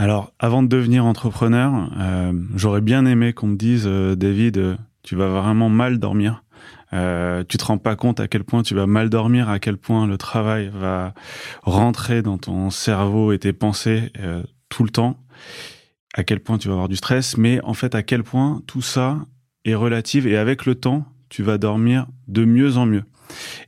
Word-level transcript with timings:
Alors, 0.00 0.32
avant 0.38 0.62
de 0.62 0.68
devenir 0.68 1.04
entrepreneur, 1.04 1.90
euh, 1.98 2.32
j'aurais 2.56 2.80
bien 2.80 3.04
aimé 3.04 3.34
qu'on 3.34 3.48
me 3.48 3.56
dise, 3.56 3.84
euh, 3.86 4.16
David, 4.16 4.56
euh, 4.56 4.76
tu 5.02 5.14
vas 5.14 5.28
vraiment 5.28 5.68
mal 5.68 5.98
dormir. 5.98 6.42
Euh, 6.94 7.44
tu 7.46 7.58
te 7.58 7.66
rends 7.66 7.76
pas 7.76 7.96
compte 7.96 8.18
à 8.18 8.26
quel 8.26 8.42
point 8.42 8.62
tu 8.62 8.74
vas 8.74 8.86
mal 8.86 9.10
dormir, 9.10 9.50
à 9.50 9.58
quel 9.58 9.76
point 9.76 10.06
le 10.06 10.16
travail 10.16 10.70
va 10.72 11.12
rentrer 11.64 12.22
dans 12.22 12.38
ton 12.38 12.70
cerveau 12.70 13.32
et 13.32 13.38
tes 13.38 13.52
pensées 13.52 14.10
tout 14.70 14.84
le 14.84 14.90
temps, 14.90 15.22
à 16.14 16.24
quel 16.24 16.40
point 16.40 16.56
tu 16.56 16.68
vas 16.68 16.74
avoir 16.74 16.88
du 16.88 16.96
stress, 16.96 17.36
mais 17.36 17.60
en 17.62 17.74
fait 17.74 17.94
à 17.94 18.02
quel 18.02 18.24
point 18.24 18.62
tout 18.66 18.82
ça 18.82 19.18
est 19.66 19.74
relatif 19.74 20.24
et 20.24 20.36
avec 20.38 20.64
le 20.64 20.74
temps, 20.74 21.04
tu 21.28 21.42
vas 21.42 21.58
dormir 21.58 22.06
de 22.26 22.44
mieux 22.46 22.78
en 22.78 22.86
mieux. 22.86 23.04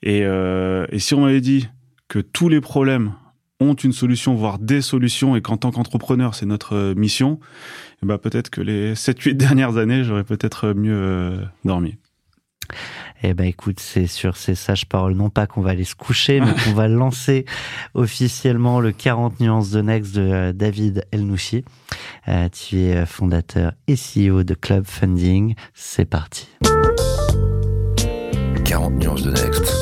Et, 0.02 0.22
et 0.22 0.98
si 0.98 1.14
on 1.14 1.20
m'avait 1.20 1.40
dit 1.40 1.68
que 2.08 2.18
tous 2.18 2.48
les 2.48 2.60
problèmes 2.60 3.12
ont 3.70 3.74
une 3.74 3.92
solution, 3.92 4.34
voire 4.34 4.58
des 4.58 4.80
solutions, 4.80 5.36
et 5.36 5.40
qu'en 5.40 5.56
tant 5.56 5.70
qu'entrepreneur, 5.70 6.34
c'est 6.34 6.46
notre 6.46 6.74
euh, 6.74 6.94
mission, 6.94 7.38
et 8.02 8.06
bah, 8.06 8.18
peut-être 8.18 8.50
que 8.50 8.60
les 8.60 8.94
7-8 8.94 9.34
dernières 9.34 9.76
années, 9.76 10.04
j'aurais 10.04 10.24
peut-être 10.24 10.72
mieux 10.72 10.94
euh, 10.94 11.44
dormi. 11.64 11.96
Eh 13.24 13.34
ben 13.34 13.44
écoute, 13.44 13.78
c'est 13.78 14.06
sur 14.06 14.36
ces 14.36 14.54
sages 14.54 14.86
paroles, 14.86 15.14
non 15.14 15.30
pas 15.30 15.46
qu'on 15.46 15.60
va 15.60 15.70
aller 15.70 15.84
se 15.84 15.94
coucher, 15.94 16.40
mais 16.40 16.52
qu'on 16.64 16.72
va 16.72 16.88
lancer 16.88 17.44
officiellement 17.94 18.80
le 18.80 18.92
40 18.92 19.40
nuances 19.40 19.70
de 19.70 19.80
Next 19.80 20.14
de 20.14 20.22
euh, 20.22 20.52
David 20.52 21.04
Elnouchi. 21.12 21.64
tu 22.52 22.78
es 22.78 23.06
fondateur 23.06 23.72
et 23.86 23.94
CEO 23.94 24.42
de 24.42 24.54
Club 24.54 24.86
Funding. 24.86 25.54
C'est 25.74 26.04
parti. 26.04 26.48
40 28.64 28.94
nuances 28.94 29.22
de 29.22 29.30
Next. 29.30 29.81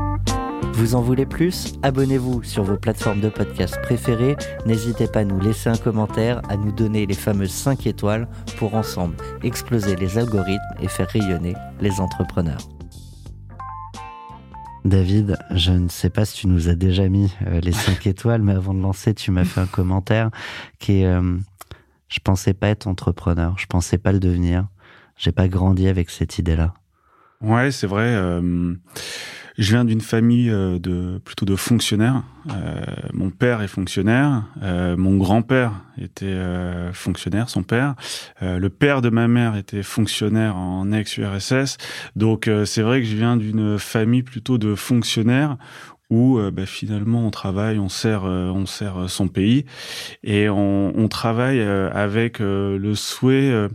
Vous 0.81 0.95
en 0.95 1.01
voulez 1.01 1.27
plus? 1.27 1.75
Abonnez-vous 1.83 2.41
sur 2.41 2.63
vos 2.63 2.75
plateformes 2.75 3.21
de 3.21 3.29
podcast 3.29 3.79
préférées. 3.83 4.35
N'hésitez 4.65 5.05
pas 5.05 5.19
à 5.19 5.23
nous 5.23 5.39
laisser 5.39 5.69
un 5.69 5.77
commentaire, 5.77 6.41
à 6.49 6.57
nous 6.57 6.71
donner 6.71 7.05
les 7.05 7.13
fameuses 7.13 7.51
5 7.51 7.85
étoiles 7.85 8.27
pour 8.57 8.73
ensemble 8.73 9.13
exploser 9.43 9.95
les 9.95 10.17
algorithmes 10.17 10.59
et 10.81 10.87
faire 10.87 11.07
rayonner 11.07 11.53
les 11.81 11.99
entrepreneurs. 11.99 12.67
David, 14.83 15.37
je 15.51 15.71
ne 15.71 15.87
sais 15.87 16.09
pas 16.09 16.25
si 16.25 16.39
tu 16.39 16.47
nous 16.47 16.67
as 16.67 16.73
déjà 16.73 17.07
mis 17.07 17.31
euh, 17.45 17.61
les 17.61 17.71
5 17.73 18.07
étoiles, 18.07 18.41
mais 18.41 18.53
avant 18.53 18.73
de 18.73 18.81
lancer, 18.81 19.13
tu 19.13 19.29
m'as 19.29 19.45
fait 19.45 19.61
un 19.61 19.67
commentaire 19.67 20.31
qui 20.79 21.03
est 21.03 21.05
euh, 21.05 21.37
Je 22.07 22.17
pensais 22.23 22.55
pas 22.55 22.69
être 22.69 22.87
entrepreneur, 22.87 23.53
je 23.59 23.67
pensais 23.67 23.99
pas 23.99 24.11
le 24.13 24.19
devenir. 24.19 24.65
J'ai 25.15 25.31
pas 25.31 25.47
grandi 25.47 25.87
avec 25.87 26.09
cette 26.09 26.39
idée-là. 26.39 26.73
Ouais, 27.39 27.69
c'est 27.69 27.87
vrai. 27.87 28.15
Euh, 28.15 28.73
je 29.61 29.73
viens 29.73 29.85
d'une 29.85 30.01
famille 30.01 30.49
euh, 30.49 30.79
de 30.79 31.19
plutôt 31.23 31.45
de 31.45 31.55
fonctionnaires. 31.55 32.23
Euh, 32.49 32.81
mon 33.13 33.29
père 33.29 33.61
est 33.61 33.67
fonctionnaire, 33.67 34.43
euh, 34.63 34.97
mon 34.97 35.17
grand-père 35.17 35.73
était 36.01 36.35
fonctionnaire, 36.93 37.47
son 37.49 37.61
père. 37.61 37.93
le 38.41 38.67
père 38.69 39.01
de 39.01 39.09
ma 39.09 39.27
mère 39.27 39.55
était 39.55 39.83
fonctionnaire 39.83 40.55
en 40.55 40.91
ex-URSS. 40.91 41.77
Donc 42.15 42.49
c'est 42.65 42.81
vrai 42.81 43.01
que 43.01 43.07
je 43.07 43.15
viens 43.15 43.37
d'une 43.37 43.77
famille 43.77 44.23
plutôt 44.23 44.57
de 44.57 44.73
fonctionnaires 44.73 45.57
où 46.09 46.39
bah, 46.51 46.65
finalement 46.65 47.27
on 47.27 47.29
travaille, 47.29 47.77
on 47.77 47.89
sert, 47.89 48.23
on 48.23 48.65
sert 48.65 49.07
son 49.09 49.27
pays 49.27 49.65
et 50.23 50.49
on, 50.49 50.91
on 50.97 51.07
travaille 51.07 51.61
avec 51.61 52.39
le 52.39 52.93
souhait 52.95 53.69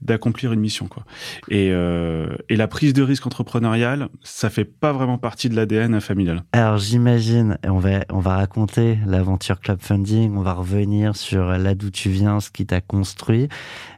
d'accomplir 0.00 0.52
une 0.52 0.60
mission 0.60 0.86
quoi. 0.86 1.04
Et, 1.48 1.70
euh, 1.72 2.36
et 2.48 2.56
la 2.56 2.68
prise 2.68 2.92
de 2.92 3.02
risque 3.02 3.26
entrepreneuriale, 3.26 4.08
ça 4.22 4.50
fait 4.50 4.64
pas 4.64 4.92
vraiment 4.92 5.18
partie 5.18 5.48
de 5.48 5.56
l'ADN 5.56 6.00
familial. 6.00 6.42
Alors 6.52 6.78
j'imagine, 6.78 7.58
on 7.64 7.78
va 7.78 8.00
on 8.10 8.20
va 8.20 8.36
raconter 8.36 8.98
l'aventure 9.06 9.60
Club 9.60 9.78
Funding, 9.80 10.36
on 10.36 10.42
va 10.42 10.52
revenir 10.52 11.16
sur 11.16 11.46
là 11.46 11.74
d'où 11.74 11.90
tu 11.90 12.10
viens, 12.10 12.40
ce 12.40 12.50
qui 12.50 12.66
t'a 12.66 12.80
construit. 12.80 13.48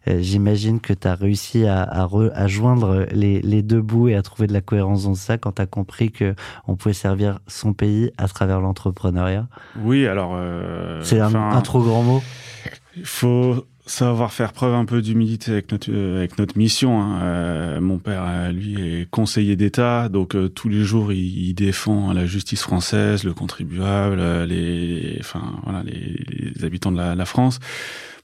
Euh, 0.09 0.19
j'imagine 0.21 0.81
que 0.81 0.93
tu 0.93 1.07
as 1.07 1.15
réussi 1.15 1.67
à, 1.67 1.83
à, 1.83 2.09
à 2.35 2.47
joindre 2.47 3.07
les, 3.11 3.41
les, 3.43 3.63
deux 3.63 3.83
bouts 3.83 4.09
et 4.09 4.15
à 4.15 4.23
trouver 4.23 4.47
de 4.47 4.53
la 4.53 4.61
cohérence 4.61 5.05
dans 5.05 5.15
ça 5.15 5.39
quand 5.39 5.53
tu 5.53 5.63
as 5.63 5.67
compris 5.67 6.11
que 6.11 6.35
on 6.67 6.77
pouvait 6.77 6.95
servir 6.95 7.41
son 7.47 7.73
pays 7.73 8.11
à 8.17 8.29
travers 8.29 8.61
l'entrepreneuriat. 8.61 9.47
Oui, 9.81 10.07
alors 10.07 10.33
euh, 10.35 11.01
c'est 11.03 11.21
un, 11.21 11.35
un 11.35 11.61
trop 11.61 11.83
grand 11.83 12.03
mot. 12.03 12.23
Il 12.97 13.05
faut 13.05 13.67
savoir 13.91 14.33
faire 14.33 14.53
preuve 14.53 14.75
un 14.75 14.85
peu 14.85 15.03
d'humilité 15.03 15.53
avec 15.53 15.73
notre 15.73 15.91
euh, 15.91 16.19
avec 16.19 16.39
notre 16.39 16.57
mission. 16.57 17.01
Hein. 17.01 17.21
Euh, 17.23 17.81
mon 17.81 17.99
père, 17.99 18.25
euh, 18.27 18.53
lui, 18.53 18.81
est 18.81 19.11
conseiller 19.11 19.57
d'État, 19.57 20.09
donc 20.09 20.37
tous 20.55 20.69
les 20.69 20.85
jours, 20.85 21.13
il, 21.13 21.55
défend 21.55 22.13
la 22.13 22.27
justice 22.27 22.63
française, 22.63 23.25
le 23.25 23.35
contribuable, 23.35 24.21
les, 24.45 25.17
enfin 25.21 25.57
voilà, 25.65 25.83
les, 25.83 26.25
les 26.29 26.65
habitants 26.65 26.93
de 26.93 26.97
la, 26.97 27.15
la, 27.15 27.25
France. 27.25 27.59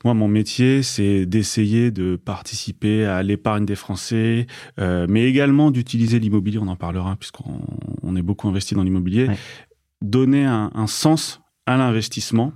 Moi, 0.04 0.14
mon 0.14 0.28
métier, 0.28 0.82
c'est 0.82 1.26
d'essayer 1.26 1.90
de 1.90 2.16
participer 2.16 3.06
à 3.06 3.22
l'épargne 3.22 3.64
des 3.64 3.74
Français, 3.74 4.46
mais 4.78 5.24
également 5.24 5.70
d'utiliser 5.70 6.20
l'immobilier. 6.20 6.58
On 6.58 6.68
en 6.68 6.76
parlera 6.76 7.16
puisqu'on 7.16 7.60
on 8.02 8.14
est 8.14 8.22
beaucoup 8.22 8.46
investi 8.46 8.74
dans 8.74 8.82
l'immobilier. 8.82 9.28
Donner 10.02 10.44
un, 10.44 10.70
un 10.74 10.86
sens 10.86 11.40
à 11.66 11.76
l'investissement 11.76 12.52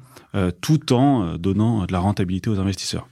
tout 0.61 0.93
en 0.93 1.25
euh, 1.25 1.39
donnant 1.39 1.87
de 1.87 1.93
la 1.93 2.01
rentabilité 2.01 2.51
aux 2.51 2.59
investisseurs. 2.59 3.09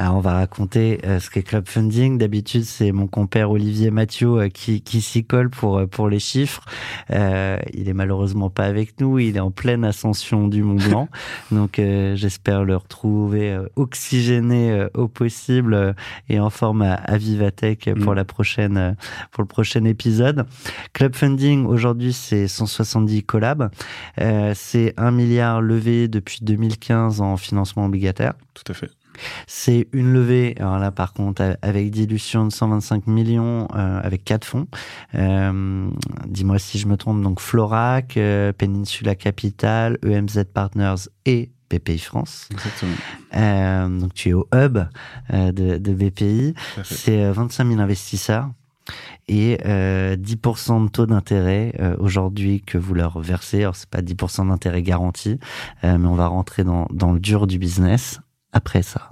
Alors 0.00 0.14
on 0.14 0.20
va 0.20 0.34
raconter 0.34 1.00
euh, 1.04 1.18
ce 1.18 1.28
qu'est 1.28 1.42
Club 1.42 1.66
Funding. 1.66 2.18
D'habitude, 2.18 2.62
c'est 2.62 2.92
mon 2.92 3.08
compère 3.08 3.50
Olivier 3.50 3.90
Mathieu 3.90 4.28
euh, 4.28 4.48
qui, 4.48 4.80
qui 4.80 5.00
s'y 5.00 5.24
colle 5.24 5.50
pour, 5.50 5.78
euh, 5.78 5.86
pour 5.86 6.08
les 6.08 6.20
chiffres. 6.20 6.64
Euh, 7.10 7.58
il 7.74 7.88
est 7.88 7.94
malheureusement 7.94 8.48
pas 8.48 8.66
avec 8.66 9.00
nous. 9.00 9.18
Il 9.18 9.36
est 9.36 9.40
en 9.40 9.50
pleine 9.50 9.84
ascension 9.84 10.46
du 10.46 10.62
Mont 10.62 10.76
Blanc. 10.76 11.08
Donc 11.50 11.80
j'espère 12.14 12.62
le 12.62 12.76
retrouver 12.76 13.58
oxygéné 13.74 14.86
au 14.94 15.08
possible 15.08 15.96
et 16.28 16.38
en 16.38 16.50
forme 16.50 16.82
à, 16.82 17.16
Vivatech 17.16 17.90
pour 18.00 18.12
mm. 18.12 18.16
la 18.16 18.24
prochaine 18.24 18.96
pour 19.32 19.42
le 19.42 19.48
prochain 19.48 19.84
épisode. 19.84 20.46
Club 20.92 21.16
Funding 21.16 21.66
aujourd'hui 21.66 22.12
c'est 22.12 22.46
170 22.46 23.24
collabs. 23.24 23.70
c'est 24.54 24.94
un 24.96 25.10
milliard 25.10 25.60
levé 25.60 26.06
depuis 26.06 26.38
2015 26.42 27.20
en 27.20 27.36
financement 27.36 27.86
obligataire. 27.86 28.34
Tout 28.54 28.70
à 28.70 28.74
fait. 28.74 28.97
C'est 29.46 29.88
une 29.92 30.12
levée, 30.12 30.54
alors 30.58 30.78
là 30.78 30.90
par 30.90 31.12
contre, 31.12 31.56
avec 31.62 31.90
dilution 31.90 32.44
de 32.46 32.52
125 32.52 33.06
millions, 33.06 33.68
euh, 33.74 34.00
avec 34.02 34.24
quatre 34.24 34.44
fonds. 34.44 34.66
Euh, 35.14 35.88
dis-moi 36.26 36.58
si 36.58 36.78
je 36.78 36.86
me 36.86 36.96
trompe, 36.96 37.22
donc 37.22 37.40
Florac, 37.40 38.16
euh, 38.16 38.52
Peninsula 38.52 39.14
Capital, 39.14 39.98
EMZ 40.04 40.44
Partners 40.52 41.08
et 41.26 41.50
BPI 41.70 41.98
France. 41.98 42.48
Exactement. 42.50 42.94
Euh, 43.36 43.88
donc 43.88 44.14
tu 44.14 44.30
es 44.30 44.32
au 44.32 44.48
hub 44.54 44.78
de, 45.30 45.78
de, 45.78 45.92
BPI. 45.92 46.54
C'est 46.82 47.30
25 47.30 47.68
000 47.68 47.80
investisseurs 47.80 48.48
et 49.28 49.58
euh, 49.66 50.16
10% 50.16 50.86
de 50.86 50.90
taux 50.90 51.06
d'intérêt 51.06 51.74
euh, 51.78 51.96
aujourd'hui 51.98 52.62
que 52.62 52.78
vous 52.78 52.94
leur 52.94 53.20
versez. 53.20 53.62
Alors 53.62 53.76
c'est 53.76 53.88
pas 53.88 54.00
10% 54.00 54.48
d'intérêt 54.48 54.82
garanti, 54.82 55.38
euh, 55.84 55.98
mais 55.98 56.08
on 56.08 56.14
va 56.14 56.26
rentrer 56.26 56.64
dans, 56.64 56.86
dans 56.90 57.12
le 57.12 57.20
dur 57.20 57.46
du 57.46 57.58
business 57.58 58.20
après 58.58 58.82
ça. 58.82 59.08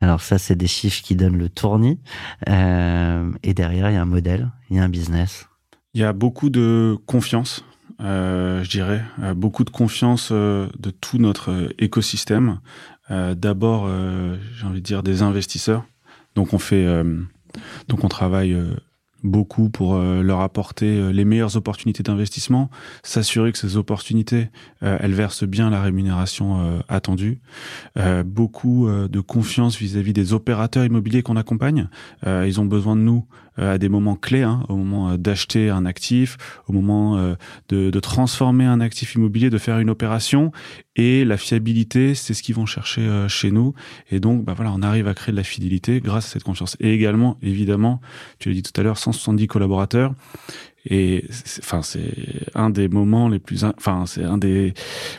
Alors 0.00 0.20
ça, 0.20 0.36
c'est 0.38 0.56
des 0.56 0.66
chiffres 0.66 1.02
qui 1.02 1.16
donnent 1.16 1.38
le 1.38 1.48
tournis. 1.48 1.98
Euh, 2.48 3.32
et 3.42 3.54
derrière, 3.54 3.90
il 3.90 3.94
y 3.94 3.96
a 3.96 4.02
un 4.02 4.12
modèle, 4.16 4.50
il 4.68 4.76
y 4.76 4.78
a 4.78 4.84
un 4.84 4.90
business. 4.90 5.48
Il 5.94 6.02
y 6.02 6.04
a 6.04 6.12
beaucoup 6.12 6.50
de 6.50 6.98
confiance, 7.06 7.64
euh, 8.02 8.62
je 8.62 8.68
dirais, 8.68 9.02
euh, 9.22 9.32
beaucoup 9.32 9.64
de 9.64 9.70
confiance 9.70 10.28
euh, 10.32 10.68
de 10.78 10.90
tout 10.90 11.18
notre 11.18 11.72
écosystème. 11.78 12.60
D'abord, 13.10 13.88
j'ai 14.54 14.66
envie 14.66 14.82
de 14.82 14.84
dire 14.84 15.02
des 15.02 15.22
investisseurs 15.22 15.86
Donc 16.34 16.52
on 16.52 16.58
fait, 16.58 16.86
donc 17.88 18.04
on 18.04 18.08
travaille 18.08 18.54
beaucoup 19.24 19.68
pour 19.68 19.94
euh, 19.94 20.22
leur 20.22 20.40
apporter 20.40 20.86
euh, 20.86 21.10
les 21.10 21.24
meilleures 21.24 21.56
opportunités 21.56 22.02
d'investissement, 22.02 22.70
s'assurer 23.02 23.52
que 23.52 23.58
ces 23.58 23.76
opportunités, 23.76 24.48
euh, 24.82 24.98
elles 25.00 25.14
versent 25.14 25.44
bien 25.44 25.70
la 25.70 25.82
rémunération 25.82 26.82
attendue, 26.88 27.40
beaucoup 28.24 28.88
de 28.88 29.20
confiance 29.20 29.76
vis-à-vis 29.76 30.12
des 30.12 30.32
opérateurs 30.32 30.84
immobiliers 30.84 31.22
qu'on 31.22 31.36
accompagne. 31.36 31.88
ils 32.26 32.60
ont 32.60 32.64
besoin 32.64 32.96
de 32.96 33.00
nous 33.00 33.24
à 33.58 33.78
des 33.78 33.88
moments 33.88 34.16
clés, 34.16 34.42
hein, 34.42 34.64
au 34.68 34.76
moment 34.76 35.16
d'acheter 35.18 35.70
un 35.70 35.84
actif, 35.84 36.36
au 36.68 36.72
moment 36.72 37.16
de, 37.68 37.90
de, 37.90 38.00
transformer 38.00 38.64
un 38.64 38.80
actif 38.80 39.14
immobilier, 39.14 39.50
de 39.50 39.58
faire 39.58 39.78
une 39.78 39.90
opération. 39.90 40.52
Et 40.96 41.24
la 41.24 41.36
fiabilité, 41.36 42.14
c'est 42.14 42.34
ce 42.34 42.42
qu'ils 42.42 42.54
vont 42.54 42.66
chercher 42.66 43.26
chez 43.28 43.50
nous. 43.50 43.74
Et 44.10 44.20
donc, 44.20 44.44
bah 44.44 44.54
voilà, 44.54 44.72
on 44.72 44.82
arrive 44.82 45.06
à 45.06 45.14
créer 45.14 45.32
de 45.32 45.36
la 45.36 45.44
fidélité 45.44 46.00
grâce 46.00 46.26
à 46.26 46.28
cette 46.30 46.44
confiance. 46.44 46.76
Et 46.80 46.92
également, 46.92 47.38
évidemment, 47.42 48.00
tu 48.38 48.48
l'as 48.48 48.54
dit 48.54 48.62
tout 48.62 48.78
à 48.80 48.82
l'heure, 48.82 48.98
170 48.98 49.46
collaborateurs. 49.46 50.14
Et 50.86 51.24
enfin, 51.58 51.82
c'est 51.82 52.14
un 52.54 52.70
des 52.70 52.88
moments 52.88 53.28
les 53.28 53.38
plus, 53.38 53.64
enfin, 53.64 54.04
c'est 54.06 54.24
un 54.24 54.38
des 54.38 54.74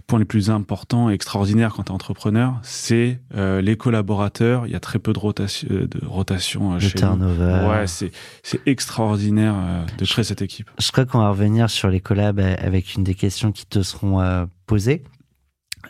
points 0.07 0.19
les 0.19 0.25
plus 0.25 0.49
importants 0.49 1.09
et 1.09 1.13
extraordinaires 1.13 1.73
quand 1.75 1.83
tu 1.83 1.91
es 1.91 1.95
entrepreneur. 1.95 2.59
C'est 2.63 3.19
euh, 3.35 3.61
les 3.61 3.75
collaborateurs. 3.75 4.65
Il 4.65 4.71
y 4.71 4.75
a 4.75 4.79
très 4.79 4.99
peu 4.99 5.13
de 5.13 5.19
rotation, 5.19 5.67
euh, 5.71 5.87
de 5.87 6.05
rotation 6.05 6.73
euh, 6.73 6.79
chez 6.79 6.97
turnover. 6.97 7.67
Ouais, 7.69 7.87
c'est 7.87 8.11
c'est 8.41 8.65
extraordinaire 8.67 9.85
de 9.97 10.05
créer 10.05 10.23
cette 10.23 10.41
équipe. 10.41 10.69
Je 10.79 10.91
crois 10.91 11.05
qu'on 11.05 11.19
va 11.19 11.29
revenir 11.29 11.69
sur 11.69 11.89
les 11.89 11.99
collabs 11.99 12.39
avec 12.39 12.95
une 12.95 13.03
des 13.03 13.15
questions 13.15 13.51
qui 13.51 13.65
te 13.65 13.83
seront 13.83 14.47
posées. 14.65 15.03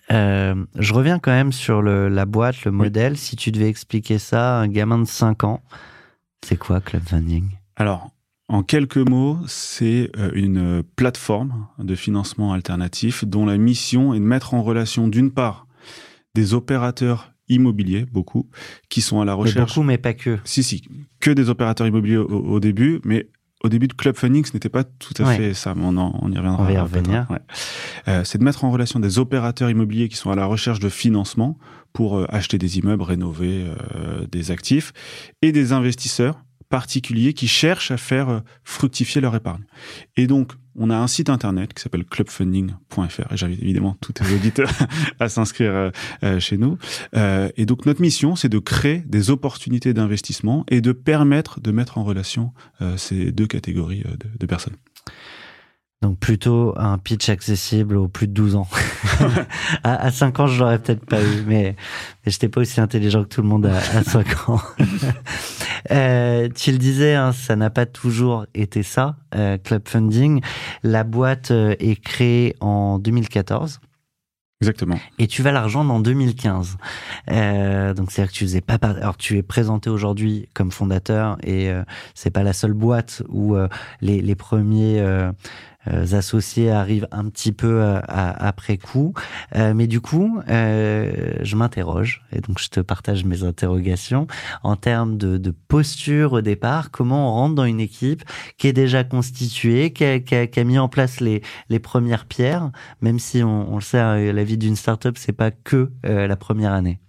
je 0.09 0.93
reviens 0.93 1.19
quand 1.19 1.31
même 1.31 1.51
sur 1.51 1.81
le, 1.81 2.09
la 2.09 2.25
boîte, 2.25 2.65
le 2.65 2.71
modèle. 2.71 3.17
Si 3.17 3.35
tu 3.35 3.51
devais 3.51 3.69
expliquer 3.69 4.17
ça 4.17 4.57
à 4.57 4.61
un 4.61 4.67
gamin 4.67 4.97
de 4.97 5.07
5 5.07 5.43
ans, 5.43 5.61
c'est 6.43 6.57
quoi 6.57 6.81
Club 6.81 7.03
Funding 7.03 7.49
alors, 7.79 8.11
en 8.49 8.63
quelques 8.63 8.97
mots, 8.97 9.37
c'est 9.47 10.09
euh, 10.17 10.31
une 10.33 10.83
plateforme 10.95 11.67
de 11.77 11.93
financement 11.93 12.51
alternatif 12.51 13.23
dont 13.23 13.45
la 13.45 13.57
mission 13.57 14.15
est 14.15 14.19
de 14.19 14.25
mettre 14.25 14.55
en 14.55 14.63
relation 14.63 15.07
d'une 15.07 15.31
part 15.31 15.67
des 16.33 16.55
opérateurs 16.55 17.31
immobiliers, 17.47 18.05
beaucoup, 18.11 18.49
qui 18.89 19.01
sont 19.01 19.21
à 19.21 19.25
la 19.25 19.35
recherche. 19.35 19.55
Mais 19.55 19.65
beaucoup, 19.65 19.83
mais 19.83 19.97
pas 19.99 20.13
que. 20.13 20.39
Si, 20.45 20.63
si, 20.63 20.83
que 21.19 21.29
des 21.29 21.49
opérateurs 21.49 21.85
immobiliers 21.85 22.17
au, 22.17 22.59
début, 22.59 23.01
mais 23.03 23.29
au 23.63 23.69
début 23.69 23.87
de 23.87 23.93
Club 23.93 24.15
Funding, 24.15 24.43
ce 24.43 24.53
n'était 24.53 24.69
pas 24.69 24.83
tout 24.83 25.13
à 25.19 25.25
fait 25.35 25.53
ça, 25.53 25.75
mais 25.75 25.85
on, 25.85 25.97
on, 25.97 26.31
y 26.31 26.37
reviendra. 26.37 26.63
On 26.63 26.65
va 26.65 26.71
y 26.71 26.79
revenir. 26.79 27.27
Euh, 28.07 28.23
c'est 28.23 28.39
de 28.39 28.43
mettre 28.43 28.63
en 28.63 28.71
relation 28.71 28.99
des 28.99 29.19
opérateurs 29.19 29.69
immobiliers 29.69 30.09
qui 30.09 30.15
sont 30.15 30.31
à 30.31 30.35
la 30.35 30.45
recherche 30.45 30.79
de 30.79 30.89
financement 30.89 31.57
pour 31.93 32.17
euh, 32.17 32.25
acheter 32.29 32.57
des 32.57 32.79
immeubles, 32.79 33.03
rénover 33.03 33.65
des 34.31 34.49
actifs, 34.49 34.91
et 35.43 35.51
des 35.51 35.71
investisseurs 35.71 36.43
particuliers 36.69 37.33
qui 37.33 37.47
cherchent 37.47 37.91
à 37.91 37.97
faire 37.97 38.29
euh, 38.29 38.39
fructifier 38.63 39.21
leur 39.21 39.35
épargne. 39.35 39.63
Et 40.15 40.27
donc, 40.27 40.53
on 40.75 40.89
a 40.89 40.97
un 40.97 41.07
site 41.07 41.29
internet 41.29 41.73
qui 41.73 41.81
s'appelle 41.81 42.05
clubfunding.fr 42.05 43.33
et 43.33 43.37
j'invite 43.37 43.61
évidemment 43.61 43.97
tous 43.99 44.13
les 44.23 44.35
auditeurs 44.35 44.71
à 45.19 45.27
s'inscrire 45.27 45.71
euh, 45.71 45.91
euh, 46.23 46.39
chez 46.39 46.57
nous. 46.57 46.77
et 47.13 47.65
donc 47.65 47.85
notre 47.85 48.01
mission, 48.01 48.35
c'est 48.35 48.49
de 48.49 48.59
créer 48.59 49.03
des 49.05 49.29
opportunités 49.29 49.93
d'investissement 49.93 50.63
et 50.69 50.79
de 50.79 50.93
permettre 50.93 51.59
de 51.59 51.71
mettre 51.71 51.97
en 51.97 52.03
relation 52.03 52.53
ces 52.95 53.31
deux 53.31 53.47
catégories 53.47 54.03
de 54.39 54.45
personnes. 54.45 54.75
Donc 56.01 56.17
plutôt 56.17 56.73
un 56.77 56.97
pitch 56.97 57.27
accessible 57.27 57.97
aux 57.97 58.07
plus 58.07 58.27
de 58.27 58.33
12 58.33 58.55
ans. 58.55 58.67
à, 59.83 59.95
à, 59.95 60.11
5 60.11 60.39
ans, 60.39 60.47
je 60.47 60.59
l'aurais 60.59 60.79
peut-être 60.79 61.05
pas 61.05 61.21
eu, 61.21 61.43
mais, 61.45 61.75
mais 62.25 62.31
j'étais 62.31 62.47
pas 62.47 62.61
aussi 62.61 62.79
intelligent 62.79 63.23
que 63.23 63.27
tout 63.27 63.41
le 63.41 63.49
monde 63.49 63.65
à, 63.65 63.75
à 63.75 64.03
5 64.03 64.49
ans. 64.49 64.61
euh, 65.91 66.49
tu 66.53 66.71
le 66.71 66.77
disais, 66.77 67.15
hein, 67.15 67.31
ça 67.31 67.55
n'a 67.55 67.69
pas 67.69 67.85
toujours 67.85 68.45
été 68.53 68.83
ça, 68.83 69.17
euh, 69.35 69.57
Club 69.57 69.87
Funding. 69.87 70.41
La 70.83 71.03
boîte 71.03 71.51
euh, 71.51 71.75
est 71.79 71.99
créée 72.01 72.55
en 72.59 72.99
2014. 72.99 73.79
Exactement. 74.61 74.99
Et 75.19 75.27
tu 75.27 75.41
vas 75.41 75.53
la 75.53 75.63
rejoindre 75.63 75.93
en 75.93 76.01
2015. 76.01 76.77
Euh, 77.31 77.93
donc 77.93 78.11
c'est-à-dire 78.11 78.31
que 78.31 78.37
tu 78.37 78.43
faisais 78.43 78.59
pas 78.59 78.77
alors 78.81 79.15
tu 79.15 79.37
es 79.37 79.43
présenté 79.43 79.89
aujourd'hui 79.89 80.49
comme 80.53 80.69
fondateur 80.69 81.37
et 81.43 81.69
euh, 81.69 81.83
c'est 82.13 82.29
pas 82.29 82.43
la 82.43 82.51
seule 82.51 82.73
boîte 82.73 83.23
où 83.29 83.55
euh, 83.55 83.69
les, 84.01 84.21
les 84.21 84.35
premiers 84.35 85.01
associés 86.13 86.71
arrivent 86.71 87.07
un 87.11 87.29
petit 87.29 87.51
peu 87.51 87.81
euh, 87.81 87.99
après 88.07 88.77
coup. 88.77 89.13
Euh, 89.55 89.73
mais 89.73 89.87
du 89.87 90.01
coup, 90.01 90.39
je 90.47 91.55
m'interroge, 91.55 92.23
et 92.31 92.41
donc 92.41 92.59
je 92.59 92.69
te 92.69 92.79
partage 92.79 93.25
mes 93.25 93.43
interrogations, 93.43 94.27
en 94.63 94.75
termes 94.75 95.17
de, 95.17 95.53
posture 95.67 96.33
au 96.33 96.41
départ, 96.41 96.91
comment 96.91 97.29
on 97.29 97.33
rentre 97.33 97.55
dans 97.55 97.65
une 97.65 97.79
équipe 97.79 98.23
qui 98.57 98.67
est 98.67 98.73
déjà 98.73 99.03
constituée, 99.03 99.91
qui 99.93 100.03
a, 100.05 100.63
mis 100.63 100.79
en 100.79 100.87
place 100.87 101.19
les, 101.19 101.41
premières 101.79 102.25
pierres, 102.25 102.71
même 103.01 103.19
si 103.19 103.43
on, 103.43 103.71
on 103.71 103.75
le 103.75 103.81
sait, 103.81 104.31
la 104.31 104.43
vie 104.43 104.57
d'une 104.57 104.75
startup, 104.75 105.17
c'est 105.17 105.33
pas 105.33 105.51
que 105.51 105.91
la 106.03 106.35
première 106.35 106.73
année. 106.73 106.99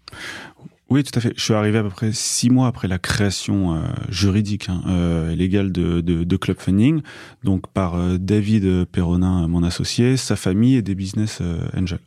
Oui, 0.90 1.04
tout 1.04 1.16
à 1.16 1.20
fait. 1.20 1.32
Je 1.36 1.42
suis 1.42 1.54
arrivé 1.54 1.78
à 1.78 1.84
peu 1.84 1.88
près 1.88 2.10
six 2.12 2.50
mois 2.50 2.66
après 2.66 2.88
la 2.88 2.98
création 2.98 3.76
euh, 3.76 3.82
juridique 4.08 4.68
hein, 4.68 4.82
euh, 4.88 5.36
légale 5.36 5.70
de, 5.70 6.36
Club 6.36 6.58
Funding, 6.58 7.02
donc 7.44 7.68
par 7.72 7.94
euh, 7.94 8.18
David 8.18 8.86
Perronin, 8.86 9.46
mon 9.46 9.62
associé, 9.62 10.16
sa 10.16 10.34
famille 10.34 10.74
et 10.74 10.82
des 10.82 10.96
business 10.96 11.42
angels. 11.76 12.00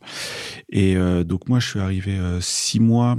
Et 0.68 0.96
donc 1.24 1.48
moi, 1.48 1.60
je 1.60 1.68
suis 1.68 1.80
arrivé 1.80 2.18
six 2.40 2.80
mois 2.80 3.16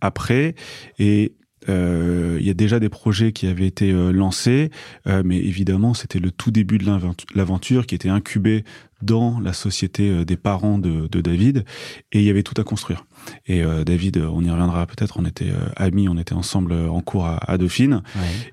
après 0.00 0.54
et 0.98 1.32
il 1.68 2.42
y 2.42 2.50
a 2.50 2.54
déjà 2.54 2.80
des 2.80 2.88
projets 2.88 3.32
qui 3.32 3.46
avaient 3.46 3.66
été 3.66 3.92
lancés, 4.12 4.70
mais 5.06 5.38
évidemment, 5.38 5.94
c'était 5.94 6.18
le 6.18 6.30
tout 6.30 6.50
début 6.50 6.78
de 6.78 6.86
l'aventure 7.34 7.86
qui 7.86 7.94
était 7.94 8.08
incubé 8.08 8.64
dans 9.02 9.40
la 9.40 9.52
société 9.52 10.24
des 10.24 10.36
parents 10.36 10.78
de 10.78 11.20
David, 11.20 11.64
et 12.12 12.20
il 12.20 12.24
y 12.24 12.30
avait 12.30 12.42
tout 12.42 12.60
à 12.60 12.64
construire. 12.64 13.04
Et 13.46 13.62
euh, 13.62 13.84
David, 13.84 14.16
on 14.18 14.42
y 14.42 14.50
reviendra 14.50 14.86
peut-être, 14.86 15.18
on 15.18 15.24
était 15.24 15.50
euh, 15.50 15.68
amis, 15.76 16.08
on 16.08 16.16
était 16.16 16.34
ensemble 16.34 16.72
en 16.72 17.00
cours 17.00 17.26
à, 17.26 17.38
à 17.50 17.58
Dauphine. 17.58 18.02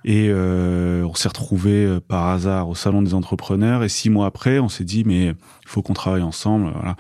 Et 0.04 0.28
euh, 0.30 1.04
on 1.06 1.16
s'est 1.16 1.28
retrouvés 1.28 2.00
par 2.08 2.28
hasard 2.28 2.70
au 2.70 2.76
Salon 2.76 3.02
des 3.02 3.14
entrepreneurs. 3.14 3.84
Et 3.84 3.90
six 3.90 4.10
mois 4.10 4.26
après, 4.26 4.60
on 4.60 4.70
s'est 4.70 4.84
dit, 4.84 5.04
mais 5.06 5.28
il 5.28 5.36
faut 5.68 5.82
qu'on 5.82 5.94
travaille 5.94 6.24
ensemble. 6.24 6.72
Voilà. 6.74 6.96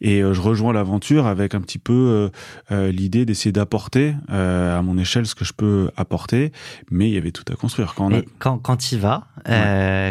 Et 0.00 0.20
je 0.20 0.40
rejoins 0.40 0.72
l'aventure 0.72 1.26
avec 1.26 1.54
un 1.54 1.60
petit 1.60 1.78
peu 1.78 2.30
l'idée 2.70 3.24
d'essayer 3.24 3.52
d'apporter 3.52 4.14
à 4.28 4.80
mon 4.82 4.98
échelle 4.98 5.26
ce 5.26 5.34
que 5.34 5.44
je 5.44 5.52
peux 5.52 5.90
apporter. 5.96 6.52
Mais 6.90 7.08
il 7.08 7.14
y 7.14 7.18
avait 7.18 7.32
tout 7.32 7.44
à 7.52 7.56
construire. 7.56 7.94
Quand, 7.94 8.12
on 8.12 8.22
quand, 8.38 8.58
quand 8.58 8.92
il 8.92 8.98
va, 8.98 9.26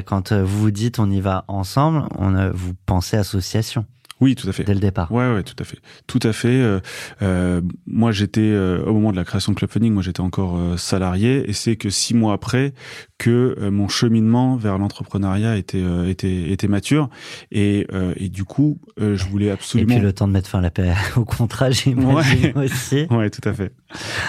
quand 0.06 0.34
vous 0.34 0.62
vous 0.62 0.72
dites 0.72 1.00
on 1.00 1.10
y 1.10 1.22
va 1.22 1.46
ensemble, 1.48 2.03
on, 2.18 2.51
vous 2.53 2.74
pensez 2.86 3.18
association 3.18 3.86
oui, 4.22 4.36
tout 4.36 4.48
à 4.48 4.51
fait. 4.51 4.63
Dès 4.63 4.75
le 4.75 4.80
départ. 4.80 5.12
Ouais, 5.12 5.34
ouais, 5.34 5.42
tout 5.42 5.56
à 5.58 5.63
fait. 5.63 5.80
Tout 6.06 6.20
à 6.22 6.32
fait. 6.32 6.48
Euh, 6.48 6.80
euh 7.24 7.62
moi, 7.88 8.12
j'étais 8.12 8.42
euh, 8.42 8.84
au 8.86 8.94
moment 8.94 9.12
de 9.12 9.18
la 9.18 9.25
création 9.25 9.51
de 9.51 9.58
Club 9.58 9.72
Funding, 9.72 9.92
moi 9.92 10.04
j'étais 10.04 10.22
encore 10.22 10.58
euh, 10.58 10.78
salarié, 10.78 11.50
et 11.50 11.54
c'est 11.54 11.75
que 11.75 11.90
six 11.90 12.13
mois 12.13 12.34
après 12.34 12.74
que 13.18 13.70
mon 13.70 13.88
cheminement 13.88 14.56
vers 14.56 14.80
l'entrepreneuriat 14.80 15.56
était 15.58 15.84
était 16.08 16.51
était 16.51 16.68
mature, 16.68 17.10
et 17.51 17.88
et 18.16 18.30
du 18.30 18.46
coup, 18.46 18.80
je 18.98 19.24
voulais 19.25 19.51
absolument. 19.51 19.94
Et 19.94 19.98
puis 19.98 20.04
le 20.04 20.13
temps 20.13 20.28
de 20.28 20.34
mettre 20.34 20.50
fin 20.50 20.60
à 20.60 20.62
la 20.62 20.72
paix 20.72 20.94
au 21.16 21.25
contrat, 21.25 21.70
j'imagine 21.70 22.54
ouais. 22.56 22.66
aussi. 22.66 23.08
Ouais, 23.12 23.30
tout 23.30 23.48
à 23.48 23.54
fait. 23.54 23.74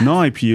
Non, 0.03 0.25
et 0.25 0.31
puis 0.31 0.55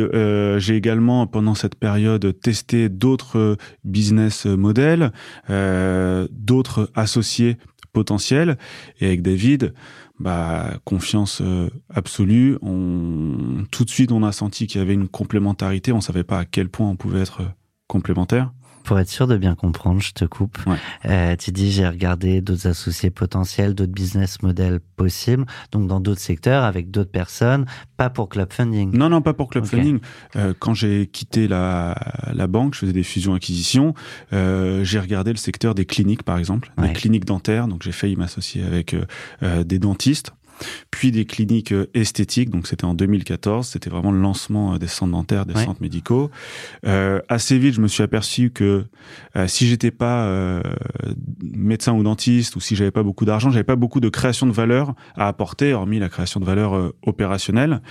j'ai 0.58 0.75
également 0.75 1.25
pendant 1.25 1.56
cette 1.56 1.75
période 1.75 2.39
testé 2.41 2.89
d'autres 2.89 3.58
business 3.84 4.46
models, 4.46 5.12
d'autres 5.50 6.91
associés 6.94 7.58
potentiel. 7.97 8.59
Et 8.99 9.07
avec 9.07 9.23
David, 9.23 9.73
bah, 10.19 10.73
confiance 10.83 11.41
euh, 11.41 11.67
absolue. 11.89 12.57
Tout 13.71 13.85
de 13.85 13.89
suite, 13.89 14.11
on 14.11 14.21
a 14.21 14.31
senti 14.31 14.67
qu'il 14.67 14.79
y 14.79 14.83
avait 14.83 14.93
une 14.93 15.07
complémentarité. 15.07 15.91
On 15.91 16.01
savait 16.01 16.23
pas 16.23 16.39
à 16.39 16.45
quel 16.45 16.69
point 16.69 16.87
on 16.87 16.95
pouvait 16.95 17.21
être 17.21 17.41
complémentaires 17.87 18.51
pour 18.88 18.98
être 19.00 19.10
sûr 19.10 19.27
de 19.27 19.36
bien 19.36 19.53
comprendre, 19.53 20.01
je 20.01 20.13
te 20.13 20.24
coupe. 20.24 20.58
Euh, 21.06 21.36
tu 21.36 21.51
dis 21.51 21.74
j'ai 21.74 21.86
regardé 21.86 22.39
d'autres 22.39 22.67
associés 22.67 23.10
potentiels, 23.10 23.75
d'autres 23.75 23.91
business 23.91 24.41
models 24.41 24.79
possibles, 24.96 25.46
donc 25.74 25.88
dans 25.88 26.00
d'autres 26.00 26.22
secteurs 26.22 26.63
avec 26.63 26.89
d'autres 26.89 27.12
personnes, 27.12 27.65
pas 27.98 28.10
pour 28.10 28.29
club 28.29 28.53
funding. 28.53 28.98
Non, 28.98 29.10
non, 29.10 29.22
pas 29.22 29.34
pour 29.34 29.50
club 29.50 29.65
funding. 29.65 30.00
Euh, 30.38 30.53
quand 30.58 30.74
j'ai 30.74 31.08
quitté 31.08 31.50
la, 31.50 31.96
la 32.34 32.48
banque, 32.48 32.75
je 32.75 32.79
faisais 32.79 32.94
des 32.94 33.03
fusions-acquisitions. 33.03 33.94
Euh, 34.32 34.86
j'ai 34.86 35.01
regardé 35.01 35.32
le 35.32 35.38
secteur 35.38 35.75
des 35.75 35.86
cliniques, 35.86 36.24
par 36.24 36.38
exemple, 36.38 36.72
des 36.77 36.94
cliniques 36.94 37.25
dentaires. 37.25 37.67
Donc 37.67 37.84
j'ai 37.84 37.91
failli 37.91 38.15
m'associer 38.15 38.63
avec 38.63 38.96
des 39.41 39.79
dentistes. 39.79 40.32
Puis 40.91 41.11
des 41.11 41.25
cliniques 41.25 41.71
euh, 41.71 41.87
esthétiques. 41.93 42.49
Donc 42.49 42.67
c'était 42.67 42.85
en 42.85 42.93
2014, 42.93 43.67
c'était 43.67 43.89
vraiment 43.89 44.11
le 44.11 44.19
lancement 44.19 44.73
euh, 44.73 44.77
des 44.77 44.87
centres 44.87 45.11
dentaires, 45.11 45.45
des 45.45 45.55
centres 45.55 45.81
médicaux. 45.81 46.29
Euh, 46.85 47.19
assez 47.29 47.57
vite, 47.57 47.75
je 47.75 47.81
me 47.81 47.87
suis 47.87 48.03
aperçu 48.03 48.49
que 48.49 48.85
euh, 49.35 49.47
si 49.47 49.67
j'étais 49.67 49.91
pas 49.91 50.25
euh, 50.25 50.61
médecin 51.41 51.93
ou 51.93 52.03
dentiste 52.03 52.55
ou 52.55 52.59
si 52.59 52.75
j'avais 52.75 52.91
pas 52.91 53.03
beaucoup 53.03 53.25
d'argent, 53.25 53.49
j'avais 53.49 53.63
pas 53.63 53.75
beaucoup 53.75 53.99
de 53.99 54.09
création 54.09 54.47
de 54.47 54.51
valeur 54.51 54.93
à 55.15 55.27
apporter, 55.27 55.73
hormis 55.73 55.99
la 55.99 56.09
création 56.09 56.39
de 56.39 56.45
valeur 56.45 56.75
euh, 56.75 56.95
opérationnelle. 57.05 57.81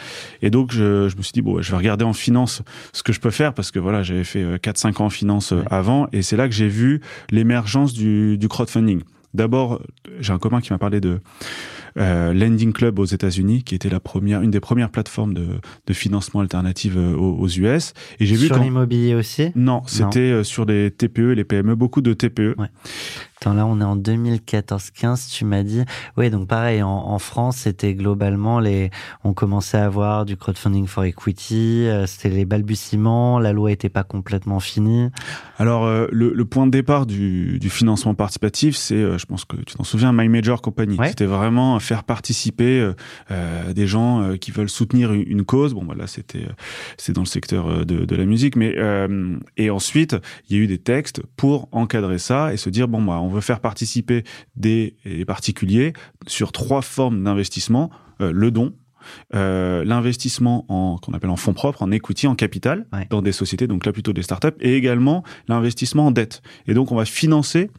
Et 0.43 0.51
donc 0.51 0.73
je, 0.73 1.09
je, 1.09 1.17
me 1.17 1.23
suis 1.23 1.33
dit 1.33 1.43
bon, 1.43 1.63
je 1.63 1.71
vais 1.71 1.77
regarder 1.77 2.05
en 2.05 2.13
finance 2.13 2.63
ce 2.93 3.03
que 3.03 3.13
je 3.13 3.21
peux 3.21 3.31
faire 3.31 3.55
parce 3.55 3.71
que 3.71 3.79
voilà, 3.79 4.03
j'avais 4.03 4.25
fait 4.25 4.45
4-5 4.57 5.03
ans 5.03 5.07
en 5.07 5.11
finance 5.11 5.53
ouais. 5.53 5.63
avant 5.71 6.09
et 6.13 6.23
c'est 6.23 6.37
là 6.37 6.49
que 6.49 6.55
j'ai 6.55 6.69
vu 6.69 7.01
l'émergence 7.31 7.93
du, 7.93 8.39
du 8.39 8.49
crowdfunding. 8.49 9.03
D'abord, 9.35 9.83
j'ai 10.21 10.33
un 10.33 10.39
copain 10.39 10.61
qui 10.61 10.73
m'a 10.73 10.79
parlé 10.79 11.01
de 11.01 11.21
euh, 11.99 12.33
Lending 12.33 12.73
Club 12.73 12.99
aux 12.99 13.05
États-Unis, 13.05 13.63
qui 13.63 13.75
était 13.75 13.89
la 13.89 14.01
première, 14.01 14.43
une 14.43 14.51
des 14.51 14.61
premières 14.61 14.91
plateformes 14.91 15.35
de, 15.35 15.47
de 15.87 15.93
financement 15.93 16.41
alternative 16.41 16.97
aux, 16.97 17.37
aux 17.39 17.49
US. 17.49 17.93
Et 18.21 18.27
j'ai 18.27 18.37
vu 18.37 18.47
sur 18.47 18.59
l'immobilier 18.59 19.15
aussi? 19.15 19.53
Non, 19.55 19.83
c'était 19.87 20.21
euh, 20.21 20.45
sur 20.45 20.65
les 20.65 20.91
TPE, 20.91 21.33
les 21.33 21.45
PME, 21.45 21.75
beaucoup 21.75 22.01
de 22.01 22.13
TPE. 22.13 22.55
Ouais. 22.59 22.69
Là, 23.55 23.67
on 23.67 23.81
est 23.81 23.85
en 23.85 23.97
2014-15, 23.97 25.33
tu 25.33 25.45
m'as 25.45 25.63
dit. 25.63 25.85
Oui, 26.17 26.31
donc 26.31 26.49
pareil, 26.49 26.83
en, 26.83 26.89
en 26.89 27.19
France, 27.19 27.59
c'était 27.59 27.95
globalement 27.95 28.61
les, 28.61 28.91
on 29.25 29.33
commençait 29.33 29.79
à 29.79 29.87
avoir 29.87 30.25
du 30.25 30.37
crowdfunding 30.37 30.87
for 30.87 31.05
equity, 31.05 31.87
euh, 31.87 32.07
c'était 32.07 32.31
les 32.31 32.45
balbutiements, 32.45 33.39
la 33.39 33.53
loi 33.53 33.73
était 33.73 33.89
pas 33.89 34.05
complètement 34.05 34.61
finie. 34.61 35.11
Alors, 35.59 35.85
euh, 35.85 36.07
le, 36.13 36.33
le, 36.33 36.45
point 36.45 36.67
de 36.67 36.71
départ 36.71 37.07
du, 37.07 37.59
du 37.59 37.71
financement 37.71 38.15
participatif, 38.15 38.77
c'est, 38.77 38.95
euh, 38.95 39.19
je 39.19 39.27
pense 39.27 39.45
que 39.45 39.57
tu 39.57 39.75
t'en 39.75 39.85
souviens, 39.85 40.13
My 40.13 40.29
Major 40.29 40.61
Company. 40.61 40.97
Ouais. 40.97 41.09
C'était 41.09 41.25
vraiment 41.25 41.79
faire 41.81 42.05
participer 42.05 42.93
euh, 43.31 43.73
des 43.73 43.87
gens 43.87 44.37
qui 44.41 44.51
veulent 44.51 44.69
soutenir 44.69 45.13
une, 45.13 45.25
une 45.27 45.45
cause. 45.45 45.75
Bon, 45.75 45.85
voilà, 45.85 46.07
c'était, 46.07 46.47
c'est 46.97 47.13
dans 47.13 47.23
le 47.23 47.27
secteur 47.27 47.87
de, 47.87 48.05
de 48.05 48.17
la 48.17 48.25
musique, 48.25 48.57
mais 48.57 48.77
et 49.57 49.71
ensuite, 49.71 50.17
il 50.49 50.57
y 50.57 50.61
a 50.61 50.63
eu 50.63 50.67
des 50.67 50.79
textes 50.79 51.23
pour 51.37 51.69
encadrer 51.73 52.19
ça 52.19 52.53
et 52.53 52.57
se 52.57 52.71
dire 52.71 52.89
bon, 52.89 53.03
bah, 53.03 53.19
on 53.21 53.29
veut 53.29 53.36
faire 53.41 53.61
participer 53.61 54.25
des, 54.57 54.97
des 55.05 55.25
particuliers 55.25 55.93
sur 56.27 56.53
trois 56.53 56.83
formes 56.83 57.23
d'investissement 57.25 57.91
euh, 58.21 58.33
le 58.33 58.51
don, 58.51 58.73
euh, 59.35 59.85
l'investissement 59.85 60.65
en 60.69 60.99
qu'on 60.99 61.13
appelle 61.13 61.31
en 61.31 61.37
fonds 61.37 61.53
propres, 61.53 61.83
en 61.83 61.91
equity, 61.91 62.27
en 62.27 62.35
capital 62.35 62.87
ouais. 62.93 63.07
dans 63.11 63.23
des 63.23 63.33
sociétés, 63.33 63.67
donc 63.67 63.87
là 63.87 63.93
plutôt 63.93 64.13
des 64.13 64.23
startups, 64.23 64.57
et 64.61 64.75
également 64.75 65.23
l'investissement 65.49 66.07
en 66.07 66.11
dette. 66.11 66.43
Et 66.67 66.75
donc 66.75 66.93
on 66.93 66.97
va 66.97 67.05
financer 67.05 67.71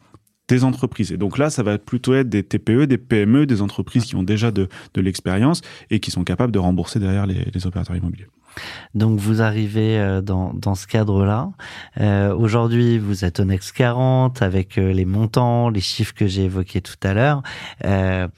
des 0.48 0.64
entreprises. 0.64 1.12
Et 1.12 1.18
donc 1.18 1.36
là, 1.36 1.50
ça 1.50 1.62
va 1.62 1.76
plutôt 1.76 2.14
être 2.14 2.28
des 2.28 2.42
TPE, 2.42 2.86
des 2.86 2.96
PME, 2.96 3.46
des 3.46 3.60
entreprises 3.60 4.06
qui 4.06 4.16
ont 4.16 4.22
déjà 4.22 4.50
de, 4.50 4.68
de 4.94 5.00
l'expérience 5.00 5.60
et 5.90 6.00
qui 6.00 6.10
sont 6.10 6.24
capables 6.24 6.52
de 6.52 6.58
rembourser 6.58 6.98
derrière 6.98 7.26
les, 7.26 7.46
les 7.52 7.66
opérateurs 7.66 7.96
immobiliers. 7.96 8.28
Donc 8.94 9.18
vous 9.18 9.42
arrivez 9.42 9.98
euh, 9.98 10.20
dans, 10.20 10.52
dans 10.54 10.74
ce 10.74 10.86
cadre-là. 10.86 11.50
Euh, 12.00 12.34
Aujourd'hui, 12.34 12.98
vous 12.98 13.24
êtes 13.24 13.40
au 13.40 13.44
Next 13.44 13.72
40 13.72 14.42
avec 14.42 14.78
euh, 14.78 14.92
les 14.92 15.04
montants, 15.04 15.70
les 15.70 15.80
chiffres 15.80 16.14
que 16.14 16.26
j'ai 16.26 16.44
évoqués 16.44 16.80
tout 16.80 16.96
à 17.02 17.14
l'heure. 17.14 17.42
Euh, 17.84 18.28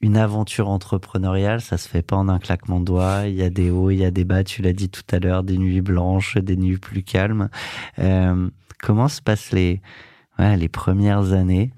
une 0.00 0.16
aventure 0.16 0.68
entrepreneuriale, 0.68 1.60
ça 1.60 1.76
se 1.76 1.86
fait 1.86 2.02
pas 2.02 2.16
en 2.16 2.28
un 2.28 2.38
claquement 2.38 2.80
de 2.80 2.86
doigts. 2.86 3.26
Il 3.26 3.34
y 3.34 3.42
a 3.42 3.50
des 3.50 3.70
hauts, 3.70 3.90
il 3.90 3.98
y 3.98 4.04
a 4.04 4.10
des 4.10 4.24
bas. 4.24 4.44
Tu 4.44 4.62
l'as 4.62 4.72
dit 4.72 4.88
tout 4.88 5.02
à 5.10 5.18
l'heure, 5.18 5.42
des 5.42 5.58
nuits 5.58 5.82
blanches, 5.82 6.38
des 6.38 6.56
nuits 6.56 6.78
plus 6.78 7.02
calmes. 7.02 7.50
Euh, 7.98 8.48
comment 8.82 9.08
se 9.08 9.20
passent 9.20 9.52
les 9.52 9.82
ouais, 10.38 10.56
les 10.56 10.68
premières 10.68 11.32
années? 11.32 11.72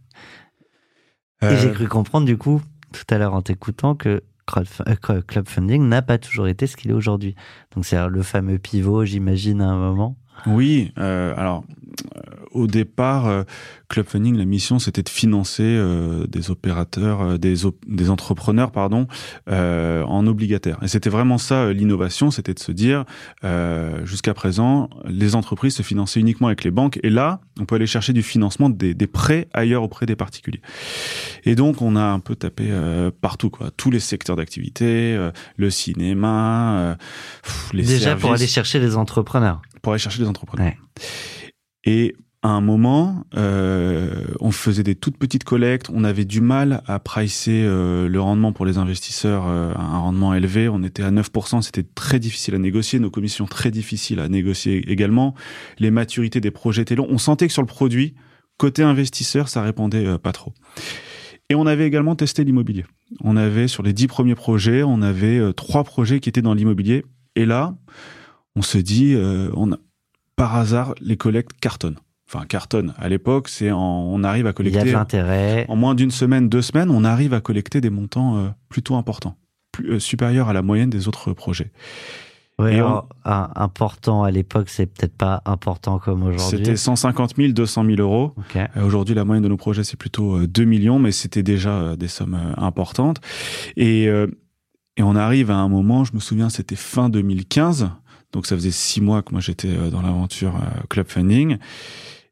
Et 1.42 1.56
j'ai 1.56 1.73
cru 1.73 1.88
comprendre 1.88 2.25
du 2.25 2.38
coup 2.38 2.62
tout 2.92 3.02
à 3.12 3.18
l'heure 3.18 3.35
en 3.35 3.42
t'écoutant 3.42 3.97
que 3.97 4.23
club 4.46 5.49
funding 5.49 5.88
n'a 5.88 6.02
pas 6.02 6.18
toujours 6.18 6.49
été 6.49 6.66
ce 6.66 6.76
qu'il 6.76 6.90
est 6.90 6.94
aujourd'hui. 6.94 7.34
Donc 7.75 7.84
c'est 7.84 8.08
le 8.08 8.22
fameux 8.22 8.58
pivot, 8.58 9.04
j'imagine, 9.04 9.61
à 9.61 9.68
un 9.68 9.76
moment. 9.76 10.16
Oui, 10.46 10.92
euh, 10.99 11.34
alors 11.37 11.64
euh, 12.16 12.20
au 12.52 12.66
départ, 12.66 13.26
euh, 13.26 13.42
Club 13.92 14.06
Funding, 14.06 14.37
la 14.37 14.47
mission, 14.47 14.78
c'était 14.78 15.02
de 15.02 15.09
financer 15.11 15.62
euh, 15.62 16.26
des 16.26 16.50
opérateurs, 16.50 17.21
euh, 17.21 17.38
des, 17.38 17.66
op 17.66 17.76
des 17.87 18.09
entrepreneurs, 18.09 18.73
pardon, 18.73 19.06
euh, 19.50 20.02
en 20.04 20.26
obligataire. 20.26 20.78
Et 20.82 20.88
c'était 20.88 21.11
vraiment 21.11 21.37
ça 21.37 21.73
l'innovation, 21.73 22.30
c'était 22.30 22.54
de 22.54 22.59
se 22.59 22.73
dire, 22.73 23.04
jusqu'à 24.04 24.35
présent, 24.35 24.88
les 25.04 25.35
entreprises 25.35 25.75
se 25.76 25.82
finançaient 25.82 26.21
uniquement 26.21 26.47
avec 26.47 26.64
les 26.64 26.71
banques, 26.71 26.99
et 27.02 27.11
là, 27.11 27.40
on 27.61 27.66
peut 27.66 27.75
aller 27.75 27.87
chercher 27.87 28.12
du 28.12 28.23
financement 28.23 28.71
des, 28.71 28.94
des 28.94 29.06
prêts 29.06 29.49
ailleurs 29.52 29.82
auprès 29.82 30.06
des 30.06 30.16
particuliers. 30.16 30.62
Et 31.44 31.54
donc, 31.54 31.82
on 31.82 31.97
a 31.97 32.04
un 32.04 32.21
peu 32.21 32.35
tapé 32.35 32.71
partout, 33.21 33.50
quoi, 33.50 33.71
tous 33.76 33.90
les 33.90 34.00
secteurs 34.00 34.37
d'activité, 34.37 35.18
le 35.56 35.71
cinéma, 35.71 36.97
les 37.73 37.82
Déjà 37.82 37.99
services. 37.99 38.23
pour 38.23 38.32
aller 38.32 38.47
chercher 38.47 38.80
des 38.80 38.97
entrepreneurs. 38.97 39.61
Pour 39.82 39.92
aller 39.92 40.00
chercher 40.00 40.21
des 40.21 40.28
entrepreneurs. 40.28 40.66
Ouais. 40.66 40.78
Et 41.85 42.14
à 42.42 42.49
un 42.49 42.61
moment, 42.61 43.25
euh, 43.37 44.25
on 44.40 44.50
faisait 44.50 44.82
des 44.82 44.96
toutes 44.96 45.16
petites 45.16 45.44
collectes, 45.44 45.90
on 45.94 46.02
avait 46.02 46.25
du 46.25 46.40
mal 46.40 46.82
à 46.87 46.99
pricer 46.99 47.62
euh, 47.64 48.08
le 48.08 48.20
rendement 48.20 48.52
pour 48.52 48.66
les 48.66 48.78
investisseurs 48.78 49.46
euh, 49.46 49.72
à 49.75 49.82
un 49.82 49.99
rendement 49.99 50.34
élevé, 50.34 50.68
on 50.68 50.82
était 50.82 51.04
à 51.04 51.12
9%, 51.12 51.62
c'était 51.62 51.84
très 51.84 52.18
difficile 52.18 52.56
à 52.56 52.58
négocier, 52.58 52.99
nos 52.99 53.11
commissions 53.11 53.46
très 53.46 53.70
difficiles 53.70 54.18
à 54.18 54.28
négocier 54.28 54.90
également, 54.90 55.34
les 55.78 55.92
maturités 55.92 56.40
des 56.40 56.50
projets 56.50 56.82
étaient 56.82 56.96
longs, 56.96 57.06
on 57.08 57.18
sentait 57.18 57.46
que 57.46 57.52
sur 57.52 57.62
le 57.62 57.68
produit, 57.68 58.14
côté 58.56 58.82
investisseur, 58.82 59.49
ça 59.49 59.62
répondait 59.62 60.06
euh, 60.06 60.18
pas 60.18 60.32
trop. 60.32 60.52
Et 61.49 61.54
on 61.54 61.66
avait 61.66 61.87
également 61.87 62.16
testé 62.16 62.44
l'immobilier. 62.44 62.84
On 63.20 63.37
avait 63.37 63.68
sur 63.68 63.82
les 63.82 63.92
dix 63.92 64.06
premiers 64.06 64.34
projets, 64.34 64.82
on 64.82 65.02
avait 65.02 65.38
euh, 65.38 65.52
trois 65.52 65.84
projets 65.84 66.20
qui 66.20 66.28
étaient 66.28 66.42
dans 66.42 66.54
l'immobilier, 66.54 67.04
et 67.37 67.44
là, 67.44 67.76
on 68.56 68.62
se 68.62 68.78
dit, 68.78 69.14
euh, 69.14 69.50
on 69.54 69.72
a, 69.72 69.78
par 70.37 70.56
hasard, 70.56 70.94
les 71.00 71.16
collectes 71.16 71.52
cartonnent 71.61 71.99
enfin 72.32 72.46
cartonne. 72.46 72.94
À 72.98 73.08
l'époque, 73.08 73.48
c'est 73.48 73.70
on 73.72 74.22
arrive 74.24 74.46
à 74.46 74.52
collecter. 74.52 74.80
Il 74.80 74.86
y 74.86 74.90
a 74.90 74.98
l'intérêt. 74.98 75.66
En 75.68 75.76
moins 75.76 75.94
d'une 75.94 76.10
semaine, 76.10 76.48
deux 76.48 76.62
semaines, 76.62 76.90
on 76.90 77.04
arrive 77.04 77.34
à 77.34 77.40
collecter 77.40 77.80
des 77.80 77.90
montants 77.90 78.36
euh, 78.36 78.48
plutôt 78.68 78.94
importants, 78.94 79.36
plus, 79.70 79.92
euh, 79.92 79.98
supérieurs 79.98 80.48
à 80.48 80.52
la 80.52 80.62
moyenne 80.62 80.90
des 80.90 81.08
autres 81.08 81.32
projets. 81.32 81.72
Oui, 82.58 82.80
on... 82.80 83.02
important 83.24 84.22
à 84.22 84.30
l'époque, 84.30 84.68
c'est 84.68 84.86
peut-être 84.86 85.16
pas 85.16 85.42
important 85.46 85.98
comme 85.98 86.22
aujourd'hui. 86.22 86.58
C'était 86.58 86.76
150 86.76 87.36
000, 87.36 87.52
200 87.52 87.84
000 87.86 87.96
euros. 88.00 88.34
Okay. 88.36 88.66
Euh, 88.76 88.84
aujourd'hui, 88.84 89.14
la 89.14 89.24
moyenne 89.24 89.42
de 89.42 89.48
nos 89.48 89.56
projets, 89.56 89.84
c'est 89.84 89.96
plutôt 89.96 90.46
2 90.46 90.64
millions, 90.64 90.98
mais 90.98 91.12
c'était 91.12 91.42
déjà 91.42 91.96
des 91.96 92.08
sommes 92.08 92.38
importantes. 92.56 93.20
Et, 93.76 94.04
et 94.04 95.02
on 95.02 95.16
arrive 95.16 95.50
à 95.50 95.56
un 95.56 95.68
moment, 95.68 96.04
je 96.04 96.12
me 96.12 96.20
souviens, 96.20 96.50
c'était 96.50 96.76
fin 96.76 97.08
2015. 97.08 97.90
Donc 98.32 98.46
ça 98.46 98.54
faisait 98.54 98.70
six 98.70 99.00
mois 99.00 99.22
que 99.22 99.32
moi 99.32 99.40
j'étais 99.40 99.74
dans 99.90 100.00
l'aventure 100.00 100.54
Club 100.88 101.08
Funding 101.08 101.58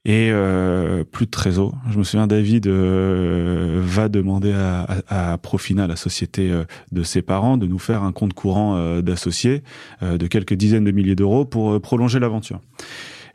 et 0.04 0.30
euh, 0.32 1.04
plus 1.04 1.26
de 1.26 1.30
trésor. 1.30 1.76
Je 1.90 1.98
me 1.98 2.04
souviens, 2.04 2.26
David 2.26 2.66
euh, 2.66 3.80
va 3.84 4.08
demander 4.08 4.52
à, 4.52 4.82
à, 5.08 5.32
à, 5.32 5.38
Profina, 5.38 5.86
la 5.86 5.96
société 5.96 6.50
euh, 6.50 6.64
de 6.90 7.02
ses 7.02 7.20
parents, 7.20 7.58
de 7.58 7.66
nous 7.66 7.78
faire 7.78 8.02
un 8.02 8.12
compte 8.12 8.32
courant 8.32 8.76
euh, 8.76 9.02
d'associés 9.02 9.62
de 10.00 10.26
quelques 10.26 10.54
dizaines 10.54 10.84
de 10.84 10.90
milliers 10.90 11.16
d'euros 11.16 11.44
pour 11.44 11.80
prolonger 11.80 12.18
l'aventure. 12.18 12.60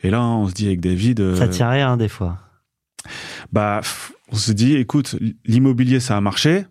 Et 0.04 0.10
là, 0.10 0.24
on 0.24 0.48
se 0.48 0.54
dit 0.54 0.68
avec 0.68 0.82
David... 0.82 1.36
Ça 1.36 1.48
tient 1.48 1.70
rien 1.70 1.98
des 1.98 2.08
fois. 2.08 2.40
Bah, 3.52 3.82
on 4.32 4.36
se 4.36 4.52
dit, 4.52 4.76
écoute, 4.76 5.16
l'immobilier, 5.46 6.00
ça 6.00 6.18
a 6.18 6.22
marché. 6.22 6.66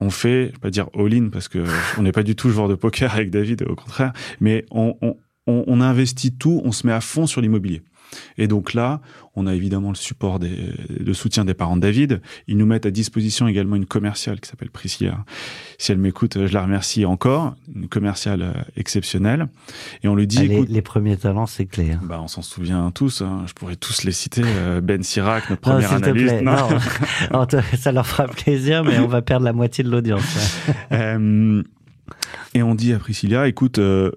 On 0.00 0.10
fait, 0.10 0.48
je 0.48 0.52
vais 0.52 0.58
pas 0.58 0.70
dire 0.70 0.88
all-in 0.94 1.30
parce 1.30 1.48
que 1.48 1.64
on 1.98 2.02
n'est 2.02 2.12
pas 2.12 2.22
du 2.22 2.36
tout 2.36 2.50
joueur 2.50 2.68
de 2.68 2.74
poker 2.74 3.14
avec 3.14 3.30
David, 3.30 3.64
au 3.68 3.74
contraire, 3.74 4.12
mais 4.40 4.64
on, 4.70 4.94
on, 5.02 5.16
on, 5.46 5.64
on 5.66 5.80
investit 5.80 6.32
tout, 6.32 6.60
on 6.64 6.72
se 6.72 6.86
met 6.86 6.92
à 6.92 7.00
fond 7.00 7.26
sur 7.26 7.40
l'immobilier. 7.40 7.82
Et 8.36 8.46
donc 8.48 8.74
là, 8.74 9.00
on 9.36 9.46
a 9.46 9.54
évidemment 9.54 9.90
le 9.90 9.96
support 9.96 10.38
des, 10.38 10.72
le 10.88 11.14
soutien 11.14 11.44
des 11.44 11.54
parents 11.54 11.76
de 11.76 11.82
David. 11.82 12.20
Ils 12.46 12.56
nous 12.56 12.66
mettent 12.66 12.86
à 12.86 12.90
disposition 12.90 13.46
également 13.48 13.76
une 13.76 13.86
commerciale 13.86 14.40
qui 14.40 14.48
s'appelle 14.48 14.70
Priscilla. 14.70 15.24
Si 15.78 15.92
elle 15.92 15.98
m'écoute, 15.98 16.46
je 16.46 16.52
la 16.52 16.62
remercie 16.62 17.04
encore. 17.04 17.54
Une 17.74 17.88
commerciale 17.88 18.66
exceptionnelle. 18.76 19.48
Et 20.02 20.08
on 20.08 20.16
lui 20.16 20.26
dit, 20.26 20.38
ah, 20.40 20.44
les, 20.44 20.54
écoute, 20.56 20.68
les, 20.70 20.82
premiers 20.82 21.16
talents, 21.16 21.46
c'est 21.46 21.66
clé. 21.66 21.92
Hein. 21.92 22.00
Bah, 22.02 22.20
on 22.22 22.28
s'en 22.28 22.42
souvient 22.42 22.90
tous. 22.90 23.22
Hein. 23.22 23.44
Je 23.46 23.52
pourrais 23.52 23.76
tous 23.76 24.04
les 24.04 24.12
citer. 24.12 24.42
Ben 24.82 25.02
Sirac, 25.02 25.50
notre 25.50 25.62
premier 25.62 25.84
analyste. 25.84 26.42
Non, 26.42 26.52
non. 26.52 26.78
non, 27.32 27.46
ça 27.78 27.92
leur 27.92 28.06
fera 28.06 28.26
plaisir, 28.26 28.84
mais 28.84 28.98
on 28.98 29.06
va 29.06 29.22
perdre 29.22 29.44
la 29.44 29.52
moitié 29.52 29.84
de 29.84 29.90
l'audience. 29.90 30.58
euh, 30.92 31.62
et 32.54 32.62
on 32.62 32.74
dit 32.74 32.92
à 32.92 32.98
Priscilla, 32.98 33.48
écoute, 33.48 33.78
euh, 33.78 34.10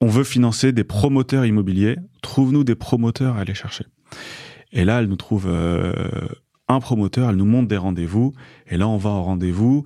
on 0.00 0.06
veut 0.06 0.24
financer 0.24 0.72
des 0.72 0.84
promoteurs 0.84 1.46
immobiliers, 1.46 1.96
trouve-nous 2.22 2.64
des 2.64 2.74
promoteurs 2.74 3.36
à 3.36 3.40
aller 3.40 3.54
chercher. 3.54 3.84
Et 4.72 4.84
là, 4.84 5.00
elle 5.00 5.08
nous 5.08 5.16
trouve 5.16 5.46
euh, 5.48 5.92
un 6.68 6.80
promoteur, 6.80 7.30
elle 7.30 7.36
nous 7.36 7.44
montre 7.44 7.68
des 7.68 7.76
rendez-vous, 7.76 8.32
et 8.68 8.76
là, 8.76 8.88
on 8.88 8.96
va 8.96 9.10
au 9.10 9.22
rendez-vous, 9.22 9.84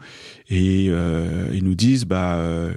et 0.48 0.86
euh, 0.88 1.48
ils 1.52 1.64
nous 1.64 1.74
disent, 1.74 2.04
bah, 2.04 2.36
euh, 2.36 2.72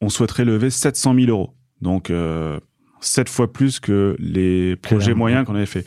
on 0.00 0.08
souhaiterait 0.08 0.44
lever 0.44 0.70
700 0.70 1.14
000 1.14 1.26
euros. 1.26 1.54
Donc, 1.80 2.10
euh, 2.10 2.58
sept 3.00 3.28
fois 3.28 3.52
plus 3.52 3.80
que 3.80 4.16
les 4.18 4.76
projets 4.76 5.14
moyens 5.14 5.46
qu'on 5.46 5.54
avait 5.54 5.66
fait. 5.66 5.84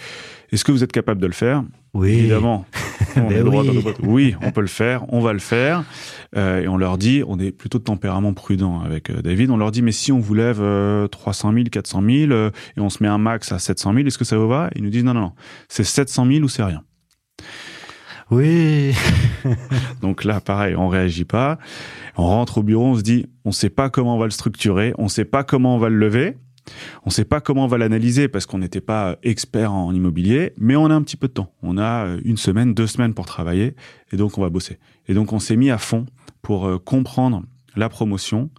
Est-ce 0.51 0.63
que 0.63 0.71
vous 0.71 0.83
êtes 0.83 0.91
capable 0.91 1.21
de 1.21 1.27
le 1.27 1.33
faire? 1.33 1.63
Oui. 1.95 2.11
Évidemment. 2.11 2.65
On 3.15 3.29
Ben 3.29 3.43
droit 3.45 3.63
oui. 3.63 3.81
dans. 3.81 4.07
Oui, 4.07 4.35
on 4.41 4.51
peut 4.51 4.59
le 4.61 4.67
faire, 4.67 5.05
on 5.13 5.21
va 5.21 5.31
le 5.31 5.39
faire. 5.39 5.85
Euh, 6.35 6.61
et 6.61 6.67
on 6.67 6.75
leur 6.75 6.97
dit, 6.97 7.23
on 7.25 7.39
est 7.39 7.51
plutôt 7.51 7.77
de 7.77 7.83
tempérament 7.83 8.33
prudent 8.33 8.81
avec 8.81 9.09
euh, 9.09 9.21
David, 9.21 9.49
on 9.51 9.57
leur 9.57 9.71
dit, 9.71 9.81
mais 9.81 9.93
si 9.93 10.11
on 10.11 10.19
vous 10.19 10.33
lève 10.33 10.59
euh, 10.59 11.07
300 11.07 11.53
000, 11.53 11.65
400 11.71 12.03
000, 12.05 12.31
euh, 12.31 12.51
et 12.75 12.81
on 12.81 12.89
se 12.89 13.01
met 13.01 13.07
un 13.07 13.17
max 13.17 13.53
à 13.53 13.59
700 13.59 13.93
000, 13.93 14.07
est-ce 14.07 14.17
que 14.17 14.25
ça 14.25 14.37
vous 14.37 14.49
va? 14.49 14.69
Ils 14.75 14.83
nous 14.83 14.89
disent, 14.89 15.05
non, 15.05 15.13
non, 15.13 15.21
non, 15.21 15.31
c'est 15.69 15.85
700 15.85 16.25
000 16.29 16.43
ou 16.43 16.49
c'est 16.49 16.63
rien. 16.63 16.83
Oui. 18.31 18.93
Donc 20.01 20.23
là, 20.23 20.41
pareil, 20.41 20.75
on 20.75 20.87
réagit 20.87 21.25
pas. 21.25 21.57
On 22.17 22.25
rentre 22.25 22.59
au 22.59 22.63
bureau, 22.63 22.87
on 22.87 22.95
se 22.95 23.01
dit, 23.01 23.25
on 23.43 23.51
sait 23.51 23.69
pas 23.69 23.89
comment 23.89 24.15
on 24.15 24.19
va 24.19 24.25
le 24.25 24.31
structurer, 24.31 24.93
on 24.97 25.07
sait 25.07 25.25
pas 25.25 25.43
comment 25.43 25.75
on 25.75 25.79
va 25.79 25.89
le 25.89 25.97
lever, 25.97 26.37
on 27.05 27.09
sait 27.09 27.25
pas 27.25 27.41
comment 27.41 27.65
on 27.65 27.67
va 27.67 27.77
l'analyser 27.77 28.27
parce 28.27 28.45
qu'on 28.45 28.57
n'était 28.57 28.81
pas 28.81 29.17
expert 29.23 29.73
en 29.73 29.93
immobilier, 29.93 30.53
mais 30.57 30.75
on 30.75 30.85
a 30.85 30.93
un 30.93 31.01
petit 31.01 31.17
peu 31.17 31.27
de 31.27 31.33
temps. 31.33 31.53
On 31.61 31.77
a 31.77 32.05
euh, 32.05 32.21
une 32.23 32.37
semaine, 32.37 32.73
deux 32.73 32.87
semaines 32.87 33.13
pour 33.13 33.25
travailler, 33.25 33.75
et 34.11 34.17
donc 34.17 34.37
on 34.37 34.41
va 34.41 34.49
bosser. 34.49 34.79
Et 35.07 35.13
donc 35.13 35.33
on 35.33 35.39
s'est 35.39 35.55
mis 35.55 35.69
à 35.69 35.77
fond 35.77 36.05
pour 36.41 36.67
euh, 36.67 36.77
comprendre 36.77 37.43
la 37.75 37.89
promotion, 37.89 38.49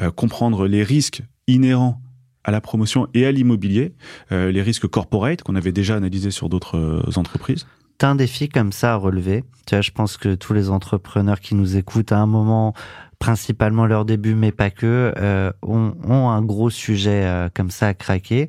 euh, 0.00 0.10
comprendre 0.10 0.66
les 0.66 0.82
risques 0.82 1.22
inhérents 1.46 2.00
à 2.44 2.50
la 2.52 2.60
promotion 2.60 3.08
et 3.12 3.26
à 3.26 3.32
l'immobilier, 3.32 3.92
les 4.30 4.62
risques 4.62 4.86
corporate 4.86 5.42
qu'on 5.42 5.56
avait 5.56 5.72
déjà 5.72 5.96
analysés 5.96 6.30
sur 6.30 6.48
d'autres 6.48 7.02
entreprises. 7.16 7.66
T'as 7.98 8.10
un 8.10 8.14
défi 8.14 8.48
comme 8.48 8.70
ça 8.70 8.92
à 8.92 8.96
relever? 8.96 9.42
Je 9.68 9.90
pense 9.90 10.16
que 10.16 10.36
tous 10.36 10.52
les 10.52 10.70
entrepreneurs 10.70 11.40
qui 11.40 11.56
nous 11.56 11.76
écoutent 11.76 12.12
à 12.12 12.18
un 12.18 12.26
moment, 12.26 12.72
principalement 13.18 13.86
leur 13.86 14.04
début, 14.04 14.34
mais 14.34 14.52
pas 14.52 14.70
que, 14.70 15.12
euh, 15.16 15.50
ont, 15.62 15.94
ont 16.04 16.28
un 16.28 16.42
gros 16.42 16.70
sujet 16.70 17.24
euh, 17.24 17.48
comme 17.52 17.70
ça 17.70 17.88
à 17.88 17.94
craquer. 17.94 18.48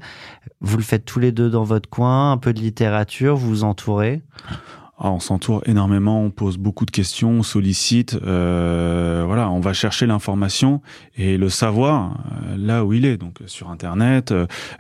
Vous 0.62 0.78
le 0.78 0.84
faites 0.84 1.06
tous 1.06 1.20
les 1.20 1.32
deux 1.32 1.50
dans 1.50 1.64
votre 1.64 1.90
coin, 1.90 2.32
un 2.32 2.38
peu 2.38 2.54
de 2.54 2.60
littérature, 2.60 3.36
vous 3.36 3.50
vous 3.50 3.64
entourez. 3.64 4.22
Ah, 5.00 5.12
on 5.12 5.20
s'entoure 5.20 5.62
énormément, 5.68 6.24
on 6.24 6.32
pose 6.32 6.58
beaucoup 6.58 6.84
de 6.86 6.90
questions, 6.92 7.30
on 7.30 7.44
sollicite, 7.44 8.18
euh, 8.26 9.24
voilà, 9.28 9.52
on 9.52 9.60
va 9.60 9.72
chercher 9.74 10.08
l'information 10.08 10.82
et 11.18 11.38
le 11.38 11.50
savoir 11.50 12.18
euh, 12.48 12.56
là 12.58 12.84
où 12.84 12.94
il 12.94 13.06
est, 13.06 13.18
donc 13.18 13.36
sur 13.46 13.70
Internet, 13.70 14.34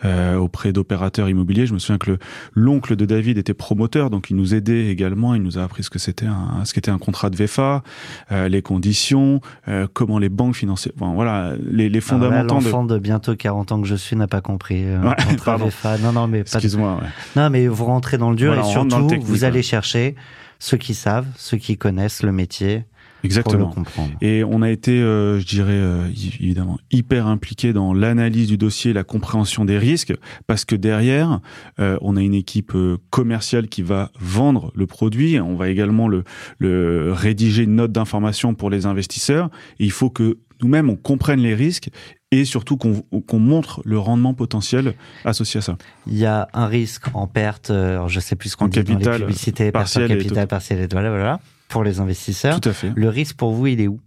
euh, 0.05 0.35
auprès 0.37 0.73
d'opérateurs 0.73 1.29
immobiliers. 1.29 1.67
Je 1.67 1.73
me 1.75 1.79
souviens 1.79 1.99
que 1.99 2.09
le 2.11 2.17
l'oncle 2.55 2.95
de 2.95 3.05
David 3.05 3.37
était 3.37 3.53
promoteur, 3.53 4.09
donc 4.09 4.31
il 4.31 4.35
nous 4.37 4.55
aidait 4.55 4.87
également. 4.87 5.35
Il 5.35 5.43
nous 5.43 5.59
a 5.59 5.63
appris 5.63 5.83
ce 5.83 5.91
que 5.91 5.99
c'était 5.99 6.25
un 6.25 6.65
ce 6.65 6.73
qu'était 6.73 6.89
un 6.89 6.97
contrat 6.97 7.29
de 7.29 7.35
VFA, 7.35 7.83
euh, 8.31 8.47
les 8.49 8.63
conditions, 8.63 9.39
euh, 9.67 9.85
comment 9.93 10.17
les 10.17 10.29
banques 10.29 10.55
finançaient, 10.55 10.91
enfin, 10.99 11.13
voilà, 11.13 11.53
les, 11.71 11.89
les 11.89 12.01
fondamentaux. 12.01 12.57
de... 12.59 12.63
L'enfant 12.65 12.83
de... 12.85 12.97
bientôt 12.97 13.35
40 13.35 13.71
ans 13.71 13.81
que 13.81 13.87
je 13.87 13.93
suis 13.95 14.15
n'a 14.15 14.27
pas 14.27 14.41
compris. 14.41 14.83
euh, 14.83 14.99
Ouais, 15.01 15.15
pardon. 15.45 15.67
VFA. 15.67 15.99
Non, 15.99 16.11
non, 16.11 16.27
mais 16.27 16.39
pas 16.43 16.49
de- 16.53 16.55
Excuse-moi. 16.55 16.95
Ouais. 17.01 17.07
Non, 17.35 17.51
mais 17.51 17.67
vous 17.67 17.85
rentrez 17.85 18.17
dans 18.17 18.31
le 18.31 18.35
dur 18.35 18.53
Voilà, 18.53 18.67
et 18.67 18.71
surtout, 18.71 19.07
vous 19.21 19.43
allez 19.43 19.59
ouais. 19.59 19.63
Ceux 20.59 20.77
qui 20.77 20.93
savent, 20.93 21.27
ceux 21.35 21.57
qui 21.57 21.77
connaissent 21.77 22.23
le 22.23 22.31
métier 22.31 22.85
Exactement. 23.23 23.67
pour 23.67 23.69
le 23.69 23.75
comprendre. 23.75 24.11
Et 24.21 24.43
on 24.43 24.61
a 24.61 24.69
été, 24.69 24.91
euh, 24.91 25.39
je 25.39 25.45
dirais, 25.45 25.71
euh, 25.71 26.07
évidemment, 26.39 26.79
hyper 26.91 27.27
impliqué 27.27 27.73
dans 27.73 27.93
l'analyse 27.93 28.47
du 28.47 28.57
dossier, 28.57 28.93
la 28.93 29.03
compréhension 29.03 29.65
des 29.65 29.77
risques, 29.77 30.13
parce 30.45 30.65
que 30.65 30.75
derrière, 30.75 31.39
euh, 31.79 31.97
on 32.01 32.15
a 32.15 32.21
une 32.21 32.33
équipe 32.33 32.73
commerciale 33.09 33.67
qui 33.67 33.81
va 33.81 34.11
vendre 34.19 34.71
le 34.75 34.87
produit. 34.87 35.39
On 35.39 35.55
va 35.55 35.69
également 35.69 36.07
le, 36.07 36.23
le 36.59 37.11
rédiger 37.11 37.63
une 37.63 37.75
note 37.75 37.91
d'information 37.91 38.53
pour 38.53 38.69
les 38.69 38.85
investisseurs. 38.85 39.49
Et 39.79 39.85
il 39.85 39.91
faut 39.91 40.09
que 40.09 40.37
nous-mêmes, 40.61 40.89
on 40.89 40.95
comprenne 40.95 41.39
les 41.39 41.55
risques 41.55 41.89
et 42.31 42.45
surtout 42.45 42.77
qu'on 42.77 43.39
montre 43.39 43.81
le 43.85 43.97
rendement 43.99 44.33
potentiel 44.33 44.93
associé 45.23 45.59
à 45.59 45.61
ça. 45.61 45.77
Il 46.07 46.17
y 46.17 46.25
a 46.25 46.47
un 46.53 46.67
risque 46.67 47.05
en 47.13 47.27
perte, 47.27 47.69
euh, 47.69 48.07
je 48.07 48.19
sais 48.19 48.35
plus 48.35 48.49
ce 48.49 48.57
qu'on 48.57 48.67
dit 48.67 48.83
dans 48.83 48.97
les 48.97 49.19
publicités, 49.19 49.71
partiel 49.71 50.07
capital, 50.07 50.47
partiel 50.47 50.87
voilà, 50.91 51.09
voilà, 51.09 51.39
pour 51.69 51.83
les 51.83 51.99
investisseurs. 51.99 52.59
Tout 52.59 52.69
à 52.69 52.73
fait. 52.73 52.91
Le 52.95 53.09
risque 53.09 53.37
pour 53.37 53.53
vous, 53.53 53.67
il 53.67 53.81
est 53.81 53.87
où? 53.87 53.99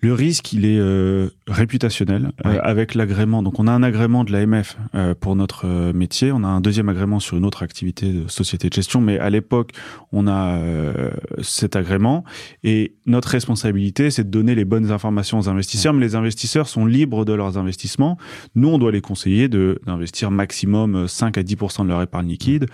Le 0.00 0.12
risque, 0.12 0.52
il 0.52 0.64
est 0.64 0.78
euh, 0.78 1.28
réputationnel 1.48 2.30
euh, 2.46 2.60
avec 2.62 2.94
l'agrément. 2.94 3.42
Donc, 3.42 3.58
on 3.58 3.66
a 3.66 3.72
un 3.72 3.82
agrément 3.82 4.22
de 4.22 4.30
l'AMF 4.30 4.76
euh, 4.94 5.14
pour 5.18 5.34
notre 5.34 5.66
euh, 5.66 5.92
métier. 5.92 6.30
On 6.30 6.44
a 6.44 6.46
un 6.46 6.60
deuxième 6.60 6.88
agrément 6.88 7.18
sur 7.18 7.36
une 7.36 7.44
autre 7.44 7.64
activité 7.64 8.12
de 8.12 8.28
société 8.28 8.68
de 8.68 8.74
gestion. 8.74 9.00
Mais 9.00 9.18
à 9.18 9.28
l'époque, 9.28 9.72
on 10.12 10.28
a 10.28 10.56
euh, 10.58 11.10
cet 11.42 11.74
agrément. 11.74 12.22
Et 12.62 12.94
notre 13.06 13.28
responsabilité, 13.30 14.10
c'est 14.12 14.22
de 14.22 14.30
donner 14.30 14.54
les 14.54 14.64
bonnes 14.64 14.92
informations 14.92 15.40
aux 15.40 15.48
investisseurs. 15.48 15.92
Mais 15.94 16.06
les 16.06 16.14
investisseurs 16.14 16.68
sont 16.68 16.86
libres 16.86 17.24
de 17.24 17.32
leurs 17.32 17.58
investissements. 17.58 18.18
Nous, 18.54 18.68
on 18.68 18.78
doit 18.78 18.92
les 18.92 19.00
conseiller 19.00 19.48
de 19.48 19.80
d'investir 19.84 20.30
maximum 20.30 20.94
euh, 20.94 21.06
5 21.08 21.38
à 21.38 21.42
10 21.42 21.56
de 21.56 21.88
leur 21.88 22.02
épargne 22.02 22.28
liquide, 22.28 22.66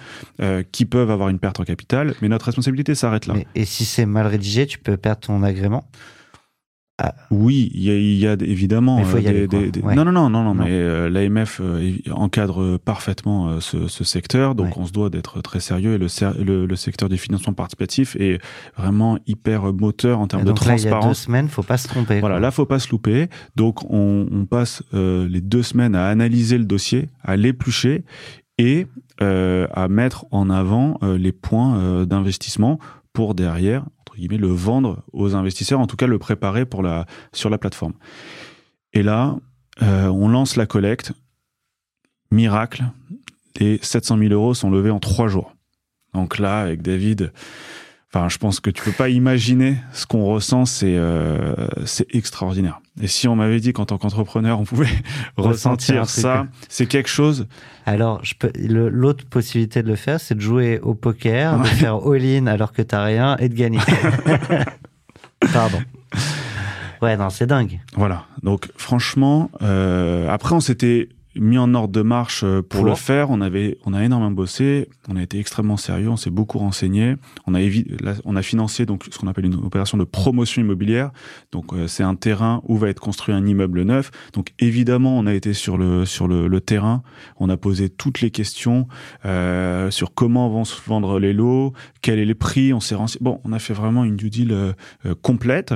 euh, 0.42 0.62
qui 0.72 0.84
peuvent 0.84 1.10
avoir 1.10 1.30
une 1.30 1.38
perte 1.38 1.58
en 1.58 1.64
capital. 1.64 2.14
Mais 2.20 2.28
notre 2.28 2.44
responsabilité 2.46 2.94
s'arrête 2.94 3.26
là. 3.26 3.32
Mais- 3.34 3.46
Et 3.54 3.64
si 3.64 3.86
c'est 3.86 4.04
mal 4.04 4.26
rédigé, 4.26 4.66
tu 4.66 4.78
peux 4.78 4.98
perdre 4.98 5.20
ton 5.20 5.42
agrément? 5.42 5.84
Oui, 7.32 7.70
il 7.74 7.82
y 7.82 7.90
a, 7.90 7.94
il 7.96 8.14
y 8.18 8.26
a 8.28 8.34
évidemment 8.34 9.00
y 9.00 9.02
euh, 9.26 9.32
des, 9.32 9.48
des- 9.48 9.70
des- 9.72 9.80
Ouais. 9.80 9.96
non 9.96 10.04
non 10.04 10.12
non 10.12 10.30
non 10.30 10.44
non, 10.44 10.54
mais 10.54 10.70
euh, 10.70 11.10
l'AMF 11.10 11.60
euh, 11.60 11.92
encadre 12.12 12.76
parfaitement 12.78 13.60
ce, 13.60 13.88
ce 13.88 14.04
secteur, 14.04 14.54
donc 14.54 14.68
Ouais. 14.76 14.82
on 14.82 14.86
se 14.86 14.92
doit 14.92 15.10
d'être 15.10 15.40
très 15.42 15.58
sérieux 15.58 15.94
et 15.94 15.98
le, 15.98 16.06
ser- 16.06 16.38
le, 16.40 16.66
le 16.66 16.76
secteur 16.76 17.08
du 17.08 17.18
financement 17.18 17.52
participatif 17.52 18.14
est 18.20 18.38
vraiment 18.76 19.18
hyper 19.26 19.72
moteur 19.72 20.20
en 20.20 20.28
termes 20.28 20.42
Et 20.42 20.44
de 20.44 20.50
Donc 20.50 20.64
là, 20.64 20.76
il 20.76 20.82
y 20.82 20.82
a 20.82 20.84
deux 20.84 20.90
transparence. 20.90 21.18
semaines, 21.20 21.48
faut 21.48 21.64
pas 21.64 21.78
se 21.78 21.88
tromper. 21.88 22.20
Voilà, 22.20 22.36
quoi. 22.36 22.40
là 22.40 22.50
faut 22.52 22.66
pas 22.66 22.78
se 22.78 22.88
louper. 22.90 23.28
Donc 23.56 23.90
on, 23.90 24.28
on 24.30 24.44
passe 24.46 24.84
les 24.92 25.40
deux 25.40 25.64
semaines 25.64 25.96
à 25.96 26.06
analyser 26.06 26.58
le 26.58 26.64
dossier, 26.64 27.08
à 27.24 27.36
l'éplucher 27.36 28.04
et 28.58 28.86
à 29.20 29.88
mettre 29.88 30.26
en 30.30 30.48
avant 30.48 31.00
les 31.02 31.32
points 31.32 32.04
d'investissement 32.04 32.78
pour 33.12 33.34
derrière 33.34 33.84
le 34.16 34.48
vendre 34.48 35.02
aux 35.12 35.34
investisseurs, 35.34 35.80
en 35.80 35.86
tout 35.86 35.96
cas 35.96 36.06
le 36.06 36.18
préparer 36.18 36.64
pour 36.66 36.82
la 36.82 37.06
sur 37.32 37.50
la 37.50 37.58
plateforme. 37.58 37.94
Et 38.92 39.02
là, 39.02 39.36
euh, 39.82 40.06
on 40.06 40.28
lance 40.28 40.56
la 40.56 40.66
collecte. 40.66 41.12
Miracle, 42.30 42.84
les 43.60 43.78
700 43.82 44.18
000 44.18 44.32
euros 44.32 44.54
sont 44.54 44.70
levés 44.70 44.90
en 44.90 44.98
trois 44.98 45.28
jours. 45.28 45.54
Donc 46.14 46.38
là, 46.38 46.60
avec 46.60 46.82
David, 46.82 47.32
enfin, 48.12 48.28
je 48.28 48.38
pense 48.38 48.60
que 48.60 48.70
tu 48.70 48.82
peux 48.82 48.92
pas 48.92 49.08
imaginer 49.08 49.76
ce 49.92 50.06
qu'on 50.06 50.24
ressent, 50.24 50.64
c'est 50.64 50.96
euh, 50.96 51.68
extraordinaire. 52.10 52.80
Et 53.00 53.08
si 53.08 53.26
on 53.26 53.34
m'avait 53.34 53.58
dit 53.58 53.72
qu'en 53.72 53.86
tant 53.86 53.98
qu'entrepreneur, 53.98 54.60
on 54.60 54.64
pouvait 54.64 54.86
Ressentir 55.36 56.08
ça, 56.08 56.46
c'est 56.68 56.86
quelque 56.86 57.08
chose. 57.08 57.46
Alors, 57.86 58.22
l'autre 58.54 59.24
possibilité 59.26 59.82
de 59.82 59.88
le 59.88 59.96
faire, 59.96 60.20
c'est 60.20 60.36
de 60.36 60.40
jouer 60.40 60.78
au 60.80 60.94
poker, 60.94 61.58
de 61.58 61.66
faire 61.66 61.96
all-in 62.06 62.46
alors 62.46 62.72
que 62.72 62.82
t'as 62.82 63.04
rien 63.04 63.36
et 63.38 63.48
de 63.48 63.54
gagner. 63.54 63.80
Pardon. 65.52 65.82
Ouais, 67.02 67.16
non, 67.16 67.28
c'est 67.30 67.46
dingue. 67.46 67.80
Voilà. 67.96 68.24
Donc 68.42 68.70
franchement, 68.76 69.50
euh, 69.60 70.28
après 70.30 70.54
on 70.54 70.60
s'était 70.60 71.08
mis 71.36 71.58
en 71.58 71.74
ordre 71.74 71.92
de 71.92 72.02
marche 72.02 72.42
euh, 72.44 72.62
pour, 72.62 72.84
le 72.84 72.94
faire. 72.94 73.30
On 73.30 73.40
avait, 73.40 73.78
on 73.84 73.92
a 73.94 74.02
énormément 74.04 74.30
bossé. 74.30 74.88
On 75.08 75.16
a 75.16 75.22
été 75.22 75.38
extrêmement 75.38 75.76
sérieux. 75.76 76.08
On 76.08 76.16
s'est 76.16 76.30
beaucoup 76.30 76.58
renseigné. 76.58 77.16
On 77.46 77.54
a 77.54 77.60
là, 77.60 78.14
on 78.24 78.36
a 78.36 78.42
financé 78.42 78.86
donc 78.86 79.04
ce 79.10 79.18
qu'on 79.18 79.26
appelle 79.26 79.46
une 79.46 79.54
opération 79.54 79.98
de 79.98 80.04
promotion 80.04 80.62
immobilière. 80.62 81.10
Donc 81.52 81.72
euh, 81.72 81.86
c'est 81.86 82.02
un 82.02 82.14
terrain 82.14 82.62
où 82.64 82.76
va 82.76 82.88
être 82.88 83.00
construit 83.00 83.34
un 83.34 83.44
immeuble 83.46 83.82
neuf. 83.82 84.10
Donc 84.32 84.52
évidemment, 84.58 85.18
on 85.18 85.26
a 85.26 85.34
été 85.34 85.54
sur 85.54 85.76
le 85.78 86.04
sur 86.04 86.28
le, 86.28 86.46
le 86.48 86.60
terrain. 86.60 87.02
On 87.38 87.48
a 87.48 87.56
posé 87.56 87.88
toutes 87.88 88.20
les 88.20 88.30
questions 88.30 88.86
euh, 89.24 89.90
sur 89.90 90.14
comment 90.14 90.48
vont 90.48 90.64
se 90.64 90.76
vendre 90.86 91.18
les 91.18 91.32
lots, 91.32 91.72
quel 92.02 92.18
est 92.18 92.24
le 92.24 92.34
prix. 92.34 92.72
On 92.72 92.80
s'est 92.80 92.94
renseigné. 92.94 93.22
Bon, 93.22 93.40
on 93.44 93.52
a 93.52 93.58
fait 93.58 93.74
vraiment 93.74 94.04
une 94.04 94.16
due 94.16 94.30
deal 94.30 94.52
euh, 94.52 94.72
euh, 95.06 95.14
complète 95.20 95.72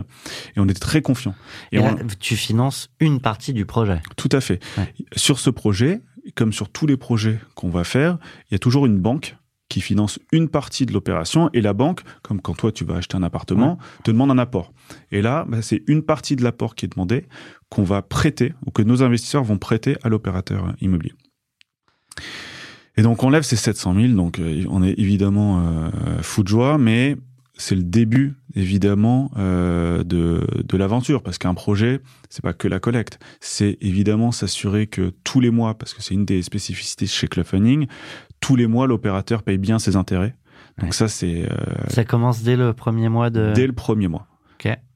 et 0.57 0.61
on 0.61 0.64
était 0.66 0.75
très 0.81 1.03
confiants. 1.03 1.35
Et 1.73 1.77
Et 1.77 1.81
là, 1.81 1.94
on- 2.01 2.07
tu 2.21 2.37
finances 2.37 2.90
une 3.01 3.21
partie 3.21 3.53
du 3.53 3.64
projet. 3.66 4.01
tout 4.16 4.29
à 4.33 4.40
fait. 4.40 4.62
Ouais. 4.77 4.92
Sur 5.16 5.38
ce 5.38 5.47
projet, 5.50 6.00
comme 6.34 6.52
sur 6.52 6.68
tous 6.68 6.87
les 6.87 6.96
projets 6.96 7.38
qu'on 7.54 7.70
va 7.70 7.84
faire, 7.84 8.18
il 8.50 8.54
y 8.54 8.56
a 8.56 8.58
toujours 8.58 8.87
une 8.87 8.98
banque 8.98 9.37
qui 9.68 9.80
finance 9.80 10.18
une 10.32 10.48
partie 10.48 10.87
de 10.87 10.92
l'opération 10.92 11.50
et 11.52 11.61
la 11.61 11.74
banque, 11.74 12.00
comme 12.22 12.40
quand 12.40 12.54
toi 12.54 12.72
tu 12.72 12.84
vas 12.84 12.96
acheter 12.96 13.16
un 13.16 13.22
appartement, 13.22 13.78
te 14.02 14.11
demande 14.11 14.30
un 14.30 14.38
apport. 14.38 14.72
Et 15.12 15.20
là, 15.20 15.44
bah, 15.48 15.61
c'est 15.62 15.82
une 15.87 16.02
partie 16.02 16.37
de 16.37 16.42
l'apport 16.42 16.74
qui 16.74 16.87
est 16.87 16.88
demandé 16.88 17.26
qu'on 17.68 17.84
va 17.84 18.02
prêter 18.02 18.54
ou 18.64 18.70
que 18.70 18.82
nos 18.82 19.02
investisseurs 19.02 19.44
vont 19.44 19.58
prêter 19.58 19.96
à 20.02 20.08
l'opérateur 20.08 20.74
immobilier. 20.80 21.12
Et 22.96 23.02
donc 23.02 23.22
on 23.22 23.30
lève 23.30 23.42
ces 23.42 23.56
700 23.56 23.94
000, 23.94 24.14
donc 24.14 24.38
euh, 24.38 24.64
on 24.68 24.82
est 24.82 24.98
évidemment 24.98 25.61
euh, 25.61 25.90
fou 26.22 26.42
de 26.42 26.48
joie, 26.48 26.78
mais 26.78 27.16
c'est 27.59 27.75
le 27.75 27.83
début 27.83 28.37
évidemment 28.55 29.31
euh, 29.37 30.03
de, 30.05 30.47
de 30.64 30.77
l'aventure 30.77 31.23
parce 31.23 31.37
qu'un 31.38 31.55
projet 31.55 32.01
c'est 32.31 32.42
pas 32.42 32.53
que 32.53 32.68
la 32.68 32.79
collecte 32.81 33.18
c'est 33.40 33.77
évidemment 33.81 34.31
s'assurer 34.33 34.87
que 34.87 35.12
tous 35.25 35.40
les 35.40 35.51
mois 35.51 35.75
parce 35.77 35.92
que 35.92 36.01
c'est 36.03 36.14
une 36.14 36.25
des 36.25 36.40
spécificités 36.42 37.07
chez 37.07 37.27
Club 37.29 37.44
Funding 37.44 37.87
tous 38.40 38.55
les 38.57 38.66
mois 38.68 38.87
l'opérateur 38.87 39.42
paye 39.42 39.59
bien 39.59 39.79
ses 39.81 39.97
intérêts 39.97 40.37
donc 40.79 40.90
Ouais. 40.90 40.92
ça 40.92 41.09
c'est 41.09 41.42
euh, 41.51 41.57
Ça 41.88 42.05
commence 42.05 42.44
dès 42.44 42.55
le 42.57 42.73
premier 42.73 43.09
mois 43.09 43.31
de. 43.31 43.53
dès 43.53 43.66
le 43.66 43.73
premier 43.73 44.07
mois 44.07 44.28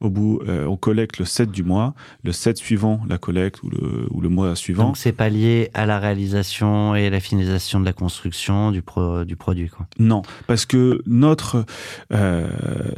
Au 0.01 0.11
bout, 0.11 0.41
euh, 0.49 0.67
on 0.67 0.77
collecte 0.77 1.19
le 1.21 1.25
7 1.25 1.53
du 1.53 1.63
mois, 1.63 1.95
le 2.25 2.33
7 2.33 2.57
suivant 2.57 3.01
la 3.09 3.19
collecte 3.19 3.63
ou 3.63 3.71
le, 3.71 4.07
ou 4.11 4.21
le 4.21 4.29
mois 4.29 4.57
suivant. 4.57 4.87
Donc 4.87 4.97
c'est 4.97 5.13
pas 5.13 5.29
lié 5.29 5.71
à 5.75 5.87
la 5.87 6.01
réalisation 6.01 6.97
et 6.97 7.09
la 7.09 7.21
finalisation 7.21 7.79
de 7.79 7.85
la 7.85 7.93
construction 7.93 8.73
du, 8.73 8.83
pro, 8.83 9.25
du 9.25 9.37
produit 9.37 9.69
quoi. 9.69 9.87
Non, 10.01 10.23
parce 10.49 10.67
que 10.67 11.01
notre, 11.07 11.65
euh, 12.13 12.49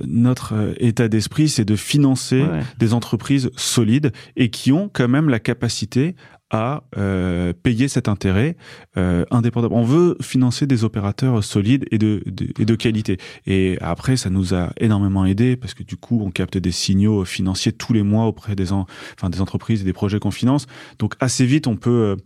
notre 0.07 0.55
état 0.79 1.09
d'esprit, 1.09 1.49
c'est 1.49 1.65
de 1.65 1.77
financer 1.77 2.43
Ouais. 2.43 2.63
des 2.79 2.95
entreprises 2.95 3.51
solides 3.57 4.13
et 4.37 4.49
qui 4.51 4.73
ont 4.73 4.89
quand 4.93 5.09
même 5.09 5.29
la 5.29 5.41
capacité 5.41 6.15
à 6.51 6.85
euh, 6.99 7.53
payer 7.53 7.89
cet 7.89 8.09
intérêt 8.09 8.57
euh, 8.97 9.25
indépendamment. 9.31 9.77
On 9.77 9.85
veut 9.85 10.17
financer 10.21 10.67
des 10.67 10.85
opérateurs 10.85 11.43
solides 11.43 11.87
et 11.91 11.99
de, 11.99 12.23
de- 12.27 12.49
et 12.59 12.65
de 12.65 12.75
qualité. 12.75 13.17
Et 13.47 13.77
après, 13.81 14.17
ça 14.17 14.31
nous 14.31 14.55
a 14.55 14.71
énormément 14.79 15.25
aidé 15.25 15.57
parce 15.57 15.75
que 15.75 15.83
du 15.83 15.97
coup, 15.97 16.21
on 16.23 16.31
capte 16.31 16.57
des 16.59 16.71
signaux 16.71 17.25
financiers 17.25 17.73
tous 17.73 17.93
les 17.93 18.03
mois 18.03 18.27
auprès 18.27 18.55
des, 18.55 18.73
en- 18.73 18.87
enfin, 19.17 19.31
des 19.31 19.41
entreprises 19.41 19.81
et 19.81 19.85
des 19.85 19.93
projets 19.93 20.19
qu'on 20.21 20.31
finance. 20.31 20.67
Donc 20.99 21.15
assez 21.19 21.45
vite, 21.47 21.67
on 21.67 21.77
peut 21.77 21.91
euh, 21.91 22.17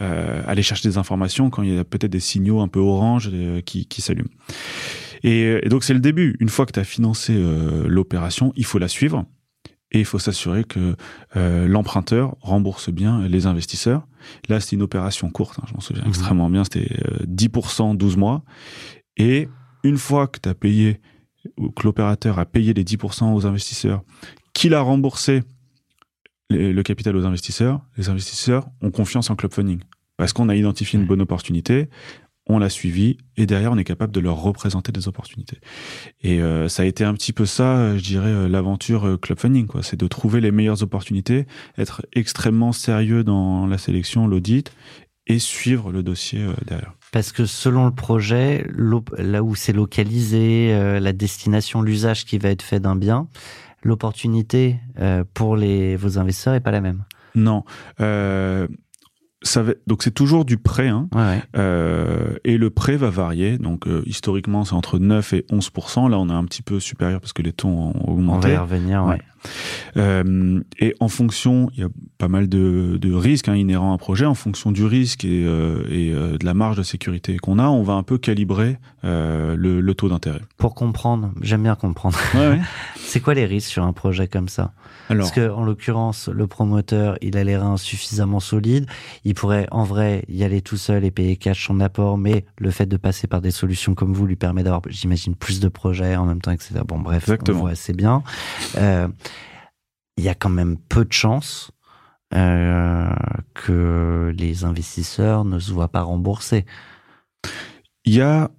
euh, 0.00 0.42
aller 0.46 0.62
chercher 0.62 0.88
des 0.88 0.98
informations 0.98 1.48
quand 1.48 1.62
il 1.62 1.74
y 1.74 1.78
a 1.78 1.84
peut-être 1.84 2.10
des 2.12 2.20
signaux 2.20 2.60
un 2.60 2.68
peu 2.68 2.80
orange 2.80 3.30
euh, 3.32 3.60
qui, 3.60 3.86
qui 3.86 4.02
s'allument. 4.02 4.28
Et, 5.22 5.60
et 5.62 5.68
donc 5.68 5.84
c'est 5.84 5.94
le 5.94 6.00
début. 6.00 6.36
Une 6.40 6.48
fois 6.48 6.66
que 6.66 6.72
tu 6.72 6.80
as 6.80 6.84
financé 6.84 7.32
euh, 7.36 7.86
l'opération, 7.88 8.52
il 8.56 8.64
faut 8.64 8.78
la 8.78 8.88
suivre 8.88 9.24
et 9.92 10.00
il 10.00 10.04
faut 10.04 10.18
s'assurer 10.18 10.64
que 10.64 10.96
euh, 11.36 11.66
l'emprunteur 11.68 12.36
rembourse 12.40 12.90
bien 12.90 13.26
les 13.26 13.46
investisseurs. 13.46 14.06
Là, 14.48 14.60
c'était 14.60 14.76
une 14.76 14.82
opération 14.82 15.30
courte, 15.30 15.58
hein, 15.60 15.64
je 15.68 15.74
m'en 15.74 15.80
souviens 15.80 16.02
Mhm. 16.02 16.08
extrêmement 16.08 16.50
bien, 16.50 16.64
c'était 16.64 16.88
euh, 17.10 17.24
10% 17.26 17.94
12 17.94 18.16
mois. 18.16 18.42
Et 19.16 19.48
une 19.84 19.96
fois 19.98 20.26
que 20.26 20.38
tu 20.40 20.48
as 20.48 20.54
payé, 20.54 21.00
ou 21.56 21.70
que 21.70 21.84
l'opérateur 21.84 22.38
a 22.38 22.44
payé 22.44 22.74
les 22.74 22.84
10% 22.84 23.32
aux 23.34 23.46
investisseurs, 23.46 24.02
qu'il 24.52 24.74
a 24.74 24.80
remboursé 24.80 25.42
les- 26.50 26.72
le 26.72 26.82
capital 26.82 27.16
aux 27.16 27.24
investisseurs, 27.26 27.80
les 27.96 28.08
investisseurs 28.08 28.68
ont 28.82 28.90
confiance 28.90 29.30
en 29.30 29.36
Club 29.36 29.52
Funding. 29.52 29.80
Parce 30.16 30.32
qu'on 30.32 30.48
a 30.48 30.56
identifié 30.56 30.98
une 30.98 31.06
bonne 31.06 31.20
opportunité, 31.22 31.88
on 32.48 32.58
l'a 32.58 32.70
suivi, 32.70 33.18
et 33.36 33.46
derrière, 33.46 33.72
on 33.72 33.78
est 33.78 33.84
capable 33.84 34.12
de 34.12 34.20
leur 34.20 34.40
représenter 34.40 34.90
des 34.90 35.06
opportunités. 35.06 35.58
Et 36.22 36.40
euh, 36.40 36.68
ça 36.68 36.82
a 36.82 36.86
été 36.86 37.04
un 37.04 37.14
petit 37.14 37.32
peu 37.32 37.46
ça, 37.46 37.76
euh, 37.76 37.98
je 37.98 38.02
dirais, 38.02 38.30
euh, 38.30 38.48
l'aventure 38.48 39.18
Club 39.20 39.38
Funding. 39.38 39.66
quoi. 39.66 39.82
C'est 39.82 39.98
de 39.98 40.06
trouver 40.06 40.40
les 40.40 40.50
meilleures 40.50 40.82
opportunités, 40.82 41.46
être 41.76 42.06
extrêmement 42.14 42.72
sérieux 42.72 43.22
dans 43.22 43.66
la 43.66 43.78
sélection, 43.78 44.26
l'audit, 44.26 44.72
et 45.28 45.38
suivre 45.38 45.92
le 45.92 46.02
dossier 46.02 46.42
euh, 46.42 46.54
derrière. 46.66 46.94
Parce 47.12 47.32
que 47.32 47.46
selon 47.46 47.86
le 47.86 47.94
projet, 47.94 48.66
là 49.18 49.42
où 49.42 49.54
c'est 49.54 49.72
localisé, 49.72 50.72
euh, 50.72 51.00
la 51.00 51.12
destination, 51.12 51.82
l'usage 51.82 52.24
qui 52.24 52.38
va 52.38 52.48
être 52.48 52.62
fait 52.62 52.80
d'un 52.80 52.96
bien, 52.96 53.28
l'opportunité 53.82 54.80
pour 55.34 55.56
les, 55.56 55.94
vos 55.94 56.18
investisseurs 56.18 56.54
est 56.54 56.60
pas 56.60 56.72
la 56.72 56.80
même. 56.80 57.04
Non. 57.36 57.62
Ça 59.42 59.62
va- 59.62 59.74
donc 59.86 60.02
c'est 60.02 60.10
toujours 60.10 60.44
du 60.44 60.56
prêt, 60.56 60.88
hein, 60.88 61.08
Ouais, 61.14 61.20
ouais. 61.20 61.42
Euh, 61.56 62.34
et 62.44 62.58
le 62.58 62.70
prêt 62.70 62.96
va 62.96 63.08
varier. 63.10 63.56
Donc 63.58 63.86
euh, 63.86 64.02
historiquement, 64.04 64.64
c'est 64.64 64.74
entre 64.74 64.98
9 64.98 65.32
et 65.32 65.46
11 65.52 65.70
Là, 66.10 66.18
on 66.18 66.28
est 66.28 66.32
un 66.32 66.44
petit 66.44 66.62
peu 66.62 66.80
supérieur 66.80 67.20
parce 67.20 67.32
que 67.32 67.42
les 67.42 67.52
taux 67.52 67.68
ont 67.68 67.92
On 67.94 68.06
va 68.06 68.12
augmenté. 68.12 68.52
y 68.52 68.56
revenir. 68.56 69.04
Ouais. 69.04 69.20
Euh, 69.96 70.60
et 70.78 70.94
en 71.00 71.08
fonction, 71.08 71.70
il 71.74 71.80
y 71.80 71.82
a 71.84 71.88
pas 72.18 72.28
mal 72.28 72.48
de, 72.48 72.98
de 73.00 73.12
risques 73.12 73.48
hein, 73.48 73.54
inhérents 73.54 73.92
à 73.92 73.94
un 73.94 73.98
projet. 73.98 74.26
En 74.26 74.34
fonction 74.34 74.72
du 74.72 74.84
risque 74.84 75.24
et, 75.24 75.44
euh, 75.46 75.84
et 75.90 76.12
euh, 76.12 76.38
de 76.38 76.44
la 76.44 76.54
marge 76.54 76.76
de 76.76 76.82
sécurité 76.82 77.36
qu'on 77.38 77.58
a, 77.58 77.68
on 77.68 77.82
va 77.82 77.94
un 77.94 78.02
peu 78.02 78.18
calibrer 78.18 78.78
euh, 79.04 79.56
le, 79.56 79.80
le 79.80 79.94
taux 79.94 80.08
d'intérêt. 80.08 80.40
Pour 80.56 80.74
comprendre, 80.74 81.32
j'aime 81.40 81.62
bien 81.62 81.74
comprendre. 81.74 82.18
C'est 82.96 83.20
quoi 83.20 83.34
les 83.34 83.46
risques 83.46 83.70
sur 83.70 83.84
un 83.84 83.92
projet 83.92 84.28
comme 84.28 84.48
ça? 84.48 84.72
Alors, 85.08 85.24
Parce 85.24 85.34
que 85.34 85.50
en 85.50 85.64
l'occurrence, 85.64 86.28
le 86.28 86.46
promoteur, 86.46 87.16
il 87.22 87.38
a 87.38 87.44
les 87.44 87.56
reins 87.56 87.78
suffisamment 87.78 88.40
solides. 88.40 88.86
Il 89.24 89.34
pourrait 89.34 89.66
en 89.70 89.84
vrai 89.84 90.24
y 90.28 90.44
aller 90.44 90.60
tout 90.60 90.76
seul 90.76 91.04
et 91.04 91.10
payer 91.10 91.36
cash 91.36 91.66
son 91.66 91.80
apport, 91.80 92.18
mais 92.18 92.44
le 92.58 92.70
fait 92.70 92.86
de 92.86 92.96
passer 92.98 93.26
par 93.26 93.40
des 93.40 93.50
solutions 93.50 93.94
comme 93.94 94.12
vous 94.12 94.26
lui 94.26 94.36
permet 94.36 94.62
d'avoir, 94.62 94.82
j'imagine, 94.88 95.34
plus 95.34 95.60
de 95.60 95.68
projets 95.68 96.16
en 96.16 96.26
même 96.26 96.42
temps, 96.42 96.50
etc. 96.50 96.80
Bon, 96.86 96.98
bref, 96.98 97.22
Exactement. 97.22 97.58
on 97.58 97.60
voit 97.62 97.70
assez 97.70 97.94
bien. 97.94 98.22
Euh, 98.76 99.08
Il 100.18 100.24
y 100.24 100.28
a 100.28 100.34
quand 100.34 100.50
même 100.50 100.76
peu 100.76 101.04
de 101.04 101.12
chances 101.12 101.70
euh, 102.34 103.08
que 103.54 104.34
les 104.36 104.64
investisseurs 104.64 105.44
ne 105.46 105.58
se 105.58 105.72
voient 105.72 105.88
pas 105.88 106.02
rembourser. 106.02 106.66
il 108.04 108.14
y 108.14 108.20
a 108.20 108.50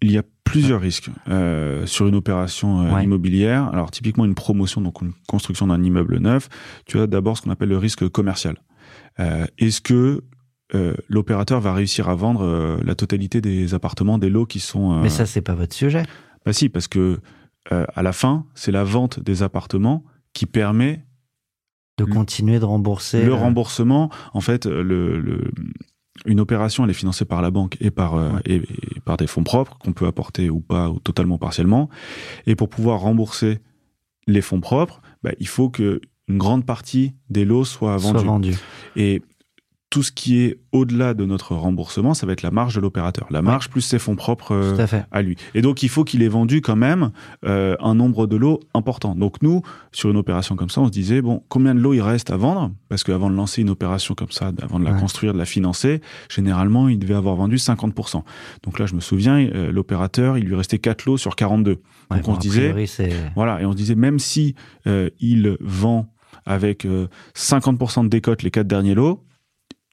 il 0.00 0.12
y 0.12 0.18
a 0.18 0.22
plusieurs 0.44 0.80
risques 0.80 1.10
euh, 1.28 1.86
sur 1.86 2.06
une 2.06 2.14
opération 2.14 2.82
euh, 2.82 2.94
Ouais. 2.94 3.04
immobilière. 3.04 3.68
Alors 3.72 3.90
typiquement 3.90 4.24
une 4.24 4.34
promotion, 4.34 4.80
donc 4.80 5.00
une 5.02 5.12
construction 5.26 5.66
d'un 5.66 5.82
immeuble 5.82 6.18
neuf, 6.18 6.48
tu 6.86 6.98
as 7.00 7.06
d'abord 7.06 7.36
ce 7.36 7.42
qu'on 7.42 7.50
appelle 7.50 7.70
le 7.70 7.78
risque 7.78 8.08
commercial. 8.08 8.56
Est-ce 9.58 9.80
que 9.80 10.22
euh, 10.74 10.94
l'opérateur 11.08 11.60
va 11.60 11.72
réussir 11.74 12.08
à 12.08 12.14
vendre 12.14 12.42
euh, 12.44 12.78
la 12.84 12.94
totalité 12.94 13.40
des 13.40 13.74
appartements, 13.74 14.18
des 14.18 14.28
lots 14.30 14.46
qui 14.46 14.60
sont... 14.60 14.92
euh, 14.94 15.02
Mais 15.02 15.08
ça, 15.10 15.24
c'est 15.26 15.40
pas 15.42 15.54
votre 15.54 15.74
sujet. 15.74 16.04
Bah 16.44 16.52
si, 16.52 16.68
parce 16.68 16.88
que 16.88 17.20
à 17.70 18.02
la 18.02 18.12
fin, 18.12 18.44
c'est 18.54 18.72
la 18.72 18.84
vente 18.84 19.20
des 19.20 19.42
appartements 19.42 20.04
qui 20.34 20.44
permet 20.46 21.02
De 21.96 22.04
continuer 22.04 22.58
de 22.58 22.64
rembourser. 22.66 23.24
le 23.24 23.32
euh, 23.32 23.34
remboursement. 23.36 24.10
En 24.34 24.40
fait, 24.40 24.66
le, 24.66 25.18
le- 25.20 25.50
une 26.26 26.38
opération, 26.40 26.84
elle 26.84 26.90
est 26.90 26.94
financée 26.94 27.24
par 27.24 27.42
la 27.42 27.50
banque 27.50 27.76
et 27.80 27.90
par, 27.90 28.14
euh, 28.14 28.32
Ouais. 28.32 28.40
et, 28.46 28.54
et 28.56 29.00
par 29.04 29.16
des 29.16 29.26
fonds 29.26 29.42
propres 29.44 29.76
qu'on 29.78 29.92
peut 29.92 30.06
apporter 30.06 30.48
ou 30.50 30.60
pas, 30.60 30.88
ou 30.90 30.98
totalement 31.00 31.38
partiellement. 31.38 31.88
Et 32.46 32.54
pour 32.54 32.68
pouvoir 32.68 33.00
rembourser 33.00 33.58
les 34.26 34.40
fonds 34.40 34.60
propres, 34.60 35.00
bah, 35.22 35.32
il 35.40 35.48
faut 35.48 35.70
que 35.70 36.00
une 36.28 36.38
grande 36.38 36.64
partie 36.64 37.12
des 37.30 37.44
lots 37.44 37.64
soient 37.64 37.98
soit 37.98 38.12
vendus. 38.12 38.26
vendu. 38.26 38.54
Et 38.96 39.22
tout 39.94 40.02
ce 40.02 40.10
qui 40.10 40.40
est 40.40 40.58
au-delà 40.72 41.14
de 41.14 41.24
notre 41.24 41.54
remboursement, 41.54 42.14
ça 42.14 42.26
va 42.26 42.32
être 42.32 42.42
la 42.42 42.50
marge 42.50 42.74
de 42.74 42.80
l'opérateur. 42.80 43.28
La 43.30 43.42
marge 43.42 43.70
plus 43.70 43.80
ses 43.80 44.00
fonds 44.00 44.16
propres 44.16 44.50
euh, 44.52 44.86
à 45.12 45.22
lui. 45.22 45.36
Et 45.54 45.62
donc, 45.62 45.84
il 45.84 45.88
faut 45.88 46.02
qu'il 46.02 46.20
ait 46.24 46.28
vendu 46.28 46.62
quand 46.62 46.74
même 46.74 47.12
euh, 47.46 47.76
un 47.78 47.94
nombre 47.94 48.26
de 48.26 48.34
lots 48.34 48.58
important. 48.74 49.14
Donc, 49.14 49.40
nous, 49.40 49.62
sur 49.92 50.10
une 50.10 50.16
opération 50.16 50.56
comme 50.56 50.70
ça, 50.70 50.80
on 50.80 50.86
se 50.86 50.90
disait, 50.90 51.22
bon, 51.22 51.44
combien 51.48 51.76
de 51.76 51.78
lots 51.78 51.94
il 51.94 52.00
reste 52.00 52.32
à 52.32 52.36
vendre? 52.36 52.72
Parce 52.88 53.04
qu'avant 53.04 53.30
de 53.30 53.36
lancer 53.36 53.62
une 53.62 53.70
opération 53.70 54.16
comme 54.16 54.32
ça, 54.32 54.50
avant 54.60 54.80
de 54.80 54.84
la 54.84 54.90
Ouais. 54.94 54.98
construire, 54.98 55.32
de 55.32 55.38
la 55.38 55.44
financer, 55.44 56.00
généralement, 56.28 56.88
il 56.88 56.98
devait 56.98 57.14
avoir 57.14 57.36
vendu 57.36 57.54
50%. 57.54 58.24
Donc 58.64 58.80
là, 58.80 58.86
je 58.86 58.96
me 58.96 59.00
souviens, 59.00 59.38
euh, 59.38 59.70
l'opérateur, 59.70 60.38
il 60.38 60.44
lui 60.46 60.56
restait 60.56 60.80
4 60.80 61.04
lots 61.04 61.18
sur 61.18 61.36
42. 61.36 61.70
Ouais, 61.70 62.16
Donc, 62.16 62.26
on 62.26 62.32
bon, 62.32 62.34
se 62.34 62.40
disait, 62.40 62.72
priori, 62.72 62.90
voilà, 63.36 63.62
et 63.62 63.64
on 63.64 63.70
se 63.70 63.76
disait, 63.76 63.94
même 63.94 64.18
si 64.18 64.56
il 65.20 65.56
vend 65.60 66.08
avec 66.46 66.84
euh, 66.84 67.06
50% 67.36 68.02
de 68.04 68.08
décote 68.08 68.42
les 68.42 68.50
4 68.50 68.66
derniers 68.66 68.94
lots, 68.94 69.22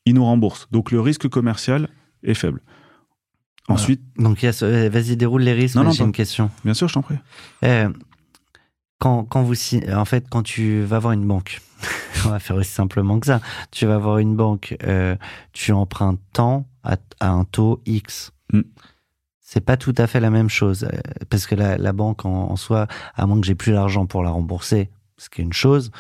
il 0.05 0.13
nous 0.15 0.25
rembourse. 0.25 0.67
Donc, 0.71 0.91
le 0.91 0.99
risque 1.01 1.27
commercial 1.27 1.89
est 2.23 2.33
faible. 2.33 2.61
Voilà. 3.67 3.81
Ensuite, 3.81 4.01
Donc, 4.17 4.43
euh, 4.43 4.89
vas-y, 4.91 5.15
déroule 5.15 5.43
les 5.43 5.53
risques. 5.53 5.75
Non, 5.75 5.83
non, 5.83 5.91
j'ai 5.91 6.03
une 6.03 6.11
question. 6.11 6.49
bien 6.65 6.73
sûr, 6.73 6.87
je 6.87 6.93
t'en 6.95 7.01
prie. 7.01 7.17
Euh, 7.63 7.89
quand, 8.99 9.23
quand 9.23 9.43
vous 9.43 9.55
si- 9.55 9.83
en 9.93 10.05
fait, 10.05 10.25
quand 10.29 10.43
tu 10.43 10.81
vas 10.81 10.99
voir 10.99 11.13
une 11.13 11.25
banque, 11.27 11.61
on 12.25 12.29
va 12.29 12.39
faire 12.39 12.55
aussi 12.55 12.71
simplement 12.71 13.19
que 13.19 13.27
ça. 13.27 13.39
Tu 13.71 13.85
vas 13.85 13.97
voir 13.97 14.17
une 14.17 14.35
banque, 14.35 14.75
euh, 14.83 15.15
tu 15.53 15.71
empruntes 15.71 16.19
tant 16.33 16.67
à, 16.83 16.97
à 17.19 17.29
un 17.29 17.43
taux 17.45 17.81
X. 17.85 18.31
Mm. 18.53 18.61
C'est 19.39 19.61
pas 19.65 19.75
tout 19.77 19.93
à 19.97 20.07
fait 20.07 20.19
la 20.19 20.29
même 20.29 20.49
chose 20.49 20.85
euh, 20.85 20.97
parce 21.29 21.45
que 21.45 21.55
la, 21.55 21.77
la 21.77 21.93
banque 21.93 22.25
en, 22.25 22.51
en 22.51 22.55
soi, 22.55 22.87
à 23.15 23.25
moins 23.25 23.39
que 23.39 23.45
j'ai 23.45 23.55
plus 23.55 23.73
l'argent 23.73 24.05
pour 24.05 24.23
la 24.23 24.29
rembourser, 24.29 24.89
ce 25.17 25.29
qui 25.29 25.41
est 25.41 25.43
une 25.43 25.53
chose. 25.53 25.91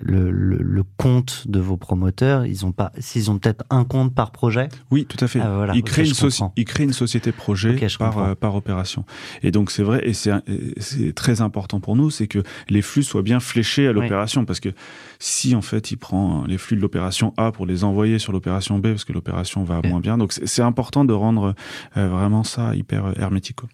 Le, 0.00 0.30
le, 0.30 0.56
le 0.58 0.84
compte 0.98 1.48
de 1.48 1.58
vos 1.58 1.76
promoteurs, 1.76 2.46
ils 2.46 2.64
ont 2.64 2.70
pas, 2.70 2.92
s'ils 3.00 3.28
ont 3.30 3.38
peut-être 3.38 3.64
un 3.70 3.84
compte 3.84 4.14
par 4.14 4.30
projet? 4.30 4.68
Oui, 4.92 5.04
tout 5.04 5.16
à 5.22 5.26
fait. 5.26 5.40
Ah, 5.40 5.52
voilà, 5.56 5.74
il, 5.74 5.80
ok, 5.80 5.84
crée 5.86 6.04
je 6.04 6.10
une 6.10 6.14
soci- 6.14 6.38
comprends. 6.38 6.52
il 6.56 6.64
crée 6.64 6.84
une 6.84 6.92
société 6.92 7.32
projet 7.32 7.76
par, 7.98 8.18
euh, 8.18 8.34
par 8.36 8.54
opération. 8.54 9.04
Et 9.42 9.50
donc, 9.50 9.72
c'est 9.72 9.82
vrai, 9.82 10.06
et 10.08 10.12
c'est 10.12 10.30
un- 10.30 10.42
et 10.46 10.74
c'est 10.78 11.12
très 11.12 11.40
important 11.40 11.80
pour 11.80 11.96
nous, 11.96 12.10
c'est 12.10 12.28
que 12.28 12.42
les 12.68 12.82
flux 12.82 13.02
soient 13.02 13.22
bien 13.22 13.40
fléchés 13.40 13.88
à 13.88 13.92
l'opération. 13.92 14.44
Parce 14.44 14.60
que 14.60 14.68
si, 15.22 15.54
en 15.54 15.60
fait, 15.62 15.90
il 15.92 15.96
prend 15.98 16.44
les 16.46 16.58
flux 16.58 16.76
de 16.76 16.80
l'opération 16.82 17.34
A 17.36 17.52
pour 17.52 17.66
les 17.66 17.84
envoyer 17.84 18.18
sur 18.18 18.32
l'opération 18.32 18.78
B, 18.78 18.88
parce 18.88 19.04
que 19.04 19.12
l'opération 19.12 19.62
va 19.64 19.78
Ok. 19.78 19.86
moins 19.86 20.00
bien, 20.00 20.18
donc 20.18 20.32
c'est 20.32 20.62
important 20.62 21.04
de 21.04 21.12
rendre 21.12 21.54
euh, 21.98 22.08
vraiment 22.08 22.42
ça 22.42 22.74
hyper 22.74 23.04
euh, 23.04 23.12
hermétique. 23.18 23.56
quoi. 23.56 23.68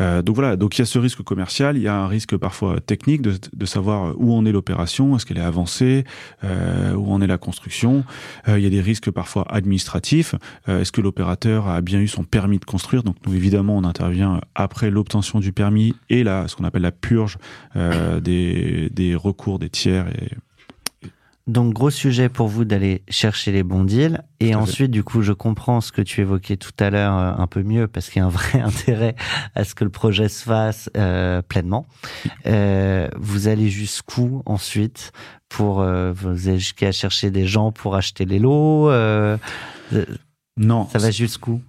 Euh, 0.00 0.22
donc 0.22 0.34
voilà, 0.34 0.56
donc 0.56 0.76
il 0.76 0.80
y 0.80 0.82
a 0.82 0.86
ce 0.86 0.98
risque 0.98 1.22
commercial, 1.22 1.76
il 1.76 1.82
y 1.82 1.88
a 1.88 1.94
un 1.96 2.08
risque 2.08 2.36
parfois 2.36 2.80
technique 2.80 3.22
de, 3.22 3.34
de 3.52 3.66
savoir 3.66 4.14
où 4.18 4.34
en 4.34 4.44
est 4.44 4.50
l'opération, 4.52 5.14
est-ce 5.16 5.24
qu'elle 5.24 5.38
est 5.38 5.40
avancée, 5.40 6.04
euh, 6.44 6.94
où 6.94 7.12
en 7.12 7.20
est 7.20 7.26
la 7.28 7.38
construction? 7.38 8.04
Euh, 8.48 8.58
il 8.58 8.64
y 8.64 8.66
a 8.66 8.70
des 8.70 8.80
risques 8.80 9.10
parfois 9.10 9.46
administratifs. 9.50 10.34
Euh, 10.68 10.80
est-ce 10.80 10.90
que 10.90 11.00
l'opérateur 11.00 11.68
a 11.68 11.80
bien 11.80 12.00
eu 12.00 12.08
son 12.08 12.24
permis 12.24 12.58
de 12.58 12.64
construire? 12.64 13.04
Donc 13.04 13.16
nous 13.26 13.34
évidemment 13.34 13.76
on 13.76 13.84
intervient 13.84 14.40
après 14.56 14.90
l'obtention 14.90 15.38
du 15.38 15.52
permis 15.52 15.94
et 16.10 16.24
la, 16.24 16.48
ce 16.48 16.56
qu'on 16.56 16.64
appelle 16.64 16.82
la 16.82 16.90
purge 16.92 17.38
euh, 17.76 18.18
des, 18.28 18.90
des 18.90 19.14
recours 19.14 19.58
des 19.60 19.70
tiers 19.70 20.08
et 20.08 20.30
donc 21.46 21.74
gros 21.74 21.90
sujet 21.90 22.28
pour 22.28 22.46
vous 22.48 22.64
d'aller 22.64 23.02
chercher 23.08 23.50
les 23.52 23.62
bons 23.62 23.84
deals. 23.84 24.22
Et 24.40 24.48
fait. 24.48 24.54
ensuite, 24.54 24.90
du 24.90 25.02
coup, 25.02 25.22
je 25.22 25.32
comprends 25.32 25.80
ce 25.80 25.90
que 25.90 26.02
tu 26.02 26.20
évoquais 26.20 26.56
tout 26.56 26.72
à 26.78 26.90
l'heure 26.90 27.16
euh, 27.16 27.32
un 27.36 27.46
peu 27.46 27.62
mieux 27.62 27.88
parce 27.88 28.10
qu'il 28.10 28.20
y 28.20 28.22
a 28.22 28.26
un 28.26 28.30
vrai 28.30 28.60
intérêt 28.64 29.16
à 29.54 29.64
ce 29.64 29.74
que 29.74 29.84
le 29.84 29.90
projet 29.90 30.28
se 30.28 30.44
fasse 30.44 30.88
euh, 30.96 31.42
pleinement. 31.42 31.86
Euh, 32.46 33.08
vous 33.16 33.48
allez 33.48 33.68
jusqu'où 33.70 34.42
ensuite 34.46 35.12
pour 35.48 35.82
vous 35.84 36.48
allez 36.48 36.58
jusqu'à 36.58 36.92
chercher 36.92 37.30
des 37.30 37.46
gens 37.46 37.72
pour 37.72 37.94
acheter 37.94 38.24
les 38.24 38.38
lots. 38.38 38.90
Non, 40.56 40.88
ça 40.88 40.98
va 40.98 41.10
jusqu'où? 41.10 41.60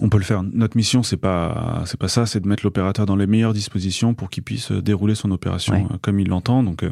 On 0.00 0.08
peut 0.08 0.18
le 0.18 0.24
faire. 0.24 0.42
Notre 0.44 0.76
mission, 0.76 1.02
c'est 1.02 1.16
pas, 1.16 1.82
c'est 1.86 1.98
pas 1.98 2.06
ça, 2.08 2.26
c'est 2.26 2.38
de 2.40 2.46
mettre 2.46 2.64
l'opérateur 2.64 3.06
dans 3.06 3.16
les 3.16 3.26
meilleures 3.26 3.54
dispositions 3.54 4.14
pour 4.14 4.30
qu'il 4.30 4.44
puisse 4.44 4.70
dérouler 4.70 5.16
son 5.16 5.30
opération 5.32 5.74
Ouais. 5.74 5.98
comme 6.00 6.20
il 6.20 6.28
l'entend. 6.28 6.62
Donc, 6.62 6.84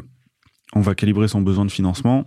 on 0.73 0.81
va 0.81 0.95
calibrer 0.95 1.27
son 1.27 1.41
besoin 1.41 1.65
de 1.65 1.71
financement 1.71 2.25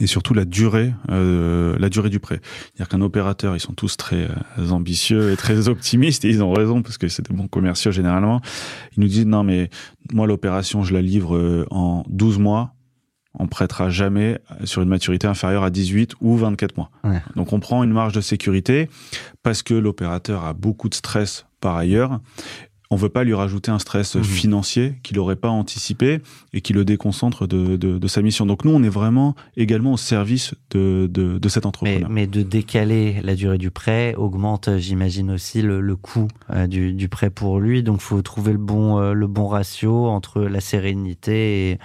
et 0.00 0.06
surtout 0.06 0.34
la 0.34 0.44
durée, 0.44 0.94
euh, 1.10 1.76
la 1.78 1.88
durée 1.88 2.10
du 2.10 2.20
prêt. 2.20 2.40
C'est-à-dire 2.42 2.88
qu'un 2.88 3.00
opérateur, 3.00 3.56
ils 3.56 3.60
sont 3.60 3.72
tous 3.72 3.96
très 3.96 4.28
euh, 4.58 4.70
ambitieux 4.70 5.32
et 5.32 5.36
très 5.36 5.68
optimistes 5.68 6.24
et 6.24 6.28
ils 6.28 6.42
ont 6.42 6.52
raison 6.52 6.82
parce 6.82 6.98
que 6.98 7.08
c'est 7.08 7.28
des 7.28 7.34
bons 7.34 7.48
commerciaux 7.48 7.90
généralement. 7.90 8.40
Ils 8.96 9.00
nous 9.00 9.08
disent 9.08 9.26
non 9.26 9.42
mais 9.42 9.70
moi 10.12 10.26
l'opération 10.26 10.82
je 10.82 10.94
la 10.94 11.02
livre 11.02 11.36
euh, 11.36 11.66
en 11.70 12.04
12 12.08 12.38
mois. 12.38 12.74
On 13.40 13.46
prêtera 13.46 13.88
jamais 13.88 14.40
sur 14.64 14.82
une 14.82 14.88
maturité 14.88 15.26
inférieure 15.26 15.62
à 15.62 15.70
18 15.70 16.14
ou 16.20 16.36
24 16.36 16.76
mois. 16.76 16.90
Ouais. 17.04 17.22
Donc 17.36 17.52
on 17.52 17.60
prend 17.60 17.84
une 17.84 17.92
marge 17.92 18.12
de 18.12 18.20
sécurité 18.20 18.88
parce 19.44 19.62
que 19.62 19.74
l'opérateur 19.74 20.44
a 20.44 20.54
beaucoup 20.54 20.88
de 20.88 20.94
stress 20.94 21.46
par 21.60 21.76
ailleurs. 21.76 22.20
On 22.90 22.96
veut 22.96 23.10
pas 23.10 23.22
lui 23.22 23.34
rajouter 23.34 23.70
un 23.70 23.78
stress 23.78 24.14
Mhm. 24.16 24.22
financier 24.24 24.94
qu'il 25.02 25.16
n'aurait 25.18 25.36
pas 25.36 25.50
anticipé 25.50 26.20
et 26.54 26.62
qui 26.62 26.72
le 26.72 26.86
déconcentre 26.86 27.46
de, 27.46 27.76
de, 27.76 27.98
de 27.98 28.08
sa 28.08 28.22
mission. 28.22 28.46
Donc 28.46 28.64
nous, 28.64 28.70
on 28.70 28.82
est 28.82 28.88
vraiment 28.88 29.34
également 29.58 29.92
au 29.92 29.96
service 29.98 30.54
de, 30.70 31.06
de, 31.12 31.48
cet 31.50 31.64
mais, 31.64 31.68
entrepreneur. 31.68 32.08
mais 32.08 32.26
de 32.26 32.42
décaler 32.42 33.20
la 33.22 33.34
durée 33.34 33.58
du 33.58 33.70
prêt 33.70 34.14
augmente, 34.14 34.68
euh, 34.68 34.78
j'imagine 34.78 35.30
aussi 35.30 35.60
le, 35.60 35.80
le 35.82 35.96
coût 35.96 36.28
euh, 36.50 36.66
du, 36.66 36.94
du 36.94 37.08
prêt 37.10 37.28
pour 37.28 37.60
lui. 37.60 37.82
Donc, 37.82 38.00
faut 38.00 38.22
trouver 38.22 38.52
le 38.52 38.58
bon 38.58 38.98
euh, 38.98 39.12
le 39.12 39.26
bon 39.26 39.48
ratio 39.48 40.06
entre 40.06 40.40
la 40.40 40.60
sérénité 40.60 41.72
et 41.72 41.78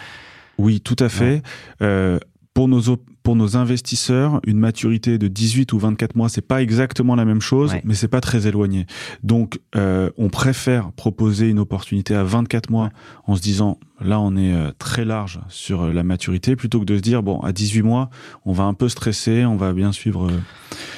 Oui, 0.57 0.79
tout 0.79 0.95
à 0.99 1.09
fait. 1.09 1.41
Euh, 1.81 2.17
pour 2.53 2.67
nos 2.69 2.89
pour 3.23 3.35
nos 3.37 3.55
investisseurs, 3.57 4.41
une 4.45 4.59
maturité 4.59 5.17
de 5.17 5.27
18 5.29 5.71
ou 5.73 5.79
24 5.79 6.15
mois, 6.15 6.27
c'est 6.29 6.41
pas 6.45 6.61
exactement 6.61 7.15
la 7.15 7.23
même 7.25 7.39
chose, 7.41 7.71
Ouais. 7.71 7.81
mais 7.85 7.93
c'est 7.93 8.07
pas 8.09 8.19
très 8.21 8.47
éloigné. 8.47 8.85
Donc, 9.23 9.59
euh, 9.75 10.09
on 10.17 10.29
préfère 10.29 10.91
proposer 10.91 11.49
une 11.49 11.59
opportunité 11.59 12.15
à 12.15 12.23
24 12.23 12.69
mois 12.69 12.89
en 13.25 13.35
se 13.35 13.41
disant, 13.41 13.79
là, 14.01 14.19
on 14.19 14.35
est 14.35 14.53
euh, 14.53 14.71
très 14.77 15.05
large 15.05 15.39
sur 15.47 15.83
euh, 15.83 15.93
la 15.93 16.03
maturité, 16.03 16.55
plutôt 16.57 16.79
que 16.81 16.85
de 16.85 16.97
se 16.97 17.01
dire, 17.01 17.23
bon, 17.23 17.39
à 17.39 17.53
18 17.53 17.81
mois, 17.81 18.09
on 18.45 18.51
va 18.51 18.65
un 18.65 18.73
peu 18.73 18.89
stresser, 18.89 19.45
on 19.45 19.55
va 19.55 19.71
bien 19.73 19.91
suivre. 19.93 20.27
euh, 20.29 20.39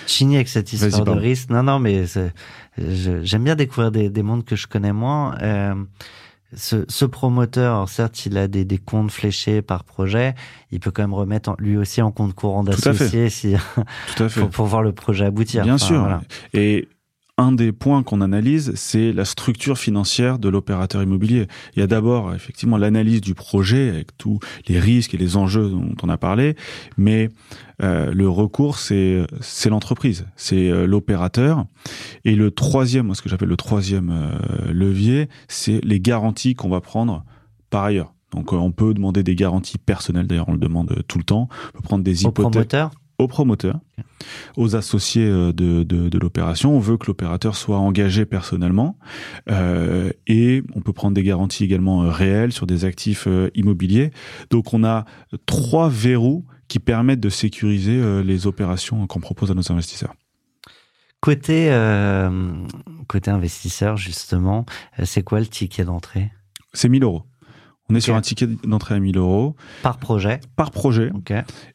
Chigny 0.08 0.36
avec 0.36 0.48
cette 0.50 0.74
histoire 0.74 1.04
de 1.06 1.12
risque. 1.12 1.50
Non, 1.52 1.62
non, 1.64 1.78
mais 1.80 2.06
j'aime 2.78 3.44
bien 3.44 3.56
découvrir 3.56 3.92
des, 3.92 4.10
des 4.10 4.24
mondes 4.24 4.44
que 4.46 4.56
je 4.56 4.68
connais 4.68 4.94
moins. 4.94 5.36
Euh, 5.42 5.76
ce, 6.56 6.86
ce 6.88 7.06
promoteur, 7.06 7.74
alors 7.76 7.90
certes, 7.90 8.26
il 8.26 8.38
a 8.38 8.48
des, 8.48 8.66
des 8.66 8.78
comptes 8.78 9.12
fléchés 9.12 9.62
par 9.62 9.84
projet. 9.84 10.34
Il 10.72 10.80
peut 10.80 10.92
quand 10.92 11.04
même 11.04 11.14
remettre 11.14 11.50
en- 11.50 11.56
lui 11.60 11.78
aussi 11.78 12.02
en 12.02 12.12
compte 12.12 12.34
courant 12.34 12.64
d'associé 12.64 13.30
si, 13.30 13.56
pour, 14.36 14.50
pour 14.50 14.66
voir 14.66 14.82
le 14.82 14.92
projet 14.92 15.26
aboutir. 15.26 15.64
Bien 15.64 15.76
Enfin, 15.76 15.86
sûr. 15.86 16.00
voilà. 16.00 16.22
Et 16.54 16.88
un 17.38 17.52
des 17.52 17.72
points 17.72 18.04
qu'on 18.04 18.22
analyse, 18.22 18.72
c'est 18.76 19.12
la 19.12 19.26
structure 19.26 19.78
financière 19.78 20.40
de 20.40 20.48
l'opérateur 20.48 21.04
immobilier. 21.04 21.48
Il 21.76 21.80
y 21.80 21.84
a 21.84 21.88
d'abord 21.88 22.34
effectivement 22.34 22.78
l'analyse 22.78 23.22
du 23.22 23.34
projet 23.34 23.90
avec 23.90 24.18
tous 24.18 24.40
les 24.68 24.80
risques 24.80 25.14
et 25.14 25.18
les 25.18 25.36
enjeux 25.36 25.70
dont 25.70 25.96
on 26.02 26.10
a 26.10 26.18
parlé, 26.18 26.56
mais 26.98 27.30
euh, 27.84 28.14
le 28.14 28.30
recours, 28.30 28.78
c'est 28.78 29.26
c'est 29.42 29.70
l'entreprise, 29.70 30.26
c'est 30.38 30.70
euh, 30.70 30.88
l'opérateur. 30.88 31.66
Et 32.24 32.36
le 32.36 32.52
troisième, 32.52 33.14
ce 33.14 33.22
que 33.22 33.28
j'appelle 33.28 33.50
le 33.50 33.58
troisième 33.58 34.12
euh, 34.12 34.72
levier, 34.72 35.28
c'est 35.50 35.84
les 35.84 36.00
garanties 36.00 36.56
qu'on 36.56 36.70
va 36.70 36.80
prendre 36.80 37.26
par 37.70 37.84
ailleurs. 37.84 38.16
Donc 38.36 38.54
euh, 38.54 38.58
on 38.58 38.72
peut 38.72 38.94
demander 38.94 39.24
des 39.24 39.36
garanties 39.36 39.78
personnelles, 39.78 40.28
d'ailleurs 40.28 40.50
on 40.50 40.54
le 40.54 40.60
demande 40.60 40.92
euh, 40.92 41.02
tout 41.08 41.18
le 41.18 41.24
temps. 41.24 41.48
On 41.70 41.78
peut 41.78 41.84
prendre 41.84 42.04
des 42.04 42.26
Au 42.26 42.30
hypothèques 42.30 42.52
promoteur, 42.52 42.92
aux 43.18 43.28
promoteurs, 43.28 43.80
aux 44.58 44.76
associés 44.76 45.26
euh, 45.26 45.54
de, 45.54 45.84
de, 45.84 46.10
de 46.10 46.20
l'opération. 46.20 46.76
On 46.76 46.80
veut 46.80 46.98
que 46.98 47.08
l'opérateur 47.08 47.56
soit 47.56 47.78
engagé 47.78 48.26
personnellement 48.26 48.98
euh, 49.50 50.12
et 50.28 50.64
on 50.76 50.82
peut 50.82 50.94
prendre 50.94 51.16
des 51.16 51.24
garanties 51.24 51.64
également 51.64 52.04
euh, 52.04 52.10
réelles 52.10 52.52
sur 52.52 52.68
des 52.68 52.86
actifs 52.86 53.28
immobiliers. 53.54 54.12
Donc 54.50 54.74
on 54.74 54.84
a 54.84 55.06
trois 55.46 55.90
verrous 55.90 56.46
qui 56.68 56.80
permettent 56.80 57.20
de 57.20 57.30
sécuriser 57.30 58.24
les 58.24 58.48
opérations 58.48 59.06
qu'on 59.08 59.20
propose 59.20 59.52
à 59.52 59.54
nos 59.54 59.72
investisseurs. 59.72 60.16
côté, 61.20 61.68
euh, 61.72 62.54
côté 63.08 63.30
investisseur, 63.30 63.98
justement, 63.98 64.66
c'est 65.04 65.24
quoi 65.24 65.40
le 65.40 65.46
ticket 65.46 65.86
d'entrée? 65.86 66.32
C'est 66.74 66.90
1000 66.90 67.04
euros. 67.04 67.24
On 67.90 67.96
est 67.96 68.00
sur 68.02 68.16
un 68.16 68.22
ticket 68.22 68.48
d'entrée 68.64 68.96
à 68.96 69.00
1000 69.00 69.18
euros 69.18 69.56
par 69.84 69.98
projet 69.98 70.40
par 70.56 70.72
projet. 70.72 71.12
Ok. 71.14 71.32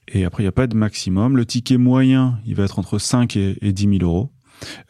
Et 0.09 0.25
après, 0.25 0.43
il 0.43 0.47
n'y 0.47 0.49
a 0.49 0.53
pas 0.53 0.67
de 0.67 0.75
maximum. 0.77 1.37
Le 1.37 1.47
ticket 1.47 1.77
moyen, 1.77 2.39
il 2.47 2.55
va 2.57 2.65
être 2.65 2.79
entre 2.81 2.99
5 2.99 3.37
et, 3.37 3.57
et 3.63 3.73
10 3.73 3.99
000 3.99 4.03
euros. 4.03 4.31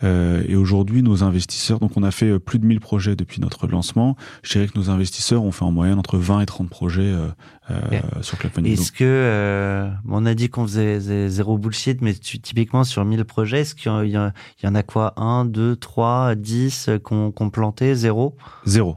Euh, 0.03 0.43
et 0.49 0.57
aujourd'hui, 0.57 1.01
nos 1.03 1.23
investisseurs, 1.23 1.79
donc 1.79 1.97
on 1.97 2.03
a 2.03 2.11
fait 2.11 2.29
euh, 2.31 2.39
plus 2.41 2.59
de 2.59 2.67
1000 2.67 2.81
projets 2.81 3.15
depuis 3.15 3.41
notre 3.41 3.69
lancement. 3.69 4.17
Je 4.43 4.53
dirais 4.55 4.67
que 4.67 4.77
nos 4.77 4.91
investisseurs 4.91 5.45
ont 5.45 5.53
fait 5.53 5.63
en 5.65 5.71
moyenne 5.71 5.99
entre 5.99 6.19
20 6.19 6.41
et 6.41 6.47
30 6.47 6.69
projets 6.69 7.03
euh, 7.03 7.29
euh, 7.71 8.01
sur 8.23 8.37
Club 8.39 8.53
Money. 8.57 8.73
Est-ce 8.73 8.91
que, 8.91 9.05
euh, 9.05 9.89
on 10.09 10.27
a 10.27 10.35
dit 10.35 10.49
qu'on 10.49 10.67
faisait 10.67 10.99
zé- 10.99 11.29
zéro 11.29 11.57
bullshit, 11.57 12.01
mais 12.03 12.15
tu- 12.15 12.41
typiquement 12.41 12.83
sur 12.83 13.05
1000 13.05 13.25
projets, 13.25 13.61
est-ce 13.61 13.77
qu'il 13.77 13.93
y, 14.07 14.11
y 14.13 14.19
en- 14.19 14.75
a 14.75 14.83
quoi? 14.83 15.13
1, 15.17 15.45
2, 15.45 15.77
3, 15.77 16.35
10 16.35 16.89
euh, 16.89 16.99
qu'on 16.99 17.31
qu'on 17.31 17.51
planté 17.51 17.95
Zéro? 17.95 18.37
Zéro. 18.65 18.97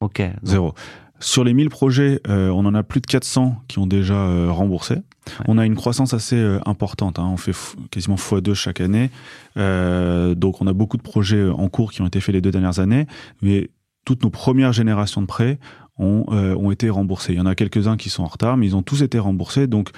Ok. 0.00 0.20
donc- 0.20 0.34
Zéro. 0.44 0.74
Sur 1.18 1.44
les 1.44 1.54
1000 1.54 1.70
projets, 1.70 2.20
euh, 2.28 2.50
on 2.50 2.64
en 2.66 2.74
a 2.74 2.82
plus 2.82 3.00
de 3.00 3.06
400 3.06 3.56
qui 3.68 3.78
ont 3.78 3.86
déjà 3.86 4.14
euh, 4.14 4.50
remboursé. 4.50 4.96
On 5.48 5.58
a 5.58 5.64
une 5.64 5.74
croissance 5.74 6.14
assez 6.14 6.36
euh, 6.36 6.58
importante. 6.66 7.18
hein. 7.18 7.28
On 7.32 7.36
fait 7.36 7.52
quasiment 7.90 8.16
x2 8.16 8.54
chaque 8.54 8.80
année. 8.80 9.10
Euh, 9.56 10.34
donc, 10.34 10.60
on 10.60 10.66
a 10.66 10.72
beaucoup 10.72 10.96
de 10.96 11.02
projets 11.02 11.48
en 11.48 11.68
cours 11.68 11.92
qui 11.92 12.02
ont 12.02 12.06
été 12.06 12.20
faits 12.20 12.34
les 12.34 12.40
deux 12.40 12.50
dernières 12.50 12.80
années. 12.80 13.06
Mais 13.42 13.70
toutes 14.04 14.22
nos 14.22 14.30
premières 14.30 14.72
générations 14.72 15.22
de 15.22 15.26
prêts 15.26 15.58
ont, 15.98 16.26
ont 16.28 16.70
été 16.70 16.90
remboursés. 16.90 17.32
Il 17.32 17.38
y 17.38 17.40
en 17.40 17.46
a 17.46 17.54
quelques-uns 17.54 17.96
qui 17.96 18.10
sont 18.10 18.22
en 18.22 18.28
retard, 18.28 18.56
mais 18.56 18.66
ils 18.66 18.76
ont 18.76 18.82
tous 18.82 19.02
été 19.02 19.18
remboursés. 19.18 19.66
Donc, 19.66 19.90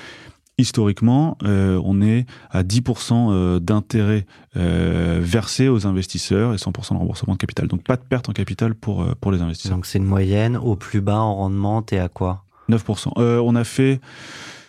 historiquement, 0.59 1.39
euh, 1.45 1.81
on 1.85 2.03
est 2.03 2.27
à 2.51 2.63
10% 2.63 3.31
euh, 3.31 3.59
d'intérêt 3.61 4.27
euh, 4.57 5.19
versé 5.23 5.69
aux 5.69 5.87
investisseurs 5.87 6.53
et 6.53 6.57
100% 6.57 6.93
de 6.95 6.99
remboursement 6.99 7.35
de 7.35 7.39
capital. 7.39 7.69
Donc, 7.69 7.85
pas 7.85 7.97
de 7.97 8.03
perte 8.03 8.29
en 8.29 8.33
capital 8.33 8.75
pour, 8.75 9.03
euh, 9.03 9.13
pour 9.21 9.33
les 9.33 9.41
investisseurs. 9.41 9.77
Donc 9.77 9.87
c'est 9.87 9.99
une 9.99 10.05
moyenne. 10.05 10.57
Au 10.57 10.77
plus 10.77 11.01
bas 11.01 11.19
en 11.21 11.35
rendement, 11.37 11.83
t'es 11.83 11.99
à 11.99 12.09
quoi? 12.09 12.45
9%. 12.69 13.13
Euh, 13.19 13.39
on 13.45 13.55
a 13.55 13.65
fait, 13.65 14.01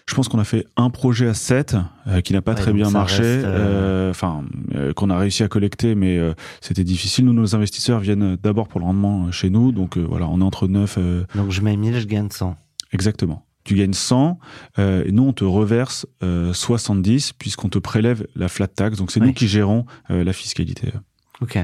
je 0.07 0.15
pense 0.15 0.29
qu'on 0.29 0.39
a 0.39 0.43
fait 0.45 0.65
un 0.77 0.89
projet 0.89 1.27
à 1.27 1.33
7 1.33 1.75
euh, 2.07 2.21
qui 2.21 2.31
n'a 2.33 2.41
pas 2.41 2.51
Ouais, 2.53 2.57
très 2.61 2.71
bien 2.71 2.89
marché, 2.91 3.21
reste, 3.23 3.45
euh, 3.45 4.07
euh, 4.07 4.09
enfin 4.11 4.43
euh, 4.75 4.93
qu'on 4.93 5.09
a 5.09 5.17
réussi 5.17 5.43
à 5.43 5.47
collecter, 5.49 5.95
mais 5.95 6.17
euh, 6.17 6.33
c'était 6.61 6.85
difficile. 6.85 7.25
Nous, 7.25 7.33
nos 7.33 7.55
investisseurs 7.55 7.99
viennent 7.99 8.37
d'abord 8.41 8.67
pour 8.69 8.79
le 8.79 8.85
rendement 8.85 9.25
euh, 9.25 9.31
chez 9.31 9.49
nous, 9.49 9.71
donc 9.73 9.97
euh, 9.97 10.05
voilà, 10.07 10.27
on 10.29 10.39
est 10.39 10.43
entre 10.43 10.67
9, 10.67 10.95
euh, 10.97 11.23
Donc 11.35 11.51
je 11.51 11.61
mets 11.61 11.75
1000, 11.75 11.99
je 11.99 12.07
gagne 12.07 12.29
100. 12.29 12.55
exactement. 12.93 13.43
Tu 13.69 13.75
gagnes 13.75 13.93
100 13.93 14.39
euh, 14.79 15.03
et 15.05 15.11
nous 15.11 15.21
on 15.27 15.31
te 15.31 15.43
reverse 15.43 16.07
euh, 16.23 16.53
70 16.53 17.33
puisqu'on 17.33 17.69
te 17.69 17.77
prélève 17.77 18.25
la 18.35 18.47
flat 18.47 18.65
tax. 18.67 18.97
Donc 18.97 19.11
c'est 19.11 19.19
Oui. 19.21 19.27
nous 19.27 19.33
qui 19.33 19.47
gérons 19.47 19.85
euh, 20.09 20.23
la 20.23 20.33
fiscalité. 20.33 20.91
Ok. 21.39 21.59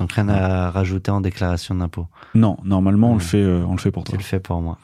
Donc 0.00 0.10
rien 0.10 0.28
à 0.28 0.72
rajouter 0.72 1.12
en 1.12 1.20
déclaration 1.20 1.76
d'impôt. 1.76 2.08
Non, 2.34 2.56
normalement 2.64 3.12
on 3.12 3.14
le 3.14 3.20
fait, 3.20 3.36
euh, 3.40 3.64
on 3.68 3.70
le 3.70 3.78
fait 3.78 3.92
pour 3.92 4.02
Tu 4.02 4.10
toi. 4.10 4.18
le 4.18 4.24
fais 4.24 4.40
pour 4.40 4.60
moi. 4.62 4.78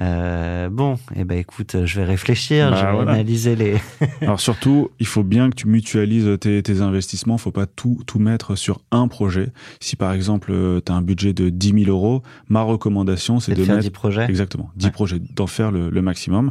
Euh, 0.00 0.68
bon, 0.70 0.98
eh 1.14 1.22
ben 1.24 1.38
écoute, 1.38 1.76
je 1.84 1.96
vais 2.00 2.04
réfléchir, 2.04 2.70
Bah, 2.70 2.76
je 2.80 2.86
vais 2.86 2.92
voilà. 2.92 3.12
analyser 3.12 3.54
les. 3.54 3.76
Alors 4.22 4.40
surtout, 4.40 4.90
il 4.98 5.06
faut 5.06 5.22
bien 5.22 5.50
que 5.50 5.54
tu 5.54 5.68
mutualises 5.68 6.28
tes, 6.40 6.60
tes 6.64 6.80
investissements. 6.80 7.36
Il 7.36 7.40
faut 7.40 7.52
pas 7.52 7.66
tout, 7.66 8.00
tout 8.06 8.18
mettre 8.18 8.56
sur 8.56 8.80
un 8.90 9.06
projet. 9.06 9.50
Si 9.80 9.94
par 9.94 10.12
exemple, 10.12 10.52
tu 10.84 10.90
as 10.90 10.94
un 10.96 11.02
budget 11.02 11.32
de 11.32 11.48
10 11.48 11.84
000 11.84 11.90
euros, 11.96 12.22
ma 12.48 12.62
recommandation, 12.62 13.38
c'est 13.38 13.52
C'est 13.52 13.56
de 13.56 13.60
de 13.60 13.64
faire 13.66 13.74
mettre... 13.76 13.86
10 13.86 13.90
projets. 13.90 14.24
Exactement, 14.28 14.70
10 14.76 14.86
Ouais. 14.86 14.90
projets, 14.92 15.18
d'en 15.36 15.46
faire 15.46 15.70
le, 15.70 15.90
le 15.90 16.02
maximum. 16.02 16.50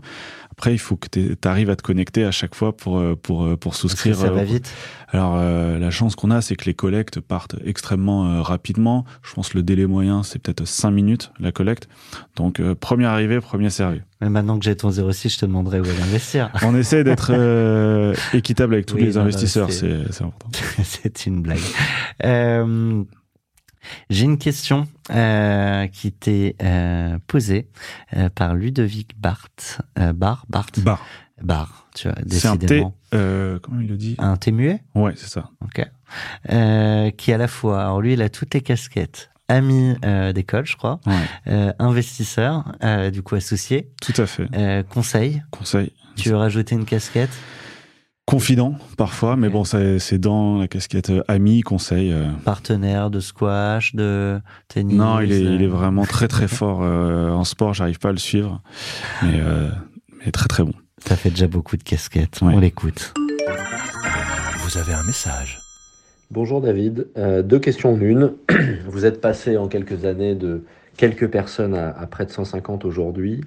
Après, 0.55 0.71
il 0.71 0.77
faut 0.77 0.95
que 0.97 1.07
tu 1.09 1.35
arrives 1.45 1.71
à 1.71 1.75
te 1.75 1.81
connecter 1.81 2.23
à 2.25 2.31
chaque 2.31 2.53
fois 2.53 2.77
pour, 2.77 2.99
euh, 2.99 3.15
pour, 3.15 3.43
euh, 3.43 3.57
pour 3.57 3.73
souscrire. 3.73 4.15
ça 4.15 4.29
va 4.29 4.41
euh, 4.41 4.43
vite. 4.43 4.71
Alors, 5.09 5.35
euh, 5.35 5.79
la 5.79 5.89
chance 5.89 6.15
qu'on 6.15 6.29
a, 6.29 6.41
c'est 6.41 6.55
que 6.55 6.65
les 6.65 6.75
collectes 6.75 7.19
partent 7.19 7.55
extrêmement 7.65 8.27
euh, 8.27 8.41
rapidement. 8.43 9.03
Je 9.23 9.33
pense 9.33 9.49
que 9.49 9.57
le 9.57 9.63
délai 9.63 9.87
moyen, 9.87 10.21
c'est 10.21 10.37
peut-être 10.37 10.65
5 10.67 10.91
minutes, 10.91 11.31
la 11.39 11.51
collecte. 11.51 11.89
Donc, 12.35 12.59
euh, 12.59 12.75
premier 12.75 13.05
arrivé, 13.05 13.39
premier 13.39 13.71
servi. 13.71 14.01
Mais 14.21 14.29
maintenant 14.29 14.59
que 14.59 14.63
j'ai 14.65 14.75
ton 14.75 14.91
06, 14.91 15.29
je 15.33 15.39
te 15.39 15.45
demanderai 15.47 15.79
où 15.79 15.85
aller 15.85 16.01
investir. 16.03 16.51
On 16.63 16.75
essaie 16.75 17.03
d'être 17.03 17.31
équitable 18.35 18.75
avec 18.75 18.85
tous 18.85 18.95
Oui, 18.95 19.05
les 19.05 19.13
non, 19.13 19.21
investisseurs, 19.21 19.71
c'est 19.71 20.03
important. 20.21 20.59
C'est 20.83 21.25
une 21.25 21.41
blague. 21.41 21.57
J'ai 24.09 24.25
une 24.25 24.37
question 24.37 24.87
euh, 25.11 25.87
qui 25.87 26.11
t'est 26.11 26.55
euh, 26.63 27.17
posée 27.27 27.67
euh, 28.15 28.29
par 28.29 28.55
Ludovic 28.55 29.19
Barthes. 29.19 29.79
Euh, 29.99 30.13
Bar, 30.13 30.45
Barthes 30.49 30.79
Bar. 30.79 31.05
Bar, 31.41 31.87
tu 31.95 32.07
vois, 32.07 32.17
C'est 32.29 32.47
un 32.47 32.55
décidément. 32.55 32.95
Comment 33.11 33.81
il 33.81 33.87
le 33.87 33.97
dit? 33.97 34.15
Un 34.17 34.37
thé 34.37 34.51
muet? 34.51 34.81
Ouais, 34.95 35.13
c'est 35.15 35.29
ça. 35.29 35.49
Ok. 35.61 35.85
Qui 37.17 37.33
à 37.33 37.37
la 37.37 37.47
fois, 37.47 37.81
alors 37.81 38.01
lui, 38.01 38.13
il 38.13 38.21
a 38.21 38.29
toutes 38.29 38.53
les 38.53 38.61
casquettes. 38.61 39.29
Ami 39.49 39.95
d'école, 40.33 40.65
je 40.65 40.77
crois. 40.77 41.01
Ouais, 41.05 41.73
investisseur, 41.79 42.71
du 43.11 43.21
coup 43.23 43.35
associé. 43.35 43.89
tout 44.01 44.13
à 44.21 44.25
fait. 44.25 44.47
Conseil. 44.89 45.43
Conseil. 45.51 45.91
Tu 46.15 46.29
veux 46.29 46.37
rajouter 46.37 46.75
une 46.75 46.85
casquette? 46.85 47.31
Confident 48.25 48.75
parfois, 48.97 49.35
mais 49.35 49.49
bon, 49.49 49.65
c'est 49.65 50.17
dans 50.17 50.57
la 50.59 50.67
casquette 50.69 51.09
euh, 51.09 51.23
ami, 51.27 51.59
conseil. 51.61 52.11
euh. 52.13 52.29
Partenaire 52.45 53.09
de 53.09 53.19
squash, 53.19 53.93
de 53.95 54.39
tennis 54.69 54.95
Non, 54.97 55.19
il 55.19 55.33
est, 55.33 55.45
euh, 55.45 55.55
il 55.55 55.61
est 55.61 55.67
vraiment 55.67 56.05
très 56.05 56.29
très 56.29 56.47
fort 56.47 56.79
euh, 56.83 57.29
en 57.31 57.43
sport. 57.43 57.73
J'arrive 57.73 57.99
pas 57.99 58.09
à 58.09 58.11
le 58.13 58.17
suivre, 58.17 58.61
mais, 59.23 59.41
euh, 59.41 59.69
mais 60.25 60.31
très 60.31 60.47
très 60.47 60.63
bon. 60.63 60.71
Ça 61.05 61.17
fait 61.17 61.31
déjà 61.31 61.47
beaucoup 61.47 61.75
de 61.75 61.83
casquettes. 61.83 62.39
Ouais. 62.41 62.53
On 62.55 62.59
l'écoute. 62.59 63.13
Vous 64.59 64.77
avez 64.77 64.93
un 64.93 65.03
message. 65.03 65.59
Bonjour 66.31 66.61
David, 66.61 67.07
Euh, 67.17 67.43
deux 67.43 67.59
questions 67.59 67.93
en 67.93 67.99
une. 67.99 68.31
Vous 68.87 69.05
êtes 69.05 69.19
passé 69.19 69.57
en 69.57 69.67
quelques 69.67 70.05
années 70.05 70.33
de 70.33 70.63
quelques 70.95 71.27
personnes 71.27 71.75
à, 71.75 71.89
à 71.89 72.07
près 72.07 72.25
de 72.25 72.31
150 72.31 72.85
aujourd'hui. 72.85 73.41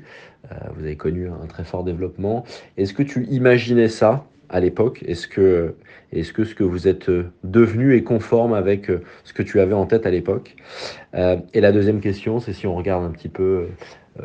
Euh, 0.53 0.55
vous 0.77 0.85
avez 0.85 0.97
connu 0.97 1.29
un 1.29 1.47
très 1.49 1.65
fort 1.65 1.83
développement. 1.83 2.45
Est-ce 2.77 2.93
que 2.93 3.03
tu 3.03 3.25
imaginais 3.31 3.89
ça 3.89 4.27
à 4.49 4.61
l'époque 4.61 5.03
Est-ce 5.07 5.29
que, 5.29 5.75
est-ce 6.13 6.33
que 6.33 6.45
ce 6.45 6.55
que 6.55 6.65
vous 6.65 6.89
êtes 6.89 7.09
euh, 7.09 7.31
devenu 7.45 7.95
est 7.95 8.03
conforme 8.03 8.55
avec 8.55 8.91
euh, 8.91 9.03
ce 9.25 9.33
que 9.33 9.43
tu 9.43 9.61
avais 9.61 9.75
en 9.75 9.87
tête 9.87 10.07
à 10.07 10.11
l'époque? 10.11 10.57
Euh, 11.15 11.37
Et 11.55 11.61
la 11.61 11.73
deuxième 11.73 12.01
question, 12.01 12.41
c'est 12.41 12.53
si 12.53 12.67
on 12.67 12.75
regarde 12.75 13.05
un 13.05 13.11
petit 13.11 13.29
peu 13.29 13.67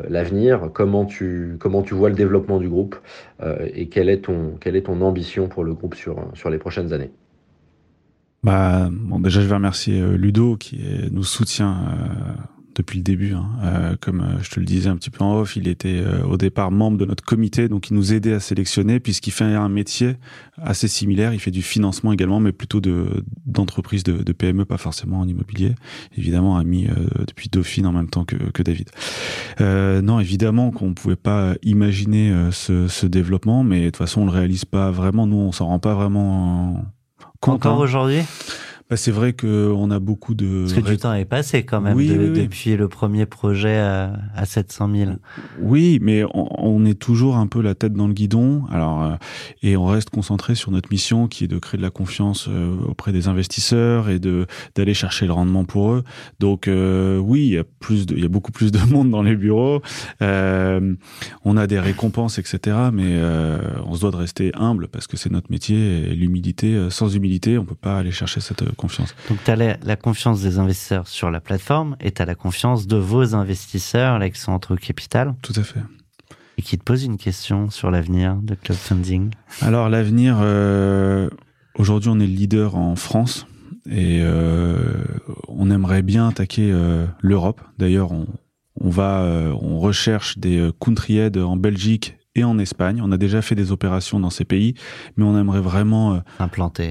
l'avenir, 0.08 0.70
comment 0.72 1.04
tu, 1.04 1.56
comment 1.60 1.82
tu 1.82 1.92
vois 1.94 2.08
le 2.08 2.14
développement 2.14 2.58
du 2.58 2.66
groupe 2.66 2.96
et 3.74 3.88
quelle 3.88 4.08
est, 4.08 4.22
ton, 4.22 4.56
quelle 4.58 4.74
est 4.74 4.86
ton 4.86 5.02
ambition 5.02 5.48
pour 5.48 5.64
le 5.64 5.74
groupe 5.74 5.94
sur, 5.94 6.16
sur 6.32 6.48
les 6.48 6.56
prochaines 6.56 6.94
années? 6.94 7.10
Bah, 8.42 8.88
bon, 8.90 9.20
déjà, 9.20 9.42
je 9.42 9.48
vais 9.48 9.54
remercier 9.54 10.00
Ludo 10.16 10.56
qui 10.56 10.80
nous 11.10 11.24
soutient 11.24 11.76
depuis 12.74 12.98
le 12.98 13.04
début. 13.04 13.34
hein. 13.34 13.46
Euh, 13.62 13.96
comme 14.00 14.20
euh, 14.20 14.42
je 14.42 14.50
te 14.50 14.60
le 14.60 14.66
disais 14.66 14.88
un 14.88 14.96
petit 14.96 15.10
peu 15.10 15.22
en 15.24 15.38
off, 15.40 15.56
il 15.56 15.68
était 15.68 16.00
euh, 16.00 16.24
au 16.24 16.36
départ 16.36 16.70
membre 16.70 16.98
de 16.98 17.04
notre 17.04 17.24
comité, 17.24 17.68
donc 17.68 17.90
il 17.90 17.94
nous 17.94 18.12
aidait 18.12 18.32
à 18.34 18.40
sélectionner, 18.40 19.00
puisqu'il 19.00 19.30
fait 19.30 19.44
un 19.44 19.68
métier 19.68 20.16
assez 20.60 20.88
similaire. 20.88 21.34
Il 21.34 21.40
fait 21.40 21.50
du 21.50 21.62
financement 21.62 22.12
également, 22.12 22.40
mais 22.40 22.52
plutôt 22.52 22.80
de 22.80 23.24
d'entreprise 23.46 24.02
de, 24.02 24.22
de 24.22 24.32
PME, 24.32 24.64
pas 24.64 24.78
forcément 24.78 25.20
en 25.20 25.28
immobilier. 25.28 25.74
Évidemment, 26.16 26.56
ami 26.56 26.86
euh, 26.86 27.24
depuis 27.26 27.48
Dauphine 27.48 27.86
en 27.86 27.92
même 27.92 28.08
temps 28.08 28.24
que, 28.24 28.36
que 28.36 28.62
David. 28.62 28.90
Non, 29.60 30.20
évidemment 30.20 30.70
qu'on 30.70 30.94
pouvait 30.94 31.16
pas 31.16 31.54
imaginer 31.62 32.32
ce, 32.50 32.88
ce 32.88 33.06
développement, 33.06 33.62
mais 33.62 33.80
de 33.80 33.86
toute 33.86 33.96
façon, 33.96 34.22
on 34.22 34.24
le 34.26 34.30
réalise 34.32 34.64
pas 34.64 34.90
vraiment. 34.90 35.26
Nous, 35.26 35.36
on 35.36 35.52
s'en 35.52 35.66
rend 35.66 35.78
pas 35.78 35.94
vraiment 35.94 36.84
compte. 37.40 37.54
Encore 37.54 37.80
hein. 37.80 37.84
aujourd'hui? 37.84 38.22
Bah, 38.92 38.98
c'est 38.98 39.10
vrai 39.10 39.32
qu'on 39.32 39.90
a 39.90 39.98
beaucoup 40.00 40.34
de. 40.34 40.66
Parce 40.68 40.74
que 40.74 40.90
du 40.90 40.98
temps 40.98 41.14
est 41.14 41.24
passé 41.24 41.62
quand 41.64 41.80
même 41.80 41.96
Oui, 41.96 42.08
de- 42.08 42.18
oui, 42.18 42.28
oui. 42.34 42.42
depuis 42.42 42.76
le 42.76 42.88
premier 42.88 43.24
projet 43.24 43.78
à, 43.78 44.12
à 44.36 44.44
700 44.44 44.90
000. 44.94 45.12
Oui, 45.62 45.98
mais 46.02 46.24
on, 46.34 46.48
on 46.62 46.84
est 46.84 46.98
toujours 47.00 47.38
un 47.38 47.46
peu 47.46 47.62
la 47.62 47.74
tête 47.74 47.94
dans 47.94 48.06
le 48.06 48.12
guidon. 48.12 48.64
Alors, 48.70 49.02
euh, 49.02 49.14
et 49.62 49.78
on 49.78 49.86
reste 49.86 50.10
concentré 50.10 50.54
sur 50.54 50.70
notre 50.72 50.90
mission, 50.90 51.26
qui 51.26 51.44
est 51.44 51.48
de 51.48 51.58
créer 51.58 51.78
de 51.78 51.82
la 51.82 51.88
confiance 51.88 52.48
euh, 52.50 52.74
auprès 52.86 53.12
des 53.12 53.28
investisseurs 53.28 54.10
et 54.10 54.18
de 54.18 54.46
d'aller 54.74 54.92
chercher 54.92 55.24
le 55.24 55.32
rendement 55.32 55.64
pour 55.64 55.92
eux. 55.92 56.04
Donc, 56.38 56.68
euh, 56.68 57.16
oui, 57.16 57.46
il 57.46 57.52
y 57.54 57.58
a 57.58 57.64
plus 57.64 58.04
de, 58.04 58.14
il 58.14 58.20
y 58.22 58.26
a 58.26 58.28
beaucoup 58.28 58.52
plus 58.52 58.72
de 58.72 58.78
monde 58.92 59.10
dans 59.10 59.22
les 59.22 59.36
bureaux. 59.36 59.80
On 60.20 61.56
a 61.56 61.66
des 61.66 61.80
récompenses, 61.80 62.38
etc. 62.38 62.76
Mais 62.92 63.18
on 63.86 63.94
se 63.94 64.00
doit 64.02 64.10
de 64.10 64.16
rester 64.16 64.52
humble 64.54 64.88
parce 64.88 65.06
que 65.06 65.16
c'est 65.16 65.32
notre 65.32 65.50
métier. 65.50 66.10
Et 66.10 66.14
l'humilité, 66.14 66.88
sans 66.90 67.14
humilité, 67.16 67.56
on 67.56 67.64
peut 67.64 67.74
pas 67.74 67.96
aller 67.96 68.10
chercher 68.12 68.40
cette 68.40 68.62
confiance. 68.82 69.14
Donc 69.28 69.38
tu 69.44 69.50
as 69.50 69.56
la, 69.56 69.76
la 69.82 69.96
confiance 69.96 70.42
des 70.42 70.58
investisseurs 70.58 71.06
sur 71.08 71.30
la 71.30 71.40
plateforme 71.40 71.96
et 72.00 72.10
tu 72.12 72.20
as 72.22 72.26
la 72.26 72.34
confiance 72.34 72.86
de 72.86 72.96
vos 72.96 73.34
investisseurs, 73.34 74.18
là, 74.18 74.28
qui 74.30 74.38
sont 74.40 74.52
entre 74.52 74.76
capital, 74.76 75.34
Tout 75.42 75.54
à 75.56 75.62
fait. 75.62 75.80
et 76.58 76.62
qui 76.62 76.76
te 76.78 76.84
posent 76.84 77.04
une 77.04 77.16
question 77.18 77.70
sur 77.70 77.90
l'avenir 77.90 78.36
de 78.42 78.54
Club 78.54 78.76
Funding. 78.76 79.30
Alors 79.60 79.88
l'avenir, 79.88 80.38
euh, 80.40 81.30
aujourd'hui 81.74 82.10
on 82.10 82.18
est 82.20 82.26
le 82.26 82.36
leader 82.42 82.76
en 82.76 82.96
France 82.96 83.46
et 83.90 84.20
euh, 84.22 85.04
on 85.48 85.70
aimerait 85.70 86.02
bien 86.02 86.28
attaquer 86.28 86.70
euh, 86.72 87.06
l'Europe. 87.20 87.60
D'ailleurs, 87.78 88.12
on, 88.12 88.26
on 88.80 88.90
va, 88.90 89.24
on 89.60 89.78
recherche 89.80 90.38
des 90.38 90.70
country 90.80 91.18
heads 91.18 91.38
en 91.42 91.56
Belgique 91.56 92.16
et 92.34 92.44
en 92.44 92.58
Espagne. 92.58 93.00
On 93.02 93.12
a 93.12 93.18
déjà 93.18 93.42
fait 93.42 93.54
des 93.54 93.72
opérations 93.72 94.18
dans 94.18 94.30
ces 94.30 94.44
pays, 94.44 94.74
mais 95.16 95.24
on 95.24 95.38
aimerait 95.38 95.60
vraiment 95.60 96.14
euh. 96.14 96.18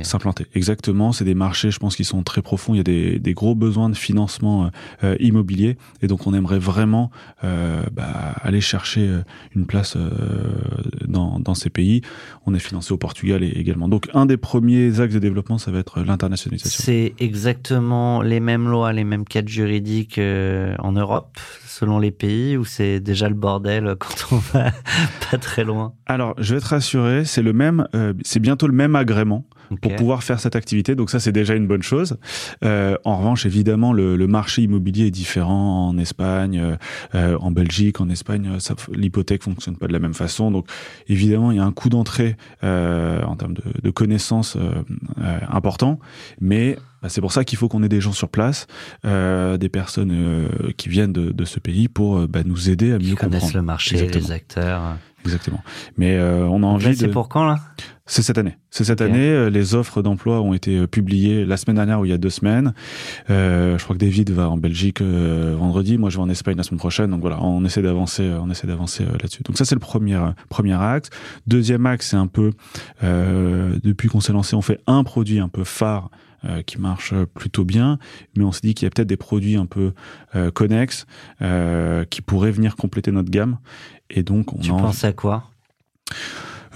S'implanter. 0.03 0.45
Exactement. 0.53 1.11
C'est 1.11 1.25
des 1.25 1.33
marchés, 1.33 1.71
je 1.71 1.79
pense, 1.79 1.95
qui 1.95 2.03
sont 2.03 2.23
très 2.23 2.41
profonds. 2.41 2.73
Il 2.73 2.77
y 2.77 2.81
a 2.81 2.83
des, 2.83 3.19
des 3.19 3.33
gros 3.33 3.55
besoins 3.55 3.89
de 3.89 3.95
financement 3.95 4.65
euh, 4.65 4.69
euh, 5.03 5.15
immobilier. 5.19 5.77
Et 6.01 6.07
donc, 6.07 6.27
on 6.27 6.33
aimerait 6.33 6.59
vraiment 6.59 7.09
euh, 7.43 7.83
bah, 7.91 8.35
aller 8.41 8.61
chercher 8.61 9.09
une 9.55 9.65
place 9.65 9.97
dans, 11.07 11.39
dans 11.39 11.55
ces 11.55 11.69
pays. 11.69 12.01
On 12.45 12.53
est 12.53 12.59
financé 12.59 12.93
au 12.93 12.97
Portugal 12.97 13.43
également. 13.43 13.87
Donc, 13.87 14.09
un 14.13 14.25
des 14.25 14.37
premiers 14.37 14.99
axes 14.99 15.13
de 15.13 15.19
développement, 15.19 15.57
ça 15.57 15.71
va 15.71 15.79
être 15.79 16.01
l'internationalisation. 16.01 16.83
C'est 16.83 17.13
exactement 17.19 18.21
les 18.21 18.39
mêmes 18.39 18.69
lois, 18.69 18.93
les 18.93 19.03
mêmes 19.03 19.25
cadres 19.25 19.49
juridiques 19.49 20.19
en 20.19 20.91
Europe, 20.91 21.39
selon 21.71 21.99
les 21.99 22.11
pays, 22.11 22.57
ou 22.57 22.65
c'est 22.65 22.99
déjà 22.99 23.29
le 23.29 23.35
bordel 23.35 23.95
quand 23.99 24.15
on 24.33 24.37
va 24.37 24.71
pas 25.31 25.37
très 25.37 25.63
loin 25.63 25.93
Alors, 26.05 26.35
je 26.37 26.55
vais 26.55 26.61
te 26.61 26.67
rassurer, 26.67 27.23
c'est 27.25 27.41
le 27.41 27.53
même, 27.53 27.87
euh, 27.95 28.13
c'est 28.23 28.39
bientôt 28.39 28.67
le 28.67 28.73
même 28.73 28.95
agrément. 28.95 29.45
pour 29.81 29.95
pouvoir 29.95 30.21
faire 30.21 30.37
cette 30.41 30.57
activité. 30.57 30.95
Donc 30.95 31.09
ça, 31.09 31.21
c'est 31.21 31.31
déjà 31.31 31.55
une 31.55 31.65
bonne 31.65 31.81
chose. 31.81 32.17
Euh, 32.65 32.97
en 33.05 33.15
revanche, 33.17 33.45
évidemment, 33.45 33.93
le, 33.93 34.17
le 34.17 34.27
marché 34.27 34.63
immobilier 34.63 35.05
est 35.07 35.11
différent 35.11 35.87
en 35.87 35.97
Espagne, 35.97 36.59
euh, 36.59 36.75
euh, 37.15 37.37
en 37.39 37.51
Belgique, 37.51 38.01
en 38.01 38.09
Espagne. 38.09 38.49
euh, 38.51 38.73
L'hypothèque 38.93 39.43
fonctionne 39.43 39.77
pas 39.77 39.87
de 39.87 39.93
la 39.93 39.99
même 39.99 40.13
façon. 40.13 40.51
Donc 40.51 40.67
évidemment, 41.07 41.51
il 41.51 41.57
y 41.57 41.61
a 41.61 41.63
un 41.63 41.71
coût 41.71 41.87
d'entrée 41.87 42.35
euh, 42.65 43.23
en 43.23 43.37
termes 43.37 43.53
de, 43.53 43.63
de 43.81 43.91
connaissances 43.91 44.57
euh, 44.57 44.83
euh, 45.21 45.39
important. 45.49 45.99
Mais 46.41 46.75
bah, 47.01 47.09
c'est 47.09 47.21
pour 47.21 47.31
ça 47.31 47.43
qu'il 47.43 47.57
faut 47.57 47.67
qu'on 47.67 47.83
ait 47.83 47.89
des 47.89 48.01
gens 48.01 48.11
sur 48.13 48.29
place, 48.29 48.67
euh, 49.05 49.57
des 49.57 49.69
personnes 49.69 50.11
euh, 50.11 50.47
qui 50.77 50.89
viennent 50.89 51.13
de, 51.13 51.31
de 51.31 51.45
ce 51.45 51.59
pays 51.59 51.87
pour 51.87 52.17
euh, 52.17 52.27
bah, 52.27 52.41
nous 52.45 52.69
aider 52.69 52.91
à 52.93 52.99
mieux 52.99 53.15
connaissent 53.15 53.41
comprendre. 53.41 53.55
le 53.55 53.61
marché, 53.61 53.95
Exactement. 53.95 54.25
les 54.27 54.31
acteurs. 54.31 54.81
Exactement. 55.23 55.61
Mais 55.97 56.15
euh, 56.17 56.45
on 56.47 56.63
a 56.63 56.65
envie 56.65 56.89
de. 56.89 56.93
c'est 56.95 57.07
pour 57.07 57.29
quand 57.29 57.45
là? 57.45 57.57
C'est 58.07 58.23
cette 58.23 58.39
année. 58.39 58.57
C'est 58.71 58.83
cette 58.83 59.01
année. 59.01 59.29
Euh, 59.29 59.49
Les 59.51 59.75
offres 59.75 60.01
d'emploi 60.01 60.41
ont 60.41 60.53
été 60.55 60.79
euh, 60.79 60.87
publiées 60.87 61.45
la 61.45 61.57
semaine 61.57 61.75
dernière 61.75 61.99
ou 61.99 62.05
il 62.05 62.09
y 62.09 62.13
a 62.13 62.17
deux 62.17 62.31
semaines. 62.31 62.73
Euh, 63.29 63.77
je 63.77 63.83
crois 63.83 63.95
que 63.95 64.01
David 64.01 64.31
va 64.31 64.49
en 64.49 64.57
Belgique 64.57 64.99
euh, 64.99 65.55
vendredi. 65.57 65.97
Moi, 65.99 66.09
je 66.09 66.17
vais 66.17 66.23
en 66.23 66.29
Espagne 66.29 66.57
la 66.57 66.63
semaine 66.63 66.79
prochaine. 66.79 67.11
Donc 67.11 67.21
voilà, 67.21 67.39
on 67.41 67.63
essaie 67.63 67.83
d'avancer. 67.83 68.29
On 68.41 68.49
essaie 68.49 68.65
d'avancer 68.67 69.05
là-dessus. 69.05 69.43
Donc 69.43 69.57
ça, 69.59 69.63
c'est 69.63 69.75
le 69.75 69.79
premier 69.79 70.19
premier 70.49 70.73
axe. 70.73 71.09
Deuxième 71.45 71.85
axe, 71.85 72.09
c'est 72.09 72.17
un 72.17 72.27
peu 72.27 72.51
euh, 73.03 73.77
depuis 73.83 74.09
qu'on 74.09 74.21
s'est 74.21 74.33
lancé, 74.33 74.55
on 74.55 74.61
fait 74.63 74.79
un 74.87 75.03
produit 75.03 75.39
un 75.39 75.49
peu 75.49 75.63
phare. 75.63 76.09
Euh, 76.45 76.61
qui 76.61 76.79
marche 76.79 77.13
plutôt 77.35 77.63
bien, 77.65 77.99
mais 78.35 78.43
on 78.43 78.51
s'est 78.51 78.61
dit 78.63 78.73
qu'il 78.73 78.85
y 78.85 78.87
a 78.87 78.89
peut-être 78.89 79.07
des 79.07 79.17
produits 79.17 79.55
un 79.57 79.65
peu 79.65 79.93
euh, 80.35 80.51
connexes 80.51 81.05
euh, 81.41 82.03
qui 82.05 82.21
pourraient 82.21 82.51
venir 82.51 82.75
compléter 82.75 83.11
notre 83.11 83.29
gamme. 83.31 83.57
Et 84.09 84.23
donc, 84.23 84.53
on 84.53 84.57
Tu 84.59 84.71
a 84.71 84.73
envie- 84.73 84.83
penses 84.83 85.03
à 85.03 85.13
quoi? 85.13 85.45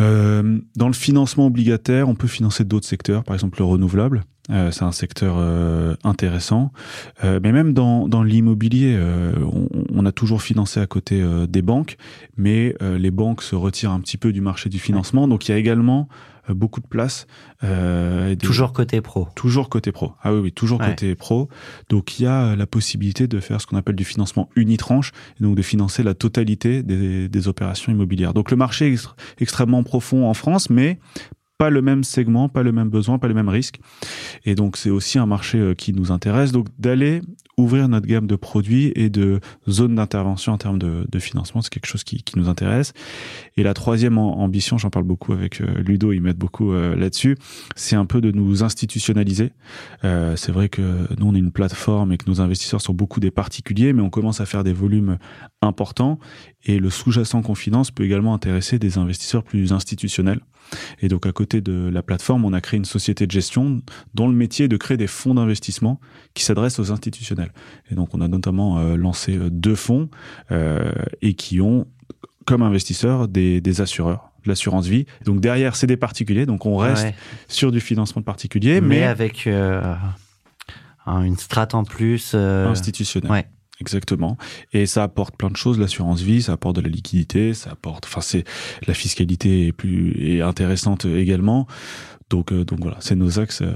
Euh, 0.01 0.59
dans 0.75 0.87
le 0.87 0.93
financement 0.93 1.45
obligataire, 1.47 2.09
on 2.09 2.15
peut 2.15 2.27
financer 2.27 2.63
d'autres 2.65 2.87
secteurs, 2.87 3.23
par 3.23 3.33
exemple 3.33 3.59
le 3.59 3.65
renouvelable. 3.65 4.23
Euh, 4.51 4.69
c'est 4.69 4.83
un 4.83 4.91
secteur 4.91 5.35
euh, 5.39 5.95
intéressant. 6.03 6.71
Euh, 7.23 7.39
mais 7.41 7.51
même 7.51 7.73
dans, 7.73 8.07
dans 8.07 8.21
l'immobilier, 8.21 8.93
euh, 8.95 9.33
on, 9.41 9.67
on 9.91 10.05
a 10.05 10.11
toujours 10.11 10.41
financé 10.41 10.79
à 10.79 10.85
côté 10.85 11.21
euh, 11.21 11.47
des 11.47 11.61
banques, 11.63 11.97
mais 12.37 12.75
euh, 12.81 12.97
les 12.99 13.09
banques 13.09 13.41
se 13.41 13.55
retirent 13.55 13.91
un 13.91 13.99
petit 14.01 14.17
peu 14.17 14.31
du 14.33 14.41
marché 14.41 14.69
du 14.69 14.77
financement. 14.79 15.27
Donc 15.27 15.47
il 15.47 15.51
y 15.51 15.55
a 15.55 15.57
également 15.57 16.07
beaucoup 16.53 16.81
de 16.81 16.87
place. 16.87 17.27
euh, 17.63 18.35
Toujours 18.35 18.73
côté 18.73 19.01
pro. 19.01 19.27
Toujours 19.35 19.69
côté 19.69 19.91
pro. 19.91 20.13
Ah 20.21 20.33
oui, 20.33 20.39
oui, 20.39 20.51
toujours 20.51 20.79
Ouais. 20.79 20.87
côté 20.89 21.15
pro. 21.15 21.49
Donc 21.89 22.19
il 22.19 22.23
y 22.23 22.25
a 22.27 22.47
euh, 22.51 22.55
la 22.55 22.67
possibilité 22.67 23.27
de 23.27 23.39
faire 23.39 23.61
ce 23.61 23.67
qu'on 23.67 23.77
appelle 23.77 23.95
du 23.95 24.05
financement 24.05 24.49
unitranche, 24.55 25.11
et 25.39 25.43
donc 25.43 25.55
de 25.55 25.61
financer 25.61 26.03
la 26.03 26.13
totalité 26.13 26.83
des, 26.83 27.27
des 27.29 27.47
opérations 27.47 27.91
immobilières. 27.91 28.33
Donc 28.33 28.51
le 28.51 28.57
marché 28.57 28.87
est 28.87 28.93
extr- 28.95 29.15
extrêmement 29.39 29.83
profond 29.83 30.29
en 30.29 30.33
France, 30.33 30.69
mais 30.69 30.99
pas 31.57 31.69
le 31.69 31.81
même 31.81 32.03
segment, 32.03 32.49
pas 32.49 32.63
le 32.63 32.71
même 32.71 32.89
besoin, 32.89 33.17
pas 33.17 33.27
le 33.27 33.33
même 33.33 33.49
risque. 33.49 33.79
Et 34.45 34.55
donc 34.55 34.77
c'est 34.77 34.89
aussi 34.89 35.17
un 35.19 35.25
marché 35.25 35.57
euh, 35.57 35.73
qui 35.73 35.93
nous 35.93 36.11
intéresse. 36.11 36.51
Donc 36.51 36.67
d'aller 36.77 37.21
ouvrir 37.57 37.87
notre 37.87 38.07
gamme 38.07 38.27
de 38.27 38.35
produits 38.35 38.91
et 38.95 39.09
de 39.09 39.39
zones 39.69 39.95
d'intervention 39.95 40.53
en 40.53 40.57
termes 40.57 40.79
de, 40.79 41.05
de 41.09 41.19
financement, 41.19 41.61
c'est 41.61 41.69
quelque 41.69 41.87
chose 41.87 42.03
qui, 42.03 42.21
qui, 42.23 42.37
nous 42.37 42.49
intéresse. 42.49 42.93
Et 43.55 43.63
la 43.63 43.73
troisième 43.73 44.17
ambition, 44.17 44.77
j'en 44.77 44.89
parle 44.89 45.05
beaucoup 45.05 45.33
avec 45.33 45.61
euh, 45.61 45.81
Ludo, 45.81 46.11
il 46.11 46.21
m'aide 46.21 46.37
beaucoup 46.37 46.73
euh, 46.73 46.95
là-dessus, 46.95 47.37
c'est 47.75 47.95
un 47.95 48.05
peu 48.05 48.19
de 48.19 48.31
nous 48.31 48.63
institutionnaliser. 48.63 49.53
Euh, 50.03 50.35
c'est 50.35 50.51
vrai 50.51 50.69
que 50.69 50.81
nous, 51.17 51.27
on 51.27 51.35
est 51.35 51.39
une 51.39 51.51
plateforme 51.51 52.11
et 52.11 52.17
que 52.17 52.29
nos 52.29 52.41
investisseurs 52.41 52.81
sont 52.81 52.93
beaucoup 52.93 53.19
des 53.19 53.31
particuliers, 53.31 53.93
mais 53.93 54.01
on 54.01 54.09
commence 54.09 54.41
à 54.41 54.45
faire 54.45 54.63
des 54.63 54.73
volumes 54.73 55.17
importants. 55.61 56.19
Et 56.65 56.79
le 56.79 56.89
sous-jacent 56.89 57.41
qu'on 57.41 57.55
finance 57.55 57.91
peut 57.91 58.03
également 58.03 58.33
intéresser 58.33 58.79
des 58.79 58.97
investisseurs 58.97 59.43
plus 59.43 59.71
institutionnels. 59.71 60.41
Et 61.01 61.07
donc 61.07 61.25
à 61.25 61.31
côté 61.31 61.61
de 61.61 61.89
la 61.91 62.03
plateforme, 62.03 62.45
on 62.45 62.53
a 62.53 62.61
créé 62.61 62.77
une 62.77 62.85
société 62.85 63.25
de 63.27 63.31
gestion 63.31 63.81
dont 64.13 64.27
le 64.27 64.33
métier 64.33 64.65
est 64.65 64.69
de 64.69 64.77
créer 64.77 64.97
des 64.97 65.07
fonds 65.07 65.35
d'investissement 65.35 65.99
qui 66.33 66.43
s'adressent 66.43 66.79
aux 66.79 66.91
institutionnels. 66.91 67.51
Et 67.91 67.95
donc 67.95 68.13
on 68.13 68.21
a 68.21 68.27
notamment 68.27 68.79
euh, 68.79 68.95
lancé 68.95 69.37
euh, 69.37 69.49
deux 69.49 69.75
fonds 69.75 70.09
euh, 70.51 70.91
et 71.21 71.33
qui 71.33 71.61
ont 71.61 71.87
comme 72.45 72.61
investisseurs 72.61 73.27
des, 73.27 73.61
des 73.61 73.81
assureurs 73.81 74.31
de 74.43 74.49
l'assurance 74.49 74.85
vie. 74.85 75.05
Donc 75.25 75.41
derrière, 75.41 75.75
c'est 75.75 75.87
des 75.87 75.97
particuliers, 75.97 76.45
donc 76.45 76.65
on 76.67 76.77
reste 76.77 77.03
ouais. 77.03 77.15
sur 77.47 77.71
du 77.71 77.79
financement 77.79 78.19
de 78.19 78.25
particuliers, 78.25 78.81
mais, 78.81 78.99
mais 78.99 79.03
avec 79.03 79.47
euh, 79.47 79.95
une 81.07 81.37
strate 81.37 81.73
en 81.73 81.83
plus 81.83 82.35
institutionnelle. 82.35 83.31
Ouais. 83.31 83.47
Exactement. 83.81 84.37
Et 84.71 84.85
ça 84.85 85.03
apporte 85.03 85.35
plein 85.35 85.49
de 85.49 85.57
choses. 85.57 85.79
L'assurance 85.79 86.21
vie, 86.21 86.41
ça 86.41 86.53
apporte 86.53 86.77
de 86.77 86.81
la 86.81 86.89
liquidité, 86.89 87.53
ça 87.53 87.71
apporte, 87.71 88.05
enfin, 88.05 88.21
c'est, 88.21 88.45
la 88.87 88.93
fiscalité 88.93 89.67
est 89.67 89.71
plus, 89.73 90.15
est 90.17 90.41
intéressante 90.41 91.05
également. 91.05 91.67
Donc, 92.29 92.51
euh, 92.51 92.63
donc 92.63 92.79
voilà, 92.81 92.97
c'est 93.01 93.15
nos 93.15 93.39
axes 93.39 93.61
euh, 93.61 93.75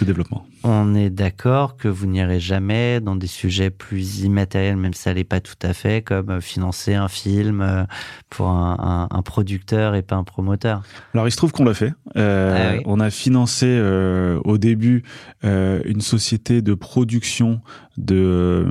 de 0.00 0.04
développement. 0.04 0.46
On 0.62 0.94
est 0.94 1.08
d'accord 1.08 1.76
que 1.78 1.88
vous 1.88 2.06
n'irez 2.06 2.38
jamais 2.38 3.00
dans 3.00 3.16
des 3.16 3.26
sujets 3.26 3.70
plus 3.70 4.20
immatériels, 4.20 4.76
même 4.76 4.92
si 4.92 5.02
ça 5.02 5.14
l'est 5.14 5.24
pas 5.24 5.40
tout 5.40 5.54
à 5.62 5.72
fait, 5.72 6.02
comme 6.02 6.40
financer 6.42 6.94
un 6.94 7.08
film 7.08 7.86
pour 8.28 8.48
un, 8.48 9.08
un, 9.10 9.16
un 9.16 9.22
producteur 9.22 9.94
et 9.94 10.02
pas 10.02 10.16
un 10.16 10.24
promoteur. 10.24 10.82
Alors 11.14 11.26
il 11.26 11.30
se 11.30 11.38
trouve 11.38 11.52
qu'on 11.52 11.64
l'a 11.64 11.72
fait. 11.72 11.92
Euh, 12.16 12.72
ah 12.72 12.76
oui. 12.76 12.82
On 12.84 13.00
a 13.00 13.10
financé 13.10 13.66
euh, 13.68 14.38
au 14.44 14.58
début 14.58 15.02
euh, 15.44 15.80
une 15.86 16.02
société 16.02 16.60
de 16.60 16.74
production 16.74 17.62
de 17.96 18.66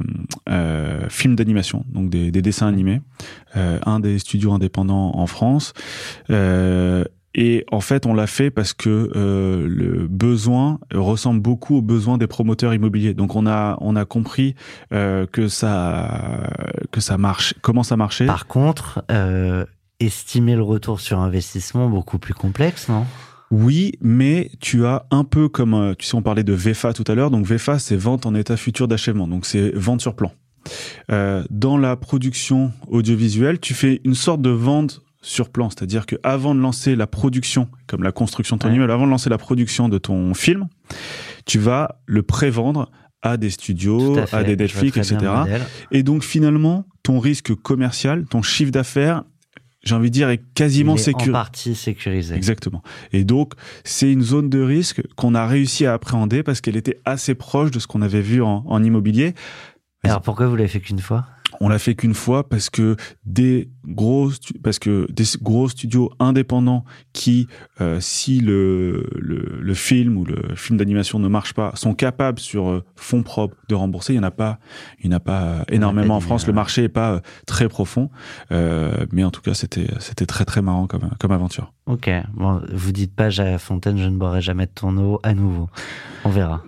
euh, 0.47 1.09
films 1.09 1.35
d'animation, 1.35 1.85
donc 1.89 2.09
des, 2.09 2.31
des, 2.31 2.41
dessins 2.41 2.67
animés, 2.67 3.01
euh, 3.57 3.79
un 3.85 3.99
des 3.99 4.19
studios 4.19 4.53
indépendants 4.53 5.11
en 5.15 5.27
France. 5.27 5.73
Euh, 7.37 7.41
et 7.41 7.65
en 7.71 7.81
fait, 7.81 8.05
on 8.05 8.13
l'a 8.13 8.27
fait 8.27 8.49
parce 8.49 8.73
que 8.73 9.11
euh, 9.15 9.67
le 9.67 10.07
besoin 10.07 10.79
ressemble 10.93 11.41
beaucoup 11.41 11.77
aux 11.77 11.81
besoins 11.81 12.17
des 12.17 12.27
promoteurs 12.27 12.73
immobiliers. 12.73 13.13
Donc, 13.13 13.35
on 13.35 13.47
a 13.47 13.77
on 13.81 13.95
a 13.95 14.05
compris 14.05 14.55
euh, 14.93 15.25
que 15.25 15.47
ça 15.47 16.49
que 16.91 17.01
ça 17.01 17.17
marche, 17.17 17.53
comment 17.61 17.83
ça 17.83 17.97
marchait. 17.97 18.25
Par 18.25 18.47
contre, 18.47 19.03
euh, 19.11 19.65
estimer 19.99 20.55
le 20.55 20.63
retour 20.63 20.99
sur 20.99 21.19
investissement 21.19 21.89
beaucoup 21.89 22.19
plus 22.19 22.33
complexe, 22.33 22.89
non? 22.89 23.05
Oui, 23.51 23.93
mais 23.99 24.51
tu 24.59 24.85
as 24.85 25.07
un 25.09 25.23
peu 25.23 25.49
comme, 25.49 25.95
tu 25.97 26.05
sais, 26.05 26.13
on 26.13 26.21
parlait 26.21 26.43
de 26.43 26.53
VFA 26.53 26.93
tout 26.93 27.03
à 27.07 27.15
l'heure. 27.15 27.31
Donc 27.31 27.47
VFA, 27.47 27.79
c'est 27.79 27.95
vente 27.95 28.27
en 28.27 28.35
état 28.35 28.57
futur 28.57 28.87
d'achèvement. 28.87 29.27
Donc 29.27 29.47
c'est 29.47 29.75
vente 29.75 30.01
sur 30.01 30.15
plan. 30.15 30.31
Euh, 31.11 31.43
dans 31.49 31.77
la 31.77 31.95
production 31.95 32.71
audiovisuelle, 32.87 33.59
tu 33.59 33.73
fais 33.73 34.01
une 34.03 34.13
sorte 34.13 34.41
de 34.41 34.49
vente 34.51 35.01
sur 35.21 35.49
plan, 35.49 35.69
c'est-à-dire 35.69 36.05
que 36.05 36.15
avant 36.23 36.55
de 36.55 36.59
lancer 36.59 36.95
la 36.95 37.07
production, 37.07 37.67
comme 37.87 38.03
la 38.03 38.11
construction 38.11 38.55
de 38.55 38.61
ton 38.61 38.69
ouais. 38.69 38.75
immeuble, 38.75 38.91
avant 38.91 39.05
de 39.05 39.11
lancer 39.11 39.29
la 39.29 39.37
production 39.37 39.89
de 39.89 39.97
ton 39.97 40.33
film, 40.33 40.67
tu 41.45 41.59
vas 41.59 41.99
le 42.05 42.23
prévendre 42.23 42.89
à 43.21 43.35
des 43.35 43.49
studios, 43.49 44.17
à, 44.17 44.37
à, 44.37 44.43
des 44.43 44.55
Netflix, 44.55 44.97
etc. 44.97 45.31
Et 45.91 46.03
donc 46.03 46.23
finalement, 46.23 46.85
ton 47.03 47.19
risque 47.19 47.53
commercial, 47.53 48.25
ton 48.25 48.41
chiffre 48.41 48.71
d'affaires 48.71 49.23
j'ai 49.83 49.95
envie 49.95 50.09
de 50.09 50.13
dire, 50.13 50.29
est 50.29 50.43
quasiment 50.55 50.97
sécurisé. 50.97 51.31
En 51.31 51.33
partie 51.33 51.75
sécurisé. 51.75 52.35
Exactement. 52.35 52.83
Et 53.13 53.23
donc, 53.23 53.53
c'est 53.83 54.11
une 54.11 54.21
zone 54.21 54.49
de 54.49 54.61
risque 54.61 55.01
qu'on 55.15 55.35
a 55.35 55.47
réussi 55.47 55.85
à 55.85 55.93
appréhender 55.93 56.43
parce 56.43 56.59
qu'elle 56.59 56.75
était 56.75 56.99
assez 57.05 57.33
proche 57.33 57.71
de 57.71 57.79
ce 57.79 57.87
qu'on 57.87 58.01
avait 58.01 58.21
vu 58.21 58.41
en, 58.41 58.63
en 58.67 58.83
immobilier. 58.83 59.35
Alors, 60.03 60.21
pourquoi 60.21 60.47
vous 60.47 60.55
l'avez 60.55 60.67
fait 60.67 60.81
qu'une 60.81 60.99
fois? 60.99 61.25
On 61.59 61.69
l'a 61.69 61.79
fait 61.79 61.95
qu'une 61.95 62.13
fois 62.13 62.47
parce 62.47 62.69
que 62.69 62.95
des 63.25 63.69
gros 63.85 64.31
parce 64.63 64.79
que 64.79 65.07
des 65.11 65.23
gros 65.41 65.69
studios 65.69 66.11
indépendants 66.19 66.85
qui 67.13 67.47
euh, 67.81 67.99
si 67.99 68.39
le, 68.39 69.07
le, 69.15 69.59
le 69.61 69.73
film 69.73 70.17
ou 70.17 70.25
le 70.25 70.55
film 70.55 70.77
d'animation 70.77 71.19
ne 71.19 71.27
marche 71.27 71.53
pas 71.53 71.71
sont 71.75 71.93
capables 71.93 72.39
sur 72.39 72.69
euh, 72.69 72.83
fonds 72.95 73.23
propres 73.23 73.55
de 73.67 73.75
rembourser 73.75 74.13
il 74.13 74.17
y 74.17 74.19
en 74.19 74.23
a 74.23 74.31
pas 74.31 74.59
il 75.01 75.09
n'y 75.09 75.13
en 75.13 75.17
a 75.17 75.19
pas 75.19 75.65
énormément 75.69 76.15
en 76.15 76.19
France. 76.19 76.47
Le 76.47 76.53
marché 76.53 76.83
est 76.83 76.89
pas 76.89 77.13
euh, 77.13 77.19
très 77.45 77.67
profond. 77.69 78.09
Euh, 78.51 79.05
mais 79.11 79.23
en 79.23 79.31
tout 79.31 79.41
cas 79.41 79.53
c'était 79.53 79.87
c'était 79.99 80.25
très 80.25 80.45
très 80.45 80.61
marrant 80.61 80.87
comme 80.87 81.09
comme 81.19 81.31
aventure. 81.31 81.73
Ok. 81.85 82.09
Bon 82.33 82.61
vous 82.71 82.91
dites 82.91 83.15
pas 83.15 83.29
Fontaine 83.57 83.97
je 83.97 84.05
ne 84.05 84.17
boirai 84.17 84.41
jamais 84.41 84.65
de 84.65 84.71
ton 84.73 84.97
eau 84.97 85.19
à 85.23 85.33
nouveau. 85.33 85.69
On 86.25 86.29
verra 86.29 86.63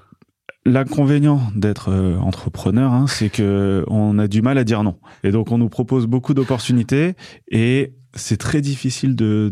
L'inconvénient 0.64 1.42
d'être 1.56 1.90
euh, 1.90 2.18
entrepreneur, 2.18 2.94
hein, 2.94 3.08
c'est 3.08 3.30
que 3.30 3.84
on 3.88 4.20
a 4.20 4.28
du 4.28 4.44
mal 4.44 4.60
à 4.60 4.64
dire 4.64 4.84
non. 4.84 5.00
Et 5.24 5.32
donc 5.32 5.52
on 5.52 5.58
nous 5.58 5.70
propose 5.70 6.06
beaucoup 6.06 6.36
d'opportunités 6.36 7.16
et 7.50 7.96
c'est 8.14 8.38
très 8.38 8.62
difficile 8.62 9.16
de, 9.16 9.50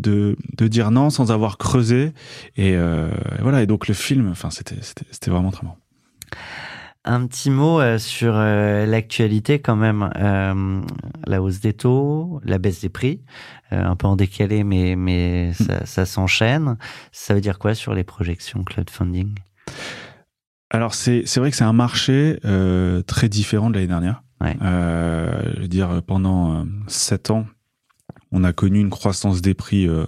dire 0.60 0.92
non 0.92 1.10
sans 1.10 1.32
avoir 1.32 1.58
creusé. 1.58 2.14
Et 2.58 2.76
euh, 2.76 3.10
voilà. 3.42 3.64
Et 3.64 3.66
donc 3.66 3.88
le 3.88 3.96
film, 3.96 4.30
enfin 4.30 4.50
c'était 4.52 5.32
vraiment 5.32 5.50
très 5.50 5.66
bon. 5.66 5.74
Un 7.06 7.26
petit 7.26 7.50
mot 7.50 7.82
euh, 7.82 7.98
sur 7.98 8.34
l'actualité 8.34 9.58
quand 9.58 9.78
même, 9.78 10.12
la 11.26 11.42
hausse 11.42 11.60
des 11.60 11.74
taux, 11.74 12.40
la 12.44 12.60
baisse 12.60 12.82
des 12.82 12.90
prix, 12.90 13.24
un 13.72 13.96
peu 13.96 14.06
en 14.06 14.16
décalé, 14.16 14.64
mais 14.64 14.96
mais 14.96 15.54
ça, 15.54 15.88
ça 15.88 16.06
s'enchaîne. 16.06 16.78
Ça 17.12 17.34
veut 17.34 17.42
dire 17.42 17.58
quoi 17.58 17.74
sur 17.74 17.96
les 17.96 18.04
projections 18.04 18.64
crowdfunding 18.64 19.34
alors 20.70 20.94
c'est 20.94 21.24
c'est 21.26 21.40
vrai 21.40 21.52
que 21.52 21.58
c'est 21.58 21.64
un 21.64 21.74
marché 21.74 22.40
euh, 22.46 23.02
très 23.02 23.30
différent 23.30 23.70
de 23.70 23.76
l'année 23.76 23.88
dernière. 23.88 24.24
Ouais. 24.42 24.56
Euh, 24.62 25.54
je 25.56 25.62
veux 25.62 25.68
dire 25.68 26.02
pendant 26.06 26.66
sept 26.88 27.30
ans, 27.30 27.46
on 28.32 28.44
a 28.44 28.54
connu 28.54 28.80
une 28.80 28.90
croissance 28.90 29.42
des 29.42 29.54
prix 29.54 29.88
euh, 29.88 30.06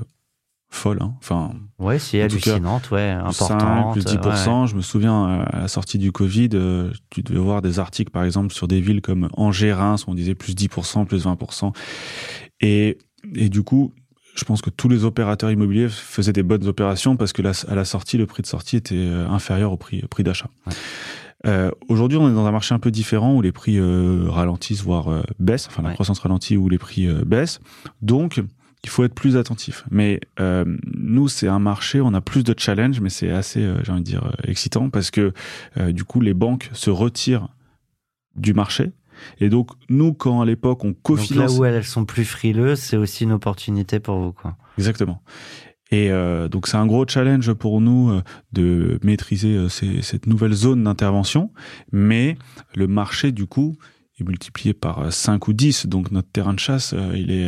folle. 0.70 1.00
Hein. 1.02 1.14
Enfin. 1.20 1.52
Ouais, 1.80 2.00
c'est 2.00 2.22
hallucinante, 2.22 2.90
cas, 2.90 2.96
ouais, 2.96 3.10
importante. 3.10 3.62
5, 3.62 3.92
plus 3.92 4.06
10%. 4.06 4.62
Ouais. 4.62 4.68
Je 4.68 4.76
me 4.76 4.82
souviens 4.82 5.42
à 5.42 5.60
la 5.62 5.68
sortie 5.68 5.98
du 5.98 6.12
Covid, 6.12 6.50
euh, 6.54 6.92
tu 7.10 7.22
devais 7.24 7.40
voir 7.40 7.62
des 7.62 7.80
articles 7.80 8.12
par 8.12 8.24
exemple 8.24 8.54
sur 8.54 8.68
des 8.68 8.82
villes 8.82 9.02
comme 9.02 9.30
Angers, 9.34 9.74
Reims, 9.74 10.06
où 10.08 10.12
on 10.12 10.16
disait 10.16 10.36
plus 10.36 10.56
10%, 10.56 11.06
plus 11.06 11.26
20%. 11.26 11.74
Et 12.62 12.98
et 13.36 13.50
du 13.50 13.62
coup, 13.64 13.94
je 14.36 14.46
pense 14.46 14.62
que 14.62 14.70
tous 14.70 14.90
les 14.90 15.04
opérateurs 15.04 15.52
immobiliers 15.52 15.90
faisaient 15.90 16.34
des 16.34 16.44
bonnes 16.44 16.68
opérations 16.68 17.18
parce 17.18 17.34
que 17.34 17.42
la, 17.42 17.52
à 17.68 17.76
la 17.76 17.86
sortie, 17.86 18.18
le 18.18 18.26
prix 18.26 18.42
de 18.42 18.48
sortie 18.48 18.78
était 18.78 18.96
euh, 18.96 19.28
inférieur 19.28 19.72
au 19.72 19.78
prix, 19.78 20.02
prix 20.10 20.24
d'achat. 20.24 20.50
Ouais. 20.68 20.74
Euh, 21.48 21.72
Aujourd'hui, 21.88 22.18
on 22.18 22.30
est 22.30 22.34
dans 22.34 22.46
un 22.46 22.52
marché 22.52 22.74
un 22.74 22.80
peu 22.80 22.92
différent 22.92 23.36
où 23.36 23.42
les 23.42 23.52
prix 23.52 23.78
euh, 23.78 24.26
ralentissent, 24.28 24.84
voire 24.84 25.10
euh, 25.10 25.24
baissent, 25.40 25.68
enfin 25.68 25.82
la 25.82 25.90
ouais. 25.90 25.94
croissance 25.96 26.20
ralentit 26.20 26.58
où 26.58 26.70
les 26.70 26.78
prix 26.78 27.08
baissent. 27.26 27.60
Donc, 28.02 28.42
il 28.84 28.90
faut 28.90 29.04
être 29.04 29.14
plus 29.14 29.38
attentif. 29.38 29.86
Mais 29.92 30.20
nous, 30.40 31.28
c'est 31.28 31.48
un 31.48 31.60
marché, 31.60 32.02
on 32.02 32.14
a 32.16 32.22
plus 32.22 32.44
de 32.44 32.56
challenge, 32.58 33.00
mais 33.00 33.10
c'est 33.10 33.30
assez, 33.30 33.68
j'ai 33.84 33.92
envie 33.92 34.02
de 34.02 34.06
dire, 34.06 34.36
excitant 34.44 34.90
parce 34.90 35.12
que 35.12 35.34
du 35.90 36.04
coup, 36.04 36.20
les 36.20 36.34
banques 36.34 36.72
se 36.74 36.90
retirent 36.90 37.50
du 38.36 38.56
marché 38.56 38.92
et 39.40 39.50
donc, 39.50 39.72
nous, 39.90 40.14
quand 40.14 40.42
à 40.42 40.46
l'époque, 40.46 40.84
on 40.84 40.94
cofinance... 40.94 41.52
là 41.52 41.60
où 41.60 41.66
elles 41.66 41.84
sont 41.84 42.06
plus 42.06 42.26
frileuses, 42.26 42.80
c'est 42.80 42.98
aussi 42.98 43.24
une 43.24 43.32
opportunité 43.32 44.00
pour 44.00 44.20
vous, 44.20 44.34
quoi. 44.34 44.58
Exactement. 44.78 45.22
Et 45.92 46.10
euh, 46.10 46.48
donc, 46.48 46.68
c'est 46.68 46.78
un 46.78 46.86
gros 46.86 47.06
challenge 47.06 47.52
pour 47.54 47.82
nous 47.82 48.12
euh, 48.12 48.22
de 48.54 48.98
maîtriser 49.04 49.56
euh, 49.56 49.68
ces, 49.68 50.02
cette 50.02 50.26
nouvelle 50.26 50.54
zone 50.54 50.84
d'intervention. 50.86 51.52
Mais 51.92 52.38
le 52.76 52.88
marché, 52.88 53.34
du 53.34 53.46
coup, 53.46 53.76
est 54.18 54.24
multiplié 54.24 54.74
par 54.74 55.12
5 55.12 55.50
ou 55.50 55.54
10. 55.54 55.88
Donc, 55.88 56.12
notre 56.12 56.30
terrain 56.30 56.54
de 56.54 56.60
chasse, 56.60 56.96
il 57.14 57.32
est... 57.32 57.48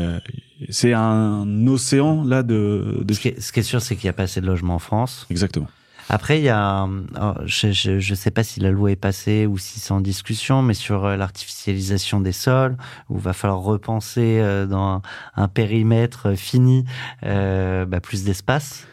C'est 0.70 0.94
un 0.94 1.68
océan, 1.68 2.24
là, 2.24 2.44
de... 2.44 3.02
de... 3.04 3.14
Ce, 3.14 3.20
qui 3.20 3.30
est, 3.30 3.40
ce 3.40 3.54
qui 3.54 3.62
est 3.62 3.64
sûr, 3.64 3.82
c'est 3.82 3.96
qu'il 3.96 4.08
n'y 4.08 4.12
a 4.12 4.14
pas 4.14 4.24
assez 4.24 4.42
de 4.42 4.46
logements 4.46 4.76
en 4.76 4.80
France. 4.80 5.26
Exactement. 5.30 5.68
Après, 6.10 6.40
il 6.40 6.44
y 6.44 6.50
a, 6.50 6.86
oh, 6.86 7.34
je 7.46 7.92
ne 7.92 8.16
sais 8.16 8.32
pas 8.32 8.44
si 8.44 8.60
la 8.60 8.72
loi 8.72 8.92
est 8.92 8.96
passée 8.96 9.46
ou 9.46 9.58
si 9.58 9.80
c'est 9.80 9.94
en 9.94 10.02
discussion, 10.02 10.62
mais 10.62 10.74
sur 10.74 11.06
euh, 11.06 11.18
l'artificialisation 11.18 12.20
des 12.20 12.32
sols, 12.32 12.78
où 13.10 13.18
il 13.18 13.22
va 13.22 13.34
falloir 13.34 13.62
repenser 13.62 14.40
euh, 14.40 14.66
dans 14.66 15.02
un 15.36 15.48
périmètre 15.48 16.36
fini 16.36 16.86
euh, 17.24 17.86
bah, 17.86 18.00
plus 18.00 18.24
d'espace. 18.24 18.86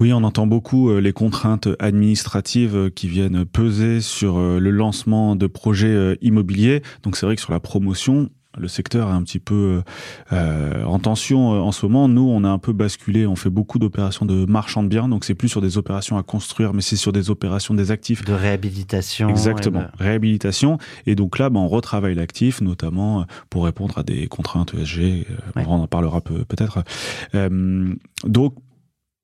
Oui, 0.00 0.12
on 0.12 0.24
entend 0.24 0.46
beaucoup 0.46 0.90
euh, 0.90 1.00
les 1.00 1.12
contraintes 1.12 1.68
administratives 1.78 2.90
qui 2.90 3.08
viennent 3.08 3.44
peser 3.44 4.00
sur 4.00 4.38
le 4.38 4.70
lancement 4.70 5.36
de 5.36 5.46
projets 5.46 6.18
immobiliers. 6.22 6.82
Donc 7.02 7.16
c'est 7.16 7.26
vrai 7.26 7.36
que 7.36 7.42
sur 7.42 7.52
la 7.52 7.60
promotion, 7.60 8.30
le 8.58 8.68
secteur 8.68 9.08
est 9.08 9.12
un 9.12 9.22
petit 9.22 9.38
peu 9.38 9.82
euh, 10.32 10.84
en 10.84 10.98
tension 10.98 11.54
euh, 11.54 11.58
en 11.60 11.72
ce 11.72 11.86
moment. 11.86 12.08
Nous, 12.08 12.28
on 12.28 12.44
a 12.44 12.48
un 12.48 12.58
peu 12.58 12.72
basculé. 12.72 13.26
On 13.26 13.36
fait 13.36 13.50
beaucoup 13.50 13.78
d'opérations 13.78 14.26
de 14.26 14.44
marchand 14.44 14.82
de 14.82 14.88
biens, 14.88 15.08
donc 15.08 15.24
c'est 15.24 15.34
plus 15.34 15.48
sur 15.48 15.60
des 15.60 15.78
opérations 15.78 16.18
à 16.18 16.22
construire, 16.22 16.74
mais 16.74 16.82
c'est 16.82 16.96
sur 16.96 17.12
des 17.12 17.30
opérations 17.30 17.74
des 17.74 17.90
actifs. 17.90 18.24
De 18.24 18.32
réhabilitation. 18.32 19.28
Exactement, 19.28 19.84
réhabilitation. 19.98 20.78
Et 21.06 21.14
donc 21.14 21.38
là, 21.38 21.50
ben, 21.50 21.60
on 21.60 21.68
retravaille 21.68 22.14
l'actif, 22.14 22.60
notamment 22.60 23.26
pour 23.50 23.64
répondre 23.64 23.98
à 23.98 24.02
des 24.02 24.26
contraintes 24.26 24.74
ESG. 24.74 25.26
On 25.56 25.66
en 25.66 25.86
parlera 25.86 26.20
peut-être. 26.20 26.84
donc 28.24 28.54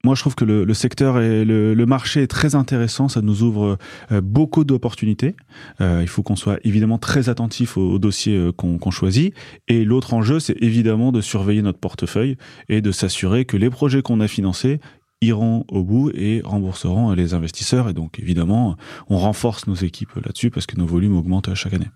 moi, 0.08 0.14
je 0.14 0.22
trouve 0.22 0.36
que 0.36 0.46
le, 0.46 0.72
secteur 0.72 1.20
et 1.20 1.44
le, 1.44 1.84
marché 1.84 2.22
est 2.22 2.28
très 2.28 2.54
intéressant. 2.54 3.08
Ça 3.08 3.20
nous 3.20 3.42
ouvre 3.42 3.76
euh, 4.10 4.22
beaucoup 4.22 4.64
d'opportunités. 4.64 5.36
Euh, 5.82 5.98
il 6.00 6.08
faut 6.08 6.22
qu'on 6.22 6.34
soit 6.34 6.58
évidemment 6.64 6.96
très 6.96 7.28
attentif 7.28 7.76
aux, 7.76 7.98
dossiers 7.98 8.38
euh, 8.38 8.50
qu'on 8.50 8.90
choisit. 8.90 9.34
Et 9.68 9.84
l'autre 9.84 10.14
enjeu, 10.14 10.40
c'est 10.40 10.56
évidemment 10.62 11.12
de 11.12 11.20
surveiller 11.20 11.60
notre 11.60 11.78
portefeuille 11.78 12.38
et 12.70 12.80
de 12.80 12.90
s'assurer 12.90 13.44
que 13.44 13.58
les 13.58 13.68
projets 13.68 14.00
qu'on 14.00 14.20
a 14.20 14.28
financés 14.28 14.80
iront 15.20 15.66
au 15.68 15.84
bout 15.84 16.10
et 16.14 16.40
rembourseront 16.42 17.12
les 17.12 17.34
investisseurs. 17.34 17.90
Et 17.90 17.92
donc, 17.92 18.18
évidemment, 18.18 18.76
on 19.10 19.18
renforce 19.18 19.66
nos 19.66 19.74
équipes 19.74 20.14
là-dessus 20.24 20.48
parce 20.48 20.64
que 20.64 20.76
nos 20.76 20.86
volumes 20.86 21.18
augmentent 21.18 21.52
chaque 21.52 21.74
année. 21.74 21.90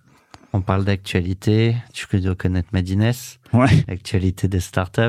On 0.55 0.61
parle 0.61 0.85
d'actualité. 0.85 1.77
Tu 1.95 2.07
dois 2.21 2.35
connaître 2.35 2.69
Madines. 2.73 3.13
Ouais. 3.53 3.69
L'actualité 3.89 4.49
des 4.49 4.61
startups. 4.61 5.01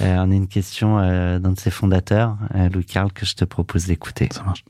Euh, 0.00 0.16
on 0.18 0.30
a 0.30 0.34
une 0.34 0.48
question 0.48 0.98
euh, 0.98 1.38
d'un 1.38 1.52
de 1.52 1.58
ses 1.58 1.70
fondateurs, 1.70 2.36
euh, 2.54 2.68
Louis 2.70 2.84
Carl, 2.84 3.12
que 3.12 3.26
je 3.26 3.34
te 3.34 3.44
propose 3.44 3.86
d'écouter. 3.86 4.28
Ça 4.32 4.42
marche. 4.42 4.64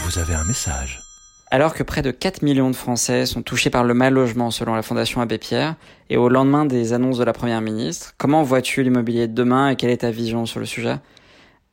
Vous 0.00 0.18
avez 0.18 0.34
un 0.34 0.44
message. 0.44 1.00
Alors 1.50 1.74
que 1.74 1.82
près 1.82 2.02
de 2.02 2.10
4 2.10 2.42
millions 2.42 2.70
de 2.70 2.76
Français 2.76 3.24
sont 3.26 3.42
touchés 3.42 3.70
par 3.70 3.82
le 3.82 3.94
mal 3.94 4.12
logement 4.12 4.50
selon 4.50 4.74
la 4.74 4.82
Fondation 4.82 5.20
Abbé 5.20 5.38
Pierre, 5.38 5.76
et 6.10 6.16
au 6.16 6.28
lendemain 6.28 6.66
des 6.66 6.92
annonces 6.92 7.18
de 7.18 7.24
la 7.24 7.32
Première 7.32 7.62
ministre, 7.62 8.14
comment 8.18 8.42
vois-tu 8.42 8.82
l'immobilier 8.82 9.26
de 9.26 9.34
demain 9.34 9.70
et 9.70 9.76
quelle 9.76 9.90
est 9.90 9.98
ta 9.98 10.10
vision 10.10 10.44
sur 10.44 10.60
le 10.60 10.66
sujet? 10.66 10.96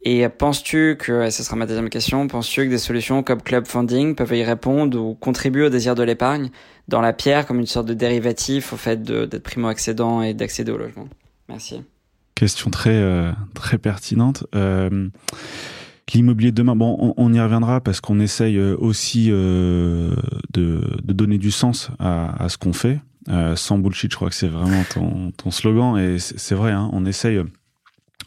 Et 0.06 0.30
penses-tu 0.30 0.97
que, 0.99 1.26
et 1.26 1.32
ce 1.32 1.41
sera 1.41 1.56
ma 1.56 1.66
deuxième 1.66 1.89
question, 1.89 2.28
penses-tu 2.28 2.66
que 2.66 2.70
des 2.70 2.78
solutions 2.78 3.24
comme 3.24 3.41
Club 3.41 3.66
Funding 3.66 4.14
peuvent 4.14 4.36
y 4.36 4.43
répondre 4.43 5.01
ou 5.01 5.16
contribuer 5.16 5.66
au 5.66 5.70
désir 5.70 5.95
de 5.95 6.03
l'épargne 6.03 6.51
dans 6.88 7.01
la 7.01 7.12
pierre 7.12 7.47
comme 7.47 7.60
une 7.60 7.66
sorte 7.66 7.88
de 7.88 7.95
dérivatif 7.95 8.72
au 8.72 8.78
fait 8.78 9.01
d'être 9.01 9.41
primo-accédant 9.41 10.22
et 10.22 10.36
d'accéder 10.36 10.72
au 10.72 10.78
logement? 10.78 11.08
Merci. 11.49 11.82
Question 12.36 12.70
très, 12.70 12.93
euh, 12.93 13.32
très 13.56 13.80
pertinente. 13.80 14.45
Euh, 14.53 15.10
L'immobilier 16.14 16.51
de 16.51 16.56
demain, 16.56 16.76
bon, 16.76 17.16
on, 17.18 17.34
y 17.34 17.39
reviendra 17.41 17.82
parce 17.82 17.99
qu'on 17.99 18.20
essaye 18.20 18.58
euh, 18.58 18.78
aussi 18.78 19.30
de, 19.30 20.12
donner 21.03 21.39
du 21.39 21.49
sens 21.49 21.89
à, 21.97 22.47
ce 22.47 22.60
qu'on 22.60 22.74
fait. 22.74 22.99
Sans 23.56 23.80
bullshit, 23.80 24.12
je 24.12 24.16
crois 24.16 24.30
que 24.30 24.36
c'est 24.36 24.47
vraiment 24.47 24.84
ton, 24.93 25.32
ton 25.32 25.49
slogan 25.49 25.97
et 25.97 26.20
c'est 26.20 26.53
vrai, 26.53 26.72
hein, 26.72 26.91
on 26.93 27.06
essaye 27.08 27.41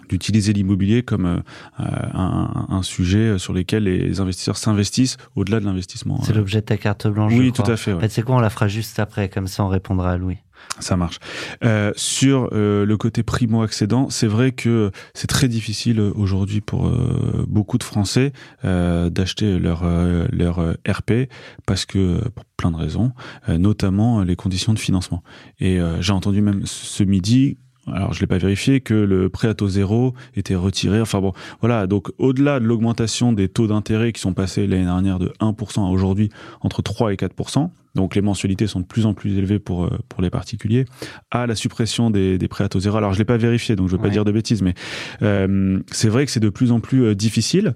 d'utiliser 0.08 0.52
l'immobilier 0.52 1.02
comme 1.02 1.26
euh, 1.26 1.40
un, 1.78 2.66
un, 2.68 2.82
sujet 2.82 3.38
sur 3.38 3.52
lequel 3.52 3.84
les 3.84 4.20
investisseurs 4.20 4.56
s'investissent 4.56 5.16
au-delà 5.36 5.60
de 5.60 5.64
l'investissement. 5.64 6.20
C'est 6.22 6.34
l'objet 6.34 6.60
de 6.60 6.66
ta 6.66 6.76
carte 6.76 7.06
blanche. 7.06 7.32
Oui, 7.36 7.52
tout 7.52 7.62
à 7.62 7.76
fait. 7.76 7.92
Ouais. 7.92 8.08
C'est 8.08 8.22
quoi 8.22 8.36
On 8.36 8.40
la 8.40 8.50
fera 8.50 8.68
juste 8.68 8.98
après, 8.98 9.28
comme 9.28 9.46
ça 9.46 9.64
on 9.64 9.68
répondra 9.68 10.12
à 10.12 10.16
Louis. 10.16 10.38
Ça 10.80 10.96
marche. 10.96 11.18
Euh, 11.64 11.92
sur 11.96 12.50
euh, 12.52 12.86
le 12.86 12.96
côté 12.96 13.22
primo-accédant, 13.22 14.10
c'est 14.10 14.26
vrai 14.26 14.52
que 14.52 14.90
c'est 15.14 15.26
très 15.26 15.48
difficile 15.48 16.00
aujourd'hui 16.00 16.60
pour 16.60 16.86
euh, 16.86 17.44
beaucoup 17.48 17.78
de 17.78 17.84
Français 17.84 18.32
euh, 18.64 19.10
d'acheter 19.10 19.58
leur, 19.58 19.84
leur 20.30 20.74
RP 20.88 21.28
parce 21.66 21.84
que, 21.84 22.20
pour 22.28 22.44
plein 22.56 22.70
de 22.70 22.76
raisons, 22.76 23.12
notamment 23.48 24.22
les 24.22 24.36
conditions 24.36 24.72
de 24.72 24.78
financement. 24.78 25.22
Et 25.60 25.78
j'ai 26.00 26.12
entendu 26.12 26.40
même 26.42 26.62
ce 26.64 27.02
midi 27.02 27.58
alors 27.94 28.12
je 28.12 28.20
l'ai 28.20 28.26
pas 28.26 28.38
vérifié, 28.38 28.80
que 28.80 28.94
le 28.94 29.28
prêt 29.28 29.48
à 29.48 29.54
taux 29.54 29.68
zéro 29.68 30.14
était 30.34 30.54
retiré. 30.54 31.00
Enfin 31.00 31.20
bon, 31.20 31.32
voilà. 31.60 31.86
Donc 31.86 32.10
au-delà 32.18 32.60
de 32.60 32.64
l'augmentation 32.64 33.32
des 33.32 33.48
taux 33.48 33.66
d'intérêt 33.66 34.12
qui 34.12 34.20
sont 34.20 34.34
passés 34.34 34.66
l'année 34.66 34.84
dernière 34.84 35.18
de 35.18 35.32
1% 35.40 35.80
à 35.86 35.90
aujourd'hui 35.90 36.30
entre 36.60 36.82
3 36.82 37.12
et 37.12 37.16
4%, 37.16 37.70
donc 37.94 38.14
les 38.14 38.22
mensualités 38.22 38.66
sont 38.66 38.80
de 38.80 38.86
plus 38.86 39.06
en 39.06 39.14
plus 39.14 39.36
élevées 39.38 39.58
pour 39.58 39.84
euh, 39.84 39.98
pour 40.08 40.22
les 40.22 40.30
particuliers, 40.30 40.84
à 41.30 41.46
la 41.46 41.54
suppression 41.54 42.10
des, 42.10 42.38
des 42.38 42.48
prêts 42.48 42.64
à 42.64 42.68
taux 42.68 42.80
zéro. 42.80 42.96
Alors 42.96 43.12
je 43.12 43.18
l'ai 43.18 43.24
pas 43.24 43.36
vérifié, 43.36 43.76
donc 43.76 43.88
je 43.88 43.96
veux 43.96 44.02
pas 44.02 44.10
dire 44.10 44.24
de 44.24 44.32
bêtises, 44.32 44.62
mais 44.62 44.74
euh, 45.22 45.80
c'est 45.90 46.08
vrai 46.08 46.26
que 46.26 46.32
c'est 46.32 46.40
de 46.40 46.48
plus 46.48 46.72
en 46.72 46.80
plus 46.80 47.04
euh, 47.04 47.14
difficile, 47.14 47.74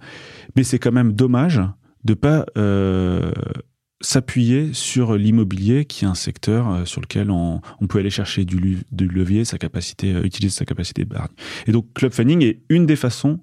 mais 0.56 0.62
c'est 0.62 0.78
quand 0.78 0.92
même 0.92 1.12
dommage 1.12 1.60
de 2.04 2.14
pas 2.14 2.46
euh, 2.58 3.32
s'appuyer 4.02 4.72
sur 4.72 5.16
l'immobilier, 5.16 5.84
qui 5.84 6.04
est 6.04 6.08
un 6.08 6.14
secteur 6.14 6.68
euh, 6.68 6.84
sur 6.84 7.00
lequel 7.00 7.30
on, 7.30 7.60
on 7.80 7.86
peut 7.86 7.98
aller 7.98 8.10
chercher 8.10 8.44
du, 8.44 8.78
du, 8.90 9.08
levier, 9.08 9.44
sa 9.44 9.58
capacité, 9.58 10.12
euh, 10.12 10.24
utiliser 10.24 10.54
sa 10.54 10.64
capacité 10.64 11.04
de 11.04 11.16
Et 11.66 11.72
donc, 11.72 11.92
club 11.94 12.12
funding 12.12 12.42
est 12.42 12.60
une 12.68 12.84
des 12.84 12.96
façons 12.96 13.40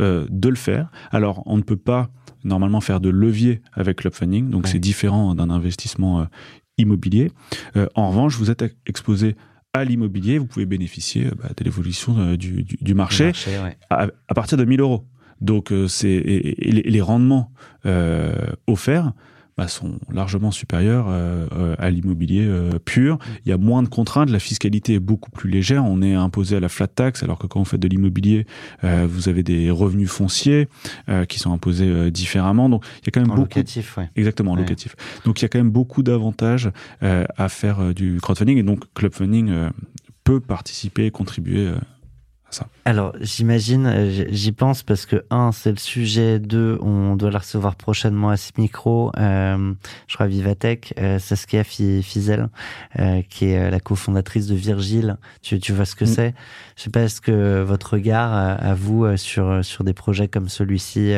euh, 0.00 0.26
de 0.30 0.48
le 0.48 0.54
faire. 0.54 0.90
Alors, 1.10 1.42
on 1.46 1.56
ne 1.56 1.62
peut 1.62 1.76
pas 1.76 2.10
normalement 2.44 2.80
faire 2.80 3.00
de 3.00 3.08
levier 3.08 3.62
avec 3.72 3.98
club 3.98 4.14
funding, 4.14 4.50
donc 4.50 4.66
c'est 4.66 4.80
différent 4.80 5.34
d'un 5.34 5.48
investissement 5.48 6.26
immobilier. 6.76 7.30
en 7.94 8.10
revanche, 8.10 8.36
vous 8.36 8.50
êtes 8.50 8.64
exposé 8.84 9.36
à 9.72 9.84
l'immobilier, 9.84 10.38
vous 10.38 10.46
pouvez 10.46 10.66
bénéficier 10.66 11.28
bah, 11.38 11.50
de 11.56 11.62
l'évolution 11.62 12.34
du, 12.34 12.64
du, 12.64 12.78
du, 12.80 12.94
marché, 12.94 13.30
à, 13.90 14.08
à, 14.26 14.34
partir 14.34 14.58
de 14.58 14.64
1000 14.64 14.80
euros. 14.80 15.06
Donc, 15.40 15.72
c'est 15.86 16.18
les, 16.18 16.82
les, 16.82 17.00
rendements 17.00 17.52
offerts 18.66 19.12
bah, 19.56 19.68
sont 19.68 19.98
largement 20.10 20.50
supérieurs 20.50 21.06
euh, 21.08 21.46
euh, 21.52 21.74
à 21.78 21.90
l'immobilier 21.90 22.46
euh, 22.46 22.78
pur. 22.82 23.18
Il 23.44 23.50
y 23.50 23.52
a 23.52 23.58
moins 23.58 23.82
de 23.82 23.88
contraintes, 23.88 24.30
la 24.30 24.38
fiscalité 24.38 24.94
est 24.94 25.00
beaucoup 25.00 25.30
plus 25.30 25.50
légère. 25.50 25.84
On 25.84 26.00
est 26.00 26.14
imposé 26.14 26.56
à 26.56 26.60
la 26.60 26.70
flat 26.70 26.86
tax, 26.86 27.22
alors 27.22 27.38
que 27.38 27.46
quand 27.46 27.58
vous 27.58 27.66
faites 27.66 27.80
de 27.80 27.88
l'immobilier, 27.88 28.46
vous 28.82 29.28
avez 29.28 29.42
des 29.42 29.70
revenus 29.70 30.10
fonciers 30.10 30.68
qui 31.28 31.38
sont 31.38 31.52
imposés 31.52 32.10
différemment. 32.10 32.68
Donc 32.68 32.84
il 33.00 33.06
y 33.06 33.08
a 33.08 33.10
quand 33.12 33.20
même 33.20 33.30
en 33.30 33.34
beaucoup 33.34 33.58
locatif, 33.58 33.96
ouais. 33.96 34.10
exactement 34.16 34.52
en 34.52 34.56
locatif. 34.56 34.96
Donc 35.24 35.40
il 35.40 35.44
y 35.44 35.46
a 35.46 35.48
quand 35.48 35.58
même 35.58 35.70
beaucoup 35.70 36.02
d'avantages 36.02 36.70
à 37.00 37.48
faire 37.48 37.94
du 37.94 38.18
crowdfunding 38.20 38.58
et 38.58 38.62
donc 38.62 38.84
club 38.94 39.12
funding 39.12 39.52
peut 40.24 40.40
participer 40.40 41.06
et 41.06 41.10
contribuer 41.10 41.72
alors, 42.84 43.14
j'imagine, 43.20 43.86
euh, 43.86 44.26
j'y 44.30 44.52
pense 44.52 44.82
parce 44.82 45.06
que, 45.06 45.24
un, 45.30 45.52
c'est 45.52 45.70
le 45.70 45.76
sujet, 45.76 46.38
deux, 46.38 46.78
on 46.82 47.16
doit 47.16 47.30
la 47.30 47.38
recevoir 47.38 47.76
prochainement 47.76 48.30
à 48.30 48.36
ce 48.36 48.50
micro, 48.58 49.12
euh, 49.18 49.72
je 50.08 50.14
crois 50.14 50.26
Vivatech, 50.26 50.92
euh, 50.98 51.18
Saskia 51.18 51.64
Fizel, 51.64 52.48
euh, 52.98 53.22
qui 53.28 53.46
est 53.46 53.70
la 53.70 53.80
cofondatrice 53.80 54.46
de 54.46 54.54
Virgile. 54.54 55.16
Tu, 55.42 55.60
tu 55.60 55.72
vois 55.72 55.84
ce 55.84 55.94
que 55.94 56.04
mm. 56.04 56.08
c'est? 56.08 56.34
Je 56.76 56.82
sais 56.82 56.90
pas, 56.90 57.02
est-ce 57.02 57.20
que 57.20 57.62
votre 57.62 57.94
regard 57.94 58.32
à, 58.32 58.74
vous 58.74 59.16
sur, 59.16 59.64
sur 59.64 59.84
des 59.84 59.92
projets 59.92 60.26
comme 60.26 60.48
celui-ci 60.48 61.12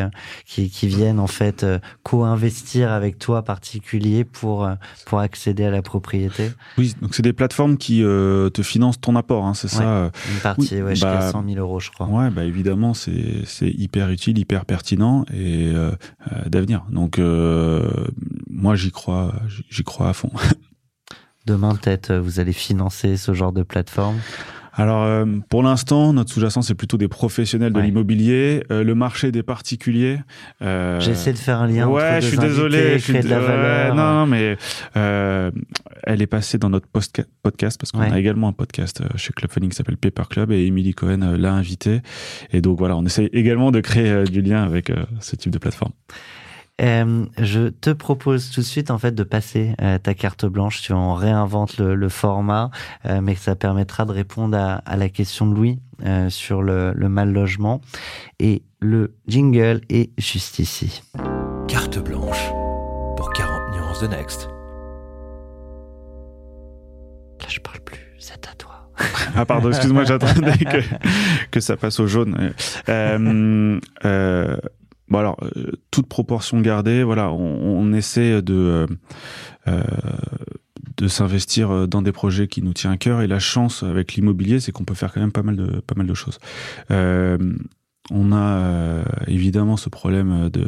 qui, 0.45 0.69
qui 0.69 0.89
viennent 0.89 1.21
en 1.21 1.29
fait 1.29 1.65
co-investir 2.03 2.91
avec 2.91 3.19
toi 3.19 3.43
particulier 3.43 4.25
pour, 4.25 4.69
pour 5.07 5.21
accéder 5.21 5.65
à 5.65 5.71
la 5.71 5.81
propriété? 5.81 6.51
Oui, 6.77 6.95
donc 7.01 7.15
c'est 7.15 7.23
des 7.23 7.33
plateformes 7.33 7.79
qui 7.79 8.01
te 8.01 8.63
financent 8.63 9.01
ton 9.01 9.15
apport, 9.17 9.47
hein, 9.47 9.55
c'est 9.55 9.69
ça 9.69 10.11
Une 10.33 10.41
partie, 10.41 10.83
ouais, 10.83 10.95
bah, 11.01 11.24
100 11.31 11.45
000 11.49 11.59
euros, 11.59 11.81
je 11.81 11.91
crois. 11.91 12.07
Ouais, 12.07 12.31
bah 12.31 12.45
évidemment, 12.45 12.95
c'est 12.95 13.13
hyper 13.61 14.11
utile, 14.11 14.39
hyper 14.39 14.65
pertinent 14.65 15.25
et 15.33 15.69
euh, 15.73 15.93
euh, 16.33 16.49
d'avenir. 16.49 16.85
Donc, 16.91 17.19
euh, 17.19 17.89
moi, 18.49 18.77
j'y 18.77 18.91
crois, 18.91 19.35
j'y 19.71 19.85
crois 19.85 20.09
à 20.09 20.13
fond. 20.13 20.31
Demain, 21.47 21.75
peut-être, 21.75 22.15
vous 22.15 22.41
allez 22.41 22.55
financer 22.55 23.17
ce 23.17 23.35
genre 23.35 23.53
de 23.53 23.63
plateforme? 23.63 24.17
Alors, 24.77 25.05
euh, 25.05 25.25
pour 25.49 25.63
l'instant, 25.63 26.13
notre 26.13 26.33
sous-jacent, 26.33 26.63
c'est 26.63 26.75
plutôt 26.75 26.97
des 26.97 27.09
professionnels 27.09 27.73
de 27.73 27.81
l'immobilier. 27.81 28.65
Euh, 28.71 28.83
le 28.83 28.95
marché 28.95 29.31
des 29.31 29.43
particuliers. 29.43 30.19
Euh... 30.63 30.99
J'essaie 31.01 31.33
de 31.33 31.39
faire 31.39 31.61
un 31.61 31.69
lien. 31.69 31.87
Ouais, 31.87 32.03
entre 32.03 32.21
je 32.23 32.27
suis 32.29 32.39
désolé. 32.39 32.99
Je 32.99 33.05
suis 33.05 33.21
de 33.21 33.29
la 33.29 33.39
valeur. 33.39 33.95
non, 33.95 34.27
mais 34.27 34.57
elle 34.95 36.23
est 36.23 36.27
passée 36.27 36.59
dans 36.59 36.71
notre 36.71 36.89
podcast 36.89 37.79
parce 37.81 37.93
qu'on 37.93 38.01
a 38.01 38.19
également 38.19 38.49
un 38.49 38.53
podcast 38.53 39.03
chez 39.17 39.33
Club 39.33 39.51
Funding 39.51 39.71
qui 39.71 39.77
s'appelle 39.77 39.97
Paper 39.97 40.25
Club 40.29 40.51
et 40.51 40.67
Emily 40.67 40.95
Cohen 40.95 41.37
l'a 41.39 41.53
invité. 41.53 42.01
Et 42.53 42.61
donc 42.61 42.79
voilà, 42.79 42.97
on 42.97 43.05
essaye 43.05 43.29
également 43.33 43.71
de 43.71 43.81
créer 43.81 44.25
du 44.25 44.43
lien 44.43 44.63
avec 44.63 44.91
ce 45.21 45.37
type 45.37 45.53
de 45.53 45.59
plateforme. 45.59 45.93
Euh, 46.81 47.27
je 47.39 47.69
te 47.69 47.91
propose 47.91 48.51
tout 48.51 48.61
de 48.61 48.67
suite 48.67 48.91
en 48.91 48.99
fait 48.99 49.15
de 49.15 49.23
passer 49.23 49.75
euh, 49.81 49.99
ta 49.99 50.15
carte 50.15 50.45
blanche. 50.45 50.83
Tu 50.83 50.93
en 50.93 51.15
réinventes 51.15 51.79
le, 51.79 51.95
le 51.95 52.09
format, 52.09 52.71
euh, 53.07 53.21
mais 53.21 53.37
ça 53.37 53.55
permettra 53.55 54.05
de 54.05 54.13
répondre 54.13 54.57
à, 54.57 54.75
à 54.75 54.97
la 54.97 55.09
question 55.09 55.47
de 55.47 55.55
Louis 55.55 55.79
euh, 56.05 56.31
sur 56.31 56.63
le, 56.63 56.93
le, 56.93 57.09
mal 57.09 57.33
logement. 57.33 57.81
Et 58.41 58.65
le 58.81 59.15
jingle 59.29 59.83
est 59.89 60.11
juste 60.19 60.59
ici. 60.59 61.03
Carte 61.69 61.99
blanche 61.99 62.51
pour 63.17 63.33
40 63.33 63.77
nuances 63.77 64.01
de 64.01 64.09
Next. 64.09 64.49
Là, 67.41 67.47
je 67.49 67.61
parle 67.61 67.81
plus. 67.81 68.01
C'est 68.19 68.49
à 68.49 68.55
toi. 68.59 68.91
ah 69.37 69.47
pardon, 69.47 69.69
excuse-moi, 69.69 70.05
j'attendais 70.05 70.59
que, 70.59 70.79
que 71.51 71.61
ça 71.61 71.77
passe 71.77 72.01
au 72.01 72.09
jaune. 72.09 72.53
Euh, 72.89 73.81
euh, 74.05 74.57
Bon 75.15 75.21
alors, 75.21 75.37
euh, 75.57 75.71
toute 75.93 76.09
proportion 76.09 76.61
gardée, 76.61 77.05
voilà, 77.05 77.31
on, 77.31 77.79
on 77.79 77.93
essaie 77.93 78.43
de 78.43 78.55
euh, 78.55 78.87
euh 79.69 79.83
de 80.97 81.09
s'investir 81.09 81.89
dans 81.89 82.03
des 82.03 82.13
projets 82.13 82.47
qui 82.47 82.63
nous 82.63 82.73
tient 82.73 82.91
à 82.93 82.97
cœur. 82.97 83.21
Et 83.21 83.27
la 83.29 83.39
chance 83.39 83.85
avec 83.85 84.15
l'immobilier, 84.15 84.59
c'est 84.59 84.73
qu'on 84.73 84.85
peut 84.85 84.95
faire 84.95 85.13
quand 85.13 85.21
même 85.21 85.33
pas 85.33 85.43
mal 85.45 85.55
de 85.55 85.81
pas 85.81 85.95
mal 85.97 86.09
de 86.09 86.15
choses. 86.15 86.39
Euh, 86.91 87.39
on 88.11 88.33
a 88.33 88.59
euh, 88.59 89.05
évidemment 89.29 89.77
ce 89.77 89.89
problème 89.89 90.51
de, 90.51 90.67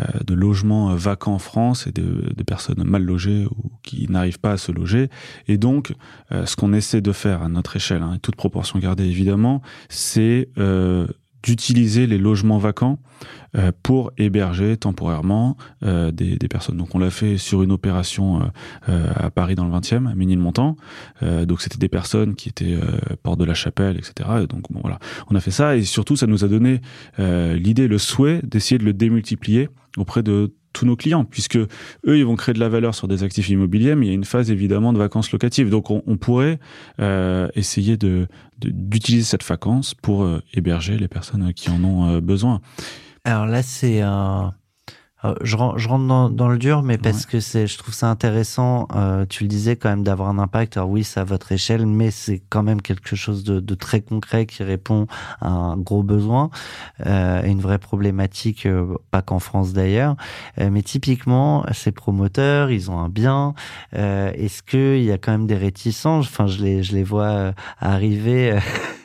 euh, 0.00 0.04
de 0.26 0.34
logement 0.34 0.94
vacant 0.94 1.34
en 1.34 1.38
France 1.38 1.86
et 1.86 1.92
de, 1.92 2.32
de, 2.34 2.42
personnes 2.42 2.82
mal 2.84 3.02
logées 3.04 3.46
ou 3.46 3.70
qui 3.82 4.06
n'arrivent 4.08 4.40
pas 4.40 4.52
à 4.52 4.56
se 4.56 4.72
loger. 4.72 5.08
Et 5.46 5.58
donc, 5.58 5.92
euh, 6.32 6.46
ce 6.46 6.56
qu'on 6.56 6.72
essaie 6.72 7.00
de 7.02 7.12
faire 7.12 7.42
à 7.42 7.48
notre 7.48 7.76
échelle, 7.76 8.02
hein, 8.02 8.18
toute 8.22 8.36
proportion 8.36 8.78
gardée 8.78 9.04
évidemment, 9.04 9.62
c'est 9.88 10.48
d'utiliser 11.44 12.06
les 12.06 12.16
logements 12.16 12.56
vacants 12.56 12.98
euh, 13.54 13.70
pour 13.82 14.12
héberger 14.16 14.78
temporairement 14.78 15.58
euh, 15.84 16.10
des, 16.10 16.36
des, 16.36 16.48
personnes. 16.48 16.78
Donc 16.78 16.94
on 16.94 16.98
l'a 16.98 17.10
fait 17.10 17.36
sur 17.36 17.62
une 17.62 17.70
opération 17.70 18.50
euh, 18.88 19.12
à 19.14 19.30
Paris 19.30 19.54
dans 19.54 19.66
le 19.66 19.70
20e, 19.70 20.10
à 20.10 20.14
Ménilmontant. 20.14 20.76
donc 21.22 21.60
c'était 21.60 21.78
des 21.78 21.88
personnes 21.88 22.34
qui 22.34 22.48
étaient 22.48 22.78
porte 23.22 23.38
de 23.38 23.44
la 23.44 23.54
Chapelle, 23.54 23.96
etc. 23.98 24.28
Et 24.42 24.46
donc 24.46 24.72
bon 24.72 24.80
voilà, 24.80 24.98
on 25.30 25.36
a 25.36 25.40
fait 25.40 25.50
ça 25.50 25.76
et 25.76 25.82
surtout 25.82 26.16
ça 26.16 26.26
nous 26.26 26.44
a 26.44 26.48
donné 26.48 26.80
l'idée, 27.18 27.88
le 27.88 27.98
souhait 27.98 28.40
d'essayer 28.42 28.78
de 28.78 28.84
le 28.84 28.92
démultiplier 28.92 29.68
auprès 29.96 30.22
de 30.22 30.52
tous 30.74 30.84
nos 30.84 30.96
clients, 30.96 31.24
puisque 31.24 31.56
eux, 31.56 31.68
ils 32.04 32.26
vont 32.26 32.36
créer 32.36 32.52
de 32.52 32.60
la 32.60 32.68
valeur 32.68 32.94
sur 32.94 33.08
des 33.08 33.22
actifs 33.22 33.48
immobiliers, 33.48 33.94
mais 33.94 34.06
il 34.06 34.08
y 34.10 34.12
a 34.12 34.14
une 34.14 34.24
phase 34.24 34.50
évidemment 34.50 34.92
de 34.92 34.98
vacances 34.98 35.32
locatives. 35.32 35.70
Donc, 35.70 35.90
on, 35.90 36.02
pourrait 36.18 36.58
euh, 37.00 37.48
essayer 37.54 37.96
de 37.96 38.26
d'utiliser 38.58 39.24
cette 39.24 39.44
vacance 39.44 39.94
pour 39.94 40.22
euh, 40.22 40.40
héberger 40.54 40.96
les 40.96 41.08
personnes 41.08 41.52
qui 41.54 41.70
en 41.70 41.82
ont 41.84 42.08
euh, 42.08 42.20
besoin. 42.20 42.60
Alors 43.24 43.46
là, 43.46 43.62
c'est 43.62 44.00
un 44.00 44.54
euh, 45.24 45.34
je, 45.42 45.56
je, 45.76 45.88
rentre 45.88 46.06
dans, 46.06 46.30
dans, 46.30 46.48
le 46.48 46.58
dur, 46.58 46.82
mais 46.82 46.98
parce 46.98 47.26
que 47.26 47.40
c'est, 47.40 47.66
je 47.66 47.78
trouve 47.78 47.94
ça 47.94 48.08
intéressant. 48.08 48.86
Euh, 48.94 49.24
tu 49.28 49.44
le 49.44 49.48
disais 49.48 49.76
quand 49.76 49.88
même 49.88 50.02
d'avoir 50.04 50.28
un 50.28 50.38
impact. 50.38 50.76
Alors 50.76 50.90
oui, 50.90 51.04
c'est 51.04 51.20
à 51.20 51.24
votre 51.24 51.52
échelle, 51.52 51.86
mais 51.86 52.10
c'est 52.10 52.42
quand 52.48 52.62
même 52.62 52.82
quelque 52.82 53.16
chose 53.16 53.44
de, 53.44 53.60
de, 53.60 53.74
très 53.74 54.00
concret 54.00 54.46
qui 54.46 54.62
répond 54.62 55.06
à 55.40 55.48
un 55.48 55.76
gros 55.76 56.02
besoin 56.02 56.50
euh, 57.06 57.42
une 57.44 57.60
vraie 57.60 57.78
problématique, 57.78 58.66
euh, 58.66 58.96
pas 59.10 59.22
qu'en 59.22 59.38
France 59.38 59.72
d'ailleurs. 59.72 60.16
Euh, 60.58 60.70
mais 60.70 60.82
typiquement, 60.82 61.64
ces 61.72 61.92
promoteurs, 61.92 62.70
ils 62.70 62.90
ont 62.90 62.98
un 62.98 63.08
bien. 63.08 63.54
Est-ce 63.92 64.62
qu'il 64.62 65.04
y 65.04 65.12
a 65.12 65.18
quand 65.18 65.32
même 65.32 65.46
des 65.46 65.56
réticences? 65.56 66.26
Enfin, 66.26 66.46
je 66.46 66.62
les, 66.62 66.82
je 66.82 66.94
les 66.94 67.04
vois 67.04 67.52
arriver. 67.80 68.58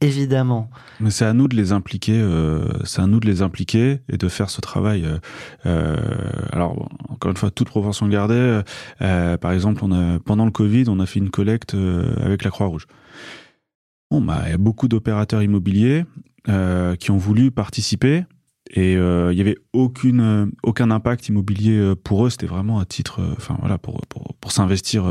Évidemment. 0.00 0.70
Mais 1.00 1.10
c'est 1.10 1.24
à 1.24 1.32
nous 1.32 1.48
de 1.48 1.56
les 1.56 1.72
impliquer. 1.72 2.20
Euh, 2.20 2.68
c'est 2.84 3.00
à 3.00 3.06
nous 3.06 3.20
de 3.20 3.26
les 3.26 3.42
impliquer 3.42 4.00
et 4.08 4.16
de 4.16 4.28
faire 4.28 4.50
ce 4.50 4.60
travail. 4.60 5.04
Euh, 5.04 5.18
euh 5.66 5.96
alors 6.52 6.88
encore 7.08 7.30
une 7.30 7.36
fois, 7.36 7.50
toute 7.50 7.68
proportion 7.68 8.08
gardée. 8.08 8.60
Par 8.98 9.52
exemple, 9.52 9.82
pendant 10.24 10.44
le 10.44 10.50
Covid, 10.50 10.84
on 10.88 11.00
a 11.00 11.06
fait 11.06 11.20
une 11.20 11.30
collecte 11.30 11.74
avec 12.22 12.44
la 12.44 12.50
Croix-Rouge. 12.50 12.86
Bon, 14.10 14.20
bah, 14.20 14.42
il 14.46 14.50
y 14.50 14.54
a 14.54 14.58
beaucoup 14.58 14.88
d'opérateurs 14.88 15.42
immobiliers 15.42 16.04
qui 16.46 17.10
ont 17.10 17.16
voulu 17.16 17.50
participer 17.50 18.24
et 18.70 18.96
euh, 18.96 19.30
il 19.32 19.38
y 19.38 19.42
avait 19.42 19.58
aucune 19.74 20.20
euh, 20.20 20.46
aucun 20.62 20.90
impact 20.90 21.28
immobilier 21.28 21.76
euh, 21.76 21.94
pour 21.94 22.24
eux 22.24 22.30
c'était 22.30 22.46
vraiment 22.46 22.78
à 22.78 22.86
titre 22.86 23.20
enfin 23.36 23.56
voilà 23.60 23.76
pour 23.76 24.00
pour, 24.08 24.34
pour 24.40 24.52
s'investir 24.52 25.04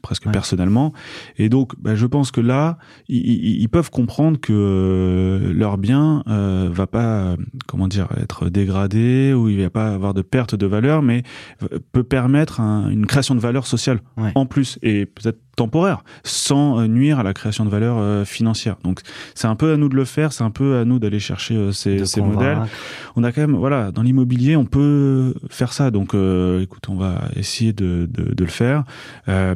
presque 0.00 0.26
ouais. 0.26 0.32
personnellement 0.32 0.92
et 1.36 1.48
donc 1.48 1.72
bah, 1.80 1.96
je 1.96 2.06
pense 2.06 2.30
que 2.30 2.40
là 2.40 2.78
ils, 3.08 3.60
ils 3.60 3.68
peuvent 3.68 3.90
comprendre 3.90 4.38
que 4.38 5.52
leur 5.52 5.76
bien 5.76 6.22
euh, 6.28 6.68
va 6.70 6.86
pas 6.86 7.36
comment 7.66 7.88
dire 7.88 8.08
être 8.16 8.48
dégradé 8.48 9.34
ou 9.34 9.48
il 9.48 9.60
va 9.60 9.70
pas 9.70 9.92
avoir 9.92 10.14
de 10.14 10.22
perte 10.22 10.54
de 10.54 10.66
valeur 10.66 11.02
mais 11.02 11.24
peut 11.92 12.04
permettre 12.04 12.60
un, 12.60 12.90
une 12.90 13.06
création 13.06 13.34
de 13.34 13.40
valeur 13.40 13.66
sociale 13.66 14.00
ouais. 14.18 14.30
en 14.36 14.46
plus 14.46 14.78
et 14.82 15.06
peut-être 15.06 15.40
temporaire, 15.56 16.04
sans 16.24 16.86
nuire 16.86 17.18
à 17.18 17.22
la 17.22 17.34
création 17.34 17.64
de 17.64 17.70
valeur 17.70 17.98
euh, 17.98 18.24
financière. 18.24 18.76
Donc 18.84 19.00
c'est 19.34 19.46
un 19.46 19.56
peu 19.56 19.72
à 19.72 19.76
nous 19.76 19.88
de 19.88 19.96
le 19.96 20.04
faire, 20.04 20.32
c'est 20.32 20.44
un 20.44 20.50
peu 20.50 20.78
à 20.78 20.84
nous 20.84 20.98
d'aller 20.98 21.18
chercher 21.18 21.54
euh, 21.54 21.72
ces, 21.72 22.06
ces 22.06 22.20
modèles. 22.20 22.60
On 23.16 23.24
a 23.24 23.32
quand 23.32 23.40
même, 23.40 23.56
voilà, 23.56 23.92
dans 23.92 24.02
l'immobilier, 24.02 24.56
on 24.56 24.64
peut 24.64 25.34
faire 25.50 25.72
ça. 25.72 25.90
Donc 25.90 26.14
euh, 26.14 26.62
écoute, 26.62 26.88
on 26.88 26.96
va 26.96 27.24
essayer 27.36 27.72
de, 27.72 28.08
de, 28.10 28.34
de 28.34 28.44
le 28.44 28.50
faire. 28.50 28.84
Euh, 29.28 29.54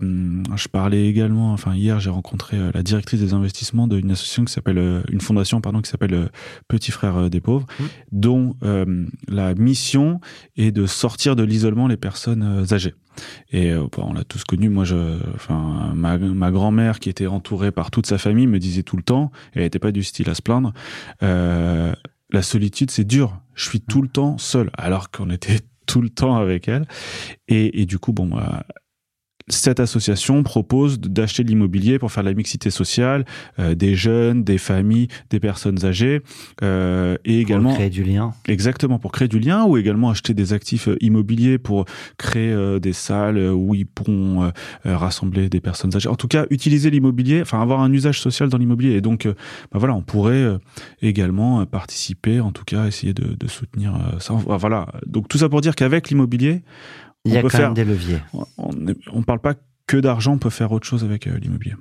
je 0.57 0.69
parlais 0.69 1.07
également, 1.07 1.53
enfin 1.53 1.75
hier, 1.75 2.01
j'ai 2.01 2.11
rencontré 2.11 2.57
la 2.73 2.83
directrice 2.83 3.21
des 3.21 3.33
investissements 3.33 3.89
d'une 3.89 4.11
association 4.11 4.45
qui 4.45 4.53
s'appelle, 4.53 5.03
une 5.11 5.21
fondation 5.21 5.61
pardon, 5.61 5.81
qui 5.81 5.91
s'appelle 5.91 6.29
Petit 6.69 6.91
Frère 6.91 7.31
des 7.31 7.41
pauvres, 7.41 7.67
mmh. 7.79 7.85
dont 8.13 8.57
la 9.29 9.55
mission 9.55 10.21
est 10.57 10.73
de 10.73 10.87
sortir 10.87 11.37
de 11.37 11.43
l'isolement 11.43 11.89
les 11.89 11.97
personnes 11.97 12.67
âgées. 12.73 12.95
Et 13.51 13.73
euh, 13.73 13.87
bon, 13.91 14.07
on 14.09 14.13
l'a 14.13 14.25
tous 14.25 14.45
connu. 14.45 14.69
Moi, 14.69 14.85
je, 14.85 15.19
enfin, 15.35 15.93
ma, 15.95 16.19
ma 16.19 16.51
grand-mère 16.51 17.01
qui 17.01 17.09
était 17.09 17.27
entourée 17.27 17.73
par 17.73 17.91
toute 17.91 18.07
sa 18.07 18.19
famille 18.19 18.47
me 18.47 18.59
disait 18.59 18.83
tout 18.83 18.97
le 18.97 19.03
temps, 19.03 19.31
elle 19.53 19.63
n'était 19.63 19.79
pas 19.79 19.93
du 19.93 20.03
style 20.03 20.29
à 20.31 20.35
se 20.35 20.43
plaindre. 20.43 20.73
Euh, 21.23 21.95
la 22.31 22.43
solitude, 22.43 22.91
c'est 22.91 23.05
dur. 23.05 23.41
Je 23.55 23.69
suis 23.69 23.81
tout 23.81 24.03
le 24.03 24.09
temps 24.09 24.39
seul, 24.39 24.71
alors 24.77 25.11
qu'on 25.11 25.31
était 25.31 25.61
tout 25.87 26.01
le 26.01 26.09
temps 26.09 26.37
avec 26.37 26.69
elle. 26.69 26.87
Et, 27.49 27.83
et 27.83 27.87
du 27.87 27.99
coup, 27.99 28.13
bon, 28.13 28.27
moi, 28.27 28.65
cette 29.49 29.79
association 29.79 30.43
propose 30.43 30.99
d'acheter 30.99 31.45
de 31.45 31.49
l'immobilier 31.49 31.99
pour 31.99 32.11
faire 32.11 32.23
la 32.23 32.33
mixité 32.33 32.71
sociale 32.71 33.25
euh, 33.59 33.75
des 33.75 33.95
jeunes, 33.95 34.43
des 34.43 34.59
familles, 34.59 35.09
des 35.29 35.41
personnes 35.41 35.85
âgées 35.85 36.23
euh, 36.63 37.17
et 37.25 37.41
également 37.41 37.71
pour 37.71 37.79
créer 37.79 37.91
du 37.91 38.05
lien. 38.05 38.33
Exactement 38.49 38.99
pour 38.99 39.13
créer 39.13 39.29
du 39.29 39.39
lien 39.39 39.65
ou 39.65 39.77
également 39.77 40.09
acheter 40.09 40.33
des 40.33 40.55
actifs 40.55 40.89
euh, 40.89 40.97
immobiliers 41.01 41.59
pour 41.59 41.85
créer 42.17 42.53
euh, 42.53 42.79
des 42.79 42.95
salles 42.95 43.39
où 43.39 43.75
ils 43.75 43.87
pourront 43.87 44.45
euh, 44.45 44.51
rassembler 44.85 45.51
des 45.51 45.61
personnes 45.61 45.95
âgées. 45.95 46.09
En 46.09 46.17
tout 46.17 46.29
cas, 46.29 46.47
utiliser 46.51 46.89
l'immobilier, 46.89 47.43
enfin 47.43 47.61
avoir 47.61 47.81
un 47.81 47.93
usage 47.93 48.21
social 48.21 48.49
dans 48.49 48.59
l'immobilier. 48.59 48.93
Et 48.93 49.01
donc, 49.03 49.27
euh, 49.27 49.35
bah 49.73 49.79
voilà, 49.79 49.95
on 49.95 50.03
pourrait 50.03 50.59
également 51.03 51.67
participer, 51.67 52.41
en 52.41 52.53
tout 52.53 52.65
cas, 52.65 52.87
essayer 52.87 53.13
de, 53.13 53.35
de 53.35 53.47
soutenir 53.47 53.95
ça. 54.21 54.35
Voilà. 54.35 54.87
Donc 55.07 55.29
tout 55.29 55.39
ça 55.39 55.49
pour 55.49 55.61
dire 55.61 55.75
qu'avec 55.75 56.09
l'immobilier 56.09 56.63
il 57.25 57.33
y 57.33 57.37
a 57.37 57.43
quand 57.43 57.49
faire, 57.49 57.61
même 57.63 57.75
des 57.75 57.85
leviers. 57.85 58.21
On 58.59 58.73
ne 58.73 59.25
parle 59.25 59.41
pas 59.41 59.55
que 59.87 59.97
d'argent, 59.97 60.35
on 60.35 60.39
peut 60.39 60.51
faire 60.51 60.73
autre 60.73 60.87
chose 60.87 61.05
avec 61.05 61.27
euh, 61.27 61.39
l'immobilier. 61.39 61.75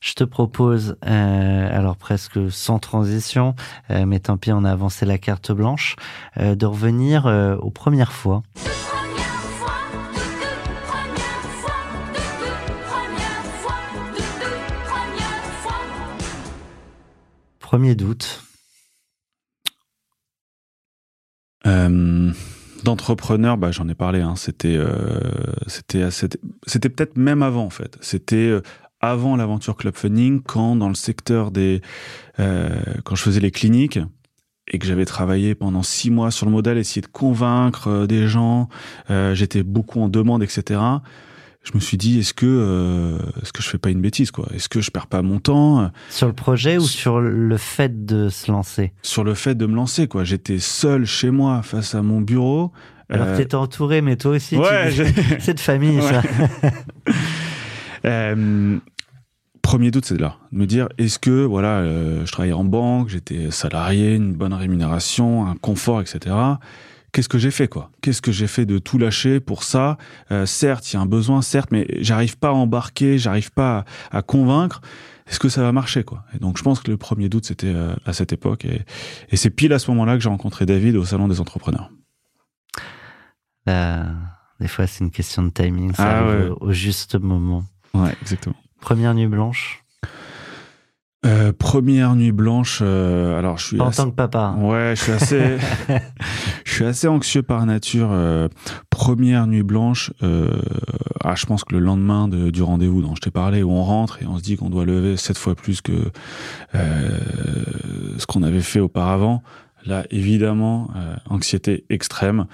Je 0.00 0.12
te 0.12 0.24
propose, 0.24 0.96
euh, 1.06 1.76
alors 1.76 1.96
presque 1.96 2.50
sans 2.50 2.78
transition, 2.78 3.54
euh, 3.90 4.06
mais 4.06 4.20
tant 4.20 4.36
pis, 4.36 4.52
on 4.52 4.64
a 4.64 4.70
avancé 4.70 5.06
la 5.06 5.18
carte 5.18 5.52
blanche, 5.52 5.96
euh, 6.38 6.54
de 6.54 6.66
revenir 6.66 7.26
euh, 7.26 7.56
aux 7.56 7.70
premières 7.70 8.12
fois. 8.12 8.42
Premier 17.58 17.94
doute. 17.96 18.44
Euh, 21.66 22.32
d'entrepreneur, 22.84 23.56
bah, 23.56 23.70
j'en 23.72 23.88
ai 23.88 23.94
parlé. 23.94 24.20
Hein, 24.20 24.34
c'était, 24.36 24.76
euh, 24.76 25.20
c'était, 25.66 26.08
c'était 26.66 26.88
peut-être 26.88 27.16
même 27.16 27.42
avant 27.42 27.64
en 27.64 27.70
fait. 27.70 27.96
C'était 28.00 28.36
euh, 28.36 28.62
avant 29.00 29.36
l'aventure 29.36 29.76
Club 29.76 29.94
Funding, 29.94 30.42
quand 30.42 30.76
dans 30.76 30.88
le 30.88 30.94
secteur 30.94 31.50
des, 31.50 31.80
euh, 32.40 32.70
quand 33.04 33.14
je 33.14 33.22
faisais 33.22 33.40
les 33.40 33.50
cliniques 33.50 33.98
et 34.68 34.78
que 34.78 34.86
j'avais 34.86 35.04
travaillé 35.04 35.54
pendant 35.54 35.82
six 35.82 36.10
mois 36.10 36.30
sur 36.30 36.46
le 36.46 36.52
modèle, 36.52 36.78
essayer 36.78 37.02
de 37.02 37.06
convaincre 37.06 37.88
euh, 37.88 38.06
des 38.06 38.26
gens, 38.26 38.68
euh, 39.10 39.34
j'étais 39.34 39.62
beaucoup 39.62 40.00
en 40.00 40.08
demande, 40.08 40.42
etc 40.42 40.80
je 41.66 41.72
me 41.74 41.80
suis 41.80 41.96
dit 41.96 42.20
est-ce 42.20 42.32
que 42.32 42.46
euh, 42.46 43.18
est-ce 43.42 43.52
que 43.52 43.60
je 43.60 43.68
fais 43.68 43.78
pas 43.78 43.90
une 43.90 44.00
bêtise 44.00 44.30
quoi? 44.30 44.46
Est-ce 44.54 44.68
que 44.68 44.80
je 44.80 44.90
perds 44.90 45.08
pas 45.08 45.22
mon 45.22 45.40
temps? 45.40 45.90
Sur 46.10 46.28
le 46.28 46.32
projet 46.32 46.78
ou 46.78 46.86
sur 46.86 47.20
le 47.20 47.56
fait 47.56 48.06
de 48.06 48.28
se 48.28 48.50
lancer? 48.50 48.92
Sur 49.02 49.24
le 49.24 49.34
fait 49.34 49.56
de 49.56 49.66
me 49.66 49.74
lancer 49.74 50.06
quoi. 50.06 50.22
J'étais 50.22 50.58
seul 50.58 51.06
chez 51.06 51.30
moi 51.30 51.62
face 51.62 51.94
à 51.94 52.02
mon 52.02 52.20
bureau. 52.20 52.72
Alors 53.10 53.26
euh... 53.28 53.36
t'étais 53.36 53.56
entouré, 53.56 54.00
mais 54.00 54.16
toi 54.16 54.32
aussi. 54.32 54.56
Ouais, 54.56 54.92
c'est 55.40 55.54
de 55.54 55.60
famille 55.60 56.00
ça. 56.02 56.22
euh, 58.04 58.78
premier 59.60 59.90
doute, 59.90 60.04
c'est 60.04 60.20
là, 60.20 60.36
de 60.52 60.58
me 60.58 60.66
dire 60.66 60.88
est-ce 60.98 61.18
que 61.18 61.44
voilà, 61.44 61.78
euh, 61.78 62.24
je 62.24 62.32
travaillais 62.32 62.54
en 62.54 62.64
banque, 62.64 63.08
j'étais 63.08 63.50
salarié, 63.50 64.14
une 64.14 64.34
bonne 64.34 64.54
rémunération, 64.54 65.46
un 65.46 65.56
confort, 65.56 66.00
etc 66.00 66.34
qu'est-ce 67.16 67.30
que 67.30 67.38
j'ai 67.38 67.50
fait 67.50 67.66
quoi? 67.66 67.90
Qu'est-ce 68.02 68.20
que 68.20 68.30
j'ai 68.30 68.46
fait 68.46 68.66
de 68.66 68.76
tout 68.76 68.98
lâcher 68.98 69.40
pour 69.40 69.62
ça? 69.62 69.96
Euh, 70.30 70.44
Certes, 70.44 70.92
il 70.92 70.96
y 70.96 70.98
a 70.98 71.00
un 71.00 71.06
besoin, 71.06 71.40
certes, 71.40 71.70
mais 71.72 71.86
j'arrive 72.00 72.36
pas 72.36 72.48
à 72.48 72.52
embarquer, 72.52 73.16
j'arrive 73.16 73.52
pas 73.52 73.86
à, 74.10 74.18
à 74.18 74.22
convaincre. 74.22 74.82
Est-ce 75.26 75.38
que 75.38 75.48
ça 75.48 75.62
va 75.62 75.72
marcher 75.72 76.04
quoi? 76.04 76.26
Et 76.34 76.38
donc 76.38 76.58
je 76.58 76.62
pense 76.62 76.80
que 76.80 76.90
le 76.90 76.98
premier 76.98 77.30
doute 77.30 77.46
c'était 77.46 77.72
euh, 77.74 77.96
à 78.04 78.12
cette 78.12 78.34
époque 78.34 78.66
et, 78.66 78.82
et 79.30 79.36
c'est 79.36 79.48
pile 79.48 79.72
à 79.72 79.78
ce 79.78 79.90
moment-là 79.92 80.14
que 80.14 80.22
j'ai 80.22 80.28
rencontré 80.28 80.66
David 80.66 80.94
au 80.94 81.06
salon 81.06 81.26
des 81.26 81.40
entrepreneurs. 81.40 81.90
Euh, 83.66 84.04
des 84.60 84.68
fois 84.68 84.86
c'est 84.86 85.02
une 85.02 85.10
question 85.10 85.42
de 85.42 85.48
timing, 85.48 85.94
ça 85.94 86.04
ah, 86.04 86.18
arrive 86.18 86.40
ouais. 86.42 86.48
au, 86.50 86.66
au 86.66 86.72
juste 86.72 87.18
moment. 87.18 87.64
Ouais, 87.94 88.14
exactement. 88.20 88.56
Première 88.80 89.14
nuit 89.14 89.26
blanche? 89.26 89.82
Euh, 91.26 91.52
première 91.52 92.14
nuit 92.14 92.32
blanche. 92.32 92.80
Euh, 92.82 93.38
alors 93.38 93.58
je 93.58 93.66
suis 93.66 93.80
en 93.80 93.88
assez... 93.88 94.02
tant 94.02 94.10
que 94.10 94.14
papa. 94.14 94.54
Ouais, 94.58 94.94
je 94.96 95.02
suis 95.02 95.12
assez, 95.12 95.58
je 96.64 96.72
suis 96.72 96.84
assez 96.84 97.08
anxieux 97.08 97.42
par 97.42 97.66
nature. 97.66 98.08
Euh, 98.12 98.48
première 98.90 99.46
nuit 99.46 99.62
blanche. 99.62 100.12
Euh, 100.22 100.50
ah, 101.24 101.34
je 101.34 101.46
pense 101.46 101.64
que 101.64 101.72
le 101.74 101.80
lendemain 101.80 102.28
de, 102.28 102.50
du 102.50 102.62
rendez-vous 102.62 103.02
dont 103.02 103.14
je 103.14 103.20
t'ai 103.20 103.30
parlé, 103.30 103.62
où 103.62 103.70
on 103.70 103.82
rentre 103.82 104.22
et 104.22 104.26
on 104.26 104.38
se 104.38 104.42
dit 104.42 104.56
qu'on 104.56 104.70
doit 104.70 104.84
lever 104.84 105.16
sept 105.16 105.36
fois 105.36 105.54
plus 105.54 105.80
que 105.80 105.92
euh, 106.74 107.18
ce 108.18 108.26
qu'on 108.26 108.42
avait 108.42 108.60
fait 108.60 108.80
auparavant, 108.80 109.42
là, 109.84 110.04
évidemment, 110.10 110.88
euh, 110.96 111.16
anxiété 111.28 111.84
extrême. 111.90 112.46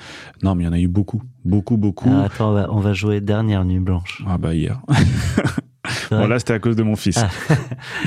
Non, 0.43 0.55
mais 0.55 0.65
il 0.65 0.67
y 0.67 0.71
en 0.71 0.73
a 0.73 0.79
eu 0.79 0.89
beaucoup, 0.89 1.23
beaucoup, 1.45 1.77
beaucoup. 1.77 2.11
Ah, 2.11 2.25
attends, 2.25 2.51
on 2.51 2.55
va, 2.55 2.73
on 2.73 2.81
va 2.81 2.93
jouer 2.93 3.21
dernière 3.21 3.65
nuit 3.65 3.81
blanche. 3.81 4.23
Ah 4.27 4.39
bah 4.39 4.55
hier. 4.55 4.81
Bon 6.11 6.27
là, 6.29 6.39
c'était 6.39 6.53
à 6.53 6.59
cause 6.59 6.77
de 6.77 6.83
mon 6.83 6.95
fils. 6.97 7.19
Ah. 7.19 7.29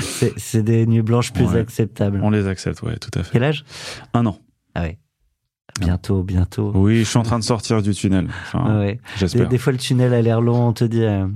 C'est 0.36 0.62
des 0.62 0.86
nuits 0.86 1.02
blanches 1.02 1.32
plus 1.32 1.44
Ouais. 1.44 1.60
acceptables. 1.60 2.20
On 2.22 2.30
les 2.30 2.46
accepte, 2.46 2.82
ouais, 2.82 2.96
tout 2.96 3.10
à 3.18 3.22
fait. 3.22 3.32
Quel 3.32 3.44
âge? 3.44 3.64
Un 4.14 4.24
an. 4.26 4.38
Ah 4.74 4.82
ouais. 4.82 4.98
Bientôt, 5.80 6.22
bientôt. 6.22 6.72
Oui, 6.74 7.00
je 7.00 7.04
suis 7.04 7.18
en 7.18 7.22
train 7.22 7.38
de 7.38 7.44
sortir 7.44 7.82
du 7.82 7.92
tunnel. 7.92 8.28
Enfin, 8.46 8.64
Ah 8.66 8.78
ouais. 8.78 8.98
J'espère. 9.18 9.48
des 9.48 9.58
fois, 9.58 9.72
le 9.72 9.78
tunnel 9.78 10.14
a 10.14 10.22
l'air 10.22 10.40
long. 10.40 10.68
On 10.68 10.72
te 10.72 10.84
dit, 10.84 11.02
euh, 11.02 11.26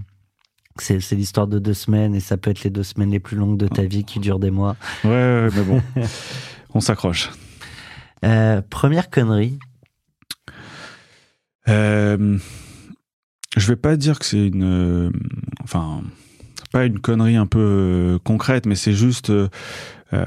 que 0.78 0.82
c'est 1.00 1.14
l'histoire 1.16 1.46
de 1.46 1.58
deux 1.58 1.74
semaines 1.74 2.14
et 2.14 2.20
ça 2.20 2.38
peut 2.38 2.50
être 2.50 2.62
les 2.64 2.70
deux 2.70 2.84
semaines 2.84 3.10
les 3.10 3.20
plus 3.20 3.36
longues 3.36 3.58
de 3.58 3.68
ta 3.68 3.82
vie 3.82 4.04
qui 4.04 4.18
durent 4.18 4.38
des 4.38 4.50
mois. 4.50 4.76
Ouais, 5.04 5.10
ouais, 5.10 5.48
mais 5.54 5.62
bon, 5.62 5.82
on 6.74 6.80
s'accroche. 6.80 7.28
Euh, 8.24 8.62
première 8.70 9.10
connerie. 9.10 9.58
Euh, 11.68 12.38
je 13.56 13.66
vais 13.68 13.76
pas 13.76 13.96
dire 13.96 14.18
que 14.18 14.24
c'est 14.24 14.46
une, 14.46 14.62
euh, 14.64 15.10
enfin, 15.62 16.02
pas 16.72 16.84
une 16.86 16.98
connerie 17.00 17.36
un 17.36 17.46
peu 17.46 17.58
euh, 17.60 18.18
concrète, 18.22 18.66
mais 18.66 18.74
c'est 18.74 18.92
juste 18.92 19.30
euh, 19.30 19.48
euh, 20.12 20.24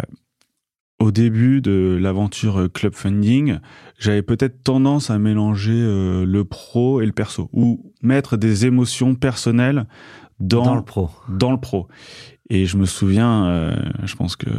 au 1.00 1.12
début 1.12 1.62
de 1.62 1.98
l'aventure 2.00 2.70
club 2.74 2.94
funding, 2.94 3.58
j'avais 4.00 4.22
peut-être 4.22 4.64
tendance 4.64 5.10
à 5.10 5.18
mélanger 5.20 5.74
euh, 5.74 6.26
le 6.26 6.46
pro 6.46 7.02
et 7.02 7.06
le 7.06 7.12
perso, 7.12 7.50
ou 7.54 7.92
mettre 8.02 8.38
des 8.38 8.66
émotions 8.66 9.16
personnelles 9.16 9.86
dans, 10.40 10.64
Dans 10.64 10.76
le 10.76 10.82
pro. 10.84 11.10
dans 11.30 11.52
le 11.52 11.60
pro. 11.60 11.88
Et 12.50 12.66
je 12.66 12.78
me 12.78 12.86
souviens, 12.86 13.46
euh, 13.46 13.76
je 14.04 14.16
pense 14.16 14.36
que 14.36 14.50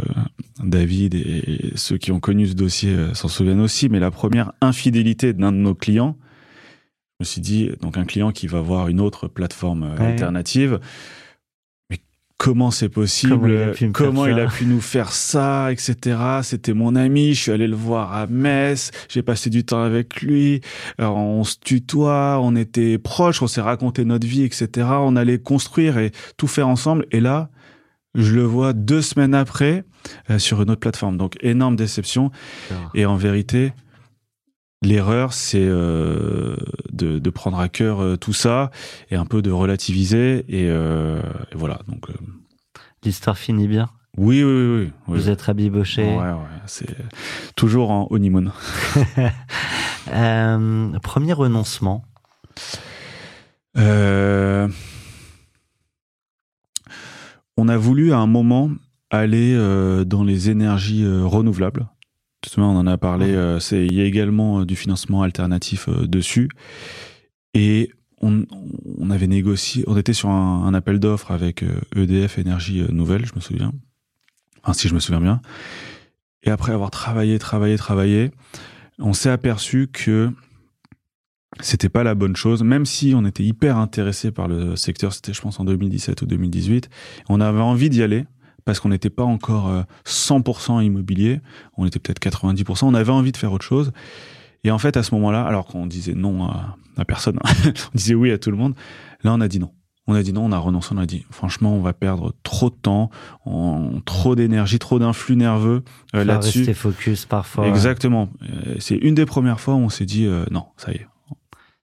David 0.62 1.14
et 1.14 1.72
ceux 1.76 1.98
qui 1.98 2.12
ont 2.12 2.20
connu 2.20 2.46
ce 2.46 2.54
dossier 2.54 2.90
euh, 2.94 3.14
s'en 3.14 3.28
souviennent 3.28 3.60
aussi, 3.60 3.88
mais 3.88 4.00
la 4.00 4.10
première 4.10 4.52
infidélité 4.60 5.32
d'un 5.32 5.52
de 5.52 5.58
nos 5.58 5.74
clients, 5.74 6.16
je 7.20 7.24
me 7.24 7.24
suis 7.24 7.40
dit, 7.40 7.70
donc 7.80 7.96
un 7.96 8.04
client 8.04 8.32
qui 8.32 8.46
va 8.48 8.60
voir 8.60 8.88
une 8.88 9.00
autre 9.00 9.28
plateforme 9.28 9.82
Ouais. 9.98 10.06
alternative, 10.06 10.80
comment 12.36 12.70
c'est 12.70 12.88
possible 12.88 13.34
Comment 13.34 13.46
il 13.46 13.62
a 13.62 13.70
pu 13.70 13.86
me 13.86 13.92
faire 13.92 14.06
Comment 14.06 14.26
il 14.26 14.40
a 14.40 14.50
ça 14.50 14.56
pu 14.56 14.66
nous 14.66 14.80
faire 14.80 15.12
ça, 15.12 15.72
etc. 15.72 16.18
C'était 16.42 16.74
mon 16.74 16.96
ami, 16.96 17.34
je 17.34 17.40
suis 17.40 17.52
allé 17.52 17.66
le 17.66 17.76
voir 17.76 18.12
à 18.12 18.26
Metz, 18.26 18.90
j'ai 19.08 19.22
passé 19.22 19.50
du 19.50 19.64
temps 19.64 19.82
avec 19.82 20.20
lui, 20.22 20.60
alors, 20.98 21.16
on 21.16 21.44
se 21.44 21.56
tutoie, 21.58 22.38
on 22.40 22.56
était 22.56 22.98
proches, 22.98 23.42
on 23.42 23.46
s'est 23.46 23.60
raconté 23.60 24.04
notre 24.04 24.26
vie, 24.26 24.42
etc. 24.42 24.88
On 25.00 25.16
allait 25.16 25.38
construire 25.38 25.98
et 25.98 26.12
tout 26.36 26.46
faire 26.46 26.68
ensemble. 26.68 27.06
Et 27.10 27.20
là, 27.20 27.50
je 28.14 28.34
le 28.34 28.42
vois 28.42 28.72
deux 28.72 29.02
semaines 29.02 29.34
après 29.34 29.84
euh, 30.30 30.38
sur 30.38 30.62
une 30.62 30.70
autre 30.70 30.80
plateforme. 30.80 31.16
Donc 31.16 31.36
énorme 31.40 31.76
déception. 31.76 32.30
Et 32.94 33.06
en 33.06 33.16
vérité, 33.16 33.72
l'erreur, 34.84 35.32
c'est 35.32 35.64
euh, 35.64 36.56
de, 36.92 37.18
de 37.18 37.30
prendre 37.30 37.58
à 37.58 37.68
cœur 37.68 38.00
euh, 38.00 38.16
tout 38.16 38.32
ça 38.32 38.70
et 39.10 39.16
un 39.16 39.26
peu 39.26 39.42
de 39.42 39.50
relativiser. 39.50 40.44
Et, 40.48 40.68
euh, 40.68 41.20
et 41.52 41.56
voilà. 41.56 41.80
Donc 41.88 42.06
L'histoire 43.02 43.36
finit 43.36 43.68
bien. 43.68 43.88
oui, 44.16 44.42
oui, 44.44 44.52
oui, 44.52 44.76
oui. 44.84 44.92
oui. 45.08 45.18
Vous 45.18 45.28
êtes 45.30 45.42
rabiboché. 45.42 46.04
Ouais, 46.04 46.16
ouais, 46.16 46.60
c'est 46.66 46.96
toujours 47.56 47.90
en 47.90 48.06
honeymoon. 48.10 48.52
Premier 51.02 51.32
renoncement. 51.32 52.04
On 57.56 57.68
a 57.68 57.76
voulu 57.76 58.12
à 58.12 58.18
un 58.18 58.26
moment 58.26 58.70
aller 59.10 59.54
dans 60.06 60.24
les 60.24 60.50
énergies 60.50 61.06
renouvelables. 61.06 61.86
Justement, 62.44 62.72
on 62.72 62.76
en 62.76 62.86
a 62.86 62.98
parlé. 62.98 63.32
euh, 63.34 63.58
c'est, 63.58 63.86
il 63.86 63.94
y 63.94 64.00
a 64.02 64.04
également 64.04 64.60
euh, 64.60 64.66
du 64.66 64.76
financement 64.76 65.22
alternatif 65.22 65.88
euh, 65.88 66.06
dessus. 66.06 66.50
Et 67.54 67.90
on, 68.20 68.44
on 68.98 69.10
avait 69.10 69.26
négocié. 69.26 69.82
On 69.86 69.96
était 69.96 70.12
sur 70.12 70.28
un, 70.28 70.66
un 70.66 70.74
appel 70.74 70.98
d'offres 70.98 71.30
avec 71.30 71.64
EDF 71.96 72.38
Énergie 72.38 72.80
euh, 72.80 72.88
Nouvelle, 72.90 73.24
je 73.24 73.32
me 73.34 73.40
souviens. 73.40 73.72
Enfin, 74.62 74.74
si 74.74 74.88
je 74.88 74.94
me 74.94 75.00
souviens 75.00 75.20
bien. 75.20 75.40
Et 76.42 76.50
après 76.50 76.72
avoir 76.72 76.90
travaillé, 76.90 77.38
travaillé, 77.38 77.76
travaillé, 77.78 78.30
on 78.98 79.14
s'est 79.14 79.30
aperçu 79.30 79.88
que 79.90 80.30
c'était 81.60 81.88
pas 81.88 82.02
la 82.02 82.14
bonne 82.14 82.36
chose, 82.36 82.62
même 82.62 82.84
si 82.84 83.14
on 83.16 83.24
était 83.24 83.44
hyper 83.44 83.78
intéressé 83.78 84.30
par 84.30 84.48
le 84.48 84.76
secteur, 84.76 85.12
c'était 85.14 85.32
je 85.32 85.40
pense 85.40 85.60
en 85.60 85.64
2017 85.64 86.20
ou 86.22 86.26
2018, 86.26 86.90
on 87.28 87.40
avait 87.40 87.60
envie 87.60 87.88
d'y 87.88 88.02
aller 88.02 88.26
parce 88.64 88.80
qu'on 88.80 88.88
n'était 88.88 89.10
pas 89.10 89.24
encore 89.24 89.68
euh, 89.68 89.82
100% 90.06 90.82
immobilier, 90.84 91.40
on 91.76 91.86
était 91.86 91.98
peut-être 91.98 92.20
90%, 92.20 92.84
on 92.86 92.94
avait 92.94 93.12
envie 93.12 93.32
de 93.32 93.36
faire 93.36 93.52
autre 93.52 93.64
chose. 93.64 93.92
Et 94.64 94.70
en 94.70 94.78
fait, 94.78 94.96
à 94.96 95.02
ce 95.02 95.14
moment-là, 95.14 95.44
alors 95.44 95.66
qu'on 95.66 95.86
disait 95.86 96.14
non 96.14 96.44
à, 96.44 96.76
à 96.96 97.04
personne, 97.04 97.38
hein, 97.44 97.50
on 97.94 97.96
disait 97.96 98.14
oui 98.14 98.30
à 98.32 98.38
tout 98.38 98.50
le 98.50 98.56
monde, 98.56 98.74
là 99.22 99.32
on 99.34 99.40
a 99.40 99.48
dit 99.48 99.58
non. 99.58 99.72
On 100.06 100.14
a 100.14 100.22
dit 100.22 100.34
non, 100.34 100.44
on 100.44 100.52
a 100.52 100.58
renoncé, 100.58 100.90
on 100.94 100.98
a 100.98 101.06
dit 101.06 101.24
franchement, 101.30 101.74
on 101.74 101.80
va 101.80 101.94
perdre 101.94 102.34
trop 102.42 102.68
de 102.68 102.74
temps, 102.74 103.08
on- 103.46 104.02
trop 104.04 104.34
d'énergie, 104.34 104.78
trop 104.78 104.98
d'influx 104.98 105.34
nerveux 105.34 105.82
euh, 106.14 106.24
là-dessus. 106.24 106.58
Rester 106.58 106.74
focus 106.74 107.24
parfois. 107.24 107.66
Exactement. 107.68 108.28
Euh, 108.42 108.74
C'est 108.80 108.96
une 108.96 109.14
des 109.14 109.24
premières 109.24 109.60
fois 109.60 109.72
où 109.74 109.78
on 109.78 109.88
s'est 109.88 110.04
dit 110.04 110.26
euh, 110.26 110.44
non, 110.50 110.66
ça 110.76 110.92
y 110.92 110.96
est. 110.96 111.06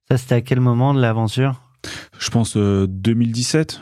Ça, 0.08 0.18
c'était 0.18 0.36
à 0.36 0.42
quel 0.42 0.60
moment 0.60 0.94
de 0.94 1.02
l'aventure? 1.02 1.62
Je 2.20 2.30
pense 2.30 2.58
euh, 2.58 2.86
2017. 2.88 3.82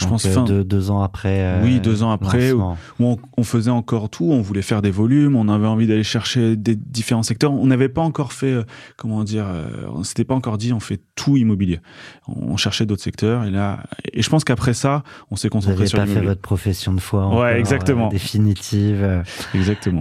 Je 0.00 0.04
Donc, 0.06 0.12
pense 0.14 0.24
euh, 0.24 0.32
fin. 0.32 0.44
deux, 0.44 0.64
deux 0.64 0.90
ans 0.90 1.02
après. 1.02 1.40
euh, 1.42 1.62
Oui, 1.62 1.78
deux 1.78 2.02
ans 2.02 2.10
après, 2.10 2.52
où 2.52 2.62
on, 3.00 3.18
on 3.36 3.44
faisait 3.44 3.70
encore 3.70 4.08
tout, 4.08 4.24
on 4.24 4.40
voulait 4.40 4.62
faire 4.62 4.80
des 4.80 4.90
volumes, 4.90 5.36
on 5.36 5.48
avait 5.48 5.66
envie 5.66 5.86
d'aller 5.86 6.02
chercher 6.02 6.56
des 6.56 6.74
différents 6.74 7.22
secteurs. 7.22 7.52
On 7.52 7.66
n'avait 7.66 7.90
pas 7.90 8.00
encore 8.00 8.32
fait, 8.32 8.52
euh, 8.52 8.62
comment 8.96 9.22
dire, 9.24 9.44
euh, 9.46 9.68
on 9.92 10.02
s'était 10.02 10.24
pas 10.24 10.34
encore 10.34 10.56
dit 10.56 10.72
on 10.72 10.80
fait 10.80 11.02
tout 11.16 11.36
immobilier. 11.36 11.80
On 12.28 12.56
cherchait 12.56 12.86
d'autres 12.86 13.02
secteurs 13.02 13.44
et 13.44 13.50
là, 13.50 13.84
et 14.12 14.22
je 14.22 14.30
pense 14.30 14.42
qu'après 14.44 14.72
ça, 14.72 15.02
on 15.30 15.36
s'est 15.36 15.48
Vous 15.48 15.52
concentré 15.52 15.76
n'avez 15.76 15.86
sur 15.88 15.98
pas 15.98 16.06
fait 16.06 16.20
votre 16.22 16.40
profession 16.40 16.94
de 16.94 17.00
foi. 17.00 17.28
Ouais, 17.28 17.34
encore, 17.34 17.48
exactement. 17.48 18.06
euh, 18.06 18.10
définitive. 18.10 19.22
Exactement. 19.54 20.00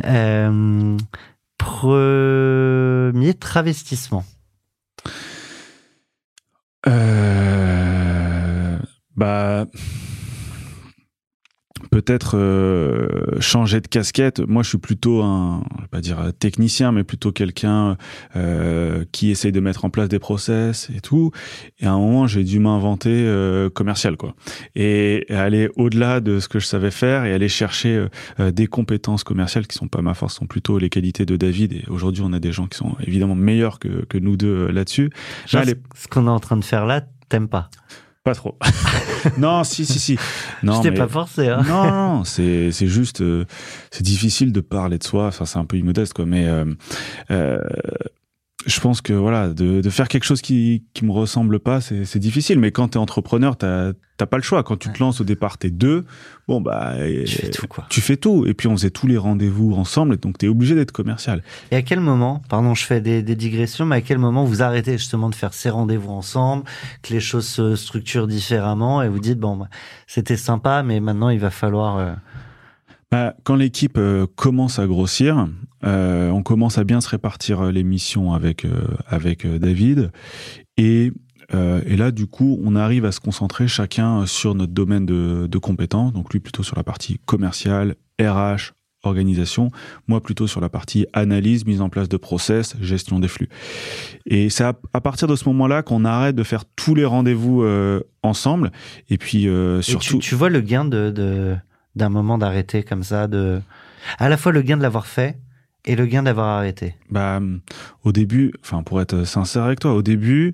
Premier 1.58 3.34
travestissement. 3.34 4.24
Euh, 6.88 8.09
bah 9.20 9.66
peut-être 11.92 12.38
euh, 12.38 13.08
changer 13.40 13.82
de 13.82 13.88
casquette. 13.88 14.40
Moi, 14.48 14.64
je 14.64 14.70
suis 14.70 14.78
plutôt 14.78 15.22
un, 15.24 15.64
je 15.78 15.82
vais 15.82 15.88
pas 15.88 16.02
dire 16.02 16.20
technicien, 16.38 16.92
mais 16.92 17.04
plutôt 17.04 17.32
quelqu'un 17.32 17.98
euh, 18.36 19.06
qui 19.12 19.32
essaye 19.32 19.52
de 19.52 19.60
mettre 19.60 19.86
en 19.86 19.90
place 19.90 20.08
des 20.08 20.20
process 20.20 20.90
et 20.96 21.02
tout. 21.02 21.32
Et 21.80 21.86
à 21.88 21.92
un 21.94 21.98
moment, 21.98 22.28
j'ai 22.28 22.44
dû 22.44 22.60
m'inventer 22.60 23.10
euh, 23.26 23.70
commercial, 23.70 24.18
quoi, 24.18 24.36
et 24.76 25.26
aller 25.30 25.70
au-delà 25.78 26.20
de 26.20 26.40
ce 26.40 26.48
que 26.48 26.60
je 26.60 26.66
savais 26.66 26.92
faire 26.92 27.26
et 27.26 27.34
aller 27.34 27.50
chercher 27.50 27.96
euh, 27.96 28.08
euh, 28.40 28.52
des 28.52 28.68
compétences 28.68 29.24
commerciales 29.24 29.66
qui 29.66 29.76
sont 29.78 29.88
pas 29.88 30.02
ma 30.02 30.14
force, 30.14 30.36
sont 30.36 30.48
plutôt 30.48 30.78
les 30.80 30.90
qualités 30.90 31.26
de 31.26 31.38
David. 31.38 31.74
Et 31.74 31.84
aujourd'hui, 31.90 32.24
on 32.26 32.34
a 32.34 32.40
des 32.40 32.52
gens 32.52 32.68
qui 32.68 32.78
sont 32.78 32.96
évidemment 33.06 33.36
meilleurs 33.36 33.80
que, 33.80 34.06
que 34.06 34.18
nous 34.18 34.38
deux 34.38 34.68
euh, 34.68 34.72
là-dessus. 34.72 35.10
Là, 35.54 35.64
les- 35.66 35.76
Ce 35.96 36.08
qu'on 36.08 36.28
est 36.28 36.30
en 36.30 36.40
train 36.40 36.58
de 36.58 36.64
faire 36.64 36.86
là, 36.86 37.02
t'aimes 37.30 37.48
pas? 37.50 37.70
Pas 38.24 38.36
trop. 38.36 38.58
non, 39.38 39.64
si, 39.64 39.86
si, 39.86 40.00
si. 40.00 40.18
Non, 40.64 40.74
Je 40.78 40.82
t'ai 40.84 40.92
mais- 40.92 40.98
pas 40.98 41.08
forcé. 41.08 41.48
Hein. 41.48 41.64
non, 41.68 41.84
non, 41.86 41.92
non, 42.18 42.24
c'est 42.24 42.72
c'est 42.72 42.88
juste, 42.88 43.22
euh, 43.22 43.46
c'est 43.92 44.04
difficile 44.04 44.52
de 44.52 44.62
parler 44.62 44.98
de 44.98 45.04
soi. 45.04 45.28
Enfin, 45.28 45.46
c'est 45.46 45.58
un 45.60 45.66
peu 45.66 45.78
immodeste, 45.78 46.14
quoi. 46.14 46.26
Mais 46.26 46.46
euh, 46.48 46.66
euh, 47.32 47.60
je 48.66 48.80
pense 48.82 49.02
que 49.02 49.14
voilà, 49.14 49.50
de, 49.50 49.80
de 49.82 49.90
faire 49.90 50.08
quelque 50.10 50.26
chose 50.26 50.42
qui 50.42 50.84
qui 50.94 51.06
me 51.06 51.12
ressemble 51.12 51.60
pas, 51.60 51.80
c'est 51.80 52.04
c'est 52.06 52.20
difficile. 52.20 52.60
Mais 52.60 52.72
quand 52.72 52.90
t'es 52.90 52.98
entrepreneur, 52.98 53.56
t'as 53.56 53.94
t'as 54.18 54.26
pas 54.26 54.36
le 54.36 54.44
choix. 54.44 54.64
Quand 54.64 54.76
tu 54.76 54.92
te 54.92 55.00
lances 55.00 55.22
au 55.22 55.24
départ, 55.24 55.58
t'es 55.58 55.70
deux. 55.70 56.04
Bon 56.48 56.60
bah, 56.60 56.96
Tu 57.26 57.38
fais 57.38 57.50
tout, 57.52 57.68
quoi. 57.68 57.86
Tu 57.90 58.02
fais 58.02 58.18
tout. 58.18 58.46
Et 58.48 58.54
puis 58.54 58.68
on 58.68 58.76
faisait 58.76 58.90
tous 58.90 59.08
les 59.08 59.18
rendez-vous 59.18 59.74
ensemble. 59.76 60.18
Donc 60.18 60.38
t'es 60.38 60.50
obligé 60.50 60.76
d'être 60.76 60.92
commercial. 60.92 61.42
Et 61.72 61.78
à 61.78 61.82
quel 61.82 62.02
moment, 62.02 62.42
pardon, 62.50 62.76
je 62.76 62.84
fais 62.86 63.00
des, 63.00 63.24
des 63.24 63.36
digressions, 63.38 63.86
mais 63.86 63.96
à 63.98 64.02
quel 64.02 64.18
moment 64.18 64.44
vous 64.44 64.62
arrêtez 64.62 64.98
justement 64.98 65.30
de 65.30 65.36
faire 65.36 65.54
ces 65.54 65.70
rendez-vous 65.70 66.12
ensemble, 66.12 66.66
que 67.02 67.14
les 67.14 67.22
choses 67.22 67.48
se 67.48 67.78
structurent 67.78 68.28
différemment 68.28 69.02
et 69.02 69.08
vous 69.08 69.20
dites, 69.20 69.40
bon, 69.40 69.56
bah, 69.56 69.70
c'était 70.06 70.36
sympa, 70.38 70.84
mais 70.84 71.00
maintenant 71.00 71.30
il 71.30 71.40
va 71.40 71.50
falloir... 71.50 71.98
euh, 71.98 72.14
Bah, 73.12 73.36
quand 73.44 73.56
l'équipe 73.56 73.98
euh, 73.98 74.28
commence 74.36 74.78
à 74.78 74.86
grossir, 74.86 75.48
euh, 75.84 76.30
on 76.30 76.44
commence 76.44 76.78
à 76.78 76.84
bien 76.84 77.02
se 77.02 77.10
répartir 77.10 77.62
euh, 77.62 77.72
les 77.72 77.84
missions 77.84 78.34
avec 78.34 78.66
euh, 78.66 78.84
avec 79.08 79.46
euh, 79.46 79.58
David 79.58 80.12
et 80.78 81.12
euh, 81.54 81.82
et 81.88 81.98
là 81.98 82.12
du 82.12 82.28
coup 82.28 82.60
on 82.64 82.76
arrive 82.76 83.06
à 83.06 83.12
se 83.12 83.20
concentrer 83.20 83.68
chacun 83.68 84.28
sur 84.28 84.54
notre 84.54 84.74
domaine 84.74 85.08
de, 85.08 85.48
de 85.48 85.58
compétences 85.58 86.14
donc 86.14 86.32
lui 86.34 86.40
plutôt 86.40 86.62
sur 86.62 86.76
la 86.76 86.84
partie 86.84 87.18
commerciale, 87.26 87.96
RH, 88.22 88.74
organisation, 89.04 89.72
moi 90.08 90.22
plutôt 90.22 90.46
sur 90.46 90.62
la 90.62 90.70
partie 90.70 91.08
analyse, 91.14 91.66
mise 91.66 91.82
en 91.82 91.90
place 91.90 92.10
de 92.10 92.18
process, 92.18 92.76
gestion 92.82 93.20
des 93.20 93.30
flux. 93.30 93.50
Et 94.26 94.50
c'est 94.50 94.66
à, 94.66 94.74
partir 94.74 95.28
de 95.28 95.36
ce 95.36 95.46
moment-là 95.46 95.84
qu'on 95.84 96.06
arrête 96.06 96.36
de 96.36 96.44
faire 96.44 96.66
tous 96.76 96.96
les 96.96 97.06
rendez-vous 97.06 97.64
euh, 97.64 98.02
ensemble. 98.24 98.72
Et 99.10 99.18
puis 99.18 99.48
euh, 99.48 99.82
surtout, 99.82 100.20
tu, 100.20 100.30
tu, 100.30 100.36
vois 100.36 100.50
le 100.50 100.62
gain 100.62 100.84
de 100.84 101.56
d'un 102.00 102.10
moment 102.10 102.40
d'arrêter 102.40 102.82
comme 102.82 103.04
ça, 103.04 103.28
de 103.28 103.62
à 104.18 104.30
la 104.30 104.38
fois 104.38 104.52
le 104.52 104.64
gain 104.64 104.78
de 104.78 104.82
l'avoir 104.82 105.06
fait 105.06 105.38
et 105.86 105.96
le 105.96 106.06
gain 106.06 106.24
d'avoir 106.24 106.48
arrêté 106.48 106.96
Bah, 107.10 107.40
au 108.04 108.12
début, 108.12 108.54
enfin 108.62 108.84
pour 108.84 109.00
être 109.02 109.24
sincère 109.24 109.64
avec 109.64 109.80
toi, 109.80 109.94
au 109.94 110.02
début, 110.02 110.52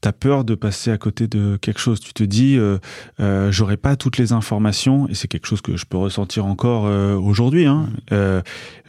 t'as 0.00 0.12
peur 0.12 0.44
de 0.44 0.54
passer 0.54 0.92
à 0.92 0.98
côté 0.98 1.26
de 1.26 1.56
quelque 1.56 1.80
chose. 1.80 1.98
Tu 1.98 2.12
te 2.12 2.22
dis, 2.22 2.56
euh, 2.56 2.78
euh, 3.18 3.50
j'aurai 3.50 3.76
pas 3.76 3.96
toutes 3.96 4.18
les 4.18 4.32
informations, 4.32 5.08
et 5.08 5.14
c'est 5.14 5.26
quelque 5.26 5.46
chose 5.46 5.62
que 5.62 5.76
je 5.76 5.84
peux 5.84 5.96
ressentir 5.96 6.46
encore 6.46 6.86
euh, 6.86 7.16
aujourd'hui. 7.16 7.66
Hein. 7.66 7.88
Euh, 8.12 8.40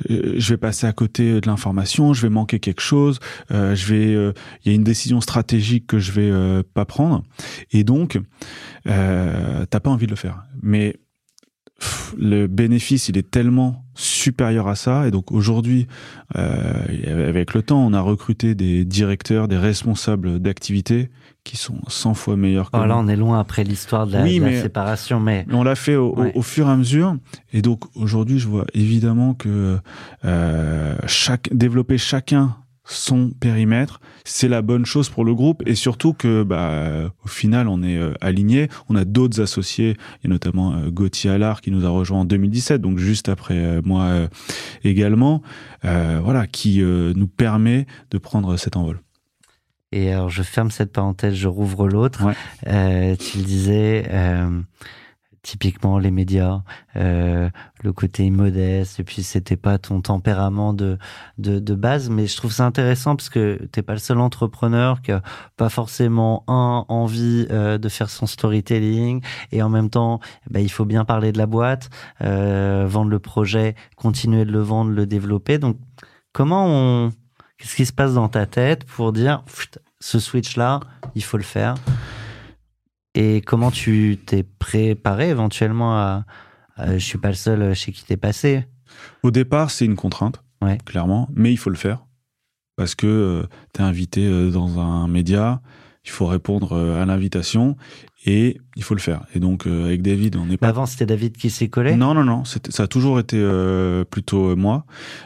je 0.07 0.49
vais 0.53 0.57
passer 0.57 0.85
à 0.85 0.93
côté 0.93 1.41
de 1.41 1.47
l'information, 1.47 2.13
je 2.13 2.21
vais 2.21 2.29
manquer 2.29 2.59
quelque 2.59 2.81
chose, 2.81 3.19
euh, 3.51 3.75
je 3.75 3.93
vais, 3.93 4.33
il 4.63 4.69
y 4.69 4.71
a 4.71 4.75
une 4.75 4.83
décision 4.83 5.21
stratégique 5.21 5.87
que 5.87 5.97
je 5.97 6.11
vais 6.11 6.63
pas 6.75 6.85
prendre, 6.85 7.23
et 7.71 7.83
donc 7.83 8.19
t'as 8.85 9.79
pas 9.81 9.89
envie 9.89 10.05
de 10.05 10.11
le 10.11 10.17
faire. 10.17 10.43
Mais 10.61 10.97
le 12.17 12.47
bénéfice, 12.47 13.09
il 13.09 13.17
est 13.17 13.29
tellement 13.29 13.83
supérieur 13.95 14.67
à 14.67 14.75
ça. 14.75 15.07
Et 15.07 15.11
donc 15.11 15.31
aujourd'hui, 15.31 15.87
euh, 16.37 17.29
avec 17.29 17.53
le 17.53 17.61
temps, 17.61 17.85
on 17.85 17.93
a 17.93 18.01
recruté 18.01 18.55
des 18.55 18.85
directeurs, 18.85 19.47
des 19.47 19.57
responsables 19.57 20.39
d'activité 20.39 21.09
qui 21.43 21.57
sont 21.57 21.79
100 21.87 22.13
fois 22.13 22.35
meilleurs 22.35 22.71
que 22.71 22.77
oh, 22.77 22.85
Là, 22.85 22.97
on 22.97 23.07
est 23.07 23.15
loin 23.15 23.39
après 23.39 23.63
l'histoire 23.63 24.07
de, 24.07 24.13
la, 24.13 24.23
oui, 24.23 24.39
mais 24.39 24.61
séparation, 24.61 25.19
mais 25.19 25.45
on 25.51 25.63
l'a 25.63 25.75
fait 25.75 25.95
au, 25.95 26.15
au, 26.35 26.41
fur 26.41 26.67
et 26.67 26.71
à 26.71 26.75
mesure. 26.75 27.15
Et 27.53 27.61
donc 27.61 27.83
aujourd'hui, 27.95 28.39
je 28.39 28.47
vois 28.47 28.65
évidemment 28.73 29.33
que 29.33 29.77
euh, 30.25 30.95
chaque 31.07 31.49
développer 31.53 31.97
chacun 31.97 32.55
son 32.89 33.29
périmètre, 33.29 34.01
c'est 34.25 34.47
la 34.47 34.61
bonne 34.61 34.85
chose 34.85 35.09
pour 35.09 35.23
le 35.23 35.33
groupe. 35.33 35.63
Et 35.65 35.75
surtout 35.75 36.13
que 36.13 36.43
bah 36.43 37.11
au 37.23 37.27
final 37.27 37.67
on 37.67 37.83
est 37.83 37.97
euh, 37.97 38.13
aligné, 38.21 38.67
on 38.89 38.95
a 38.95 39.05
d'autres 39.05 39.41
associés, 39.41 39.95
et 40.23 40.27
notamment 40.27 40.73
euh, 40.73 40.89
Gauthier 40.89 41.29
Allard 41.29 41.61
qui 41.61 41.71
nous 41.71 41.85
a 41.85 41.89
rejoint 41.89 42.21
en 42.21 42.25
2017 42.25 42.81
donc 42.81 42.97
juste 42.97 43.29
après 43.29 43.57
euh, 43.57 43.81
moi 43.83 44.29
également 44.83 45.41
voilà 45.81 46.47
qui 46.47 46.81
nous 46.81 47.27
permet 47.27 47.85
de 48.11 48.17
prendre 48.17 48.57
cet 48.57 48.75
envol. 48.75 48.99
Et 49.91 50.11
alors 50.11 50.29
je 50.29 50.43
ferme 50.43 50.71
cette 50.71 50.91
parenthèse, 50.91 51.33
je 51.33 51.47
rouvre 51.47 51.87
l'autre. 51.87 52.23
tu 52.63 52.69
le 52.69 53.43
disais 53.43 54.05
typiquement 55.41 55.99
les 55.99 56.11
médias, 56.11 56.61
euh, 56.95 57.49
le 57.81 57.93
côté 57.93 58.29
modeste, 58.29 58.99
et 58.99 59.03
puis 59.03 59.23
c'était 59.23 59.55
pas 59.55 59.77
ton 59.77 60.01
tempérament 60.01 60.73
de, 60.73 60.97
de, 61.37 61.75
base, 61.75 62.09
mais 62.09 62.27
je 62.27 62.35
trouve 62.35 62.51
ça 62.51 62.65
intéressant 62.65 63.15
parce 63.15 63.29
que 63.29 63.55
t'es 63.71 63.81
pas 63.81 63.93
le 63.93 63.99
seul 63.99 64.19
entrepreneur 64.19 65.01
qui 65.01 65.11
a 65.11 65.21
pas 65.55 65.69
forcément 65.69 66.43
un 66.47 66.85
envie 66.89 67.47
euh, 67.51 67.77
de 67.77 67.89
faire 67.89 68.09
son 68.09 68.25
storytelling, 68.25 69.21
et 69.51 69.61
en 69.63 69.69
même 69.69 69.89
temps, 69.89 70.19
bah, 70.49 70.59
il 70.59 70.69
faut 70.69 70.85
bien 70.85 71.05
parler 71.05 71.31
de 71.31 71.37
la 71.37 71.45
boîte, 71.45 71.89
euh, 72.21 72.85
vendre 72.87 73.09
le 73.09 73.19
projet, 73.19 73.75
continuer 73.95 74.45
de 74.45 74.51
le 74.51 74.61
vendre, 74.61 74.91
le 74.91 75.05
développer. 75.05 75.57
Donc, 75.57 75.77
comment 76.33 76.65
on, 76.67 77.11
qu'est-ce 77.57 77.75
qui 77.75 77.85
se 77.85 77.93
passe 77.93 78.13
dans 78.13 78.29
ta 78.29 78.45
tête 78.45 78.83
pour 78.83 79.13
dire, 79.13 79.43
ce 79.99 80.19
switch 80.19 80.57
là, 80.57 80.81
il 81.15 81.23
faut 81.23 81.37
le 81.37 81.43
faire? 81.43 81.75
Et 83.15 83.41
comment 83.41 83.71
tu 83.71 84.19
t'es 84.25 84.43
préparé 84.43 85.29
éventuellement 85.29 85.97
à, 85.97 86.25
Je 86.77 86.93
Je 86.93 87.05
suis 87.05 87.17
pas 87.17 87.29
le 87.29 87.35
seul 87.35 87.73
chez 87.75 87.91
qui 87.91 88.05
t'es 88.05 88.17
passé 88.17 88.65
Au 89.23 89.31
départ, 89.31 89.71
c'est 89.71 89.85
une 89.85 89.95
contrainte, 89.95 90.43
ouais. 90.61 90.77
clairement, 90.85 91.27
mais 91.33 91.51
il 91.51 91.57
faut 91.57 91.69
le 91.69 91.75
faire. 91.75 92.05
Parce 92.75 92.95
que 92.95 93.07
euh, 93.07 93.47
tu 93.73 93.81
es 93.81 93.83
invité 93.83 94.25
euh, 94.25 94.51
dans 94.51 94.79
un 94.79 95.07
média, 95.07 95.61
il 96.05 96.09
faut 96.11 96.25
répondre 96.25 96.73
euh, 96.73 97.01
à 97.01 97.05
l'invitation 97.05 97.75
et 98.25 98.59
il 98.75 98.83
faut 98.83 98.95
le 98.95 98.99
faire. 98.99 99.25
Et 99.33 99.39
donc 99.39 99.65
avec 99.65 100.01
David, 100.01 100.35
on 100.35 100.45
n'est 100.45 100.57
pas. 100.57 100.67
Avant, 100.67 100.85
c'était 100.85 101.05
David 101.05 101.37
qui 101.37 101.49
s'est 101.49 101.69
collé. 101.69 101.95
Non, 101.95 102.13
non, 102.13 102.25
non. 102.25 102.43
Ça 102.43 102.83
a 102.83 102.87
toujours 102.87 103.17
été 103.17 103.41
plutôt 104.09 104.57
moi. 104.57 104.85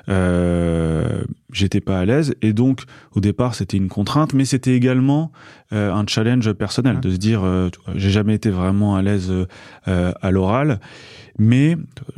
Euh, 0.09 1.23
J'étais 1.51 1.81
pas 1.81 1.99
à 1.99 2.05
l'aise 2.05 2.35
et 2.43 2.53
donc 2.53 2.83
au 3.11 3.19
départ 3.19 3.55
c'était 3.55 3.77
une 3.77 3.89
contrainte, 3.89 4.33
mais 4.33 4.45
c'était 4.45 4.75
également 4.75 5.31
un 5.71 6.03
challenge 6.07 6.51
personnel 6.53 6.99
de 6.99 7.09
se 7.11 7.17
dire, 7.17 7.43
j'ai 7.95 8.09
jamais 8.11 8.35
été 8.35 8.49
vraiment 8.51 8.95
à 8.95 9.01
l'aise 9.01 9.31
à 9.85 10.31
l'oral. 10.31 10.79
Mais, 11.39 11.77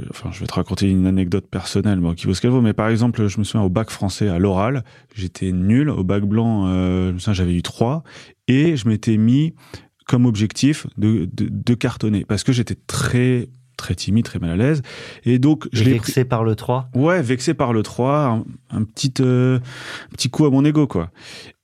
enfin, 0.09 0.29
je 0.31 0.39
vais 0.39 0.45
te 0.45 0.53
raconter 0.53 0.89
une 0.89 1.07
anecdote 1.07 1.47
personnelle, 1.49 1.99
bon, 1.99 2.13
qui 2.13 2.25
vaut 2.25 2.33
ce 2.33 2.41
qu'elle 2.41 2.51
vaut. 2.51 2.61
Mais 2.61 2.73
par 2.73 2.89
exemple, 2.89 3.27
je 3.27 3.39
me 3.39 3.43
souviens 3.43 3.65
au 3.65 3.69
bac 3.69 3.89
français 3.89 4.27
à 4.27 4.39
l'oral, 4.39 4.83
j'étais 5.13 5.51
nul. 5.51 5.89
Au 5.89 6.03
bac 6.03 6.23
blanc, 6.23 6.67
euh, 6.67 7.09
je 7.09 7.13
me 7.13 7.19
souviens, 7.19 7.33
j'avais 7.33 7.55
eu 7.55 7.63
trois. 7.63 8.03
Et 8.47 8.75
je 8.75 8.87
m'étais 8.87 9.17
mis 9.17 9.53
comme 10.05 10.25
objectif 10.25 10.85
de, 10.97 11.27
de, 11.33 11.47
de 11.49 11.73
cartonner 11.73 12.25
parce 12.25 12.43
que 12.43 12.51
j'étais 12.51 12.75
très 12.75 13.49
très 13.77 13.95
timide, 13.95 14.25
très 14.25 14.39
mal 14.39 14.51
à 14.51 14.55
l'aise. 14.55 14.81
Et 15.23 15.39
donc, 15.39 15.67
je 15.73 15.83
l'ai 15.83 15.93
vexé 15.93 16.25
par 16.25 16.43
le 16.43 16.55
3 16.55 16.89
Ouais, 16.95 17.21
vexé 17.21 17.53
par 17.53 17.73
le 17.73 17.83
3, 17.83 18.43
un, 18.71 18.83
petit, 18.83 19.13
euh, 19.19 19.59
petit 20.11 20.29
coup 20.29 20.45
à 20.45 20.49
mon 20.49 20.63
ego, 20.65 20.87
quoi. 20.87 21.11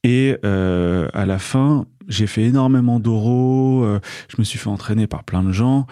Et 0.03 0.35
euh, 0.43 1.07
à 1.13 1.25
la 1.25 1.39
fin, 1.39 1.85
j'ai 2.07 2.27
fait 2.27 2.43
énormément 2.43 2.99
d'oraux, 2.99 3.83
euh, 3.83 3.99
je 4.29 4.35
me 4.39 4.43
suis 4.43 4.59
fait 4.59 4.69
entraîner 4.69 5.07
par 5.07 5.23
plein 5.23 5.43
de 5.43 5.51
gens. 5.51 5.87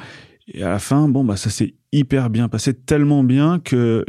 Et 0.51 0.63
à 0.63 0.69
la 0.69 0.79
fin, 0.79 1.07
bon, 1.07 1.23
bah, 1.23 1.37
ça 1.37 1.49
s'est 1.49 1.75
hyper 1.91 2.29
bien 2.29 2.49
passé, 2.49 2.73
tellement 2.73 3.23
bien 3.23 3.59
que 3.59 4.03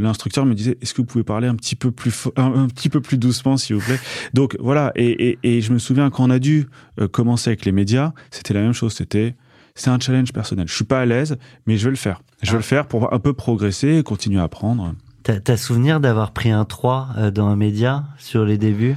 l'instructeur 0.00 0.44
me 0.44 0.54
disait, 0.54 0.76
est-ce 0.80 0.92
que 0.92 1.00
vous 1.00 1.06
pouvez 1.06 1.24
parler 1.24 1.48
un 1.48 1.54
petit 1.54 1.76
peu 1.76 1.90
plus, 1.90 2.28
un, 2.36 2.66
petit 2.68 2.88
peu 2.88 3.00
plus 3.00 3.16
doucement, 3.18 3.56
s'il 3.56 3.76
vous 3.76 3.82
plaît? 3.82 3.98
Donc, 4.34 4.56
voilà. 4.60 4.92
Et, 4.94 5.30
et, 5.30 5.38
et, 5.42 5.60
je 5.60 5.72
me 5.72 5.78
souviens 5.78 6.10
quand 6.10 6.24
on 6.24 6.30
a 6.30 6.38
dû 6.38 6.66
euh, 7.00 7.08
commencer 7.08 7.50
avec 7.50 7.64
les 7.64 7.72
médias, 7.72 8.12
c'était 8.30 8.52
la 8.54 8.60
même 8.60 8.74
chose. 8.74 8.92
C'était, 8.92 9.36
c'est 9.74 9.90
un 9.90 9.98
challenge 9.98 10.32
personnel. 10.32 10.68
Je 10.68 10.74
suis 10.74 10.84
pas 10.84 11.00
à 11.00 11.06
l'aise, 11.06 11.38
mais 11.66 11.78
je 11.78 11.84
vais 11.84 11.90
le 11.90 11.96
faire. 11.96 12.22
Je 12.42 12.50
vais 12.50 12.56
ah. 12.56 12.58
le 12.58 12.64
faire 12.64 12.86
pour 12.86 13.12
un 13.14 13.18
peu 13.18 13.32
progresser 13.32 13.96
et 13.96 14.02
continuer 14.02 14.40
à 14.40 14.44
apprendre. 14.44 14.94
T'as 15.22 15.40
as 15.48 15.56
souvenir 15.56 15.98
d'avoir 15.98 16.32
pris 16.32 16.50
un 16.50 16.64
3 16.64 17.08
euh, 17.16 17.30
dans 17.30 17.46
un 17.46 17.56
média 17.56 18.04
sur 18.18 18.44
les 18.44 18.58
débuts? 18.58 18.96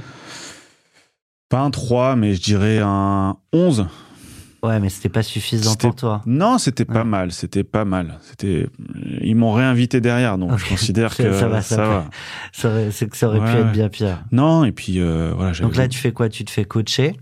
Pas 1.48 1.62
un 1.62 1.70
3, 1.70 2.14
mais 2.14 2.34
je 2.34 2.42
dirais 2.42 2.78
un 2.78 3.36
11. 3.52 3.86
Ouais, 4.62 4.78
mais 4.78 4.90
c'était 4.90 5.08
pas 5.08 5.22
suffisant 5.22 5.74
pour 5.74 5.94
toi. 5.94 6.22
Non, 6.26 6.58
c'était 6.58 6.84
pas 6.84 7.04
mal. 7.04 7.32
C'était 7.32 7.64
pas 7.64 7.84
mal. 7.84 8.18
C'était. 8.22 8.68
Ils 9.22 9.34
m'ont 9.34 9.52
réinvité 9.52 10.00
derrière, 10.00 10.36
donc 10.36 10.58
je 10.58 10.68
considère 10.68 11.16
que 11.16 11.32
ça 11.32 11.48
va. 11.48 11.62
Ça, 11.62 11.86
va. 11.86 12.90
C'est 12.90 13.08
que 13.08 13.16
ça 13.16 13.28
aurait 13.28 13.40
pu 13.40 13.58
être 13.58 13.72
bien 13.72 13.88
pire. 13.88 14.22
Non, 14.32 14.64
et 14.64 14.72
puis 14.72 15.00
euh, 15.00 15.32
voilà. 15.34 15.52
Donc 15.52 15.76
là, 15.76 15.88
tu 15.88 15.98
fais 15.98 16.12
quoi? 16.12 16.28
Tu 16.28 16.44
te 16.44 16.50
fais 16.50 16.64
coacher? 16.64 17.16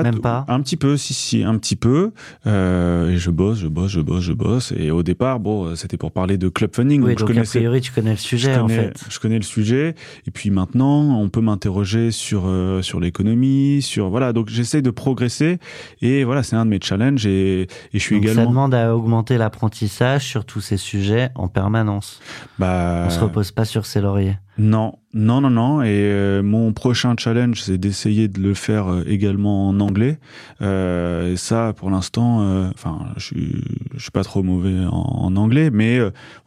Même 0.00 0.20
pas 0.20 0.44
Un 0.48 0.60
petit 0.60 0.76
peu, 0.76 0.96
si, 0.96 1.14
si, 1.14 1.42
un 1.42 1.58
petit 1.58 1.76
peu. 1.76 2.12
Euh, 2.46 3.10
et 3.10 3.16
je 3.18 3.30
bosse, 3.30 3.58
je 3.58 3.68
bosse, 3.68 3.90
je 3.90 4.00
bosse, 4.00 4.22
je 4.22 4.32
bosse. 4.32 4.72
Et 4.76 4.90
au 4.90 5.02
départ, 5.02 5.40
bon, 5.40 5.74
c'était 5.76 5.96
pour 5.96 6.12
parler 6.12 6.38
de 6.38 6.48
club 6.48 6.74
funding. 6.74 7.02
Oui, 7.02 7.14
donc, 7.14 7.28
donc 7.28 7.36
a 7.36 7.42
priori, 7.42 7.80
tu 7.80 7.92
connais 7.92 8.12
le 8.12 8.16
sujet, 8.16 8.56
en 8.56 8.68
fait. 8.68 8.94
Je 9.08 9.18
connais 9.18 9.36
le 9.36 9.42
sujet. 9.42 9.94
Et 10.26 10.30
puis 10.30 10.50
maintenant, 10.50 11.20
on 11.20 11.28
peut 11.28 11.40
m'interroger 11.40 12.10
sur 12.10 12.44
euh, 12.46 12.82
sur 12.82 13.00
l'économie, 13.00 13.82
sur 13.82 14.08
voilà. 14.08 14.32
Donc 14.32 14.48
j'essaie 14.48 14.82
de 14.82 14.90
progresser. 14.90 15.58
Et 16.00 16.24
voilà, 16.24 16.42
c'est 16.42 16.56
un 16.56 16.64
de 16.64 16.70
mes 16.70 16.80
challenges. 16.80 17.26
Et, 17.26 17.62
et 17.62 17.68
je 17.92 17.98
suis 17.98 18.16
donc 18.16 18.24
également. 18.24 18.42
Ça 18.42 18.48
demande 18.48 18.74
à 18.74 18.94
augmenter 18.94 19.38
l'apprentissage 19.38 20.24
sur 20.24 20.44
tous 20.44 20.60
ces 20.60 20.76
sujets 20.76 21.30
en 21.34 21.48
permanence. 21.48 22.20
Bah. 22.58 23.04
On 23.06 23.10
se 23.10 23.20
repose 23.20 23.50
pas 23.50 23.64
sur 23.64 23.86
ses 23.86 24.00
lauriers. 24.00 24.36
Non, 24.58 24.94
non, 25.14 25.42
non, 25.42 25.50
non. 25.50 25.82
Et 25.82 25.88
euh, 25.90 26.42
mon 26.42 26.72
prochain 26.72 27.14
challenge, 27.18 27.60
c'est 27.60 27.76
d'essayer 27.76 28.28
de 28.28 28.40
le 28.40 28.54
faire 28.54 28.90
euh, 28.90 29.04
également 29.06 29.68
en 29.68 29.78
anglais. 29.80 30.18
Euh, 30.62 31.32
et 31.32 31.36
ça, 31.36 31.74
pour 31.76 31.90
l'instant, 31.90 32.40
euh, 32.40 32.70
enfin, 32.74 33.08
je 33.18 33.26
suis, 33.26 33.64
je 33.94 34.00
suis 34.00 34.10
pas 34.10 34.24
trop 34.24 34.42
mauvais 34.42 34.86
en, 34.90 35.36
anglais, 35.36 35.70
mais 35.70 35.98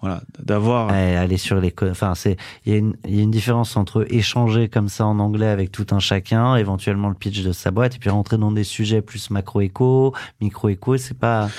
voilà, 0.02 0.22
d'avoir. 0.44 0.90
aller 0.90 1.38
sur 1.38 1.60
les, 1.60 1.74
enfin, 1.84 2.16
c'est, 2.16 2.38
il 2.66 2.74
y, 2.74 2.76
a 2.76 2.80
une, 2.80 2.96
y 3.08 3.20
a 3.20 3.24
une 3.24 3.32
différence 3.32 3.78
entre 3.78 4.06
échanger 4.10 4.68
comme 4.68 4.90
ça 4.90 5.06
en 5.06 5.20
anglais 5.20 5.48
avec 5.48 5.72
tout 5.72 5.88
un 5.92 6.00
chacun, 6.00 6.56
éventuellement 6.56 7.10
le 7.10 7.16
pitch 7.16 7.44
de 7.44 7.52
sa 7.52 7.72
boîte, 7.72 7.96
et 7.96 8.00
puis 8.00 8.10
rentrer 8.10 8.38
dans 8.38 8.52
des 8.52 8.64
sujets 8.64 9.02
plus 9.02 9.30
macro-éco, 9.30 10.14
micro-éco. 10.42 10.98
C'est 10.98 11.18
pas. 11.18 11.50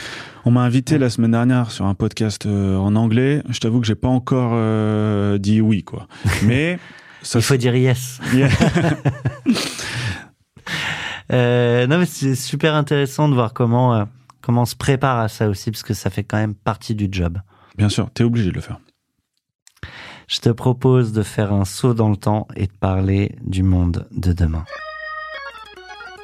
On 0.44 0.50
m'a 0.52 0.62
invité 0.62 0.98
la 0.98 1.10
semaine 1.10 1.32
dernière 1.32 1.70
sur 1.70 1.86
un 1.86 1.94
podcast 1.94 2.46
en 2.46 2.94
anglais. 2.94 3.42
Je 3.48 3.58
t'avoue 3.58 3.80
que 3.80 3.86
j'ai 3.86 3.96
pas 3.96 4.08
encore 4.08 4.52
dit 5.38 5.60
oui, 5.60 5.82
quoi. 5.82 6.06
Mais 6.44 6.78
ça, 7.26 7.40
il 7.40 7.42
faut 7.42 7.56
dire 7.56 7.74
yes. 7.74 8.20
euh, 11.32 11.86
non, 11.88 11.98
mais 11.98 12.06
c'est 12.06 12.36
super 12.36 12.74
intéressant 12.74 13.28
de 13.28 13.34
voir 13.34 13.52
comment 13.52 13.94
euh, 13.94 14.04
comment 14.42 14.62
on 14.62 14.66
se 14.66 14.76
prépare 14.76 15.18
à 15.18 15.28
ça 15.28 15.48
aussi, 15.48 15.72
parce 15.72 15.82
que 15.82 15.92
ça 15.92 16.08
fait 16.08 16.22
quand 16.22 16.36
même 16.36 16.54
partie 16.54 16.94
du 16.94 17.08
job. 17.10 17.38
Bien 17.76 17.88
sûr, 17.88 18.08
tu 18.14 18.22
es 18.22 18.24
obligé 18.24 18.50
de 18.50 18.54
le 18.54 18.60
faire. 18.60 18.78
Je 20.28 20.38
te 20.38 20.50
propose 20.50 21.12
de 21.12 21.24
faire 21.24 21.52
un 21.52 21.64
saut 21.64 21.94
dans 21.94 22.10
le 22.10 22.16
temps 22.16 22.46
et 22.54 22.68
de 22.68 22.72
parler 22.72 23.36
du 23.42 23.64
monde 23.64 24.06
de 24.12 24.32
demain. 24.32 24.64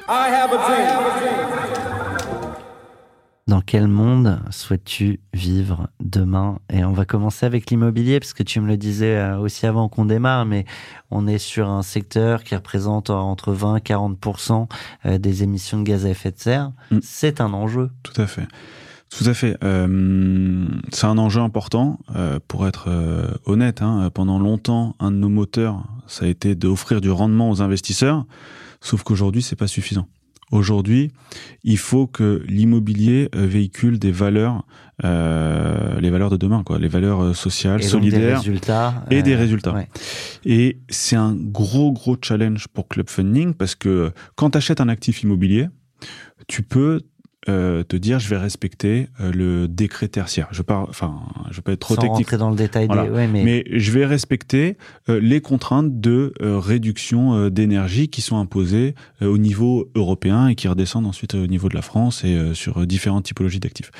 I 0.07 0.29
have 0.29 0.51
a 0.53 0.57
dream. 0.57 2.22
Dans 3.47 3.61
quel 3.61 3.87
monde 3.87 4.39
souhaites-tu 4.51 5.19
vivre 5.33 5.89
demain? 5.99 6.59
Et 6.71 6.85
on 6.85 6.93
va 6.93 7.05
commencer 7.05 7.45
avec 7.45 7.69
l'immobilier, 7.69 8.19
parce 8.19 8.33
que 8.33 8.43
tu 8.43 8.61
me 8.61 8.67
le 8.67 8.77
disais 8.77 9.17
euh, 9.17 9.37
aussi 9.37 9.65
avant 9.65 9.89
qu'on 9.89 10.05
démarre, 10.05 10.45
mais 10.45 10.65
on 11.11 11.27
est 11.27 11.37
sur 11.37 11.69
un 11.69 11.83
secteur 11.83 12.43
qui 12.43 12.55
représente 12.55 13.09
entre 13.09 13.51
20 13.51 13.77
et 13.77 13.79
40% 13.81 14.67
des 15.17 15.43
émissions 15.43 15.79
de 15.79 15.83
gaz 15.83 16.05
à 16.05 16.09
effet 16.09 16.31
de 16.31 16.39
serre. 16.39 16.71
Mm. 16.91 16.99
C'est 17.01 17.41
un 17.41 17.53
enjeu. 17.53 17.89
Tout 18.03 18.21
à 18.21 18.27
fait. 18.27 18.47
Tout 19.15 19.29
à 19.29 19.33
fait. 19.33 19.57
Euh, 19.63 20.65
c'est 20.91 21.05
un 21.05 21.17
enjeu 21.17 21.41
important. 21.41 21.99
Euh, 22.15 22.39
pour 22.47 22.67
être 22.67 22.85
euh, 22.87 23.27
honnête, 23.45 23.81
hein, 23.81 24.09
pendant 24.13 24.39
longtemps, 24.39 24.95
un 24.99 25.11
de 25.11 25.17
nos 25.17 25.29
moteurs, 25.29 25.83
ça 26.07 26.25
a 26.25 26.27
été 26.27 26.55
d'offrir 26.55 26.99
du 26.99 27.11
rendement 27.11 27.49
aux 27.51 27.61
investisseurs. 27.61 28.25
Sauf 28.81 29.03
qu'aujourd'hui, 29.03 29.43
c'est 29.43 29.55
pas 29.55 29.67
suffisant. 29.67 30.07
Aujourd'hui, 30.53 31.11
il 31.63 31.79
faut 31.79 32.05
que 32.05 32.43
l'immobilier 32.47 33.27
euh, 33.35 33.47
véhicule 33.47 33.97
des 33.97 34.11
valeurs, 34.11 34.67
euh, 35.03 35.99
les 35.99 36.11
valeurs 36.11 36.29
de 36.29 36.37
demain, 36.37 36.61
quoi, 36.63 36.77
les 36.77 36.87
valeurs 36.87 37.23
euh, 37.23 37.33
sociales, 37.33 37.81
Et 37.81 37.83
solidaires 37.83 38.19
des 38.39 38.49
résultats. 38.49 39.03
et 39.09 39.23
des 39.23 39.33
euh, 39.33 39.37
résultats. 39.37 39.73
ouais. 39.73 39.89
Et 40.45 40.77
c'est 40.89 41.15
un 41.15 41.33
gros, 41.33 41.91
gros 41.91 42.17
challenge 42.21 42.67
pour 42.67 42.87
Club 42.87 43.09
Funding 43.09 43.55
parce 43.55 43.73
que 43.73 44.11
quand 44.35 44.51
tu 44.51 44.57
achètes 44.59 44.79
un 44.79 44.89
actif 44.89 45.23
immobilier, 45.23 45.69
tu 46.47 46.61
peux 46.61 47.01
euh, 47.49 47.83
te 47.83 47.95
dire 47.95 48.19
je 48.19 48.29
vais 48.29 48.37
respecter 48.37 49.07
euh, 49.19 49.31
le 49.31 49.67
décret 49.67 50.07
tertiaire. 50.07 50.47
Je 50.51 50.61
parle, 50.61 50.85
enfin, 50.89 51.21
je 51.51 51.57
vais 51.57 51.61
pas 51.61 51.71
être 51.73 51.79
trop 51.79 51.95
Sans 51.95 52.01
technique, 52.01 52.17
rentrer 52.27 52.37
dans 52.37 52.49
le 52.49 52.55
détail 52.55 52.85
Voilà. 52.87 53.03
des. 53.03 53.09
Ouais, 53.09 53.27
mais, 53.27 53.43
mais 53.43 53.63
je 53.71 53.91
vais 53.91 54.05
respecter 54.05 54.77
euh, 55.09 55.19
les 55.19 55.41
contraintes 55.41 55.99
de 55.99 56.33
euh, 56.41 56.57
réduction 56.59 57.33
euh, 57.35 57.49
d'énergie 57.49 58.07
qui 58.07 58.21
sont 58.21 58.37
imposées 58.37 58.95
euh, 59.21 59.27
au 59.27 59.37
niveau 59.37 59.89
européen 59.95 60.47
et 60.47 60.55
qui 60.55 60.67
redescendent 60.67 61.05
ensuite 61.07 61.35
au 61.35 61.47
niveau 61.47 61.67
de 61.69 61.75
la 61.75 61.81
France 61.81 62.23
et 62.23 62.35
euh, 62.37 62.53
sur 62.53 62.77
euh, 62.79 62.85
différentes 62.85 63.25
typologies 63.25 63.59
d'actifs. 63.59 63.91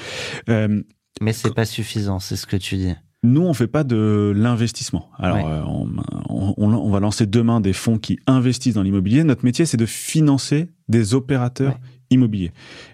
Euh, 0.49 0.81
mais 1.21 1.33
c'est 1.33 1.53
pas 1.53 1.65
suffisant, 1.65 2.19
c'est 2.19 2.35
ce 2.35 2.45
que 2.47 2.55
tu 2.57 2.75
dis. 2.77 2.93
nous, 3.25 3.41
on 3.41 3.53
fait 3.53 3.67
pas 3.67 3.83
de 3.85 4.33
l'investissement. 4.35 5.09
Alors, 5.17 5.37
Ouais. 5.37 5.43
euh, 5.45 5.61
on, 5.65 5.87
on- 6.29 6.53
on- 6.57 6.73
on 6.73 6.89
va 6.89 6.99
lancer 6.99 7.25
demain 7.25 7.61
des 7.61 7.71
fonds 7.71 7.97
qui 7.97 8.19
investissent 8.27 8.73
dans 8.73 8.83
l'immobilier. 8.83 9.23
Notre 9.23 9.45
métier, 9.45 9.65
c'est 9.65 9.77
de 9.77 9.85
financer 9.85 10.67
des 10.89 11.13
opérateurs 11.13 11.73
Ouais. 11.73 11.79
Immobiliers. 12.13 12.51